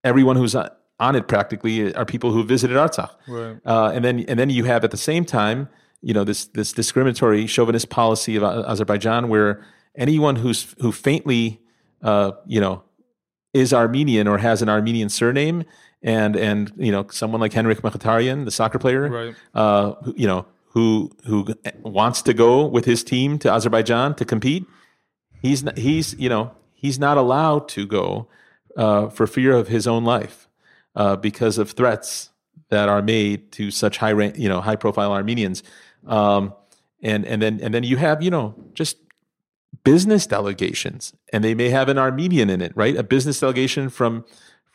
Everyone 0.02 0.36
who's 0.36 0.54
on 0.54 0.70
on 1.00 1.14
it 1.14 1.28
practically 1.28 1.94
are 1.94 2.04
people 2.04 2.32
who 2.32 2.42
visited 2.42 2.76
Artsakh. 2.76 3.10
Right. 3.26 3.56
Uh, 3.64 3.90
and 3.94 4.04
then 4.04 4.20
and 4.20 4.38
then 4.38 4.50
you 4.50 4.64
have 4.64 4.84
at 4.84 4.90
the 4.90 4.96
same 4.96 5.24
time, 5.24 5.68
you 6.02 6.14
know, 6.14 6.24
this 6.24 6.46
this 6.46 6.72
discriminatory 6.72 7.46
chauvinist 7.46 7.88
policy 7.90 8.36
of 8.36 8.42
Azerbaijan, 8.42 9.28
where 9.28 9.64
anyone 9.96 10.36
who's 10.36 10.74
who 10.80 10.92
faintly, 10.92 11.60
uh, 12.02 12.32
you 12.46 12.60
know, 12.60 12.82
is 13.54 13.72
Armenian 13.72 14.26
or 14.26 14.38
has 14.38 14.62
an 14.62 14.68
Armenian 14.68 15.08
surname, 15.08 15.64
and 16.02 16.36
and 16.36 16.72
you 16.76 16.92
know, 16.92 17.06
someone 17.10 17.40
like 17.40 17.52
Henrik 17.52 17.82
Mkhitaryan, 17.82 18.44
the 18.44 18.50
soccer 18.50 18.78
player, 18.78 19.08
Right. 19.08 19.34
uh, 19.54 19.94
who, 20.04 20.14
you 20.16 20.26
know, 20.26 20.46
who 20.70 21.10
who 21.26 21.46
wants 21.82 22.22
to 22.22 22.34
go 22.34 22.66
with 22.66 22.84
his 22.84 23.02
team 23.02 23.38
to 23.40 23.50
Azerbaijan 23.50 24.14
to 24.16 24.24
compete, 24.24 24.64
he's 25.42 25.64
not, 25.64 25.76
he's 25.78 26.14
you 26.18 26.28
know 26.28 26.52
he's 26.74 26.98
not 26.98 27.16
allowed 27.16 27.68
to 27.70 27.86
go 27.86 28.28
uh, 28.76 29.08
for 29.08 29.26
fear 29.26 29.52
of 29.52 29.68
his 29.68 29.86
own 29.86 30.04
life 30.04 30.48
uh, 30.94 31.16
because 31.16 31.58
of 31.58 31.72
threats 31.72 32.30
that 32.70 32.88
are 32.88 33.02
made 33.02 33.50
to 33.52 33.70
such 33.70 33.96
high 33.96 34.12
rank, 34.12 34.38
you 34.38 34.48
know 34.48 34.60
high 34.60 34.76
profile 34.76 35.10
Armenians, 35.12 35.62
um, 36.06 36.52
and 37.02 37.24
and 37.24 37.42
then 37.42 37.58
and 37.62 37.74
then 37.74 37.82
you 37.82 37.96
have 37.96 38.22
you 38.22 38.30
know 38.30 38.54
just 38.74 38.98
business 39.84 40.26
delegations, 40.26 41.12
and 41.32 41.42
they 41.42 41.54
may 41.54 41.70
have 41.70 41.88
an 41.88 41.98
Armenian 41.98 42.50
in 42.50 42.60
it, 42.60 42.72
right? 42.76 42.96
A 42.96 43.02
business 43.02 43.40
delegation 43.40 43.88
from 43.88 44.24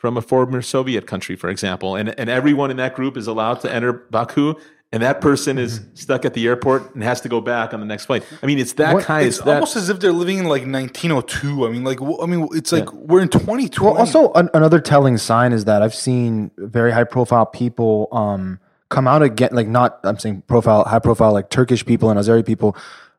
from 0.04 0.18
a 0.18 0.20
former 0.20 0.60
Soviet 0.60 1.06
country, 1.06 1.34
for 1.34 1.48
example, 1.48 1.96
and 1.96 2.14
and 2.20 2.28
everyone 2.28 2.70
in 2.70 2.76
that 2.76 2.94
group 2.94 3.16
is 3.16 3.26
allowed 3.26 3.62
to 3.62 3.72
enter 3.72 3.94
Baku. 3.94 4.54
And 4.92 5.02
that 5.02 5.22
person 5.22 5.56
is 5.56 5.80
stuck 5.94 6.26
at 6.26 6.34
the 6.34 6.46
airport 6.46 6.94
and 6.94 7.02
has 7.02 7.22
to 7.22 7.28
go 7.30 7.40
back 7.40 7.72
on 7.72 7.80
the 7.80 7.86
next 7.86 8.04
flight. 8.04 8.22
I 8.42 8.46
mean, 8.46 8.58
it's 8.58 8.74
that 8.74 8.94
What- 8.94 9.04
kind. 9.04 9.26
It's 9.26 9.38
It's 9.38 9.46
that, 9.46 9.54
almost 9.54 9.76
as 9.76 9.88
if 9.88 10.00
they're 10.00 10.12
living 10.12 10.40
in 10.40 10.44
like 10.44 10.66
1902. 10.66 11.66
I 11.66 11.70
mean, 11.70 11.84
like, 11.84 12.02
I 12.02 12.26
mean, 12.26 12.46
it's 12.52 12.70
like 12.70 12.92
we're 12.92 13.22
in 13.22 13.30
2020. 13.30 13.82
Well, 13.82 13.96
also 13.96 14.30
an, 14.34 14.50
another 14.52 14.78
telling 14.78 15.16
sign 15.16 15.54
is 15.54 15.64
that 15.64 15.80
I've 15.80 15.94
seen 15.94 16.50
very 16.58 16.92
high 16.92 17.04
profile 17.04 17.46
people 17.46 18.08
um, 18.12 18.60
come 18.90 19.08
out 19.08 19.22
again, 19.22 19.48
like 19.52 19.68
not 19.68 20.00
I'm 20.04 20.18
saying 20.18 20.42
profile, 20.46 20.84
high 20.84 20.98
profile, 20.98 21.32
like 21.32 21.48
Turkish 21.48 21.84
people 21.86 22.10
and 22.10 22.20
Azeri 22.20 22.44
people 22.44 22.76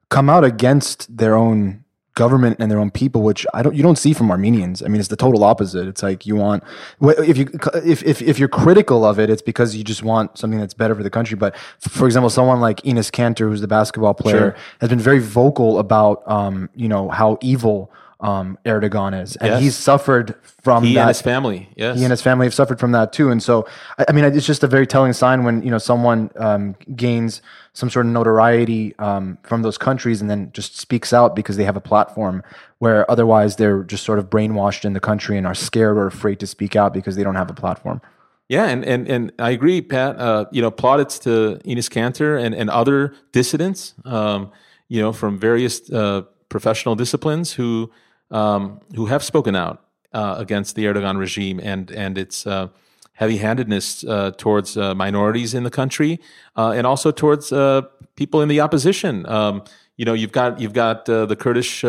come 0.09 0.29
out 0.29 0.43
against 0.43 1.17
their 1.17 1.33
own 1.35 1.83
government 2.15 2.57
and 2.59 2.71
their 2.71 2.79
own 2.79 2.89
people, 2.89 3.21
which 3.21 3.45
I 3.53 3.61
don't 3.61 3.75
you 3.75 3.83
don't 3.83 3.97
see 3.97 4.13
from 4.13 4.31
Armenians. 4.31 4.81
I 4.81 4.87
mean, 4.87 4.99
it's 4.99 5.09
the 5.09 5.15
total 5.15 5.43
opposite. 5.43 5.87
It's 5.87 6.01
like 6.01 6.25
you 6.25 6.35
want 6.35 6.63
if 7.01 7.37
you 7.37 7.49
if 7.85 8.03
if 8.03 8.21
if 8.21 8.39
you're 8.39 8.49
critical 8.49 9.05
of 9.05 9.19
it, 9.19 9.29
it's 9.29 9.41
because 9.41 9.75
you 9.75 9.83
just 9.83 10.01
want 10.01 10.37
something 10.37 10.59
that's 10.59 10.73
better 10.73 10.95
for 10.95 11.03
the 11.03 11.09
country. 11.09 11.35
But 11.35 11.55
for 11.79 12.05
example, 12.05 12.29
someone 12.29 12.59
like 12.59 12.81
Enes 12.81 13.11
Kanter, 13.11 13.49
who's 13.49 13.61
the 13.61 13.67
basketball 13.67 14.13
player, 14.13 14.55
has 14.81 14.89
been 14.89 14.99
very 14.99 15.19
vocal 15.19 15.77
about 15.77 16.23
um, 16.27 16.69
you 16.75 16.87
know 16.87 17.09
how 17.09 17.37
evil 17.41 17.91
um, 18.19 18.57
Erdogan 18.65 19.21
is, 19.21 19.35
and 19.35 19.49
Yes. 19.49 19.61
he's 19.61 19.75
suffered 19.75 20.35
from 20.61 20.83
he 20.83 20.93
that 20.95 21.01
and 21.01 21.07
his 21.09 21.21
family. 21.21 21.69
Yes, 21.75 21.97
he 21.97 22.03
and 22.03 22.11
his 22.11 22.21
family 22.21 22.45
have 22.45 22.53
suffered 22.53 22.79
from 22.79 22.91
that 22.93 23.13
too. 23.13 23.29
And 23.29 23.41
so, 23.43 23.67
I, 23.97 24.05
I 24.09 24.11
mean, 24.13 24.23
it's 24.25 24.45
just 24.45 24.63
a 24.63 24.67
very 24.67 24.87
telling 24.87 25.13
sign 25.13 25.43
when 25.43 25.61
you 25.63 25.69
know 25.69 25.77
someone 25.77 26.29
um, 26.37 26.75
gains 26.95 27.41
some 27.73 27.89
sort 27.89 28.05
of 28.05 28.11
notoriety 28.13 28.95
um, 28.99 29.37
from 29.43 29.61
those 29.61 29.77
countries 29.77 30.21
and 30.21 30.29
then 30.29 30.49
just 30.53 30.77
speaks 30.77 31.11
out 31.11 31.35
because 31.35 31.57
they 31.57 31.65
have 31.65 31.75
a 31.75 31.81
platform 31.81 32.41
where 32.79 33.09
otherwise 33.11 33.57
they're 33.57 33.83
just 33.83 34.03
sort 34.05 34.17
of 34.17 34.29
brainwashed 34.29 34.85
in 34.85 34.93
the 34.93 34.99
country 34.99 35.37
and 35.37 35.45
are 35.45 35.55
scared 35.55 35.97
or 35.97 36.07
afraid 36.07 36.39
to 36.39 36.47
speak 36.47 36.75
out 36.75 36.93
because 36.93 37.15
they 37.15 37.23
don't 37.23 37.35
have 37.35 37.49
a 37.49 37.53
platform. 37.53 38.01
Yeah, 38.47 38.65
and, 38.67 38.85
and, 38.85 39.07
and 39.09 39.31
I 39.39 39.49
agree, 39.49 39.81
Pat. 39.81 40.17
Uh, 40.17 40.45
you 40.51 40.61
know, 40.61 40.69
plaudits 40.69 41.17
to 41.19 41.59
Enes 41.65 41.89
Kanter 41.89 42.39
and, 42.39 42.53
and 42.53 42.69
other 42.69 43.13
dissidents, 43.31 43.95
um, 44.05 44.51
you 44.87 45.01
know, 45.01 45.11
from 45.11 45.39
various 45.39 45.89
uh, 45.91 46.21
professional 46.47 46.95
disciplines 46.95 47.53
who 47.53 47.91
um, 48.31 48.79
who 48.95 49.05
have 49.07 49.23
spoken 49.23 49.55
out 49.55 49.83
uh, 50.13 50.35
against 50.37 50.75
the 50.75 50.85
Erdogan 50.85 51.17
regime 51.17 51.59
and 51.61 51.91
and 51.91 52.17
its 52.17 52.47
uh, 52.47 52.69
heavy-handedness 53.13 54.03
uh, 54.03 54.31
towards 54.37 54.77
uh, 54.77 54.95
minorities 54.95 55.53
in 55.53 55.63
the 55.63 55.69
country 55.69 56.19
uh, 56.55 56.71
and 56.71 56.85
also 56.87 57.11
towards 57.11 57.51
uh, 57.51 57.81
people 58.15 58.41
in 58.41 58.49
the 58.49 58.59
opposition. 58.59 59.25
Um, 59.27 59.63
you 59.97 60.05
know, 60.05 60.13
you've 60.13 60.31
got 60.31 60.59
you've 60.59 60.73
got 60.73 61.05
the 61.05 61.35
Kurdish. 61.37 61.83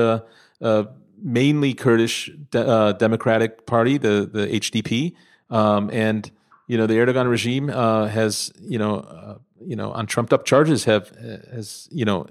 Mainly 1.18 1.72
Kurdish 1.72 2.30
de- 2.50 2.94
Democratic 2.98 3.64
Party, 3.64 3.96
the 3.96 4.28
the 4.30 4.46
HDP, 4.48 5.14
um, 5.48 5.88
and 5.90 6.30
you 6.66 6.76
know 6.76 6.86
the 6.86 6.92
Erdogan 6.92 7.30
regime 7.30 7.68
has 7.68 8.52
you 8.60 8.78
know 8.78 9.40
you 9.64 9.76
know 9.76 9.92
on 9.92 10.06
trumped 10.06 10.34
up 10.34 10.44
charges 10.44 10.84
have 10.84 11.08
has 11.50 11.88
you 11.90 12.04
know 12.04 12.26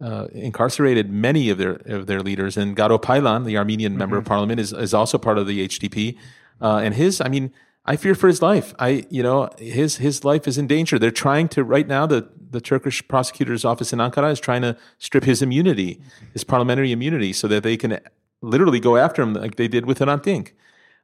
uh, 0.00 0.26
incarcerated 0.32 1.10
many 1.10 1.50
of 1.50 1.58
their 1.58 1.74
of 1.86 2.06
their 2.06 2.20
leaders, 2.20 2.56
and 2.56 2.76
Garo 2.76 3.00
Paylan, 3.00 3.44
the 3.44 3.56
Armenian 3.56 3.96
member 3.96 4.16
of 4.16 4.24
parliament, 4.24 4.60
is 4.60 4.72
is 4.72 4.94
also 4.94 5.18
part 5.18 5.38
of 5.38 5.46
the 5.46 5.66
HDP, 5.68 6.16
uh, 6.60 6.76
and 6.76 6.94
his 6.94 7.20
I 7.20 7.28
mean. 7.28 7.52
I 7.86 7.96
fear 7.96 8.14
for 8.14 8.28
his 8.28 8.42
life. 8.42 8.74
I, 8.78 9.06
you 9.08 9.22
know, 9.22 9.48
his 9.58 9.96
his 9.96 10.22
life 10.22 10.46
is 10.46 10.58
in 10.58 10.66
danger. 10.66 10.98
They're 10.98 11.10
trying 11.10 11.48
to 11.48 11.64
right 11.64 11.88
now. 11.88 12.06
The 12.06 12.28
the 12.50 12.60
Turkish 12.60 13.06
prosecutor's 13.08 13.64
office 13.64 13.90
in 13.90 13.98
Ankara 13.98 14.30
is 14.30 14.38
trying 14.38 14.60
to 14.62 14.76
strip 14.98 15.24
his 15.24 15.40
immunity, 15.40 15.98
his 16.34 16.44
parliamentary 16.44 16.92
immunity, 16.92 17.32
so 17.32 17.48
that 17.48 17.62
they 17.62 17.78
can 17.78 17.98
literally 18.42 18.80
go 18.80 18.96
after 18.96 19.22
him 19.22 19.32
like 19.32 19.56
they 19.56 19.66
did 19.66 19.86
with 19.86 19.98
Hrant 19.98 20.22
Dink. 20.22 20.54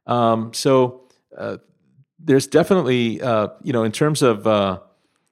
Um, 0.05 0.53
so 0.53 1.07
uh, 1.37 1.57
there's 2.19 2.47
definitely, 2.47 3.21
uh, 3.21 3.49
you 3.63 3.73
know, 3.73 3.83
in 3.83 3.91
terms 3.91 4.21
of 4.21 4.47
uh, 4.47 4.79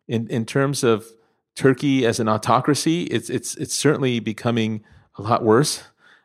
in 0.07 0.27
in 0.27 0.45
terms 0.45 0.83
of 0.83 1.05
Turkey 1.55 2.05
as 2.05 2.19
an 2.19 2.27
autocracy, 2.27 3.03
it's 3.03 3.29
it's 3.29 3.55
it's 3.55 3.73
certainly 3.73 4.19
becoming 4.19 4.83
a 5.17 5.21
lot 5.21 5.43
worse 5.43 5.83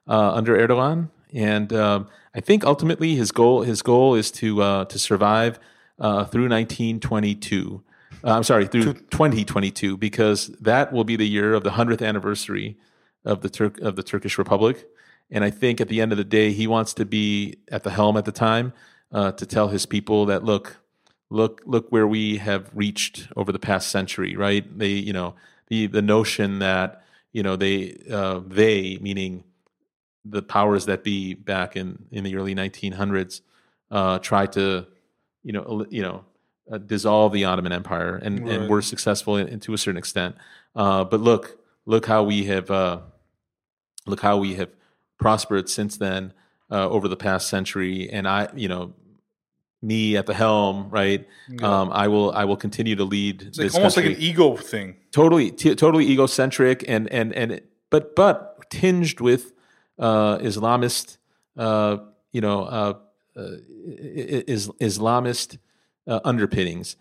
uh, 0.09 0.33
under 0.33 0.57
Erdogan, 0.57 1.11
and 1.33 1.73
um, 1.73 2.09
I 2.35 2.41
think 2.41 2.65
ultimately 2.65 3.15
his 3.15 3.33
goal 3.33 3.63
his 3.63 3.83
goal 3.83 4.15
is 4.15 4.31
to 4.33 4.63
uh, 4.63 4.85
to 4.87 4.99
survive 4.99 5.59
uh, 5.99 6.25
through 6.25 6.49
1922. 6.49 7.83
Uh, 8.23 8.31
I'm 8.31 8.43
sorry, 8.43 8.67
through 8.67 8.93
2022, 8.93 9.97
because 9.97 10.49
that 10.61 10.93
will 10.93 11.05
be 11.05 11.17
the 11.17 11.29
year 11.29 11.55
of 11.55 11.65
the 11.65 11.71
hundredth 11.71 12.03
anniversary 12.03 12.77
of 13.25 13.41
the 13.41 13.49
Turk 13.49 13.79
of 13.79 13.97
the 13.97 14.03
Turkish 14.03 14.37
Republic. 14.37 14.87
And 15.31 15.45
I 15.45 15.51
think 15.51 15.81
at 15.81 15.89
the 15.89 16.01
end 16.01 16.13
of 16.13 16.19
the 16.19 16.25
day, 16.25 16.53
he 16.53 16.67
wants 16.67 16.93
to 16.95 17.05
be 17.05 17.57
at 17.71 17.85
the 17.85 17.91
helm 17.91 18.17
at 18.17 18.25
the 18.25 18.33
time 18.33 18.73
uh, 19.13 19.33
to 19.33 19.47
tell 19.47 19.69
his 19.69 19.87
people 19.87 20.27
that 20.27 20.45
look, 20.45 20.80
look, 21.31 21.63
look 21.65 21.91
where 21.91 22.07
we 22.07 22.37
have 22.39 22.71
reached 22.75 23.29
over 23.37 23.53
the 23.53 23.59
past 23.59 23.89
century. 23.89 24.37
Right? 24.37 24.65
They, 24.79 24.89
you 24.91 25.13
know, 25.13 25.35
the 25.69 25.87
the 25.87 26.03
notion 26.03 26.59
that 26.59 27.03
you 27.33 27.43
know 27.43 27.57
they 27.57 28.01
uh, 28.11 28.41
they 28.47 28.99
meaning 29.01 29.45
the 30.25 30.43
powers 30.43 30.87
that 30.87 31.03
be 31.03 31.35
back 31.35 31.77
in 31.77 32.05
in 32.11 32.25
the 32.25 32.37
early 32.37 32.55
1900s 32.55 33.41
uh, 33.91 34.19
tried 34.19 34.53
to 34.53 34.87
you 35.43 35.53
know 35.53 35.87
you 35.89 36.03
know 36.03 36.25
uh, 36.71 36.79
dissolve 36.79 37.33
the 37.33 37.45
Ottoman 37.45 37.73
Empire 37.73 38.17
and, 38.17 38.45
Right. 38.45 38.53
and 38.61 38.69
were 38.69 38.83
successful 38.83 39.37
in, 39.37 39.59
to 39.61 39.75
a 39.75 39.79
certain 39.79 39.99
extent. 39.99 40.37
Uh, 40.75 41.05
but 41.05 41.21
look, 41.21 41.59
look 41.87 42.07
how 42.07 42.23
we 42.23 42.45
have 42.45 42.71
uh, 42.71 43.01
look 44.07 44.21
how 44.21 44.37
we 44.37 44.55
have 44.55 44.71
prospered 45.19 45.69
since 45.69 45.97
then 45.97 46.33
uh, 46.71 46.89
over 46.89 47.09
the 47.09 47.17
past 47.17 47.49
century. 47.49 48.09
And 48.11 48.29
I, 48.29 48.49
you 48.55 48.69
know, 48.69 48.93
me 49.83 50.17
at 50.17 50.27
the 50.27 50.35
helm, 50.35 50.91
right? 50.91 51.27
Um, 51.63 51.91
I 51.93 52.09
will 52.09 52.33
I 52.33 52.45
will 52.45 52.57
continue 52.57 52.97
to 52.97 53.05
lead 53.05 53.43
It's 53.43 53.59
like 53.59 53.67
this 53.67 53.75
almost 53.75 53.97
country 53.97 54.11
like 54.11 54.19
an 54.19 54.23
ego 54.25 54.57
thing. 54.57 54.97
totally 55.11 55.51
t- 55.51 55.75
totally 55.75 56.07
egocentric 56.11 56.85
and 56.89 57.09
and 57.13 57.33
and 57.35 57.61
but 57.91 58.15
but 58.15 58.69
tinged 58.71 59.21
with 59.21 59.53
uh 59.99 60.39
islamist 60.39 61.17
uh 61.57 61.97
you 62.31 62.41
know 62.41 62.63
uh, 62.65 62.95
uh 63.37 63.57
is 64.47 64.69
islamist 64.81 65.59
uh, 66.07 66.21
underpinnings 66.25 66.97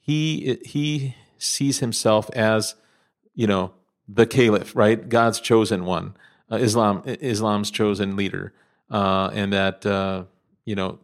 he 0.00 0.58
he 0.64 1.14
sees 1.38 1.78
himself 1.80 2.28
as 2.34 2.74
you 3.34 3.46
know 3.46 3.72
the 4.08 4.26
caliph 4.26 4.74
right 4.76 5.08
god's 5.08 5.40
chosen 5.40 5.84
one 5.86 6.14
uh, 6.52 6.56
islam 6.56 7.02
islam's 7.06 7.70
chosen 7.70 8.16
leader 8.16 8.52
uh 8.90 9.30
and 9.32 9.52
that 9.52 9.86
uh 9.86 10.24
you 10.66 10.74
know 10.74 10.98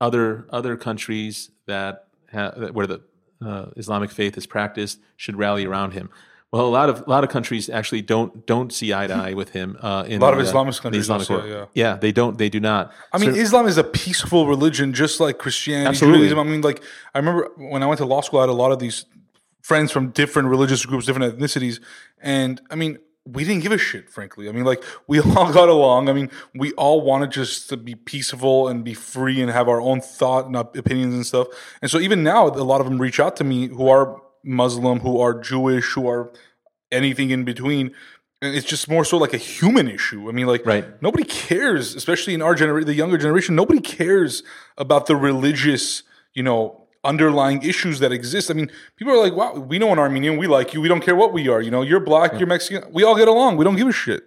other 0.00 0.46
other 0.50 0.76
countries 0.76 1.50
that 1.66 2.06
ha- 2.32 2.52
where 2.72 2.86
the 2.86 3.00
uh, 3.44 3.66
Islamic 3.76 4.10
faith 4.10 4.36
is 4.36 4.46
practiced 4.46 5.00
should 5.16 5.36
rally 5.36 5.64
around 5.64 5.92
him. 5.92 6.10
Well, 6.50 6.64
a 6.66 6.68
lot 6.70 6.88
of 6.88 7.02
a 7.06 7.10
lot 7.10 7.24
of 7.24 7.30
countries 7.30 7.68
actually 7.68 8.00
don't 8.02 8.46
don't 8.46 8.72
see 8.72 8.94
eye 8.94 9.06
to 9.06 9.14
eye 9.14 9.34
with 9.34 9.50
him. 9.50 9.76
Uh, 9.80 10.04
in 10.08 10.20
A 10.20 10.24
lot 10.24 10.32
of 10.32 10.38
the, 10.38 10.44
Islamic 10.46 10.74
the 10.74 10.80
countries 10.80 11.02
Islamic 11.04 11.30
also, 11.30 11.46
world. 11.46 11.68
yeah. 11.74 11.96
they 11.96 12.10
don't. 12.10 12.38
They 12.38 12.48
do 12.48 12.58
not. 12.58 12.90
I 13.12 13.18
mean, 13.18 13.34
So- 13.34 13.40
Islam 13.40 13.66
is 13.66 13.76
a 13.76 13.84
peaceful 13.84 14.46
religion, 14.46 14.94
just 14.94 15.20
like 15.20 15.36
Christianity, 15.38 15.88
Absolutely. 15.88 16.20
Judaism. 16.20 16.38
I 16.38 16.44
mean, 16.44 16.62
like 16.62 16.82
I 17.14 17.18
remember 17.18 17.50
when 17.56 17.82
I 17.82 17.86
went 17.86 17.98
to 17.98 18.06
law 18.06 18.22
school, 18.22 18.38
I 18.40 18.44
had 18.44 18.48
a 18.48 18.52
lot 18.54 18.72
of 18.72 18.78
these 18.78 19.04
friends 19.62 19.92
from 19.92 20.08
different 20.10 20.48
religious 20.48 20.86
groups, 20.86 21.04
different 21.04 21.38
ethnicities, 21.38 21.80
and 22.22 22.62
I 22.70 22.76
mean, 22.76 22.98
we 23.32 23.44
didn't 23.44 23.62
give 23.62 23.72
a 23.72 23.78
shit, 23.78 24.08
frankly. 24.08 24.48
I 24.48 24.52
mean, 24.52 24.64
like 24.64 24.82
we 25.06 25.20
all 25.36 25.52
got 25.52 25.68
along. 25.68 26.08
I 26.08 26.12
mean, 26.12 26.30
we 26.54 26.72
all 26.72 27.00
wanted 27.02 27.30
just 27.30 27.68
to 27.70 27.76
be 27.76 27.94
peaceful 27.94 28.68
and 28.68 28.84
be 28.84 28.94
free 28.94 29.40
and 29.40 29.50
have 29.50 29.68
our 29.68 29.80
own 29.80 30.00
thought 30.00 30.46
and 30.46 30.56
opinions 30.56 31.14
and 31.14 31.26
stuff. 31.26 31.48
And 31.82 31.90
so 31.90 31.98
even 31.98 32.22
now, 32.22 32.46
a 32.48 32.50
lot 32.64 32.80
of 32.80 32.86
them 32.86 32.98
reach 32.98 33.20
out 33.20 33.36
to 33.36 33.44
me 33.44 33.68
who 33.68 33.88
are 33.88 34.20
Muslim, 34.44 35.00
who 35.00 35.20
are 35.20 35.38
Jewish, 35.38 35.92
who 35.92 36.08
are 36.08 36.32
anything 36.90 37.30
in 37.30 37.44
between. 37.44 37.94
And 38.40 38.54
it's 38.54 38.66
just 38.66 38.88
more 38.88 39.04
so 39.04 39.18
like 39.18 39.34
a 39.34 39.38
human 39.38 39.88
issue. 39.88 40.28
I 40.28 40.32
mean, 40.32 40.46
like 40.46 40.64
Right. 40.64 41.02
nobody 41.02 41.24
cares, 41.24 41.94
especially 41.96 42.34
in 42.34 42.40
our 42.42 42.54
generation, 42.54 42.86
the 42.86 42.94
younger 42.94 43.18
generation. 43.18 43.56
Nobody 43.56 43.80
cares 43.80 44.42
about 44.76 45.06
the 45.06 45.16
religious, 45.16 46.04
you 46.34 46.42
know, 46.44 46.87
underlying 47.04 47.62
issues 47.62 48.00
that 48.00 48.12
exist. 48.12 48.50
I 48.50 48.54
mean, 48.54 48.70
people 48.96 49.12
are 49.12 49.22
like, 49.22 49.34
"Wow, 49.34 49.54
we 49.54 49.78
know 49.78 49.92
an 49.92 49.98
Armenian. 49.98 50.36
We 50.36 50.46
like 50.46 50.74
you. 50.74 50.80
We 50.80 50.88
don't 50.88 51.00
care 51.00 51.16
what 51.16 51.32
we 51.32 51.48
are. 51.48 51.60
You 51.60 51.70
know, 51.70 51.82
you're 51.82 52.00
black, 52.00 52.38
you're 52.38 52.48
Mexican. 52.48 52.92
We 52.92 53.04
all 53.04 53.16
get 53.16 53.28
along. 53.28 53.56
We 53.56 53.64
don't 53.64 53.76
give 53.76 53.88
a 53.88 53.92
shit." 53.92 54.24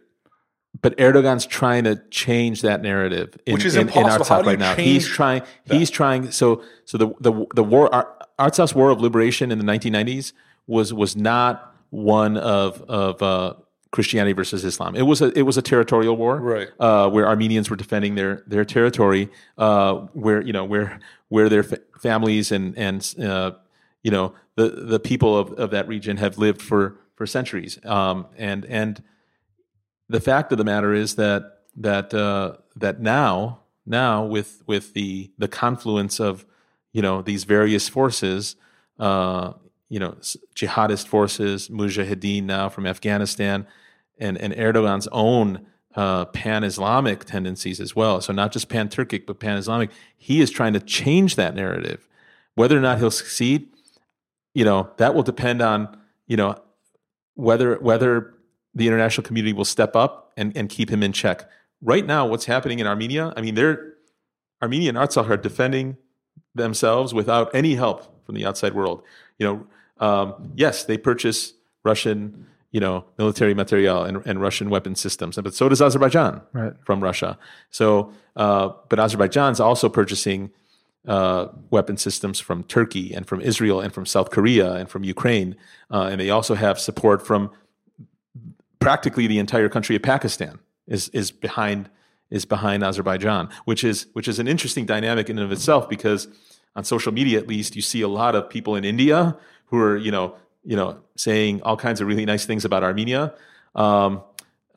but 0.81 0.97
Erdogan's 0.97 1.45
trying 1.45 1.83
to 1.83 2.01
change 2.09 2.61
that 2.61 2.81
narrative, 2.81 3.37
in, 3.45 3.53
Which 3.53 3.65
is 3.65 3.75
in, 3.75 3.81
in 3.81 3.87
impossible. 3.89 4.25
How 4.25 4.41
Artsakh 4.41 4.43
do 4.43 4.43
you 4.43 4.49
right 4.49 4.59
now. 4.59 4.75
He's 4.75 5.07
trying. 5.07 5.41
He's 5.65 5.89
trying. 5.89 6.31
So 6.31 6.63
so 6.85 6.97
the 6.97 7.13
the 7.19 7.45
the 7.55 7.63
war 7.63 7.93
Ar- 7.93 8.27
Artsakh's 8.39 8.73
war 8.73 8.89
of 8.89 9.01
liberation 9.01 9.51
in 9.51 9.59
the 9.59 9.65
1990s 9.65 10.33
was 10.67 10.93
was 10.93 11.15
not 11.15 11.75
one 11.89 12.37
of 12.37 12.81
of 12.83 13.21
uh, 13.21 13.53
Christianity 13.91 14.31
versus 14.31 14.63
Islam. 14.63 14.95
It 14.95 15.01
was 15.03 15.21
a 15.21 15.37
it 15.37 15.41
was 15.43 15.57
a 15.57 15.61
territorial 15.61 16.15
war, 16.15 16.39
Right. 16.39 16.69
Uh, 16.79 17.09
where 17.09 17.27
Armenians 17.27 17.69
were 17.69 17.75
defending 17.75 18.15
their 18.15 18.43
their 18.47 18.63
territory, 18.63 19.29
uh, 19.57 19.95
where 20.13 20.41
you 20.41 20.53
know 20.53 20.63
where 20.63 20.99
where 21.27 21.49
their 21.49 21.63
fa- 21.63 21.81
families 21.99 22.51
and 22.51 22.77
and 22.77 23.15
uh, 23.21 23.51
you 24.01 24.11
know 24.11 24.33
the 24.55 24.69
the 24.69 24.99
people 24.99 25.37
of, 25.37 25.51
of 25.53 25.71
that 25.71 25.87
region 25.87 26.17
have 26.17 26.37
lived 26.37 26.61
for 26.61 26.97
for 27.15 27.25
centuries, 27.25 27.83
um, 27.85 28.27
and 28.37 28.65
and 28.65 29.03
the 30.07 30.21
fact 30.21 30.51
of 30.51 30.57
the 30.57 30.63
matter 30.63 30.93
is 30.93 31.15
that 31.15 31.59
that 31.75 32.13
uh, 32.13 32.53
that 32.77 33.01
now 33.01 33.59
now 33.85 34.23
with 34.23 34.63
with 34.67 34.93
the 34.93 35.31
the 35.37 35.47
confluence 35.49 36.19
of 36.19 36.45
you 36.93 37.01
know 37.01 37.21
these 37.21 37.43
various 37.43 37.89
forces, 37.89 38.55
uh, 38.99 39.51
you 39.89 39.99
know 39.99 40.15
jihadist 40.55 41.07
forces, 41.07 41.67
mujahideen 41.67 42.43
now 42.43 42.69
from 42.69 42.85
Afghanistan, 42.87 43.67
and 44.21 44.37
and 44.37 44.53
Erdogan's 44.53 45.07
own 45.11 45.65
uh, 45.95 46.25
pan-Islamic 46.25 47.25
tendencies 47.25 47.81
as 47.81 47.95
well. 47.95 48.21
So 48.21 48.31
not 48.31 48.53
just 48.53 48.69
pan-Turkic 48.69 49.25
but 49.25 49.39
pan-Islamic. 49.39 49.89
He 50.17 50.39
is 50.39 50.49
trying 50.49 50.73
to 50.73 50.79
change 50.79 51.35
that 51.35 51.55
narrative. 51.55 52.07
Whether 52.55 52.77
or 52.77 52.81
not 52.81 52.99
he'll 52.99 53.11
succeed, 53.11 53.67
you 54.53 54.63
know, 54.63 54.89
that 54.97 55.15
will 55.15 55.23
depend 55.23 55.61
on 55.61 55.97
you 56.27 56.37
know 56.37 56.61
whether 57.35 57.75
whether 57.79 58.33
the 58.73 58.87
international 58.87 59.25
community 59.25 59.51
will 59.51 59.65
step 59.65 59.95
up 59.95 60.31
and, 60.37 60.55
and 60.55 60.69
keep 60.69 60.89
him 60.89 61.03
in 61.03 61.11
check. 61.11 61.49
Right 61.81 62.05
now, 62.05 62.25
what's 62.25 62.45
happening 62.45 62.79
in 62.79 62.87
Armenia? 62.87 63.33
I 63.35 63.41
mean, 63.41 63.55
they're 63.55 63.95
Armenia 64.61 64.89
and 64.89 64.97
Artsakh 64.97 65.29
are 65.29 65.37
defending 65.37 65.97
themselves 66.53 67.13
without 67.13 67.53
any 67.53 67.75
help 67.75 68.25
from 68.25 68.35
the 68.35 68.45
outside 68.45 68.73
world. 68.73 69.03
You 69.39 69.45
know, 69.47 70.05
um, 70.05 70.53
yes, 70.55 70.83
they 70.83 70.97
purchase 70.97 71.53
Russian, 71.83 72.47
you 72.71 72.79
know, 72.79 73.03
military 73.17 73.53
material 73.53 74.03
and, 74.03 74.21
and 74.25 74.41
Russian 74.41 74.69
weapon 74.69 74.95
systems, 74.95 75.37
but 75.43 75.53
so 75.53 75.67
does 75.69 75.81
Azerbaijan 75.81 76.41
Right. 76.53 76.73
from 76.85 77.01
Russia. 77.03 77.37
So, 77.69 78.13
uh, 78.35 78.69
but 78.89 78.97
Azerbaijan's 78.99 79.59
also 79.59 79.89
purchasing 79.89 80.51
uh, 81.07 81.47
weapon 81.69 81.97
systems 81.97 82.39
from 82.39 82.63
Turkey 82.63 83.13
and 83.13 83.27
from 83.27 83.41
Israel 83.41 83.81
and 83.81 83.93
from 83.93 84.05
South 84.05 84.29
Korea 84.31 84.73
and 84.73 84.89
from 84.89 85.03
Ukraine, 85.03 85.55
uh, 85.89 86.09
and 86.11 86.21
they 86.21 86.29
also 86.29 86.55
have 86.55 86.79
support 86.79 87.25
from 87.25 87.49
practically 88.79 89.27
the 89.27 89.39
entire 89.39 89.69
country 89.69 89.95
of 89.95 90.01
Pakistan 90.01 90.59
is 90.87 91.09
is 91.09 91.31
behind 91.31 91.89
is 92.29 92.45
behind 92.45 92.83
Azerbaijan, 92.83 93.49
which 93.65 93.83
is 93.83 94.07
which 94.13 94.27
is 94.27 94.39
an 94.39 94.47
interesting 94.47 94.85
dynamic 94.85 95.29
in 95.29 95.37
and 95.37 95.45
of 95.45 95.51
itself 95.51 95.89
because 95.89 96.27
on 96.75 96.83
social 96.83 97.11
media 97.11 97.37
at 97.37 97.47
least 97.47 97.75
you 97.75 97.81
see 97.81 98.01
a 98.01 98.07
lot 98.07 98.35
of 98.35 98.49
people 98.49 98.75
in 98.75 98.85
India 98.85 99.37
who 99.65 99.77
are 99.79 99.97
you 99.97 100.11
know 100.11 100.35
you 100.63 100.75
know 100.75 100.99
saying 101.15 101.61
all 101.63 101.77
kinds 101.77 102.01
of 102.01 102.07
really 102.07 102.25
nice 102.25 102.45
things 102.45 102.65
about 102.65 102.83
Armenia. 102.83 103.33
Um, 103.75 104.23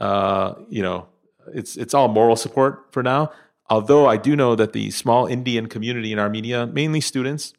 uh, 0.01 0.55
you 0.69 0.83
know, 0.83 1.07
it's 1.53 1.77
it's 1.77 1.95
all 1.95 2.09
moral 2.09 2.37
support 2.37 2.87
for 2.91 3.03
now. 3.03 3.33
Although 3.71 4.07
I 4.07 4.17
do 4.17 4.37
know 4.37 4.55
that 4.57 4.73
the 4.73 4.91
small 4.91 5.27
Indian 5.27 5.69
community 5.69 6.13
in 6.13 6.19
Armenia, 6.19 6.67
mainly 6.67 7.01
students, 7.01 7.55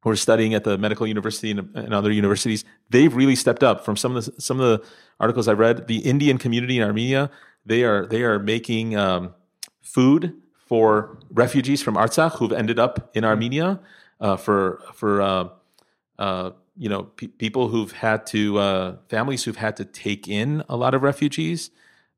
who 0.00 0.10
are 0.10 0.16
studying 0.16 0.52
at 0.54 0.64
the 0.64 0.76
medical 0.76 1.06
university 1.06 1.50
and, 1.50 1.74
and 1.74 1.94
other 1.94 2.10
universities, 2.10 2.64
they've 2.90 3.14
really 3.14 3.36
stepped 3.36 3.62
up. 3.62 3.84
From 3.84 3.96
some 3.96 4.16
of 4.16 4.24
the 4.24 4.40
some 4.40 4.60
of 4.60 4.66
the 4.80 4.86
articles 5.20 5.48
I've 5.48 5.58
read, 5.58 5.86
the 5.86 5.98
Indian 5.98 6.38
community 6.38 6.78
in 6.78 6.84
Armenia, 6.84 7.30
they 7.64 7.84
are 7.84 8.06
they 8.06 8.22
are 8.22 8.38
making 8.38 8.96
um, 8.96 9.34
food 9.80 10.34
for 10.56 11.18
refugees 11.30 11.82
from 11.82 11.94
Artsakh 11.94 12.38
who've 12.38 12.52
ended 12.52 12.78
up 12.78 13.10
in 13.14 13.24
Armenia, 13.24 13.80
uh, 14.20 14.36
for 14.36 14.82
for 14.94 15.22
uh, 15.22 15.48
uh, 16.18 16.50
you 16.76 16.88
know 16.88 17.04
pe- 17.04 17.28
people 17.28 17.68
who've 17.68 17.92
had 17.92 18.26
to 18.26 18.58
uh, 18.58 18.96
families 19.08 19.44
who've 19.44 19.56
had 19.56 19.76
to 19.76 19.84
take 19.84 20.28
in 20.28 20.62
a 20.68 20.76
lot 20.76 20.94
of 20.94 21.02
refugees. 21.02 21.70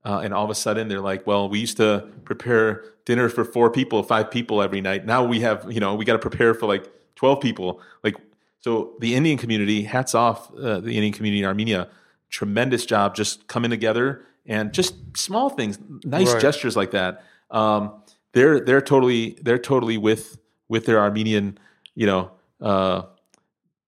Uh, 0.04 0.20
and 0.22 0.32
all 0.32 0.44
of 0.44 0.50
a 0.50 0.54
sudden 0.54 0.86
they're 0.86 1.00
like, 1.00 1.26
well, 1.26 1.48
we 1.48 1.58
used 1.58 1.76
to 1.78 2.06
prepare 2.24 2.84
dinner 3.06 3.28
for 3.28 3.44
four 3.44 3.68
people, 3.72 4.04
five 4.04 4.30
people 4.30 4.62
every 4.62 4.80
night. 4.80 5.04
Now 5.04 5.24
we 5.24 5.40
have, 5.40 5.66
you 5.68 5.80
know, 5.80 5.96
we 5.96 6.04
got 6.04 6.12
to 6.12 6.20
prepare 6.20 6.54
for 6.54 6.66
like 6.66 6.88
12 7.16 7.40
people. 7.40 7.80
Like, 8.04 8.14
so 8.60 8.94
the 9.00 9.16
Indian 9.16 9.36
community, 9.36 9.82
hats 9.82 10.14
off 10.14 10.54
uh, 10.54 10.78
the 10.78 10.92
Indian 10.92 11.12
community 11.12 11.40
in 11.40 11.44
Armenia, 11.44 11.88
tremendous 12.30 12.86
job 12.86 13.16
just 13.16 13.48
coming 13.48 13.68
together 13.68 14.22
and 14.46 14.72
just 14.72 14.94
small 15.16 15.50
things, 15.50 15.76
nice 16.04 16.32
Right. 16.34 16.40
gestures 16.40 16.76
like 16.76 16.92
that. 16.92 17.24
Um, 17.50 17.92
they're, 18.32 18.60
they're 18.60 18.80
totally, 18.80 19.36
they're 19.42 19.58
totally 19.58 19.98
with, 19.98 20.38
with 20.68 20.86
their 20.86 21.00
Armenian, 21.00 21.58
you 21.96 22.06
know, 22.06 22.30
uh, 22.60 23.02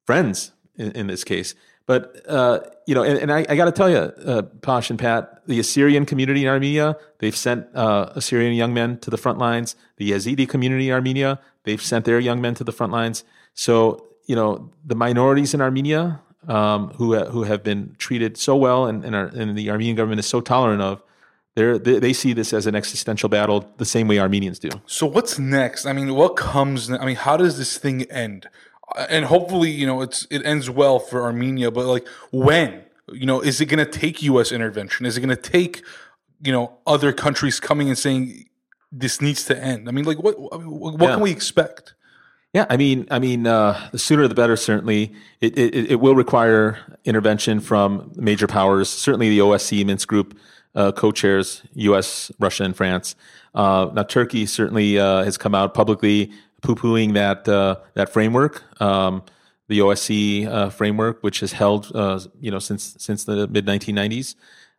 friends 0.04 0.50
in, 0.78 0.92
in 0.92 1.06
this 1.06 1.24
case. 1.24 1.54
but 1.86 2.22
uh, 2.28 2.60
you 2.86 2.94
know, 2.94 3.02
and, 3.02 3.18
and 3.18 3.32
I, 3.32 3.44
I 3.48 3.56
got 3.56 3.66
to 3.66 3.72
tell 3.72 3.90
you, 3.90 3.96
uh, 3.96 4.42
Posh 4.62 4.90
and 4.90 4.98
Pat, 4.98 5.42
the 5.46 5.58
Assyrian 5.58 6.06
community 6.06 6.42
in 6.42 6.48
Armenia, 6.48 6.96
they've 7.18 7.36
sent 7.36 7.66
uh, 7.74 8.12
Assyrian 8.14 8.54
young 8.54 8.72
men 8.72 8.98
to 8.98 9.10
the 9.10 9.18
front 9.18 9.38
lines. 9.38 9.76
The 9.96 10.10
Yazidi 10.10 10.48
community 10.48 10.88
in 10.88 10.94
Armenia, 10.94 11.40
they've 11.64 11.82
sent 11.82 12.04
their 12.04 12.20
young 12.20 12.40
men 12.40 12.54
to 12.54 12.64
the 12.64 12.72
front 12.72 12.92
lines. 12.92 13.24
So 13.54 14.06
you 14.26 14.36
know, 14.36 14.70
the 14.84 14.94
minorities 14.94 15.54
in 15.54 15.60
Armenia 15.60 16.20
um, 16.46 16.90
who 16.90 17.18
who 17.24 17.42
have 17.42 17.62
been 17.62 17.94
treated 17.98 18.36
so 18.36 18.56
well, 18.56 18.86
and 18.86 19.04
and, 19.04 19.14
our, 19.14 19.26
and 19.26 19.56
the 19.56 19.70
Armenian 19.70 19.96
government 19.96 20.20
is 20.20 20.26
so 20.26 20.40
tolerant 20.40 20.82
of. 20.82 21.02
They, 21.54 21.98
they 21.98 22.12
see 22.12 22.34
this 22.34 22.52
as 22.52 22.68
an 22.68 22.76
existential 22.76 23.28
battle 23.28 23.68
the 23.78 23.84
same 23.84 24.06
way 24.06 24.20
Armenians 24.20 24.60
do. 24.60 24.68
So 24.86 25.06
what's 25.06 25.40
next? 25.40 25.86
I 25.86 25.92
mean, 25.92 26.14
what 26.14 26.36
comes? 26.36 26.88
I 26.88 27.04
mean, 27.04 27.16
how 27.16 27.36
does 27.36 27.58
this 27.58 27.76
thing 27.78 28.02
end? 28.12 28.48
And 28.96 29.24
hopefully, 29.24 29.70
you 29.70 29.86
know, 29.86 30.00
it's 30.02 30.26
it 30.30 30.44
ends 30.44 30.70
well 30.70 30.98
for 30.98 31.22
Armenia. 31.22 31.70
But 31.70 31.86
like, 31.86 32.06
when? 32.30 32.84
You 33.12 33.26
know, 33.26 33.40
is 33.40 33.60
it 33.60 33.66
going 33.66 33.84
to 33.84 33.90
take 33.90 34.22
U.S. 34.22 34.52
intervention? 34.52 35.06
Is 35.06 35.16
it 35.16 35.20
going 35.20 35.34
to 35.34 35.50
take, 35.50 35.82
you 36.42 36.52
know, 36.52 36.78
other 36.86 37.12
countries 37.12 37.58
coming 37.58 37.88
and 37.88 37.96
saying 37.96 38.48
this 38.92 39.22
needs 39.22 39.44
to 39.46 39.58
end? 39.58 39.88
I 39.88 39.92
mean, 39.92 40.04
like, 40.04 40.22
what 40.22 40.34
what 40.38 41.00
yeah. 41.00 41.14
can 41.14 41.20
we 41.20 41.30
expect? 41.30 41.94
Yeah, 42.54 42.64
I 42.70 42.76
mean, 42.78 43.06
I 43.10 43.18
mean, 43.18 43.46
uh, 43.46 43.88
the 43.92 43.98
sooner 43.98 44.26
the 44.26 44.34
better. 44.34 44.56
Certainly, 44.56 45.12
it, 45.40 45.58
it, 45.58 45.92
it 45.92 46.00
will 46.00 46.14
require 46.14 46.78
intervention 47.04 47.60
from 47.60 48.12
major 48.16 48.46
powers. 48.46 48.88
Certainly, 48.88 49.28
the 49.30 49.38
OSCE 49.38 49.84
Minsk 49.84 50.08
Group 50.08 50.38
uh, 50.74 50.92
co-chairs 50.92 51.62
U.S., 51.74 52.32
Russia, 52.38 52.64
and 52.64 52.76
France. 52.76 53.16
Uh, 53.54 53.90
now, 53.92 54.02
Turkey 54.02 54.46
certainly 54.46 54.98
uh, 54.98 55.24
has 55.24 55.36
come 55.36 55.54
out 55.54 55.74
publicly 55.74 56.32
poo-pooing 56.62 57.14
that 57.14 57.48
uh, 57.48 57.76
that 57.94 58.12
framework, 58.12 58.62
um, 58.80 59.22
the 59.68 59.78
OSCE 59.80 60.46
uh, 60.46 60.70
framework, 60.70 61.22
which 61.22 61.40
has 61.40 61.52
held 61.52 61.92
uh, 61.94 62.20
you 62.40 62.50
know 62.50 62.58
since 62.58 62.96
since 62.98 63.24
the 63.24 63.46
mid 63.48 63.66
1990s, 63.66 64.34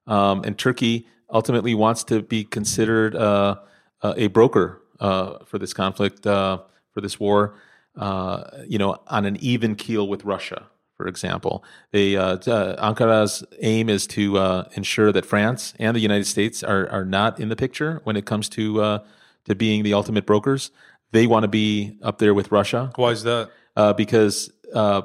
um, 0.07 0.43
and 0.43 0.57
Turkey 0.57 1.07
ultimately 1.31 1.75
wants 1.75 2.03
to 2.05 2.21
be 2.21 2.43
considered 2.43 3.15
uh, 3.15 3.55
a 4.03 4.27
broker 4.27 4.81
uh, 4.99 5.37
for 5.45 5.59
this 5.59 5.73
conflict, 5.73 6.25
uh, 6.25 6.59
for 6.91 7.01
this 7.01 7.19
war, 7.19 7.53
you 8.67 8.77
know, 8.77 8.97
on 9.07 9.25
an 9.25 9.37
even 9.39 9.75
keel 9.75 10.07
with 10.07 10.25
Russia. 10.25 10.63
For 10.97 11.07
example, 11.07 11.63
they, 11.91 12.13
Ankara's 12.13 13.43
aim 13.61 13.89
is 13.89 14.07
to 14.07 14.65
ensure 14.73 15.11
that 15.11 15.25
France 15.25 15.73
and 15.79 15.95
the 15.95 16.01
United 16.01 16.25
States 16.25 16.63
are, 16.63 16.89
are 16.89 17.05
not 17.05 17.39
in 17.39 17.49
the 17.49 17.55
picture 17.55 18.01
when 18.03 18.17
it 18.17 18.25
comes 18.25 18.49
to 18.49 19.01
to 19.45 19.55
being 19.55 19.83
the 19.83 19.93
ultimate 19.93 20.25
brokers 20.25 20.71
they 21.11 21.27
want 21.27 21.43
to 21.43 21.47
be 21.47 21.97
up 22.01 22.17
there 22.19 22.33
with 22.33 22.51
Russia. 22.51 22.91
Why 22.95 23.09
is 23.09 23.23
that? 23.23 23.49
Uh, 23.75 23.93
because 23.93 24.51
uh, 24.73 25.01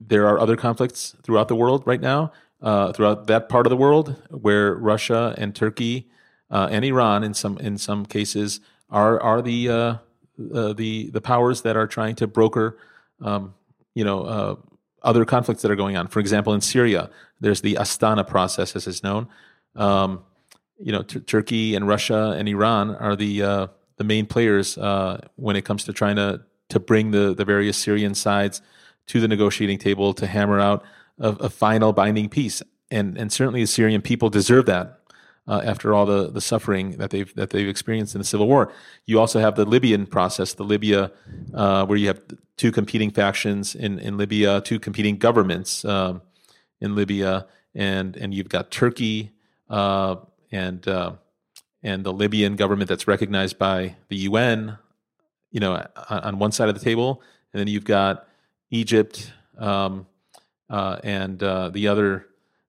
there 0.00 0.26
are 0.26 0.38
other 0.38 0.56
conflicts 0.56 1.14
throughout 1.22 1.48
the 1.48 1.54
world 1.54 1.82
right 1.86 2.00
now, 2.00 2.32
uh, 2.62 2.92
throughout 2.92 3.26
that 3.26 3.48
part 3.48 3.66
of 3.66 3.70
the 3.70 3.76
world, 3.76 4.16
where 4.30 4.74
Russia 4.74 5.34
and 5.38 5.54
Turkey 5.54 6.08
uh, 6.50 6.68
and 6.70 6.84
Iran, 6.84 7.24
in 7.24 7.34
some 7.34 7.58
in 7.58 7.78
some 7.78 8.06
cases, 8.06 8.60
are 8.90 9.20
are 9.20 9.42
the 9.42 9.68
uh, 9.68 9.74
uh, 10.54 10.72
the 10.72 11.10
the 11.10 11.20
powers 11.20 11.62
that 11.62 11.76
are 11.76 11.86
trying 11.86 12.14
to 12.16 12.26
broker, 12.26 12.78
um, 13.20 13.54
you 13.94 14.04
know, 14.04 14.58
other 15.02 15.24
conflicts 15.24 15.62
that 15.62 15.70
are 15.70 15.76
going 15.76 15.96
on. 15.96 16.08
For 16.08 16.20
example, 16.20 16.52
in 16.54 16.60
Syria, 16.60 17.10
there's 17.40 17.60
the 17.60 17.74
Astana 17.74 18.26
process, 18.26 18.74
as 18.74 18.86
is 18.86 19.02
known. 19.02 19.28
Um, 19.74 20.24
you 20.78 20.92
know, 20.92 21.02
t- 21.02 21.20
Turkey 21.20 21.74
and 21.74 21.86
Russia 21.86 22.34
and 22.36 22.48
Iran 22.48 22.94
are 22.94 23.16
the 23.16 23.70
the 23.96 24.04
main 24.04 24.26
players 24.26 24.78
uh, 24.78 25.20
when 25.36 25.56
it 25.56 25.64
comes 25.64 25.84
to 25.84 25.92
trying 25.92 26.16
to 26.16 26.42
to 26.68 26.80
bring 26.80 27.10
the 27.10 27.34
the 27.34 27.44
various 27.44 27.76
Syrian 27.76 28.14
sides 28.14 28.62
to 29.06 29.20
the 29.20 29.28
negotiating 29.28 29.78
table 29.78 30.12
to 30.14 30.26
hammer 30.26 30.60
out 30.60 30.84
a, 31.18 31.28
a 31.28 31.50
final 31.50 31.92
binding 31.92 32.28
peace. 32.28 32.62
And 32.90 33.18
and 33.18 33.32
certainly 33.32 33.60
the 33.62 33.66
Syrian 33.66 34.02
people 34.02 34.30
deserve 34.30 34.66
that. 34.66 35.00
Uh, 35.48 35.62
after 35.64 35.94
all 35.94 36.04
the, 36.06 36.28
the 36.28 36.40
suffering 36.40 36.96
that 36.96 37.10
they've 37.10 37.32
that 37.36 37.50
they've 37.50 37.68
experienced 37.68 38.16
in 38.16 38.20
the 38.20 38.24
civil 38.24 38.48
war, 38.48 38.72
you 39.04 39.20
also 39.20 39.38
have 39.38 39.54
the 39.54 39.64
Libyan 39.64 40.04
process, 40.04 40.54
the 40.54 40.64
Libya, 40.64 41.12
uh, 41.54 41.86
where 41.86 41.96
you 41.96 42.08
have 42.08 42.20
two 42.56 42.72
competing 42.72 43.12
factions 43.12 43.76
in, 43.76 44.00
in 44.00 44.16
Libya, 44.16 44.60
two 44.60 44.80
competing 44.80 45.16
governments 45.18 45.84
um, 45.84 46.20
in 46.80 46.96
Libya, 46.96 47.46
and 47.76 48.16
and 48.16 48.34
you've 48.34 48.48
got 48.48 48.72
Turkey 48.72 49.30
uh, 49.70 50.16
and 50.50 50.88
uh, 50.88 51.12
and 51.86 52.02
the 52.02 52.12
Libyan 52.12 52.56
government 52.56 52.88
that's 52.88 53.06
recognized 53.06 53.58
by 53.58 53.94
the 54.08 54.16
UN, 54.16 54.76
you 55.52 55.60
know, 55.60 55.86
on, 56.10 56.40
one 56.40 56.50
side 56.50 56.68
of 56.68 56.76
the 56.76 56.84
table, 56.84 57.22
and 57.52 57.60
then 57.60 57.68
you've 57.68 57.84
got 57.84 58.26
Egypt 58.70 59.32
um, 59.56 60.04
uh, 60.68 60.98
and 61.04 61.40
uh, 61.42 61.70
the 61.70 61.86
other 61.86 62.26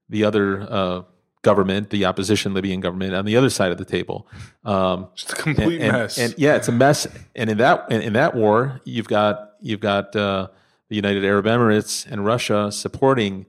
the 0.08 0.24
other 0.24 0.62
uh, 0.62 1.02
government, 1.42 1.90
the 1.90 2.06
opposition 2.06 2.54
Libyan 2.54 2.80
government, 2.80 3.16
on 3.16 3.26
the 3.26 3.36
other 3.36 3.50
side 3.50 3.72
of 3.72 3.80
the 3.80 3.86
table. 3.86 4.28
Um, 4.64 5.08
Just 5.16 5.34
a 5.34 5.36
complete 5.36 5.82
and, 5.82 5.92
mess. 5.92 6.18
And, 6.20 6.32
and, 6.32 6.40
yeah, 6.40 6.56
it's 6.56 6.68
a 6.68 6.72
mess. 6.72 7.08
And 7.36 7.50
in 7.50 7.58
that 7.58 7.92
in, 7.92 8.02
in 8.02 8.14
that 8.14 8.36
war, 8.36 8.82
you've 8.86 9.08
got 9.08 9.54
you've 9.62 9.80
got 9.80 10.16
uh, 10.16 10.50
the 10.90 10.96
United 10.96 11.26
Arab 11.26 11.46
Emirates 11.46 12.06
and 12.06 12.24
Russia 12.24 12.72
supporting 12.72 13.48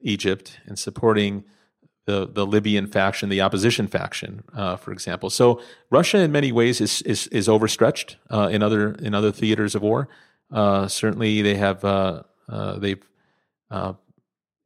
Egypt 0.00 0.60
and 0.64 0.78
supporting 0.78 1.42
the 2.08 2.26
the 2.26 2.46
Libyan 2.46 2.86
faction, 2.86 3.28
the 3.28 3.42
opposition 3.42 3.86
faction, 3.86 4.42
uh, 4.54 4.76
for 4.76 4.92
example. 4.92 5.28
So 5.28 5.60
Russia, 5.90 6.18
in 6.18 6.32
many 6.32 6.50
ways, 6.50 6.80
is 6.80 7.02
is, 7.02 7.26
is 7.26 7.48
overstretched 7.48 8.16
uh, 8.30 8.48
in 8.50 8.62
other 8.62 8.92
in 8.92 9.14
other 9.14 9.30
theaters 9.30 9.74
of 9.74 9.82
war. 9.82 10.08
Uh, 10.50 10.88
certainly, 10.88 11.42
they 11.42 11.56
have 11.56 11.84
uh, 11.84 12.22
uh, 12.48 12.78
they've 12.78 13.06
uh, 13.70 13.92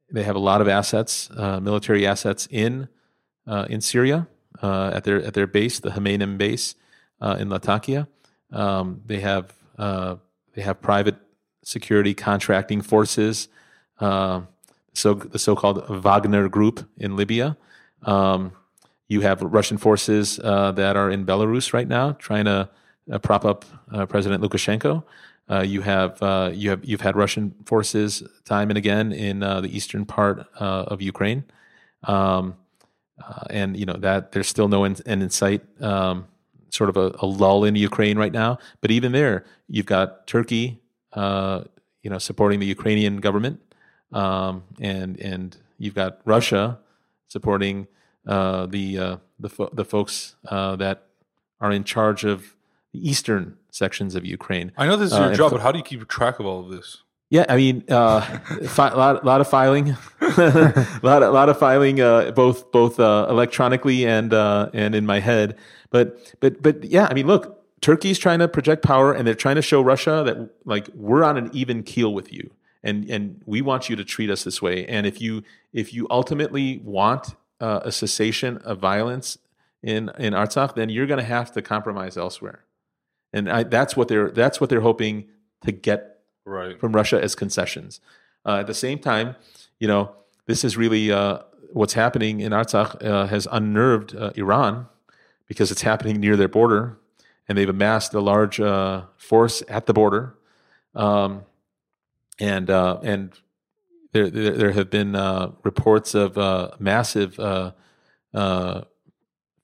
they 0.09 0.23
have 0.23 0.37
a 0.37 0.39
lot 0.39 0.61
of 0.61 0.69
assets, 0.69 1.29
military 1.31 2.07
assets 2.07 2.47
in 2.49 2.87
in 3.67 3.81
Syria 3.81 4.27
at 4.61 5.03
their 5.03 5.21
at 5.21 5.33
their 5.33 5.47
base, 5.47 5.81
the 5.81 5.89
Hmeimim 5.89 6.37
base 6.37 6.75
in 7.21 7.49
Latakia. 7.49 8.07
Um, 8.53 9.01
they 9.05 9.19
have 9.19 9.53
they 9.77 10.61
have 10.61 10.81
private 10.81 11.17
security 11.65 12.13
contracting 12.13 12.81
forces 12.81 13.49
so 14.93 15.15
the 15.15 15.39
so-called 15.39 15.87
Wagner 15.89 16.47
Group 16.47 16.87
in 16.97 17.15
Libya. 17.15 17.57
Um, 18.03 18.53
you 19.07 19.21
have 19.21 19.41
Russian 19.41 19.77
forces 19.77 20.39
uh, 20.39 20.71
that 20.71 20.95
are 20.95 21.09
in 21.09 21.25
Belarus 21.25 21.73
right 21.73 21.87
now, 21.87 22.13
trying 22.13 22.45
to 22.45 22.69
uh, 23.11 23.19
prop 23.19 23.45
up 23.45 23.65
uh, 23.91 24.05
President 24.05 24.41
Lukashenko. 24.41 25.03
Uh, 25.49 25.59
you 25.59 25.81
have 25.81 26.21
uh, 26.23 26.51
you 26.53 26.69
have 26.69 26.85
you've 26.85 27.01
had 27.01 27.17
Russian 27.17 27.53
forces 27.65 28.23
time 28.45 28.69
and 28.69 28.77
again 28.77 29.11
in 29.11 29.43
uh, 29.43 29.59
the 29.59 29.75
eastern 29.75 30.05
part 30.05 30.47
of 30.55 31.01
Ukraine, 31.01 31.43
um, 32.05 32.55
and 33.49 33.75
you 33.75 33.85
know 33.85 33.97
that 33.97 34.31
there's 34.31 34.47
still 34.47 34.69
no 34.69 34.85
end, 34.85 35.01
end 35.05 35.21
in 35.21 35.29
sight. 35.29 35.61
Um, 35.81 36.27
sort 36.69 36.89
of 36.89 36.97
a, 36.97 37.13
a, 37.19 37.25
lull 37.27 37.65
in 37.65 37.75
Ukraine 37.75 38.17
right 38.17 38.31
now, 38.31 38.57
but 38.81 38.89
even 38.89 39.11
there, 39.11 39.45
you've 39.67 39.85
got 39.85 40.25
Turkey, 40.25 40.81
you 41.15 42.09
know, 42.09 42.17
supporting 42.17 42.59
the 42.59 42.65
Ukrainian 42.65 43.17
government 43.17 43.61
um, 44.13 44.63
and 44.79 45.19
and 45.19 45.57
you've 45.77 45.95
got 45.95 46.19
Russia 46.25 46.79
supporting 47.27 47.87
uh, 48.27 48.65
the 48.67 48.97
uh, 48.97 49.17
the 49.39 49.49
fo- 49.49 49.69
the 49.73 49.85
folks 49.85 50.35
uh, 50.47 50.75
that 50.77 51.07
are 51.59 51.71
in 51.71 51.83
charge 51.83 52.23
of 52.23 52.55
the 52.93 53.09
eastern 53.09 53.57
sections 53.71 54.15
of 54.15 54.25
Ukraine. 54.25 54.71
I 54.77 54.85
know 54.87 54.95
this 54.95 55.11
is 55.11 55.17
your 55.17 55.31
uh, 55.31 55.35
job, 55.35 55.51
but 55.51 55.61
how 55.61 55.71
do 55.71 55.77
you 55.77 55.83
keep 55.83 56.07
track 56.07 56.39
of 56.39 56.45
all 56.45 56.59
of 56.59 56.69
this? 56.69 57.03
Yeah, 57.29 57.45
I 57.49 57.55
mean, 57.55 57.83
uh, 57.89 58.21
fi- 58.67 58.89
a 58.89 58.95
lot, 58.95 59.25
lot 59.25 59.41
of 59.41 59.49
filing, 59.49 59.97
a 60.21 60.99
lot, 61.01 61.23
a 61.23 61.31
lot 61.31 61.49
of 61.49 61.57
filing, 61.57 61.99
uh, 61.99 62.31
both 62.31 62.71
both 62.71 62.99
uh, 62.99 63.25
electronically 63.29 64.05
and 64.05 64.33
uh, 64.33 64.69
and 64.73 64.93
in 64.93 65.05
my 65.05 65.19
head. 65.19 65.57
But 65.89 66.35
but 66.39 66.61
but 66.61 66.83
yeah, 66.83 67.07
I 67.09 67.13
mean, 67.13 67.27
look, 67.27 67.63
Turkey's 67.81 68.19
trying 68.19 68.39
to 68.39 68.47
project 68.47 68.83
power, 68.83 69.13
and 69.13 69.25
they're 69.25 69.33
trying 69.33 69.55
to 69.55 69.61
show 69.61 69.81
Russia 69.81 70.23
that 70.25 70.51
like 70.65 70.87
we're 70.93 71.23
on 71.23 71.37
an 71.37 71.49
even 71.53 71.81
keel 71.81 72.13
with 72.13 72.31
you 72.31 72.51
and 72.83 73.09
and 73.09 73.41
we 73.45 73.61
want 73.61 73.89
you 73.89 73.95
to 73.95 74.03
treat 74.03 74.29
us 74.29 74.43
this 74.43 74.61
way. 74.61 74.85
And 74.85 75.05
if 75.07 75.21
you 75.21 75.43
if 75.71 75.93
you 75.93 76.07
ultimately 76.09 76.81
want 76.83 77.35
uh, 77.59 77.79
a 77.83 77.91
cessation 77.91 78.57
of 78.59 78.79
violence 78.79 79.37
in 79.81 80.11
in 80.17 80.33
Artsakh, 80.33 80.75
then 80.75 80.89
you're 80.89 81.07
going 81.07 81.19
to 81.19 81.25
have 81.25 81.51
to 81.53 81.61
compromise 81.61 82.17
elsewhere. 82.17 82.65
And 83.31 83.49
I, 83.49 83.63
that's 83.63 83.95
what 83.95 84.07
they're 84.07 84.29
that's 84.29 84.59
what 84.59 84.69
they're 84.69 84.81
hoping 84.81 85.25
to 85.61 85.71
get 85.71 86.19
right. 86.45 86.79
from 86.79 86.93
Russia 86.93 87.21
as 87.21 87.35
concessions. 87.35 88.01
Uh, 88.45 88.57
at 88.57 88.67
the 88.67 88.73
same 88.73 88.99
time, 88.99 89.35
you 89.79 89.87
know, 89.87 90.11
this 90.45 90.63
is 90.63 90.75
really 90.75 91.11
uh, 91.11 91.39
what's 91.71 91.93
happening 91.93 92.41
in 92.41 92.51
Artsakh 92.51 93.03
uh, 93.03 93.27
has 93.27 93.47
unnerved 93.51 94.15
uh, 94.15 94.31
Iran 94.35 94.87
because 95.47 95.71
it's 95.71 95.81
happening 95.81 96.19
near 96.19 96.35
their 96.35 96.47
border, 96.47 96.97
and 97.47 97.57
they've 97.57 97.69
amassed 97.69 98.13
a 98.13 98.19
large 98.19 98.59
uh, 98.59 99.03
force 99.17 99.63
at 99.69 99.85
the 99.85 99.93
border. 99.93 100.35
Um, 100.95 101.43
and 102.43 102.69
uh, 102.69 102.99
and 103.03 103.31
there, 104.11 104.29
there, 104.29 104.51
there 104.51 104.71
have 104.73 104.89
been 104.89 105.15
uh, 105.15 105.51
reports 105.63 106.13
of 106.13 106.37
uh, 106.37 106.71
massive 106.77 107.39
uh, 107.39 107.71
uh, 108.33 108.81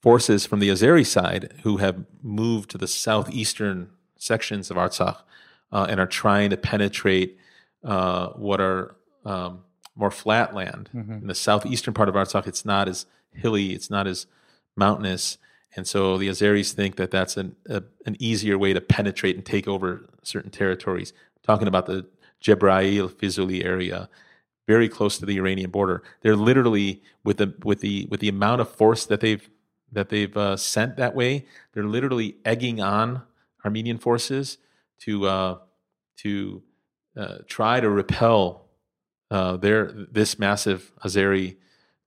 forces 0.02 0.46
from 0.46 0.60
the 0.60 0.70
Azeri 0.70 1.06
side 1.06 1.54
who 1.64 1.78
have 1.78 2.06
moved 2.24 2.70
to 2.72 2.78
the 2.78 2.88
southeastern 2.88 3.90
sections 4.18 4.72
of 4.72 4.78
Artsakh 4.78 5.18
uh, 5.74 5.88
and 5.90 6.00
are 6.00 6.08
trying 6.08 6.50
to 6.52 6.58
penetrate 6.58 7.38
what 7.82 8.62
are 8.62 8.96
um, 9.26 9.64
more 9.96 10.12
flat 10.12 10.56
land. 10.56 10.90
In 10.94 11.28
the 11.28 11.36
southeastern 11.36 11.94
part 11.94 12.08
of 12.08 12.16
Artsakh, 12.16 12.48
it's 12.48 12.64
not 12.64 12.88
as 12.88 13.06
hilly, 13.34 13.74
it's 13.74 13.90
not 13.90 14.08
as 14.08 14.26
mountainous, 14.78 15.38
and 15.76 15.86
so 15.86 16.18
the 16.18 16.30
Azeris 16.30 16.72
think 16.72 16.96
that 16.96 17.12
that's 17.12 17.36
an 17.36 17.58
a, 17.70 17.84
an 18.06 18.16
easier 18.20 18.58
way 18.58 18.72
to 18.72 18.80
penetrate 18.80 19.36
and 19.36 19.46
take 19.46 19.68
over 19.68 20.10
certain 20.24 20.50
territories. 20.50 21.12
talking 21.44 21.68
about 21.68 21.86
the 21.86 22.06
Jebrail 22.42 23.10
Fizuli 23.10 23.64
area, 23.64 24.10
very 24.68 24.90
close 24.90 25.18
to 25.18 25.26
the 25.26 25.38
Iranian 25.38 25.72
border. 25.72 26.04
They're 26.22 26.36
literally 26.36 27.02
with 27.24 27.38
the 27.38 27.54
with 27.64 27.82
the 27.82 28.08
with 28.10 28.20
the 28.20 28.30
amount 28.30 28.62
of 28.62 28.70
force 28.70 29.06
that 29.06 29.20
they've 29.20 29.50
that 29.92 30.10
they've 30.10 30.36
uh, 30.36 30.58
sent 30.58 30.98
that 30.98 31.16
way. 31.16 31.46
They're 31.74 31.84
literally 31.84 32.38
egging 32.46 32.82
on 32.82 33.24
Armenian 33.66 33.98
forces 33.98 34.58
to 35.00 35.26
uh, 35.26 35.58
to 36.18 36.62
uh, 37.18 37.40
try 37.48 37.80
to 37.80 37.90
repel 37.90 38.70
uh, 39.32 39.58
their 39.58 39.92
this 39.92 40.40
massive 40.40 40.92
Azeri 41.04 41.58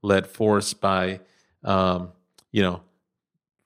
led 0.02 0.26
force 0.26 0.74
by 0.74 1.20
um, 1.64 2.12
you 2.50 2.62
know 2.62 2.82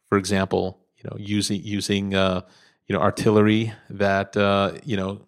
for 0.09 0.19
example 0.19 0.81
you 0.97 1.09
know 1.11 1.17
using 1.19 1.63
using 1.63 2.15
uh, 2.15 2.43
you 2.87 2.95
know 2.95 3.01
artillery 3.01 3.73
that 3.91 4.37
uh, 4.37 4.73
you 4.85 4.97
know 4.97 5.27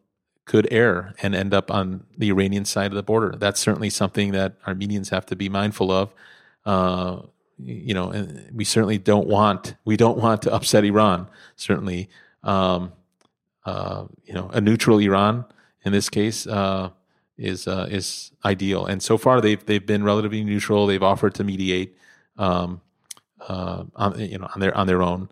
could 0.49 0.67
err 0.71 1.15
and 1.23 1.35
end 1.35 1.53
up 1.53 1.71
on 1.71 2.05
the 2.17 2.31
Iranian 2.31 2.65
side 2.65 2.91
of 2.91 2.97
the 2.97 3.03
border. 3.03 3.35
That's 3.39 3.61
certainly 3.61 3.91
something 3.91 4.33
that 4.33 4.55
Armenians 4.67 5.11
have 5.11 5.27
to 5.27 5.37
be 5.37 5.49
mindful 5.49 5.93
of. 5.93 6.13
Uh, 6.65 7.21
you 7.59 7.93
know, 7.93 8.11
and 8.11 8.51
we 8.57 8.65
certainly 8.65 8.99
don't 8.99 9.29
want 9.29 9.75
we 9.85 9.97
don't 9.97 10.19
want 10.19 10.43
to 10.43 10.53
upset 10.53 10.85
Iran. 10.85 11.29
Certainly, 11.57 12.09
um, 12.43 12.93
uh, 13.67 14.07
you 14.25 14.33
know, 14.33 14.49
a 14.53 14.61
neutral 14.61 14.99
Iran 14.99 15.45
in 15.85 15.93
this 15.93 16.09
case 16.09 16.47
uh, 16.47 16.91
is 17.37 17.69
uh, 17.69 17.87
is 17.91 18.33
ideal. 18.45 18.87
And 18.87 19.03
so 19.03 19.19
far, 19.19 19.41
they've 19.41 19.65
they've 19.65 19.85
been 19.85 20.03
relatively 20.03 20.43
neutral. 20.45 20.87
They've 20.87 21.03
offered 21.03 21.35
to 21.35 21.45
mediate, 21.45 21.97
um, 22.39 22.81
uh, 23.47 23.85
on 23.97 24.19
you 24.19 24.39
know 24.39 24.49
on 24.55 24.61
their 24.61 24.75
on 24.77 24.87
their 24.87 25.03
own. 25.03 25.29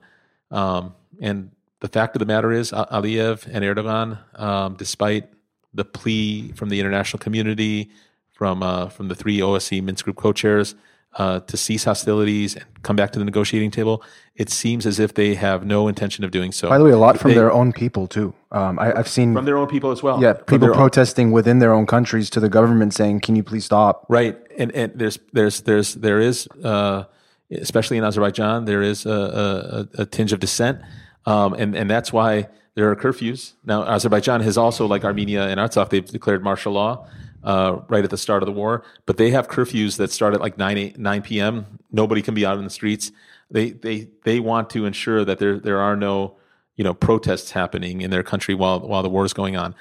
Um, 0.51 0.95
and 1.21 1.53
the 1.81 1.89
fact 1.89 2.17
of 2.17 2.21
the 2.21 2.27
matter 2.27 2.53
is, 2.53 2.71
Aliyev 2.73 3.47
and 3.53 3.65
Erdogan, 3.65 4.19
um, 4.41 4.75
despite 4.77 5.29
the 5.75 5.85
plea 5.85 6.53
from 6.53 6.69
the 6.71 6.81
international 6.81 7.19
community, 7.19 7.91
from 8.33 8.63
uh, 8.63 8.89
from 8.89 9.09
the 9.09 9.15
three 9.15 9.39
OSCE 9.41 9.83
Minsk 9.83 10.05
Group 10.05 10.17
co-chairs 10.17 10.75
uh, 11.15 11.41
to 11.41 11.57
cease 11.57 11.85
hostilities 11.85 12.55
and 12.57 12.65
come 12.83 12.97
back 12.97 13.11
to 13.13 13.19
the 13.19 13.25
negotiating 13.25 13.71
table, 13.71 14.03
it 14.35 14.49
seems 14.51 14.87
as 14.87 14.99
if 14.99 15.15
they 15.15 15.35
have 15.35 15.65
no 15.67 15.89
intention 15.89 16.25
of 16.25 16.31
doing 16.31 16.53
so. 16.53 16.69
By 16.69 16.79
the 16.79 16.85
way, 16.85 16.91
a 16.91 16.99
lot 16.99 17.19
from 17.19 17.31
They- 17.31 17.37
their 17.37 17.53
own 17.53 17.73
people 17.73 18.07
too. 18.07 18.35
Um, 18.53 18.79
I, 18.79 18.93
I've 18.99 19.09
seen 19.09 19.35
from 19.35 19.45
their 19.45 19.59
own 19.59 19.67
people 19.69 19.91
as 19.91 20.03
well. 20.03 20.21
yeah 20.23 20.33
people 20.35 20.59
their 20.59 20.71
own- 20.71 20.77
protesting 20.77 21.31
within 21.31 21.59
their 21.59 21.73
own 21.75 21.87
countries 21.87 22.31
to 22.31 22.41
the 22.41 22.49
government 22.49 22.95
saying, 22.95 23.21
"Can 23.21 23.37
you 23.37 23.43
please 23.43 23.65
stop?" 23.67 24.07
Right, 24.09 24.37
and 24.59 24.71
and 24.73 24.93
there's 24.95 25.19
there's 25.35 25.61
there's 25.63 25.95
there 25.95 26.21
is 26.21 26.49
uh, 26.65 27.05
especially 27.51 27.97
in 27.99 28.05
Azerbaijan 28.05 28.65
there 28.65 28.83
is 28.83 29.05
a, 29.07 29.87
a, 29.97 30.03
a 30.03 30.07
tinge 30.07 30.33
of 30.33 30.41
dissent, 30.41 30.81
um, 31.27 31.55
and 31.55 31.77
and 31.77 31.91
that's 31.91 32.13
why 32.13 32.49
there 32.75 32.91
are 32.91 32.97
curfews 32.97 33.53
now. 33.65 33.85
Azerbaijan 33.85 34.41
has 34.41 34.57
also 34.57 34.87
like 34.87 35.05
Armenia 35.05 35.49
and 35.49 35.61
Artsakh 35.61 35.91
they've 35.91 36.05
declared 36.05 36.43
martial 36.43 36.73
law 36.73 37.07
uh, 37.43 37.81
right 37.89 38.05
at 38.05 38.11
the 38.11 38.19
start 38.19 38.43
of 38.43 38.47
the 38.47 38.53
war, 38.53 38.83
but 39.07 39.17
they 39.17 39.31
have 39.31 39.49
curfews 39.49 39.97
that 39.99 40.11
start 40.11 40.35
at 40.35 40.41
like 40.41 40.59
9, 40.59 40.77
8, 40.79 40.99
9 40.99 41.23
p.m. 41.23 41.79
Nobody 41.93 42.23
can 42.23 42.35
be 42.35 42.45
out 42.45 42.59
in 42.59 42.65
the 42.65 42.71
streets. 42.71 43.13
They 43.51 43.71
they 43.71 44.09
they 44.25 44.41
want 44.41 44.71
to 44.71 44.87
ensure 44.87 45.25
that 45.25 45.39
there 45.39 45.59
there 45.59 45.79
are 45.79 45.97
no 45.97 46.37
you 46.77 46.85
know 46.85 46.95
protests 46.95 47.53
happening 47.53 48.01
in 48.01 48.11
their 48.11 48.23
country 48.23 48.55
while 48.55 48.81
while 48.81 49.03
the 49.03 49.09
war 49.11 49.25
is 49.25 49.33
going 49.33 49.57
on. 49.57 49.75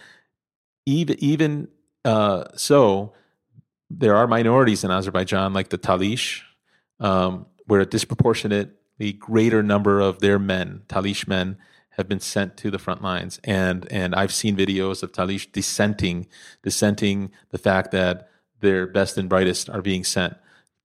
Even 0.85 1.17
even 1.19 1.67
uh, 2.05 2.45
so, 2.55 3.13
there 3.89 4.15
are 4.15 4.27
minorities 4.27 4.83
in 4.83 4.91
Azerbaijan, 4.91 5.53
like 5.53 5.69
the 5.69 5.77
Talish, 5.77 6.43
um, 6.99 7.47
where 7.65 7.81
a 7.81 7.85
disproportionately 8.99 9.13
greater 9.13 9.63
number 9.63 9.99
of 9.99 10.19
their 10.19 10.39
men, 10.39 10.81
Talish 10.87 11.27
men, 11.27 11.57
have 11.91 12.07
been 12.07 12.19
sent 12.19 12.57
to 12.57 12.71
the 12.71 12.79
front 12.79 13.01
lines. 13.01 13.39
And 13.43 13.87
and 13.91 14.13
I've 14.15 14.33
seen 14.33 14.55
videos 14.57 15.03
of 15.03 15.11
Talish 15.11 15.51
dissenting, 15.51 16.27
dissenting 16.63 17.31
the 17.51 17.57
fact 17.57 17.91
that 17.91 18.29
their 18.59 18.87
best 18.87 19.17
and 19.17 19.29
brightest 19.29 19.69
are 19.69 19.81
being 19.81 20.03
sent 20.03 20.35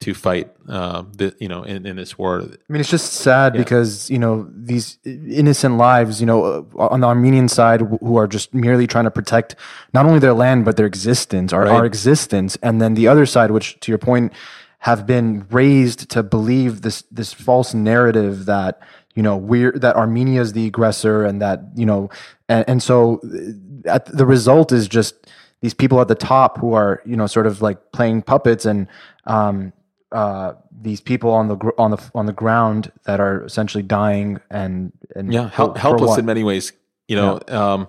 to 0.00 0.14
fight, 0.14 0.50
uh, 0.66 1.02
the, 1.14 1.34
you 1.38 1.48
know, 1.48 1.62
in, 1.62 1.84
in 1.84 1.96
this 1.96 2.16
war. 2.16 2.40
I 2.40 2.72
mean, 2.72 2.80
it's 2.80 2.88
just 2.88 3.12
sad 3.12 3.52
because 3.52 4.08
you 4.08 4.18
know 4.18 4.48
these 4.54 4.98
innocent 5.04 5.76
lives, 5.76 6.20
you 6.20 6.26
know, 6.26 6.66
uh, 6.78 6.88
on 6.88 7.00
the 7.00 7.06
Armenian 7.06 7.48
side, 7.48 7.82
wh- 7.82 8.00
who 8.00 8.16
are 8.16 8.26
just 8.26 8.54
merely 8.54 8.86
trying 8.86 9.04
to 9.04 9.10
protect 9.10 9.56
not 9.92 10.06
only 10.06 10.18
their 10.18 10.32
land 10.32 10.64
but 10.64 10.76
their 10.76 10.86
existence, 10.86 11.52
our, 11.52 11.66
our 11.66 11.84
existence, 11.84 12.56
and 12.62 12.80
then 12.80 12.94
the 12.94 13.08
other 13.08 13.26
side, 13.26 13.50
which 13.50 13.78
to 13.80 13.90
your 13.92 13.98
point, 13.98 14.32
have 14.80 15.06
been 15.06 15.46
raised 15.50 16.10
to 16.10 16.22
believe 16.22 16.82
this 16.82 17.02
this 17.10 17.32
false 17.32 17.74
narrative 17.74 18.46
that 18.46 18.80
you 19.14 19.22
know 19.22 19.36
we're 19.36 19.72
that 19.72 19.94
Armenia 19.94 20.40
is 20.40 20.54
the 20.54 20.66
aggressor 20.66 21.24
and 21.24 21.40
that 21.40 21.60
you 21.76 21.86
know, 21.86 22.10
and, 22.48 22.64
and 22.68 22.82
so 22.82 23.20
uh, 23.24 23.90
at, 23.90 24.06
the 24.06 24.26
result 24.26 24.72
is 24.72 24.88
just 24.88 25.26
these 25.60 25.74
people 25.74 26.00
at 26.00 26.08
the 26.08 26.14
top 26.14 26.58
who 26.58 26.72
are 26.72 27.02
you 27.04 27.14
know 27.14 27.26
sort 27.26 27.46
of 27.46 27.60
like 27.60 27.92
playing 27.92 28.22
puppets 28.22 28.64
and 28.64 28.88
um, 29.26 29.72
uh, 30.12 30.54
these 30.80 31.02
people 31.02 31.30
on 31.30 31.48
the 31.48 31.56
gr- 31.56 31.78
on 31.78 31.90
the 31.90 32.10
on 32.14 32.24
the 32.24 32.32
ground 32.32 32.90
that 33.04 33.20
are 33.20 33.44
essentially 33.44 33.82
dying 33.82 34.40
and 34.50 34.92
and 35.14 35.30
yeah, 35.30 35.50
hel- 35.50 35.74
helpless 35.74 36.16
in 36.16 36.24
many 36.24 36.42
ways. 36.42 36.72
You 37.06 37.16
know, 37.16 37.40
um, 37.48 37.88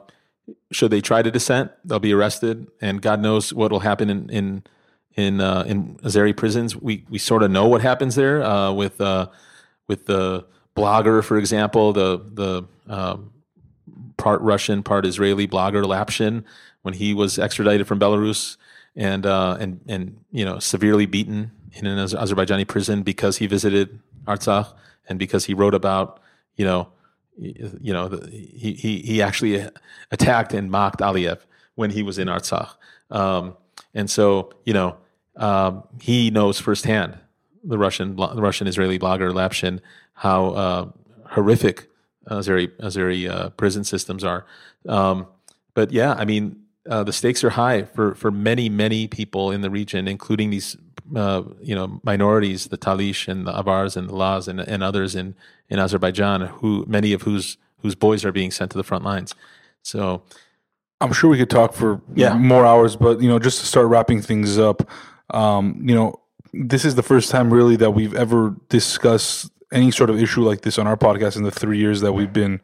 should 0.71 0.91
they 0.91 0.99
try 0.99 1.21
to 1.21 1.31
dissent, 1.31 1.71
they'll 1.85 1.99
be 1.99 2.11
arrested, 2.11 2.67
and 2.81 3.01
God 3.01 3.21
knows 3.21 3.53
what 3.53 3.71
will 3.71 3.79
happen 3.79 4.09
in 4.09 4.29
in 4.29 4.63
in 5.15 5.41
uh, 5.41 5.63
in 5.67 5.95
Azeri 5.97 6.35
prisons. 6.35 6.75
We 6.75 7.05
we 7.09 7.17
sort 7.17 7.43
of 7.43 7.51
know 7.51 7.67
what 7.67 7.81
happens 7.81 8.15
there 8.15 8.43
uh, 8.43 8.71
with 8.71 8.99
uh, 9.01 9.27
with 9.87 10.05
the 10.05 10.45
blogger, 10.75 11.23
for 11.23 11.37
example, 11.37 11.93
the 11.93 12.21
the 12.33 12.63
um, 12.87 13.31
part 14.17 14.41
Russian, 14.41 14.83
part 14.83 15.05
Israeli 15.05 15.47
blogger 15.47 15.83
Lapshin, 15.83 16.43
when 16.81 16.93
he 16.93 17.13
was 17.13 17.37
extradited 17.39 17.87
from 17.87 17.99
Belarus 17.99 18.57
and 18.95 19.25
uh, 19.25 19.57
and 19.59 19.81
and 19.87 20.17
you 20.31 20.45
know 20.45 20.59
severely 20.59 21.05
beaten 21.05 21.51
in 21.73 21.85
an 21.85 21.97
Az- 21.97 22.13
Azerbaijani 22.13 22.67
prison 22.67 23.03
because 23.03 23.37
he 23.37 23.47
visited 23.47 23.99
Artsakh 24.25 24.73
and 25.07 25.17
because 25.17 25.45
he 25.45 25.53
wrote 25.53 25.73
about 25.73 26.19
you 26.55 26.65
know 26.65 26.89
you 27.37 27.93
know 27.93 28.07
the, 28.07 28.29
he 28.29 28.73
he 28.73 28.99
he 28.99 29.21
actually 29.21 29.67
attacked 30.11 30.53
and 30.53 30.69
mocked 30.69 30.99
Aliyev 30.99 31.39
when 31.75 31.91
he 31.91 32.03
was 32.03 32.19
in 32.19 32.27
Artsakh, 32.27 32.75
um, 33.09 33.55
and 33.93 34.09
so 34.09 34.51
you 34.65 34.73
know 34.73 34.97
um, 35.37 35.83
he 36.01 36.29
knows 36.29 36.59
firsthand 36.59 37.17
the 37.63 37.77
Russian 37.77 38.15
the 38.15 38.41
Russian 38.41 38.67
Israeli 38.67 38.99
blogger 38.99 39.31
Lapshin 39.31 39.79
how 40.13 40.49
uh, 40.49 40.89
horrific 41.29 41.89
Azeri 42.29 42.67
Azeri 42.79 43.29
uh, 43.29 43.49
prison 43.51 43.83
systems 43.83 44.23
are. 44.23 44.45
Um, 44.87 45.27
but 45.73 45.91
yeah, 45.91 46.13
I 46.13 46.25
mean, 46.25 46.57
uh, 46.89 47.03
the 47.03 47.13
stakes 47.13 47.43
are 47.43 47.51
high 47.51 47.83
for 47.83 48.15
for 48.15 48.31
many 48.31 48.69
many 48.69 49.07
people 49.07 49.51
in 49.51 49.61
the 49.61 49.69
region, 49.69 50.07
including 50.07 50.49
these 50.49 50.77
uh, 51.15 51.43
you 51.61 51.75
know 51.75 51.99
minorities, 52.03 52.67
the 52.67 52.77
Talish 52.77 53.27
and 53.27 53.47
the 53.47 53.57
Avars 53.57 53.95
and 53.95 54.09
the 54.09 54.15
Laz 54.15 54.47
and, 54.47 54.59
and 54.59 54.83
others 54.83 55.15
in 55.15 55.35
in 55.69 55.79
Azerbaijan, 55.79 56.41
who 56.41 56.85
many 56.87 57.13
of 57.13 57.23
whose 57.23 57.57
whose 57.81 57.95
boys 57.95 58.23
are 58.23 58.31
being 58.31 58.51
sent 58.51 58.71
to 58.71 58.77
the 58.77 58.83
front 58.83 59.03
lines. 59.03 59.33
So 59.81 60.23
I'm 61.01 61.13
sure 61.13 61.29
we 61.29 61.37
could 61.37 61.49
talk 61.49 61.73
for 61.73 62.01
Yeah. 62.15 62.37
more 62.37 62.65
hours, 62.65 62.95
but 62.95 63.21
you 63.21 63.27
know, 63.29 63.39
just 63.39 63.59
to 63.61 63.65
start 63.65 63.87
wrapping 63.87 64.21
things 64.21 64.57
up, 64.57 64.87
um, 65.31 65.81
you 65.83 65.95
know, 65.95 66.19
this 66.53 66.85
is 66.85 66.95
the 66.95 67.03
first 67.03 67.31
time 67.31 67.51
really 67.53 67.75
that 67.77 67.91
we've 67.91 68.13
ever 68.13 68.55
discussed 68.69 69.49
any 69.73 69.89
sort 69.91 70.09
of 70.09 70.21
issue 70.21 70.41
like 70.43 70.61
this 70.61 70.77
on 70.77 70.85
our 70.87 70.97
podcast 70.97 71.35
in 71.37 71.43
the 71.43 71.51
three 71.51 71.77
years 71.77 72.01
that 72.01 72.11
we've 72.13 72.33
been, 72.33 72.59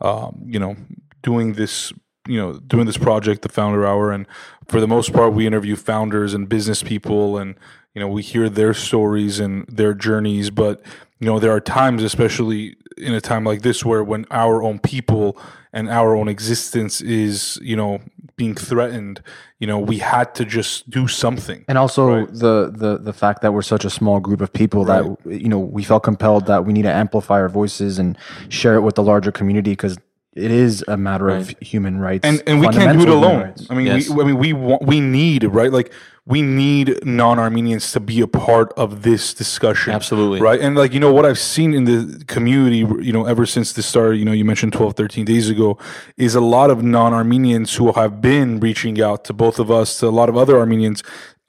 um, 0.00 0.40
you 0.46 0.58
know, 0.58 0.76
doing 1.22 1.54
this, 1.54 1.92
you 2.28 2.38
know, 2.38 2.52
doing 2.54 2.86
this 2.86 2.96
project, 2.98 3.42
the 3.42 3.48
Founder 3.48 3.84
Hour, 3.86 4.12
and 4.12 4.26
for 4.68 4.80
the 4.80 4.86
most 4.86 5.12
part, 5.12 5.32
we 5.32 5.46
interview 5.46 5.74
founders 5.76 6.34
and 6.34 6.48
business 6.48 6.82
people, 6.82 7.36
and 7.36 7.56
you 7.94 8.00
know, 8.00 8.08
we 8.08 8.22
hear 8.22 8.48
their 8.48 8.72
stories 8.74 9.38
and 9.40 9.66
their 9.66 9.92
journeys, 9.92 10.50
but 10.50 10.82
you 11.20 11.26
know, 11.26 11.38
there 11.38 11.50
are 11.52 11.60
times, 11.60 12.02
especially 12.02 12.76
in 12.96 13.14
a 13.14 13.20
time 13.20 13.44
like 13.44 13.62
this, 13.62 13.84
where 13.84 14.04
when 14.04 14.26
our 14.30 14.62
own 14.62 14.78
people 14.78 15.38
and 15.72 15.88
our 15.88 16.14
own 16.16 16.28
existence 16.28 17.00
is, 17.00 17.58
you 17.62 17.76
know, 17.76 18.00
being 18.36 18.54
threatened, 18.54 19.22
you 19.58 19.66
know, 19.66 19.78
we 19.78 19.98
had 19.98 20.34
to 20.34 20.44
just 20.44 20.88
do 20.90 21.08
something. 21.08 21.64
and 21.68 21.78
also 21.78 22.26
the, 22.26 22.72
the 22.74 22.98
the 22.98 23.12
fact 23.12 23.42
that 23.42 23.52
we're 23.52 23.62
such 23.62 23.84
a 23.84 23.90
small 23.90 24.20
group 24.20 24.40
of 24.40 24.52
people 24.52 24.84
that 24.84 25.04
you 25.24 25.48
know 25.48 25.58
we 25.58 25.82
felt 25.82 26.02
compelled 26.02 26.46
that 26.46 26.64
we 26.64 26.72
need 26.72 26.82
to 26.82 26.92
amplify 26.92 27.36
our 27.36 27.48
voices 27.48 27.98
and 27.98 28.18
share 28.48 28.74
it 28.74 28.80
with 28.80 28.94
the 28.94 29.02
larger 29.02 29.32
community 29.32 29.72
because 29.72 29.96
it 30.34 30.50
is 30.50 30.82
a 30.88 30.96
matter 30.96 31.28
of 31.28 31.50
human 31.60 31.98
rights 31.98 32.24
and 32.24 32.42
and 32.46 32.60
we 32.60 32.68
can't 32.68 32.96
do 32.98 33.02
it 33.02 33.08
alone. 33.08 33.42
rights. 33.42 33.66
I 33.70 33.74
mean, 33.74 33.86
Yes. 33.86 34.08
we, 34.08 34.22
I 34.22 34.26
mean, 34.26 34.38
we 34.38 34.52
want, 34.52 34.82
we 34.82 35.00
need 35.00 35.44
right, 35.44 35.70
like 35.72 35.92
we 36.24 36.40
need 36.40 37.04
non-Armenians 37.04 37.90
to 37.92 37.98
be 37.98 38.20
a 38.20 38.28
part 38.28 38.72
of 38.74 39.02
this 39.02 39.34
discussion. 39.34 39.92
Absolutely. 39.92 40.40
right. 40.40 40.60
And 40.60 40.76
like 40.76 40.92
you 40.94 41.00
know 41.00 41.12
what 41.12 41.26
I've 41.26 41.38
seen 41.38 41.74
in 41.74 41.84
the 41.84 42.24
community, 42.26 42.78
you 42.78 43.12
know, 43.12 43.26
ever 43.26 43.44
since 43.44 43.72
the 43.72 43.82
start, 43.82 44.16
you 44.16 44.24
know, 44.24 44.30
you 44.32 44.44
mentioned 44.44 44.72
12, 44.72 44.94
13 44.94 45.24
days 45.24 45.50
ago, 45.50 45.78
is 46.16 46.34
a 46.36 46.40
lot 46.40 46.70
of 46.70 46.82
non-Armenians 46.82 47.74
who 47.74 47.90
have 47.92 48.20
been 48.20 48.60
reaching 48.60 49.00
out 49.02 49.24
to 49.24 49.32
both 49.32 49.58
of 49.58 49.68
us, 49.70 49.98
to 49.98 50.06
a 50.06 50.10
lot 50.10 50.28
of 50.28 50.36
other 50.36 50.58
Armenians. 50.58 51.02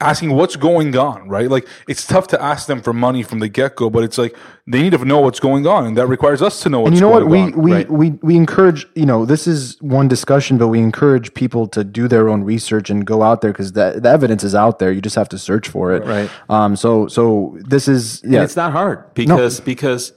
Asking 0.04 0.30
what's 0.32 0.56
going 0.56 0.96
on, 0.96 1.28
right? 1.28 1.50
Like 1.50 1.66
it's 1.88 2.06
tough 2.06 2.26
to 2.28 2.42
ask 2.42 2.66
them 2.66 2.80
for 2.82 2.92
money 2.92 3.22
from 3.22 3.38
the 3.38 3.48
get 3.48 3.76
go, 3.76 3.90
but 3.90 4.04
it's 4.04 4.18
like 4.18 4.36
they 4.66 4.82
need 4.82 4.90
to 4.90 5.04
know 5.04 5.20
what's 5.20 5.40
going 5.40 5.66
on, 5.66 5.86
and 5.86 5.96
that 5.96 6.06
requires 6.06 6.42
us 6.42 6.60
to 6.62 6.68
know 6.68 6.80
what's 6.80 6.88
And 6.88 6.96
you 6.96 7.00
know 7.00 7.10
what? 7.10 7.26
We 7.26 7.40
on. 7.40 7.52
we, 7.52 7.72
right. 7.72 7.90
we 7.90 8.10
we 8.22 8.36
encourage. 8.36 8.86
You 8.94 9.06
know, 9.06 9.24
this 9.24 9.46
is 9.46 9.80
one 9.80 10.08
discussion, 10.08 10.58
but 10.58 10.68
we 10.68 10.80
encourage 10.80 11.34
people 11.34 11.66
to 11.68 11.84
do 11.84 12.08
their 12.08 12.28
own 12.28 12.44
research 12.44 12.90
and 12.90 13.04
go 13.04 13.22
out 13.22 13.40
there 13.40 13.52
because 13.52 13.72
the, 13.72 13.98
the 14.00 14.08
evidence 14.08 14.44
is 14.44 14.54
out 14.54 14.78
there. 14.78 14.92
You 14.92 15.00
just 15.00 15.16
have 15.16 15.28
to 15.30 15.38
search 15.38 15.68
for 15.68 15.92
it. 15.92 16.04
Right. 16.04 16.30
Um. 16.48 16.76
So 16.76 17.08
so 17.08 17.56
this 17.60 17.88
is 17.88 18.22
yeah. 18.24 18.38
And 18.38 18.44
it's 18.44 18.56
not 18.56 18.72
hard 18.72 19.14
because 19.14 19.60
because 19.60 20.12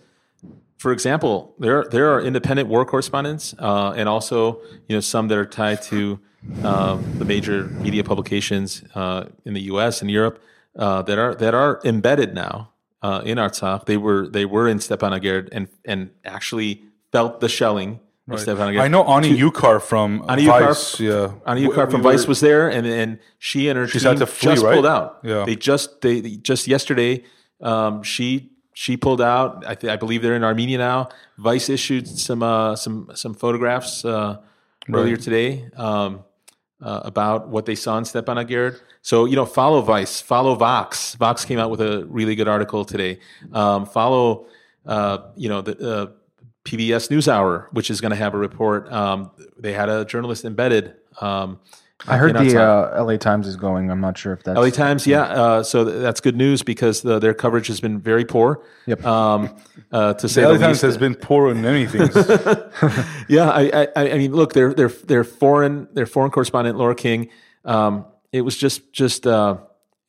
for 0.78 0.92
example, 0.92 1.56
there 1.60 1.86
there 1.90 2.14
are 2.14 2.22
independent 2.22 2.70
war 2.70 2.86
correspondents 2.86 3.56
uh, 3.60 3.94
and 3.96 4.08
also 4.08 4.62
you 4.88 4.96
know 4.96 5.00
some 5.00 5.28
that 5.28 5.38
are 5.38 5.46
tied 5.46 5.82
to 5.84 6.20
um, 6.64 7.04
the 7.20 7.26
major 7.26 7.66
media 7.66 8.04
publications 8.04 8.84
uh, 8.96 9.26
in 9.46 9.54
the 9.54 9.62
U.S. 9.74 10.02
and 10.02 10.10
Europe 10.12 10.42
uh, 10.76 11.02
that 11.04 11.18
are 11.18 11.36
that 11.36 11.54
are 11.54 11.80
embedded 11.84 12.34
now 12.34 12.72
uh, 13.02 13.22
in 13.26 13.38
Artsakh. 13.38 13.86
They 13.86 13.98
were 13.98 14.28
they 14.28 14.46
were 14.46 14.68
in 14.68 14.80
Stepanakert 14.80 15.50
and 15.52 15.68
and 15.86 16.12
actually 16.26 16.84
felt 17.12 17.40
the 17.40 17.50
shelling 17.50 18.00
Stepanakert. 18.30 18.82
I 18.82 18.88
know 18.90 19.06
Ani 19.06 19.30
Yukar 19.38 19.82
from 19.82 20.26
Ani 20.28 20.44
Yukar- 20.46 20.68
Vice. 20.68 21.00
Yeah, 21.00 21.32
Ani 21.46 21.62
Yukar 21.66 21.86
we 21.86 21.92
from 21.92 22.04
were- 22.04 22.12
Vice 22.12 22.28
was 22.28 22.40
there, 22.42 22.70
and 22.70 22.86
and 22.86 23.20
she 23.40 23.70
and 23.70 23.78
her 23.78 23.88
She's 23.88 24.04
team 24.04 24.18
flee, 24.18 24.52
just 24.54 24.64
right? 24.64 24.74
pulled 24.74 24.86
out. 24.86 25.20
Yeah. 25.24 25.46
they 25.46 25.56
just 25.56 26.02
they 26.02 26.20
they- 26.22 26.36
just 26.38 26.68
yesterday. 26.68 27.24
Um, 27.62 28.04
she 28.04 28.52
she 28.74 28.98
pulled 28.98 29.22
out. 29.22 29.64
I, 29.66 29.74
th- 29.74 29.92
I 29.92 29.96
believe 29.96 30.22
they're 30.22 30.36
in 30.36 30.44
Armenia 30.44 30.78
now. 30.78 31.10
Vice 31.38 31.70
issued 31.70 32.08
some 32.08 32.44
uh, 32.44 32.76
some 32.76 33.10
some 33.16 33.34
photographs 33.34 34.04
uh, 34.06 34.38
earlier 34.94 35.18
today 35.18 35.70
um, 35.76 36.24
uh, 36.82 37.02
about 37.04 37.50
what 37.50 37.66
they 37.66 37.76
saw 37.76 37.98
in 37.98 38.04
Stepanakert. 38.04 38.80
So 39.02 39.26
you 39.26 39.36
know, 39.36 39.46
follow 39.46 39.82
Vice, 39.82 40.22
follow 40.22 40.56
Vox. 40.56 41.16
Vox 41.16 41.46
came 41.46 41.60
out 41.60 41.72
with 41.72 41.82
a 41.82 42.06
really 42.06 42.36
good 42.36 42.48
article 42.48 42.86
today. 42.86 43.20
Um, 43.52 43.86
follow 43.86 44.48
uh, 44.86 45.20
you 45.36 45.50
know 45.50 45.62
the. 45.62 45.90
Uh, 45.90 46.08
PBS 46.68 47.08
NewsHour, 47.10 47.68
which 47.72 47.90
is 47.90 48.02
going 48.02 48.10
to 48.10 48.18
have 48.18 48.34
a 48.34 48.38
report. 48.38 48.92
Um, 48.92 49.32
they 49.58 49.72
had 49.72 49.88
a 49.88 50.04
journalist 50.04 50.44
embedded. 50.44 50.96
Um, 51.22 51.62
I 52.06 52.18
heard 52.18 52.36
the 52.36 52.62
uh, 52.62 53.04
LA 53.04 53.18
Times 53.18 53.48
is 53.48 53.56
going. 53.56 53.90
I'm 53.90 54.02
not 54.02 54.18
sure 54.18 54.34
if 54.34 54.44
that's 54.44 54.58
LA 54.58 54.70
Times, 54.70 55.08
yeah. 55.08 55.24
Uh, 55.24 55.64
so 55.64 55.84
th- 55.84 56.00
that's 56.00 56.22
good 56.22 56.36
news 56.36 56.62
because 56.62 57.02
the, 57.02 57.18
their 57.18 57.34
coverage 57.34 57.68
has 57.68 57.80
been 57.80 58.00
very 58.00 58.24
poor. 58.24 58.64
Yep. 58.86 59.04
Um, 59.04 59.56
uh, 59.92 60.14
to 60.14 60.30
say 60.30 60.42
The 60.42 60.50
the, 60.50 60.54
LA 60.54 60.60
Times 60.60 60.82
has 60.82 60.98
been 60.98 61.16
poor 61.16 61.50
in 61.50 61.62
many 61.62 61.88
things. 61.88 62.16
yeah, 63.28 63.50
I, 63.50 63.88
I, 63.96 64.12
I 64.12 64.18
mean, 64.18 64.32
look, 64.34 64.54
their 64.54 64.74
their 64.74 64.90
their 64.90 65.24
foreign 65.24 65.88
their 65.94 66.06
foreign 66.06 66.30
correspondent 66.30 66.78
Laura 66.78 66.96
King. 66.96 67.30
Um, 67.66 68.06
it 68.32 68.42
was 68.42 68.56
just 68.56 68.94
just 68.94 69.26
uh, 69.26 69.58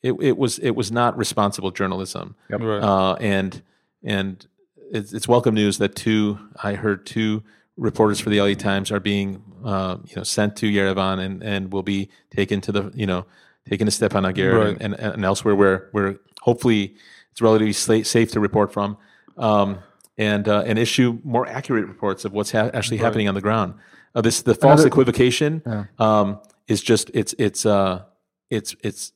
it, 0.02 0.12
it 0.20 0.36
was 0.36 0.58
it 0.58 0.72
was 0.72 0.92
not 0.92 1.16
responsible 1.16 1.70
journalism. 1.70 2.36
Right. 2.50 2.82
Uh, 2.82 3.14
and 3.14 3.62
and 4.02 4.46
it's, 4.92 5.12
it's 5.12 5.26
welcome 5.26 5.54
news 5.54 5.78
that 5.78 5.96
two 5.96 6.38
I 6.62 6.74
heard 6.74 7.06
two 7.06 7.42
reporters 7.76 8.20
for 8.20 8.30
the 8.30 8.40
LA 8.40 8.54
Times 8.54 8.90
are 8.90 9.00
being 9.00 9.42
uh, 9.64 9.96
you 10.06 10.16
know 10.16 10.22
sent 10.22 10.56
to 10.56 10.66
Yerevan 10.66 11.18
and, 11.18 11.42
and 11.42 11.72
will 11.72 11.82
be 11.82 12.08
taken 12.30 12.60
to 12.62 12.72
the 12.72 12.90
you 12.94 13.06
know 13.06 13.24
taken 13.68 13.86
to 13.86 13.92
Stepanakert 13.92 14.58
Right. 14.58 14.76
and, 14.80 14.94
and, 14.94 15.14
and 15.14 15.24
elsewhere 15.24 15.54
where 15.54 15.88
where 15.92 16.16
hopefully 16.40 16.94
it's 17.32 17.40
relatively 17.42 18.02
safe 18.02 18.32
to 18.32 18.40
report 18.40 18.72
from. 18.72 18.96
Um, 19.36 19.78
and 20.16 20.48
uh, 20.48 20.64
and 20.66 20.78
issue 20.78 21.20
more 21.22 21.46
accurate 21.46 21.86
reports 21.86 22.24
of 22.24 22.32
what's 22.32 22.50
ha- 22.50 22.70
actually 22.74 22.96
happening 22.96 23.28
on 23.28 23.34
the 23.34 23.40
ground. 23.40 23.74
Uh, 24.14 24.20
this 24.20 24.42
the 24.42 24.54
false 24.54 24.80
Another- 24.80 24.88
equivocation 24.88 25.62
um, 26.00 26.40
is 26.66 26.82
just 26.82 27.10
it's 27.14 27.34
it's 27.38 27.64
uh 27.64 28.02
it's 28.50 28.74
it's 28.82 29.12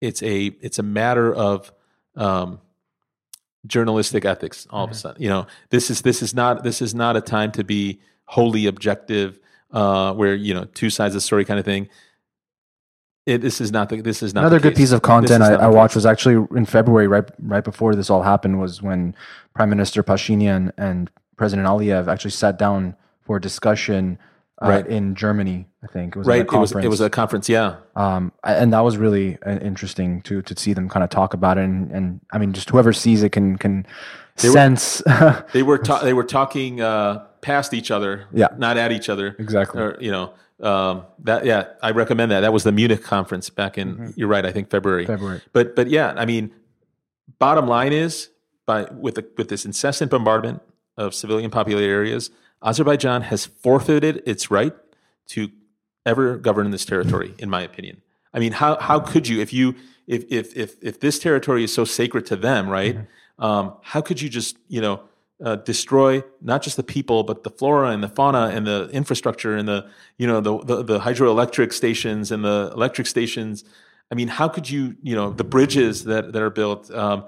it's 0.00 0.22
a 0.22 0.46
it's 0.62 0.78
a 0.78 0.82
matter 0.82 1.34
of 1.34 1.70
um, 2.16 2.60
journalistic 3.66 4.24
ethics. 4.24 4.66
All 4.70 4.84
of 4.84 4.90
a 4.90 4.94
sudden, 4.94 5.22
you 5.22 5.28
know, 5.28 5.46
this 5.70 5.90
is 5.90 6.02
this 6.02 6.22
is 6.22 6.34
not 6.34 6.62
this 6.64 6.80
is 6.82 6.94
not 6.94 7.16
a 7.16 7.20
time 7.20 7.52
to 7.52 7.64
be 7.64 8.00
wholly 8.24 8.66
objective, 8.66 9.38
uh, 9.72 10.12
where 10.14 10.34
you 10.34 10.54
know 10.54 10.64
two 10.74 10.90
sides 10.90 11.14
of 11.14 11.16
the 11.16 11.20
story 11.20 11.44
kind 11.44 11.58
of 11.58 11.64
thing. 11.64 11.88
It, 13.24 13.38
this 13.40 13.60
is 13.60 13.70
not 13.70 13.88
the, 13.88 14.00
this 14.00 14.20
is 14.20 14.34
not 14.34 14.40
Another 14.40 14.58
good 14.58 14.74
piece 14.74 14.90
of 14.90 15.02
content 15.02 15.44
I, 15.44 15.54
I 15.54 15.66
watched 15.68 15.94
was 15.94 16.04
actually 16.04 16.44
in 16.56 16.66
February, 16.66 17.06
right 17.06 17.24
right 17.38 17.62
before 17.62 17.94
this 17.94 18.10
all 18.10 18.22
happened, 18.22 18.60
was 18.60 18.82
when 18.82 19.14
Prime 19.54 19.70
Minister 19.70 20.02
Pashinyan 20.02 20.72
and 20.76 21.08
President 21.36 21.68
Aliyev 21.68 22.08
actually 22.08 22.32
sat 22.32 22.58
down 22.58 22.96
for 23.20 23.36
a 23.36 23.40
discussion 23.40 24.18
uh, 24.60 24.68
Right. 24.68 24.86
in 24.86 25.14
Germany. 25.14 25.66
I 25.84 25.86
think 25.86 26.16
it 26.16 26.18
was 26.18 26.26
right. 26.26 26.40
It 26.40 26.44
was 26.50 26.50
conference. 26.72 26.84
it 26.84 26.88
was 26.88 27.00
a 27.00 27.10
conference. 27.10 27.48
Yeah, 27.48 27.76
um, 27.94 28.32
and 28.42 28.72
that 28.72 28.80
was 28.80 28.96
really 28.96 29.38
uh, 29.46 29.58
interesting 29.58 30.20
to 30.22 30.42
to 30.42 30.56
see 30.58 30.72
them 30.72 30.88
kind 30.88 31.04
of 31.04 31.10
talk 31.10 31.32
about 31.32 31.58
it. 31.58 31.64
And, 31.64 31.92
and 31.92 32.20
I 32.32 32.38
mean, 32.38 32.52
just 32.52 32.70
whoever 32.70 32.92
sees 32.92 33.22
it 33.22 33.30
can 33.30 33.56
can 33.56 33.86
were- 34.42 34.50
sense. 34.50 35.00
they 35.52 35.62
were 35.62 35.78
ta- 35.78 36.02
they 36.02 36.12
were 36.12 36.24
talking 36.24 36.80
uh, 36.80 37.24
past 37.42 37.74
each 37.74 37.90
other, 37.90 38.26
Yeah. 38.32 38.48
not 38.56 38.78
at 38.78 38.92
each 38.92 39.10
other. 39.10 39.36
Exactly. 39.38 39.82
Or 39.82 39.98
you 40.00 40.10
know 40.10 40.32
um, 40.60 41.04
that. 41.18 41.44
Yeah, 41.44 41.66
I 41.82 41.90
recommend 41.90 42.30
that. 42.30 42.40
That 42.40 42.52
was 42.52 42.64
the 42.64 42.72
Munich 42.72 43.02
conference 43.02 43.50
back 43.50 43.76
in. 43.76 44.14
You're 44.16 44.28
right. 44.28 44.46
I 44.46 44.52
think 44.52 44.70
February. 44.70 45.02
Mm-hmm. 45.04 45.12
February. 45.12 45.40
But 45.52 45.76
but 45.76 45.90
yeah, 45.90 46.14
I 46.16 46.24
mean, 46.24 46.54
bottom 47.38 47.66
line 47.66 47.92
is 47.92 48.30
by 48.64 48.84
with 48.84 49.16
the, 49.16 49.26
with 49.36 49.48
this 49.48 49.66
incessant 49.66 50.10
bombardment 50.10 50.62
of 50.96 51.14
civilian 51.14 51.50
populated 51.50 51.88
areas, 51.88 52.30
Azerbaijan 52.62 53.22
has 53.22 53.44
forfeited 53.46 54.22
its 54.24 54.50
right 54.50 54.74
to 55.28 55.50
ever 56.06 56.36
govern 56.38 56.70
this 56.70 56.84
territory. 56.84 57.34
In 57.38 57.50
my 57.50 57.62
opinion, 57.62 58.00
I 58.32 58.38
mean, 58.38 58.52
how 58.52 58.78
how 58.78 59.00
could 59.00 59.26
you 59.28 59.40
if 59.40 59.52
you 59.52 59.74
if 60.06 60.24
if 60.30 60.56
if 60.56 60.76
if 60.80 61.00
this 61.00 61.18
territory 61.18 61.64
is 61.64 61.74
so 61.74 61.84
sacred 61.84 62.24
to 62.26 62.36
them, 62.36 62.68
right? 62.68 62.98
Um, 63.38 63.74
how 63.82 64.00
could 64.00 64.20
you 64.22 64.28
just 64.28 64.56
you 64.68 64.80
know 64.80 65.00
uh, 65.44 65.56
destroy 65.56 66.22
not 66.40 66.62
just 66.62 66.76
the 66.76 66.82
people 66.82 67.24
but 67.24 67.42
the 67.42 67.50
flora 67.50 67.88
and 67.90 68.02
the 68.02 68.08
fauna 68.08 68.48
and 68.54 68.66
the 68.66 68.88
infrastructure 68.92 69.56
and 69.56 69.66
the 69.68 69.84
you 70.18 70.26
know 70.26 70.40
the, 70.40 70.58
the 70.64 70.82
the 70.84 70.98
hydroelectric 71.00 71.72
stations 71.72 72.30
and 72.30 72.44
the 72.44 72.70
electric 72.74 73.06
stations 73.06 73.64
i 74.10 74.14
mean 74.14 74.28
how 74.28 74.48
could 74.48 74.70
you 74.70 74.96
you 75.02 75.14
know 75.14 75.30
the 75.30 75.44
bridges 75.44 76.04
that 76.04 76.32
that 76.32 76.42
are 76.42 76.50
built 76.50 76.90
um, 76.92 77.24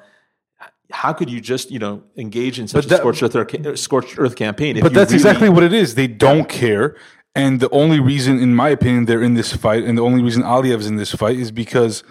how 0.92 1.12
could 1.12 1.28
you 1.30 1.40
just 1.40 1.70
you 1.70 1.78
know 1.78 2.02
engage 2.16 2.58
in 2.60 2.68
such 2.68 2.86
that- 2.86 2.96
a 2.96 2.98
scorched 2.98 3.22
earth, 3.22 3.78
scorched 3.78 4.18
earth 4.18 4.36
campaign 4.36 4.76
if 4.76 4.82
But 4.82 4.92
that's 4.94 5.10
really- 5.10 5.20
exactly 5.22 5.48
what 5.48 5.62
it 5.64 5.72
is. 5.72 5.94
They 5.94 6.06
don't 6.06 6.48
care. 6.48 6.96
And 7.36 7.58
the 7.58 7.70
only 7.70 7.98
reason, 7.98 8.38
in 8.38 8.54
my 8.54 8.68
opinion, 8.68 9.06
they're 9.06 9.22
in 9.22 9.34
this 9.34 9.52
fight, 9.52 9.82
and 9.82 9.98
the 9.98 10.02
only 10.02 10.22
reason 10.22 10.44
Aliyev's 10.44 10.86
in 10.86 10.94
this 11.02 11.10
fight 11.12 11.36
is 11.36 11.50
because 11.50 12.04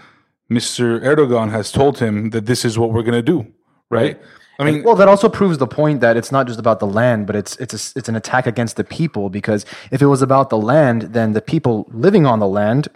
Mr. 0.51 1.01
Erdogan 1.01 1.49
has 1.51 1.71
told 1.71 1.99
him 1.99 2.31
that 2.31 2.45
this 2.45 2.65
is 2.65 2.77
what 2.77 2.91
we're 2.91 3.03
going 3.03 3.13
to 3.13 3.21
do, 3.21 3.47
right? 3.89 4.19
I 4.59 4.63
mean, 4.63 4.83
Well, 4.83 4.95
that 4.95 5.07
also 5.07 5.29
proves 5.29 5.57
the 5.57 5.67
point 5.67 6.01
that 6.01 6.15
it's 6.15 6.31
not 6.31 6.47
just 6.47 6.59
about 6.59 6.79
the 6.79 6.87
land, 6.87 7.27
but 7.27 7.35
it's 7.35 7.55
it's 7.57 7.73
a, 7.73 7.97
it's 7.97 8.09
an 8.09 8.15
attack 8.15 8.45
against 8.45 8.75
the 8.75 8.83
people. 8.83 9.29
Because 9.29 9.65
if 9.91 10.01
it 10.01 10.07
was 10.07 10.21
about 10.21 10.49
the 10.49 10.57
land, 10.57 11.13
then 11.13 11.33
the 11.33 11.41
people 11.41 11.87
living 11.91 12.25
on 12.25 12.39
the 12.39 12.47
land 12.47 12.87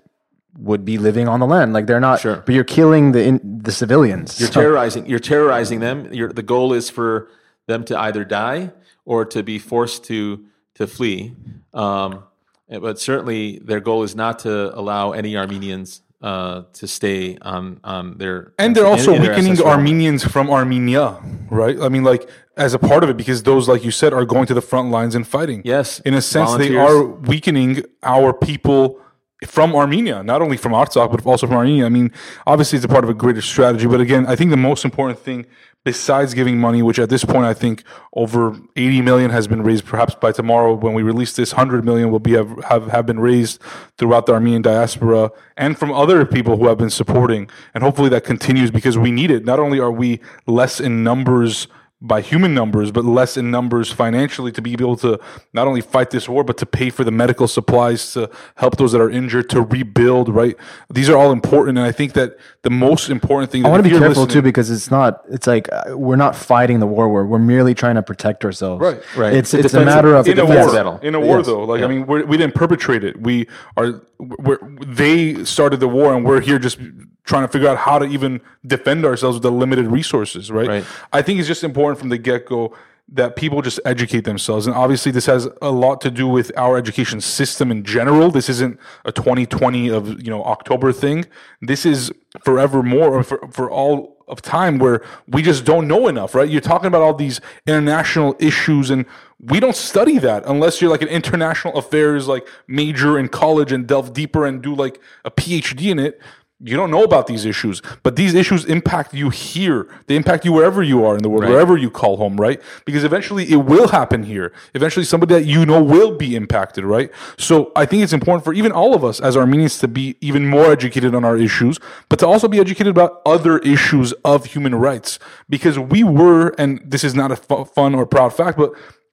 would 0.57 0.83
be 0.85 0.97
living 0.97 1.27
on 1.27 1.39
the 1.39 1.45
land. 1.45 1.73
Like 1.73 1.87
they're 1.87 1.99
not. 1.99 2.19
Sure. 2.19 2.37
But 2.45 2.53
you're 2.53 2.63
killing 2.63 3.11
the 3.11 3.23
in, 3.23 3.39
the 3.63 3.71
civilians. 3.71 4.39
You're 4.39 4.49
terrorizing. 4.49 5.05
You're 5.07 5.19
terrorizing 5.19 5.79
them. 5.79 6.13
You're, 6.13 6.31
the 6.31 6.43
goal 6.43 6.73
is 6.73 6.89
for 6.89 7.29
them 7.67 7.83
to 7.85 7.99
either 7.99 8.23
die 8.23 8.71
or 9.05 9.25
to 9.25 9.43
be 9.43 9.59
forced 9.59 10.03
to 10.05 10.45
to 10.75 10.87
flee. 10.87 11.35
Um, 11.73 12.23
but 12.69 12.99
certainly, 12.99 13.59
their 13.59 13.79
goal 13.79 14.03
is 14.03 14.15
not 14.15 14.39
to 14.39 14.77
allow 14.77 15.11
any 15.11 15.37
Armenians 15.37 16.01
uh, 16.21 16.63
to 16.73 16.87
stay 16.87 17.37
on 17.41 17.79
on 17.83 18.17
their 18.17 18.53
and 18.57 18.75
they're 18.75 18.87
also 18.87 19.13
in 19.13 19.21
their 19.21 19.35
weakening 19.35 19.61
Armenians 19.61 20.23
from 20.23 20.49
Armenia, 20.49 21.21
right? 21.49 21.79
I 21.79 21.89
mean, 21.89 22.03
like 22.03 22.29
as 22.55 22.73
a 22.73 22.79
part 22.79 23.03
of 23.03 23.09
it, 23.09 23.17
because 23.17 23.43
those, 23.43 23.67
like 23.67 23.83
you 23.83 23.91
said, 23.91 24.13
are 24.13 24.25
going 24.25 24.47
to 24.47 24.53
the 24.53 24.61
front 24.61 24.89
lines 24.89 25.13
and 25.15 25.27
fighting. 25.27 25.61
Yes, 25.63 25.99
in 26.01 26.13
a 26.13 26.21
sense, 26.21 26.55
they 26.55 26.75
are 26.75 27.03
weakening 27.03 27.83
our 28.03 28.33
people 28.33 28.99
from 29.45 29.75
Armenia, 29.75 30.23
not 30.23 30.41
only 30.41 30.57
from 30.57 30.71
Artsakh, 30.71 31.11
but 31.11 31.23
also 31.25 31.45
from 31.45 31.57
Armenia. 31.57 31.85
I 31.85 31.89
mean, 31.89 32.11
obviously, 32.47 32.77
it's 32.77 32.85
a 32.85 32.89
part 32.89 33.03
of 33.03 33.09
a 33.09 33.13
greater 33.13 33.41
strategy. 33.41 33.85
But 33.85 34.01
again, 34.01 34.25
I 34.25 34.35
think 34.35 34.49
the 34.49 34.57
most 34.57 34.83
important 34.83 35.19
thing, 35.19 35.45
besides 35.87 36.33
giving 36.33 36.59
money, 36.59 36.81
which 36.81 36.99
at 36.99 37.07
this 37.07 37.23
point 37.23 37.45
I 37.45 37.53
think 37.53 37.81
over 38.11 38.53
80 38.75 39.01
million 39.03 39.31
has 39.31 39.47
been 39.47 39.63
raised, 39.63 39.85
perhaps 39.85 40.15
by 40.15 40.33
tomorrow 40.33 40.73
when 40.73 40.93
we 40.93 41.01
release 41.01 41.33
this, 41.33 41.53
100 41.53 41.85
million 41.85 42.11
will 42.11 42.19
be 42.19 42.33
have, 42.33 42.61
have, 42.65 42.87
have 42.87 43.05
been 43.05 43.21
raised 43.21 43.61
throughout 43.97 44.25
the 44.25 44.33
Armenian 44.33 44.61
diaspora 44.61 45.31
and 45.55 45.79
from 45.79 45.93
other 45.93 46.25
people 46.25 46.57
who 46.57 46.67
have 46.67 46.77
been 46.77 46.89
supporting. 46.89 47.49
And 47.73 47.85
hopefully 47.85 48.09
that 48.09 48.25
continues 48.25 48.69
because 48.69 48.97
we 48.97 49.11
need 49.11 49.31
it. 49.31 49.45
Not 49.45 49.59
only 49.59 49.79
are 49.79 49.89
we 49.89 50.19
less 50.45 50.81
in 50.81 51.05
numbers 51.05 51.69
by 51.99 52.21
human 52.21 52.53
numbers, 52.53 52.91
but 52.91 53.03
less 53.05 53.37
in 53.37 53.49
numbers 53.49 53.91
financially 53.91 54.51
to 54.51 54.61
be 54.61 54.73
able 54.73 54.95
to 54.97 55.19
not 55.53 55.67
only 55.67 55.81
fight 55.81 56.11
this 56.11 56.29
war, 56.29 56.43
but 56.43 56.55
to 56.57 56.65
pay 56.65 56.91
for 56.91 57.03
the 57.03 57.09
medical 57.11 57.47
supplies 57.47 58.13
to 58.13 58.29
help 58.55 58.77
those 58.77 58.91
that 58.91 59.01
are 59.01 59.09
injured 59.09 59.49
to 59.49 59.61
rebuild. 59.61 60.29
Right? 60.29 60.55
These 60.93 61.09
are 61.09 61.17
all 61.17 61.31
important, 61.31 61.77
and 61.79 61.87
I 61.87 61.91
think 61.91 62.13
that 62.13 62.37
the 62.61 62.69
most 62.69 63.09
important 63.09 63.51
thing. 63.51 63.65
I 63.65 63.69
want 63.69 63.83
to 63.83 63.89
be 63.89 63.97
careful 63.97 64.27
too 64.27 64.43
because 64.43 64.69
it's 64.69 64.91
not. 64.91 65.23
It's 65.31 65.47
like 65.47 65.69
uh, 65.71 65.97
we're 65.97 66.17
not 66.17 66.35
fighting 66.35 66.79
the 66.79 66.87
war. 66.87 67.09
We're 67.09 67.25
we're 67.25 67.39
merely 67.39 67.73
trying 67.73 67.95
to 67.95 68.03
protect 68.03 68.45
ourselves. 68.45 68.79
Right. 68.81 69.01
Right. 69.15 69.33
It's 69.33 69.53
It's 69.55 69.65
it's 69.65 69.73
a 69.73 69.83
matter 69.83 70.13
of 70.15 70.27
in 70.27 70.37
a 70.37 70.45
war. 70.45 70.71
battle. 70.71 70.99
In 71.01 71.15
a 71.15 71.19
war, 71.19 71.37
Yes. 71.37 71.47
though, 71.47 71.63
like 71.63 71.81
I 71.81 71.87
mean, 71.87 72.05
we're, 72.05 72.25
we 72.25 72.37
didn't 72.37 72.53
perpetrate 72.55 73.03
it. 73.03 73.19
We 73.19 73.47
are. 73.75 74.01
We're, 74.19 74.57
they 74.85 75.45
started 75.45 75.79
the 75.79 75.87
war, 75.87 76.13
and 76.15 76.25
we're 76.25 76.41
here 76.41 76.57
just 76.57 76.79
trying 77.23 77.43
to 77.43 77.47
figure 77.49 77.67
out 77.67 77.77
how 77.77 77.99
to 77.99 78.05
even 78.05 78.41
defend 78.65 79.05
ourselves 79.05 79.35
with 79.35 79.43
the 79.43 79.51
limited 79.51 79.85
resources. 79.87 80.49
Right. 80.49 80.67
Right. 80.67 80.85
I 81.13 81.21
think 81.21 81.37
it's 81.39 81.47
just 81.47 81.63
important 81.63 81.86
from 81.95 82.09
the 82.09 82.17
get 82.17 82.45
go 82.45 82.75
that 83.09 83.37
people 83.37 83.61
just 83.61 83.79
educate 83.85 84.25
themselves, 84.25 84.67
and 84.67 84.75
obviously 84.75 85.11
this 85.11 85.27
has 85.27 85.47
a 85.61 85.71
lot 85.71 86.01
to 86.01 86.11
do 86.11 86.27
with 86.27 86.51
our 86.57 86.77
education 86.77 87.21
system 87.21 87.71
in 87.71 87.83
general. 87.83 88.31
This 88.31 88.49
isn't 88.49 88.77
a 89.05 89.13
2020 89.13 89.89
of 89.89 90.21
you 90.21 90.29
know 90.29 90.43
October 90.43 90.91
thing. 90.91 91.25
This 91.61 91.85
is 91.85 92.11
forevermore 92.43 93.13
or 93.13 93.23
for, 93.23 93.47
for 93.49 93.71
all 93.71 94.17
of 94.27 94.41
time 94.41 94.77
where 94.77 95.01
we 95.27 95.41
just 95.41 95.63
don't 95.63 95.87
know 95.87 96.07
enough, 96.07 96.35
right? 96.35 96.49
You're 96.49 96.59
talking 96.59 96.87
about 96.87 97.01
all 97.01 97.13
these 97.13 97.39
international 97.65 98.35
issues 98.39 98.89
and 98.89 99.05
we 99.39 99.59
don't 99.59 99.75
study 99.75 100.17
that 100.17 100.43
unless 100.45 100.81
you're 100.81 100.91
like 100.91 101.01
an 101.01 101.07
international 101.07 101.77
affairs 101.77 102.27
like 102.27 102.45
major 102.67 103.17
in 103.17 103.29
college 103.29 103.71
and 103.71 103.87
delve 103.87 104.11
deeper 104.13 104.45
and 104.45 104.61
do 104.61 104.75
like 104.75 104.99
a 105.23 105.31
PhD 105.31 105.91
in 105.91 105.99
it. 105.99 106.19
You 106.59 106.75
don't 106.75 106.89
know 106.89 107.03
about 107.03 107.27
these 107.27 107.45
issues, 107.45 107.83
but 108.01 108.15
these 108.15 108.33
issues 108.33 108.65
impact 108.65 109.13
you 109.13 109.29
here. 109.29 109.87
They 110.07 110.15
impact 110.15 110.43
you 110.43 110.51
wherever 110.51 110.81
you 110.81 111.05
are 111.05 111.15
in 111.15 111.21
the 111.21 111.29
world, 111.29 111.43
wherever 111.47 111.77
you 111.77 111.91
call 111.91 112.17
home, 112.17 112.37
right? 112.37 112.59
Because 112.83 113.03
eventually 113.03 113.51
it 113.51 113.57
will 113.57 113.89
happen 113.89 114.23
here. 114.23 114.51
Eventually 114.73 115.05
somebody 115.05 115.35
that 115.35 115.45
you 115.45 115.67
know 115.67 115.83
will 115.83 116.17
be 116.17 116.35
impacted, 116.35 116.83
right? 116.83 117.11
So 117.37 117.71
I 117.75 117.85
think 117.85 118.01
it's 118.01 118.11
important 118.11 118.43
for 118.43 118.53
even 118.53 118.71
all 118.71 118.95
of 118.95 119.03
us 119.03 119.19
as 119.19 119.37
Armenians 119.37 119.77
to 119.79 119.87
be 119.87 120.17
even 120.19 120.47
more 120.47 120.71
educated 120.71 121.13
on 121.13 121.23
our 121.23 121.37
issues, 121.37 121.77
but 122.09 122.17
to 122.19 122.27
also 122.27 122.47
be 122.47 122.59
educated 122.59 122.87
about 122.87 123.21
other 123.23 123.59
issues 123.59 124.13
of 124.25 124.45
human 124.45 124.73
rights. 124.73 125.19
Because 125.47 125.77
we 125.77 126.03
were, 126.03 126.55
and 126.57 126.81
this 126.83 127.03
is 127.03 127.13
not 127.13 127.31
a 127.31 127.35
fun 127.35 127.93
or 127.93 128.07
proud 128.07 128.33
fact, 128.33 128.57
but 128.57 128.71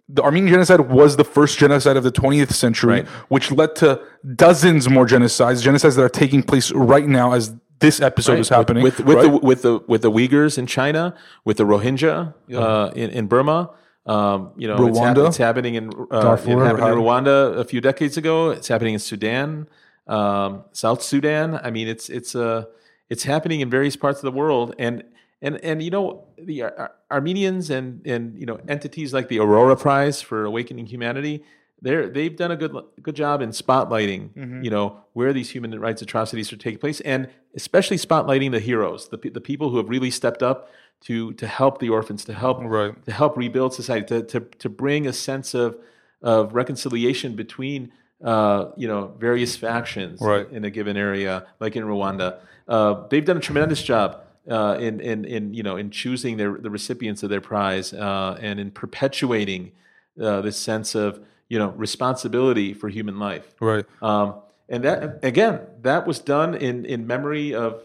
the 0.09 0.23
Armenian 0.23 0.53
genocide 0.53 0.81
was 0.91 1.17
the 1.17 1.25
first 1.25 1.59
genocide 1.59 1.97
of 1.97 2.05
the 2.05 2.13
20th 2.13 2.53
century, 2.53 2.93
Right. 2.93 3.07
which 3.29 3.51
led 3.51 3.75
to 3.77 4.01
dozens 4.37 4.89
more 4.89 5.07
genocides, 5.07 5.63
genocides 5.65 5.97
that 5.97 6.03
are 6.03 6.09
taking 6.11 6.43
place 6.43 6.71
right 6.73 7.07
now 7.09 7.33
as 7.33 7.55
this 7.81 8.01
episode 8.01 8.39
is 8.39 8.49
happening. 8.49 8.83
with 8.83 9.01
with 9.01 9.17
right? 9.17 9.31
the 9.33 9.39
with 9.39 9.63
the 9.63 9.81
with 9.89 10.03
the 10.03 10.11
Uyghurs 10.11 10.59
in 10.59 10.67
China, 10.67 11.15
with 11.45 11.57
the 11.57 11.65
Rohingya 11.65 12.35
uh, 12.55 12.91
in 12.95 13.11
in 13.11 13.27
Burma. 13.27 13.71
Um, 14.07 14.53
you 14.59 14.69
know, 14.69 14.87
it's, 14.87 14.99
hap- 14.99 15.17
Rwanda. 15.17 15.27
it's 15.29 15.39
happening 15.39 15.75
in 15.77 15.89
uh, 16.11 16.21
Darfur, 16.21 16.51
it 16.51 16.67
happened 16.67 16.85
in 16.85 16.99
Rwanda. 16.99 17.55
Rwanda 17.55 17.59
a 17.59 17.65
few 17.65 17.81
decades 17.81 18.19
ago. 18.19 18.51
It's 18.51 18.69
happening 18.69 18.93
in 18.93 19.01
Sudan, 19.01 19.67
um, 20.07 20.65
South 20.73 21.03
Sudan. 21.03 21.59
I 21.63 21.71
mean, 21.71 21.89
it's 21.89 22.11
it's 22.11 22.35
uh, 22.35 22.65
it's 23.09 23.23
happening 23.25 23.61
in 23.61 23.71
various 23.71 23.97
parts 23.97 24.19
of 24.19 24.25
the 24.31 24.37
world, 24.39 24.75
and 24.79 25.03
and 25.43 25.57
and 25.65 25.83
you 25.83 25.91
know 25.91 26.25
the 26.39 26.63
Ar- 26.63 26.75
Ar- 26.79 26.93
Armenians 27.11 27.71
and 27.71 28.07
and 28.07 28.39
you 28.39 28.47
know 28.47 28.59
entities 28.69 29.13
like 29.13 29.29
the 29.29 29.39
Aurora 29.39 29.77
Prize 29.77 30.21
for 30.23 30.45
Awakening 30.45 30.87
Humanity. 30.87 31.45
They're, 31.83 32.09
they've 32.09 32.35
done 32.35 32.51
a 32.51 32.57
good 32.57 32.75
good 33.03 33.15
job 33.15 33.43
in 33.43 33.51
spotlighting, 33.51 34.65
you 34.65 34.71
know, 34.71 34.97
where 35.13 35.35
these 35.35 35.51
human 35.51 35.79
rights 35.79 36.01
atrocities 36.01 36.51
are 36.51 36.57
taking 36.57 36.79
place, 36.79 37.01
and 37.03 37.29
especially 37.55 37.99
spotlighting 37.99 38.53
the 38.53 38.61
heroes, 38.61 39.09
the, 39.11 39.19
the 39.19 39.41
people 39.41 39.69
who 39.69 39.77
have 39.77 39.91
really 39.91 40.11
stepped 40.11 40.43
up 40.43 40.71
to 41.03 41.35
to 41.35 41.47
help 41.47 41.81
the 41.81 41.91
orphans, 41.91 42.25
to 42.25 42.33
help 42.33 42.59
Right. 42.63 43.05
to 43.05 43.13
help 43.13 43.37
rebuild 43.37 43.75
society, 43.75 44.07
to 44.07 44.23
to, 44.23 44.41
to 44.61 44.69
bring 44.71 45.07
a 45.07 45.13
sense 45.13 45.53
of 45.53 45.77
of 46.23 46.55
reconciliation 46.55 47.37
between 47.37 47.93
uh, 48.25 48.71
you 48.79 48.89
know 48.89 49.13
various 49.19 49.55
factions 49.55 50.23
Right. 50.23 50.51
in 50.51 50.65
a 50.65 50.71
given 50.71 50.97
area, 50.97 51.45
like 51.61 51.77
in 51.77 51.85
Rwanda. 51.85 52.39
Uh, 52.67 53.07
they've 53.11 53.27
done 53.27 53.37
a 53.37 53.41
tremendous 53.41 53.83
job 53.83 54.23
uh, 54.51 54.77
in, 54.79 55.01
in 55.01 55.25
in 55.25 55.55
you 55.55 55.63
know 55.63 55.77
in 55.77 55.91
choosing 55.91 56.37
their 56.37 56.53
the 56.59 56.71
recipients 56.71 57.23
of 57.23 57.31
their 57.31 57.41
prize 57.41 57.93
uh, 57.93 58.39
and 58.41 58.61
in 58.61 58.71
perpetuating 58.71 59.73
uh, 60.21 60.41
this 60.41 60.57
sense 60.57 60.95
of 60.95 61.21
you 61.49 61.59
know 61.59 61.71
responsibility 61.71 62.75
for 62.75 62.89
human 62.89 63.19
life. 63.19 63.55
right. 63.61 63.87
Um, 64.03 64.37
and 64.69 64.83
that 64.85 65.21
again, 65.23 65.61
that 65.83 66.07
was 66.07 66.19
done 66.19 66.55
in 66.55 66.85
in 66.87 67.07
memory 67.07 67.55
of 67.55 67.83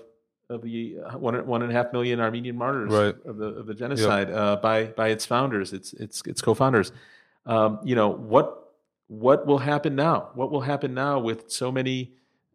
of 0.49 0.61
the 0.61 0.95
one 1.17 1.45
one 1.45 1.61
and 1.61 1.71
a 1.71 1.75
half 1.75 1.91
million 1.93 2.19
Armenian 2.19 2.57
martyrs 2.57 2.91
Right. 2.91 3.15
of 3.25 3.37
the 3.37 3.47
of 3.47 3.65
the 3.67 3.73
genocide 3.73 4.31
uh, 4.31 4.55
by 4.57 4.85
by 4.85 5.09
its 5.09 5.25
founders, 5.25 5.73
its 5.73 5.93
its 5.93 6.21
its 6.25 6.41
co-founders. 6.41 6.91
Um, 7.45 7.79
you 7.83 7.95
know 7.95 8.09
what 8.09 8.73
what 9.07 9.45
will 9.45 9.57
happen 9.57 9.95
now? 9.95 10.29
What 10.35 10.51
will 10.51 10.61
happen 10.61 10.93
now 10.93 11.19
with 11.19 11.51
so 11.51 11.71
many 11.71 12.13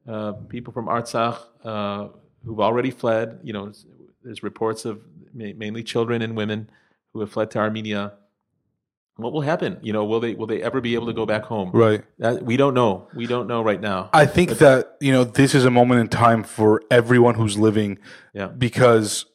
uh, 0.08 0.32
people 0.48 0.72
from 0.72 0.86
Artsakh 0.86 1.38
uh, 1.64 2.08
who've 2.44 2.60
already 2.60 2.90
fled? 2.90 3.40
You 3.42 3.52
know, 3.52 3.72
there's 4.22 4.42
reports 4.42 4.84
of 4.84 5.00
mainly 5.32 5.82
children 5.82 6.22
and 6.22 6.36
women 6.36 6.70
who 7.12 7.20
have 7.20 7.30
fled 7.30 7.50
to 7.52 7.58
Armenia. 7.58 8.14
What 9.16 9.32
will 9.32 9.42
happen? 9.42 9.78
You 9.80 9.92
know, 9.92 10.04
will 10.04 10.18
they 10.18 10.34
will 10.34 10.48
they 10.48 10.60
ever 10.60 10.80
be 10.80 10.94
able 10.94 11.06
to 11.06 11.12
go 11.12 11.24
back 11.24 11.44
home? 11.44 11.70
Right. 11.72 12.02
That, 12.18 12.42
we 12.42 12.56
don't 12.56 12.74
know. 12.74 13.08
We 13.14 13.26
don't 13.26 13.46
know 13.46 13.62
right 13.62 13.80
now. 13.80 14.10
I 14.12 14.26
think 14.26 14.58
that 14.58 14.96
you 15.00 15.12
know 15.12 15.22
this 15.22 15.54
is 15.54 15.64
a 15.64 15.70
moment 15.70 16.00
in 16.00 16.08
time 16.08 16.42
for 16.42 16.82
everyone 16.90 17.36
who's 17.36 17.56
living 17.56 17.98
Yeah. 18.32 18.48
because 18.48 19.26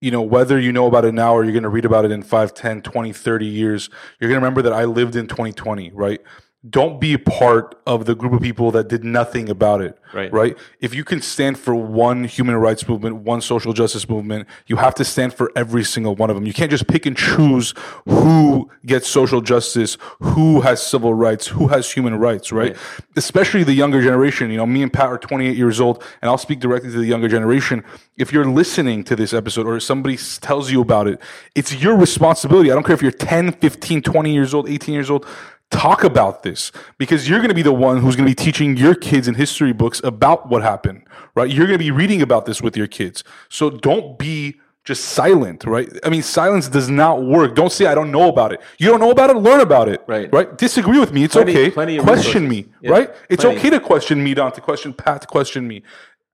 you 0.00 0.10
know 0.10 0.22
whether 0.22 0.58
you 0.58 0.72
know 0.72 0.86
about 0.86 1.04
it 1.04 1.12
now 1.12 1.34
or 1.34 1.44
you're 1.44 1.52
going 1.52 1.62
to 1.64 1.68
read 1.68 1.84
about 1.84 2.04
it 2.06 2.10
in 2.10 2.22
5 2.22 2.54
10 2.54 2.82
20 2.82 3.12
30 3.12 3.46
years 3.46 3.90
you're 4.20 4.30
going 4.30 4.40
to 4.40 4.44
remember 4.44 4.62
that 4.62 4.72
I 4.72 4.84
lived 4.84 5.16
in 5.16 5.26
2020 5.26 5.90
right 5.90 6.20
don't 6.68 7.00
be 7.00 7.14
a 7.14 7.18
part 7.18 7.80
of 7.86 8.04
the 8.04 8.14
group 8.14 8.32
of 8.32 8.40
people 8.42 8.70
that 8.72 8.88
did 8.88 9.04
nothing 9.04 9.48
about 9.48 9.80
it 9.80 9.96
Right. 10.12 10.32
right? 10.32 10.58
If 10.80 10.94
you 10.94 11.04
can 11.04 11.20
stand 11.20 11.58
for 11.58 11.74
one 11.74 12.24
human 12.24 12.56
rights 12.56 12.88
movement 12.88 13.16
one 13.16 13.40
social 13.42 13.72
justice 13.72 14.08
movement 14.08 14.48
you 14.66 14.76
have 14.76 14.94
to 14.96 15.04
stand 15.04 15.34
for 15.34 15.52
every 15.54 15.84
single 15.84 16.14
one 16.16 16.30
of 16.30 16.36
them. 16.36 16.46
You 16.46 16.52
can't 16.54 16.70
just 16.70 16.86
pick 16.88 17.04
and 17.06 17.16
choose 17.16 17.74
who 18.06 18.70
gets 18.86 19.06
social 19.06 19.40
justice 19.40 19.96
who 20.20 20.62
has 20.62 20.84
civil 20.84 21.12
rights 21.14 21.46
who 21.46 21.68
has 21.68 21.90
human 21.92 22.14
rights 22.18 22.50
right, 22.52 22.76
especially 23.16 23.64
the 23.64 23.74
younger 23.74 24.02
generation. 24.02 24.50
You 24.50 24.56
know 24.56 24.66
me 24.66 24.82
and 24.82 24.92
pat 24.92 25.06
are 25.06 25.18
28 25.18 25.56
years 25.56 25.80
old 25.80 26.02
and 26.22 26.28
i'll 26.30 26.38
speak 26.38 26.58
directly 26.60 26.90
to 26.90 26.98
the 26.98 27.06
younger 27.06 27.28
generation. 27.28 27.84
If 28.16 28.32
you're 28.32 28.46
listening 28.46 29.04
to 29.04 29.14
this 29.14 29.32
episode 29.32 29.66
or 29.66 29.78
somebody 29.80 30.16
tells 30.40 30.70
you 30.72 30.80
about 30.80 31.06
it 31.06 31.20
it's 31.54 31.74
your 31.74 31.96
responsibility. 31.96 32.70
I 32.70 32.74
don't 32.74 32.84
care 32.84 32.94
if 32.94 33.02
you're 33.02 33.12
10 33.12 33.52
15 33.52 34.02
20 34.02 34.32
years 34.32 34.54
old 34.54 34.68
18 34.68 34.94
years 34.94 35.10
old 35.10 35.26
talk 35.70 36.02
about 36.04 36.42
this 36.42 36.72
because 36.96 37.28
you're 37.28 37.38
going 37.38 37.50
to 37.50 37.54
be 37.54 37.62
the 37.62 37.72
one 37.72 37.98
who's 37.98 38.16
going 38.16 38.26
to 38.26 38.30
be 38.30 38.34
teaching 38.44 38.76
your 38.76 38.94
kids 38.94 39.28
in 39.28 39.34
history 39.34 39.72
books 39.72 40.00
about 40.02 40.48
what 40.48 40.62
happened, 40.62 41.02
right? 41.34 41.50
You're 41.50 41.66
going 41.66 41.78
to 41.78 41.84
be 41.84 41.90
reading 41.90 42.22
about 42.22 42.46
this 42.46 42.62
with 42.62 42.76
your 42.76 42.86
kids. 42.86 43.22
So 43.48 43.70
don't 43.70 44.18
be 44.18 44.60
just 44.84 45.04
silent, 45.04 45.64
right? 45.64 45.88
I 46.02 46.08
mean, 46.08 46.22
silence 46.22 46.68
does 46.68 46.88
not 46.88 47.22
work. 47.22 47.54
Don't 47.54 47.70
say 47.70 47.84
I 47.84 47.94
don't 47.94 48.10
know 48.10 48.28
about 48.30 48.52
it. 48.52 48.60
You 48.78 48.88
don't 48.88 49.00
know 49.00 49.10
about 49.10 49.28
it, 49.28 49.36
learn 49.36 49.60
about 49.60 49.88
it. 49.88 50.02
Right. 50.06 50.32
Right? 50.32 50.56
Disagree 50.56 50.98
with 50.98 51.12
me. 51.12 51.24
It's 51.24 51.34
Plenty- 51.34 51.52
okay. 51.52 51.70
plenty 51.70 51.98
question 51.98 52.48
me. 52.48 52.66
Yeah, 52.80 52.90
right? 52.92 53.10
It's 53.28 53.44
plenty. 53.44 53.58
okay 53.58 53.70
to 53.70 53.80
question 53.80 54.24
me, 54.24 54.32
Don, 54.32 54.50
to 54.52 54.60
question 54.62 54.94
Pat, 54.94 55.20
to 55.22 55.26
question 55.26 55.68
me. 55.68 55.82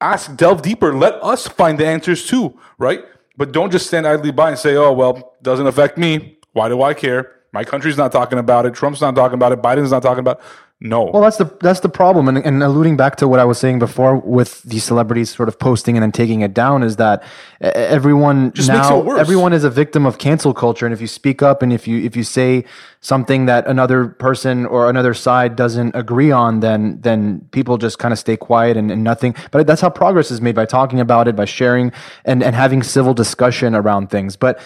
Ask, 0.00 0.36
delve 0.36 0.62
deeper. 0.62 0.94
Let 0.94 1.14
us 1.14 1.48
find 1.48 1.78
the 1.78 1.86
answers 1.86 2.26
too, 2.26 2.58
right? 2.78 3.04
But 3.36 3.50
don't 3.50 3.72
just 3.72 3.88
stand 3.88 4.06
idly 4.06 4.30
by 4.30 4.50
and 4.50 4.58
say, 4.58 4.76
oh, 4.76 4.92
well, 4.92 5.34
doesn't 5.42 5.66
affect 5.66 5.98
me. 5.98 6.38
Why 6.52 6.68
do 6.68 6.80
I 6.82 6.94
care? 6.94 7.32
My 7.54 7.62
country's 7.62 7.96
not 7.96 8.10
talking 8.10 8.40
about 8.40 8.66
it. 8.66 8.74
Trump's 8.74 9.00
not 9.00 9.14
talking 9.14 9.34
about 9.34 9.52
it. 9.52 9.62
Biden's 9.62 9.92
not 9.92 10.02
talking 10.02 10.18
about 10.18 10.40
it. 10.40 10.44
No. 10.80 11.04
Well, 11.04 11.22
that's 11.22 11.36
the 11.36 11.56
that's 11.60 11.80
the 11.80 11.88
problem, 11.88 12.28
and, 12.28 12.36
and 12.38 12.62
alluding 12.62 12.96
back 12.96 13.16
to 13.16 13.28
what 13.28 13.38
I 13.38 13.44
was 13.44 13.58
saying 13.58 13.78
before 13.78 14.16
with 14.16 14.60
these 14.64 14.84
celebrities 14.84 15.34
sort 15.34 15.48
of 15.48 15.58
posting 15.58 15.96
and 15.96 16.02
then 16.02 16.12
taking 16.12 16.42
it 16.42 16.52
down 16.52 16.82
is 16.82 16.96
that 16.96 17.22
everyone 17.60 18.52
Just 18.52 18.68
now 18.68 19.16
everyone 19.16 19.52
is 19.52 19.64
a 19.64 19.70
victim 19.70 20.04
of 20.04 20.18
cancel 20.18 20.52
culture, 20.52 20.84
and 20.84 20.92
if 20.92 21.00
you 21.00 21.06
speak 21.06 21.42
up 21.42 21.62
and 21.62 21.72
if 21.72 21.86
you 21.86 22.02
if 22.02 22.16
you 22.16 22.24
say 22.24 22.64
something 23.00 23.46
that 23.46 23.66
another 23.68 24.08
person 24.08 24.66
or 24.66 24.90
another 24.90 25.14
side 25.14 25.54
doesn't 25.56 25.94
agree 25.94 26.32
on, 26.32 26.58
then 26.60 27.00
then 27.00 27.48
people 27.52 27.78
just 27.78 28.00
kind 28.00 28.12
of 28.12 28.18
stay 28.18 28.36
quiet 28.36 28.76
and, 28.76 28.90
and 28.90 29.04
nothing. 29.04 29.34
But 29.52 29.66
that's 29.68 29.80
how 29.80 29.90
progress 29.90 30.30
is 30.30 30.40
made 30.40 30.56
by 30.56 30.66
talking 30.66 30.98
about 30.98 31.28
it, 31.28 31.36
by 31.36 31.44
sharing 31.44 31.92
and 32.24 32.42
and 32.42 32.54
having 32.54 32.82
civil 32.82 33.14
discussion 33.14 33.76
around 33.76 34.10
things. 34.10 34.36
But 34.36 34.58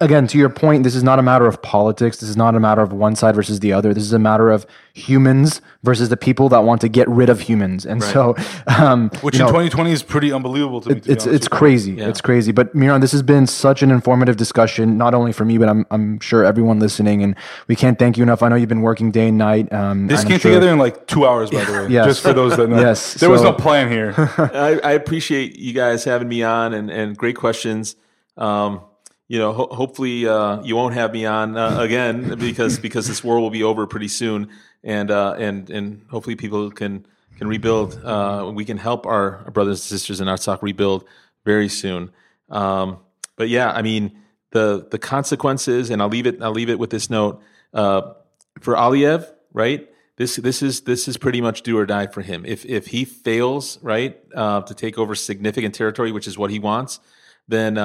again, 0.00 0.26
to 0.26 0.36
your 0.36 0.50
point, 0.50 0.82
this 0.82 0.96
is 0.96 1.04
not 1.04 1.18
a 1.20 1.22
matter 1.22 1.46
of 1.46 1.62
politics. 1.62 2.18
This 2.18 2.28
is 2.28 2.36
not 2.36 2.54
a 2.54 2.60
matter 2.60 2.82
of 2.82 2.92
one 2.92 3.14
side 3.14 3.34
versus 3.36 3.60
the 3.60 3.72
other. 3.72 3.94
This 3.94 4.04
is 4.04 4.12
a 4.12 4.18
matter 4.18 4.50
of 4.50 4.66
humans 4.96 5.60
versus 5.82 6.08
the 6.08 6.16
people 6.16 6.48
that 6.48 6.60
want 6.62 6.80
to 6.80 6.88
get 6.88 7.08
rid 7.08 7.28
of 7.28 7.40
humans. 7.40 7.84
And 7.84 8.00
so, 8.02 8.36
um, 8.78 9.10
Which 9.22 9.34
in 9.34 9.40
know, 9.40 9.46
2020 9.48 9.90
is 9.90 10.04
pretty 10.04 10.32
unbelievable 10.32 10.80
to 10.82 10.94
me. 10.94 11.00
to 11.00 11.10
it's 11.12 11.26
it's 11.26 11.32
with 11.32 11.42
you. 11.42 11.48
crazy. 11.48 11.98
It's 12.00 12.20
crazy. 12.20 12.52
But 12.52 12.74
Mihran, 12.76 13.00
this 13.00 13.10
has 13.10 13.22
been 13.22 13.48
such 13.48 13.82
an 13.82 13.90
informative 13.90 14.36
discussion, 14.36 14.96
not 14.96 15.12
only 15.12 15.32
for 15.32 15.44
me, 15.44 15.58
but 15.58 15.68
I'm 15.68 15.84
I'm 15.90 16.20
sure 16.20 16.44
everyone 16.44 16.78
listening. 16.78 17.22
And 17.24 17.34
we 17.66 17.74
can't 17.74 17.98
thank 17.98 18.16
you 18.16 18.22
enough. 18.22 18.42
I 18.42 18.48
know 18.48 18.54
you've 18.54 18.68
been 18.68 18.82
working 18.82 19.10
day 19.10 19.28
and 19.28 19.38
night. 19.38 19.72
Um, 19.72 20.06
This 20.06 20.22
I'm 20.22 20.28
came 20.28 20.38
sure- 20.38 20.52
together 20.52 20.70
in 20.70 20.78
like 20.78 21.06
two 21.08 21.26
hours, 21.26 21.50
by 21.50 21.64
the 21.64 21.72
way. 21.84 21.88
Yes. 21.88 22.06
Just 22.06 22.22
for 22.22 22.32
those 22.32 22.56
that 22.56 22.68
know. 22.68 22.80
Yes, 22.80 23.14
There 23.14 23.30
was 23.30 23.42
no 23.42 23.52
plan 23.52 23.90
here. 23.90 24.14
I, 24.38 24.78
I 24.84 24.92
appreciate 24.92 25.58
you 25.58 25.72
guys 25.72 26.04
having 26.04 26.28
me 26.28 26.44
on 26.44 26.72
and, 26.72 26.88
and 26.90 27.16
great 27.16 27.36
questions. 27.36 27.96
Um, 28.36 28.80
you 29.26 29.38
know, 29.38 29.52
ho- 29.52 29.68
hopefully 29.72 30.28
uh, 30.28 30.62
you 30.62 30.76
won't 30.76 30.94
have 30.94 31.12
me 31.12 31.24
on 31.26 31.56
uh, 31.56 31.80
again 31.80 32.38
because 32.38 32.78
because 32.78 33.08
this 33.08 33.24
war 33.24 33.40
will 33.40 33.50
be 33.50 33.62
over 33.64 33.86
pretty 33.86 34.08
soon, 34.08 34.50
and 34.84 35.10
uh, 35.10 35.34
and 35.38 35.70
and 35.70 36.04
hopefully 36.10 36.36
people 36.36 36.70
can 36.70 37.06
can 37.38 37.48
rebuild. 37.48 38.00
Uh, 38.04 38.52
we 38.54 38.64
can 38.64 38.76
help 38.76 39.06
our, 39.06 39.50
brothers 39.50 39.80
and 39.80 39.98
sisters 39.98 40.20
in 40.20 40.28
Artsakh 40.28 40.62
rebuild 40.62 41.04
very 41.44 41.68
soon. 41.68 42.12
Um, 42.50 42.98
but 43.36 43.48
yeah, 43.48 43.72
I 43.72 43.82
mean 43.82 44.16
the 44.50 44.86
the 44.90 44.98
consequences, 44.98 45.90
and 45.90 46.00
I'll 46.00 46.08
leave 46.08 46.26
it. 46.26 46.40
I'll 46.42 46.52
leave 46.52 46.70
it 46.70 46.78
with 46.78 46.90
this 46.90 47.10
note 47.10 47.42
uh, 47.72 48.12
for 48.60 48.74
Aliyev. 48.74 49.26
Right, 49.52 49.88
this 50.16 50.36
this 50.36 50.62
is 50.62 50.82
this 50.82 51.08
is 51.08 51.16
pretty 51.16 51.40
much 51.40 51.62
do 51.62 51.78
or 51.78 51.86
die 51.86 52.06
for 52.06 52.20
him. 52.20 52.44
If 52.44 52.64
if 52.66 52.88
he 52.88 53.04
fails, 53.04 53.78
right, 53.82 54.20
uh, 54.34 54.60
to 54.62 54.74
take 54.74 54.98
over 54.98 55.14
significant 55.14 55.74
territory, 55.74 56.12
which 56.12 56.28
is 56.28 56.36
what 56.36 56.50
he 56.50 56.58
wants, 56.58 57.00
then 57.48 57.78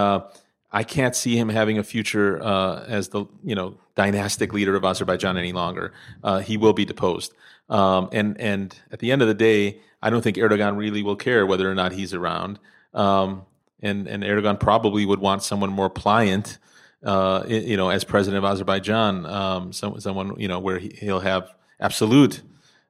I 0.72 0.84
can't 0.84 1.16
see 1.16 1.38
him 1.38 1.50
having 1.50 1.78
a 1.78 1.84
future 1.84 2.42
uh, 2.44 2.86
as 2.88 3.10
the 3.10 3.26
you 3.44 3.56
know 3.56 3.78
dynastic 3.96 4.54
leader 4.54 4.76
of 4.76 4.86
Azerbaijan 4.86 5.38
any 5.38 5.52
longer. 5.52 5.94
Uh, 6.24 6.40
he 6.40 6.58
will 6.58 6.74
be 6.74 6.86
deposed, 6.86 7.34
um, 7.70 8.10
and 8.12 8.40
and 8.40 8.78
at 8.92 9.00
the 9.00 9.12
end 9.12 9.22
of 9.22 9.28
the 9.28 9.34
day, 9.34 9.80
I 10.02 10.10
don't 10.10 10.22
think 10.22 10.38
Erdogan 10.38 10.78
really 10.78 11.04
will 11.04 11.16
care 11.16 11.46
whether 11.46 11.70
or 11.70 11.76
not 11.76 11.92
he's 11.92 12.14
around. 12.14 12.60
Um, 12.94 13.44
and 13.82 14.08
and 14.08 14.24
Erdogan 14.24 14.60
probably 14.60 15.06
would 15.06 15.20
want 15.20 15.42
someone 15.42 15.72
more 15.72 15.90
pliant, 15.90 16.60
uh, 17.04 17.44
you 17.48 17.78
know, 17.78 17.90
as 17.90 18.04
president 18.04 18.44
of 18.44 18.52
Azerbaijan, 18.52 19.26
um, 19.26 19.74
some, 19.74 20.00
someone 20.00 20.40
you 20.40 20.48
know 20.48 20.60
where 20.60 20.78
he, 20.78 20.94
will 21.02 21.22
have 21.22 21.50
absolute, 21.80 22.42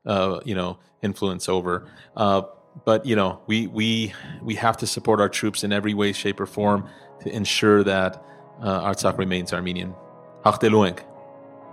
uh, 0.06 0.40
you 0.44 0.56
know, 0.56 0.80
influence 1.02 1.48
over. 1.48 1.88
Uh, 2.16 2.42
but 2.86 3.06
you 3.06 3.16
know, 3.16 3.40
we 3.48 3.68
we 3.68 4.14
we 4.42 4.56
have 4.56 4.78
to 4.78 4.88
support 4.88 5.20
our 5.20 5.30
troops 5.30 5.64
in 5.64 5.72
every 5.72 5.94
way, 5.94 6.12
shape, 6.12 6.40
or 6.40 6.46
form 6.46 6.90
to 7.22 7.34
ensure 7.34 7.84
that 7.84 8.24
uh, 8.62 8.82
Artsakh 8.90 9.18
remains 9.18 9.54
Armenian. 9.54 9.96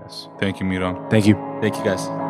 Yes. 0.01 0.28
Thank 0.39 0.60
you, 0.60 0.66
Mihran. 0.66 1.10
Thank 1.10 1.27
you. 1.27 1.35
Thank 1.60 1.77
you, 1.77 1.85
guys. 1.85 2.25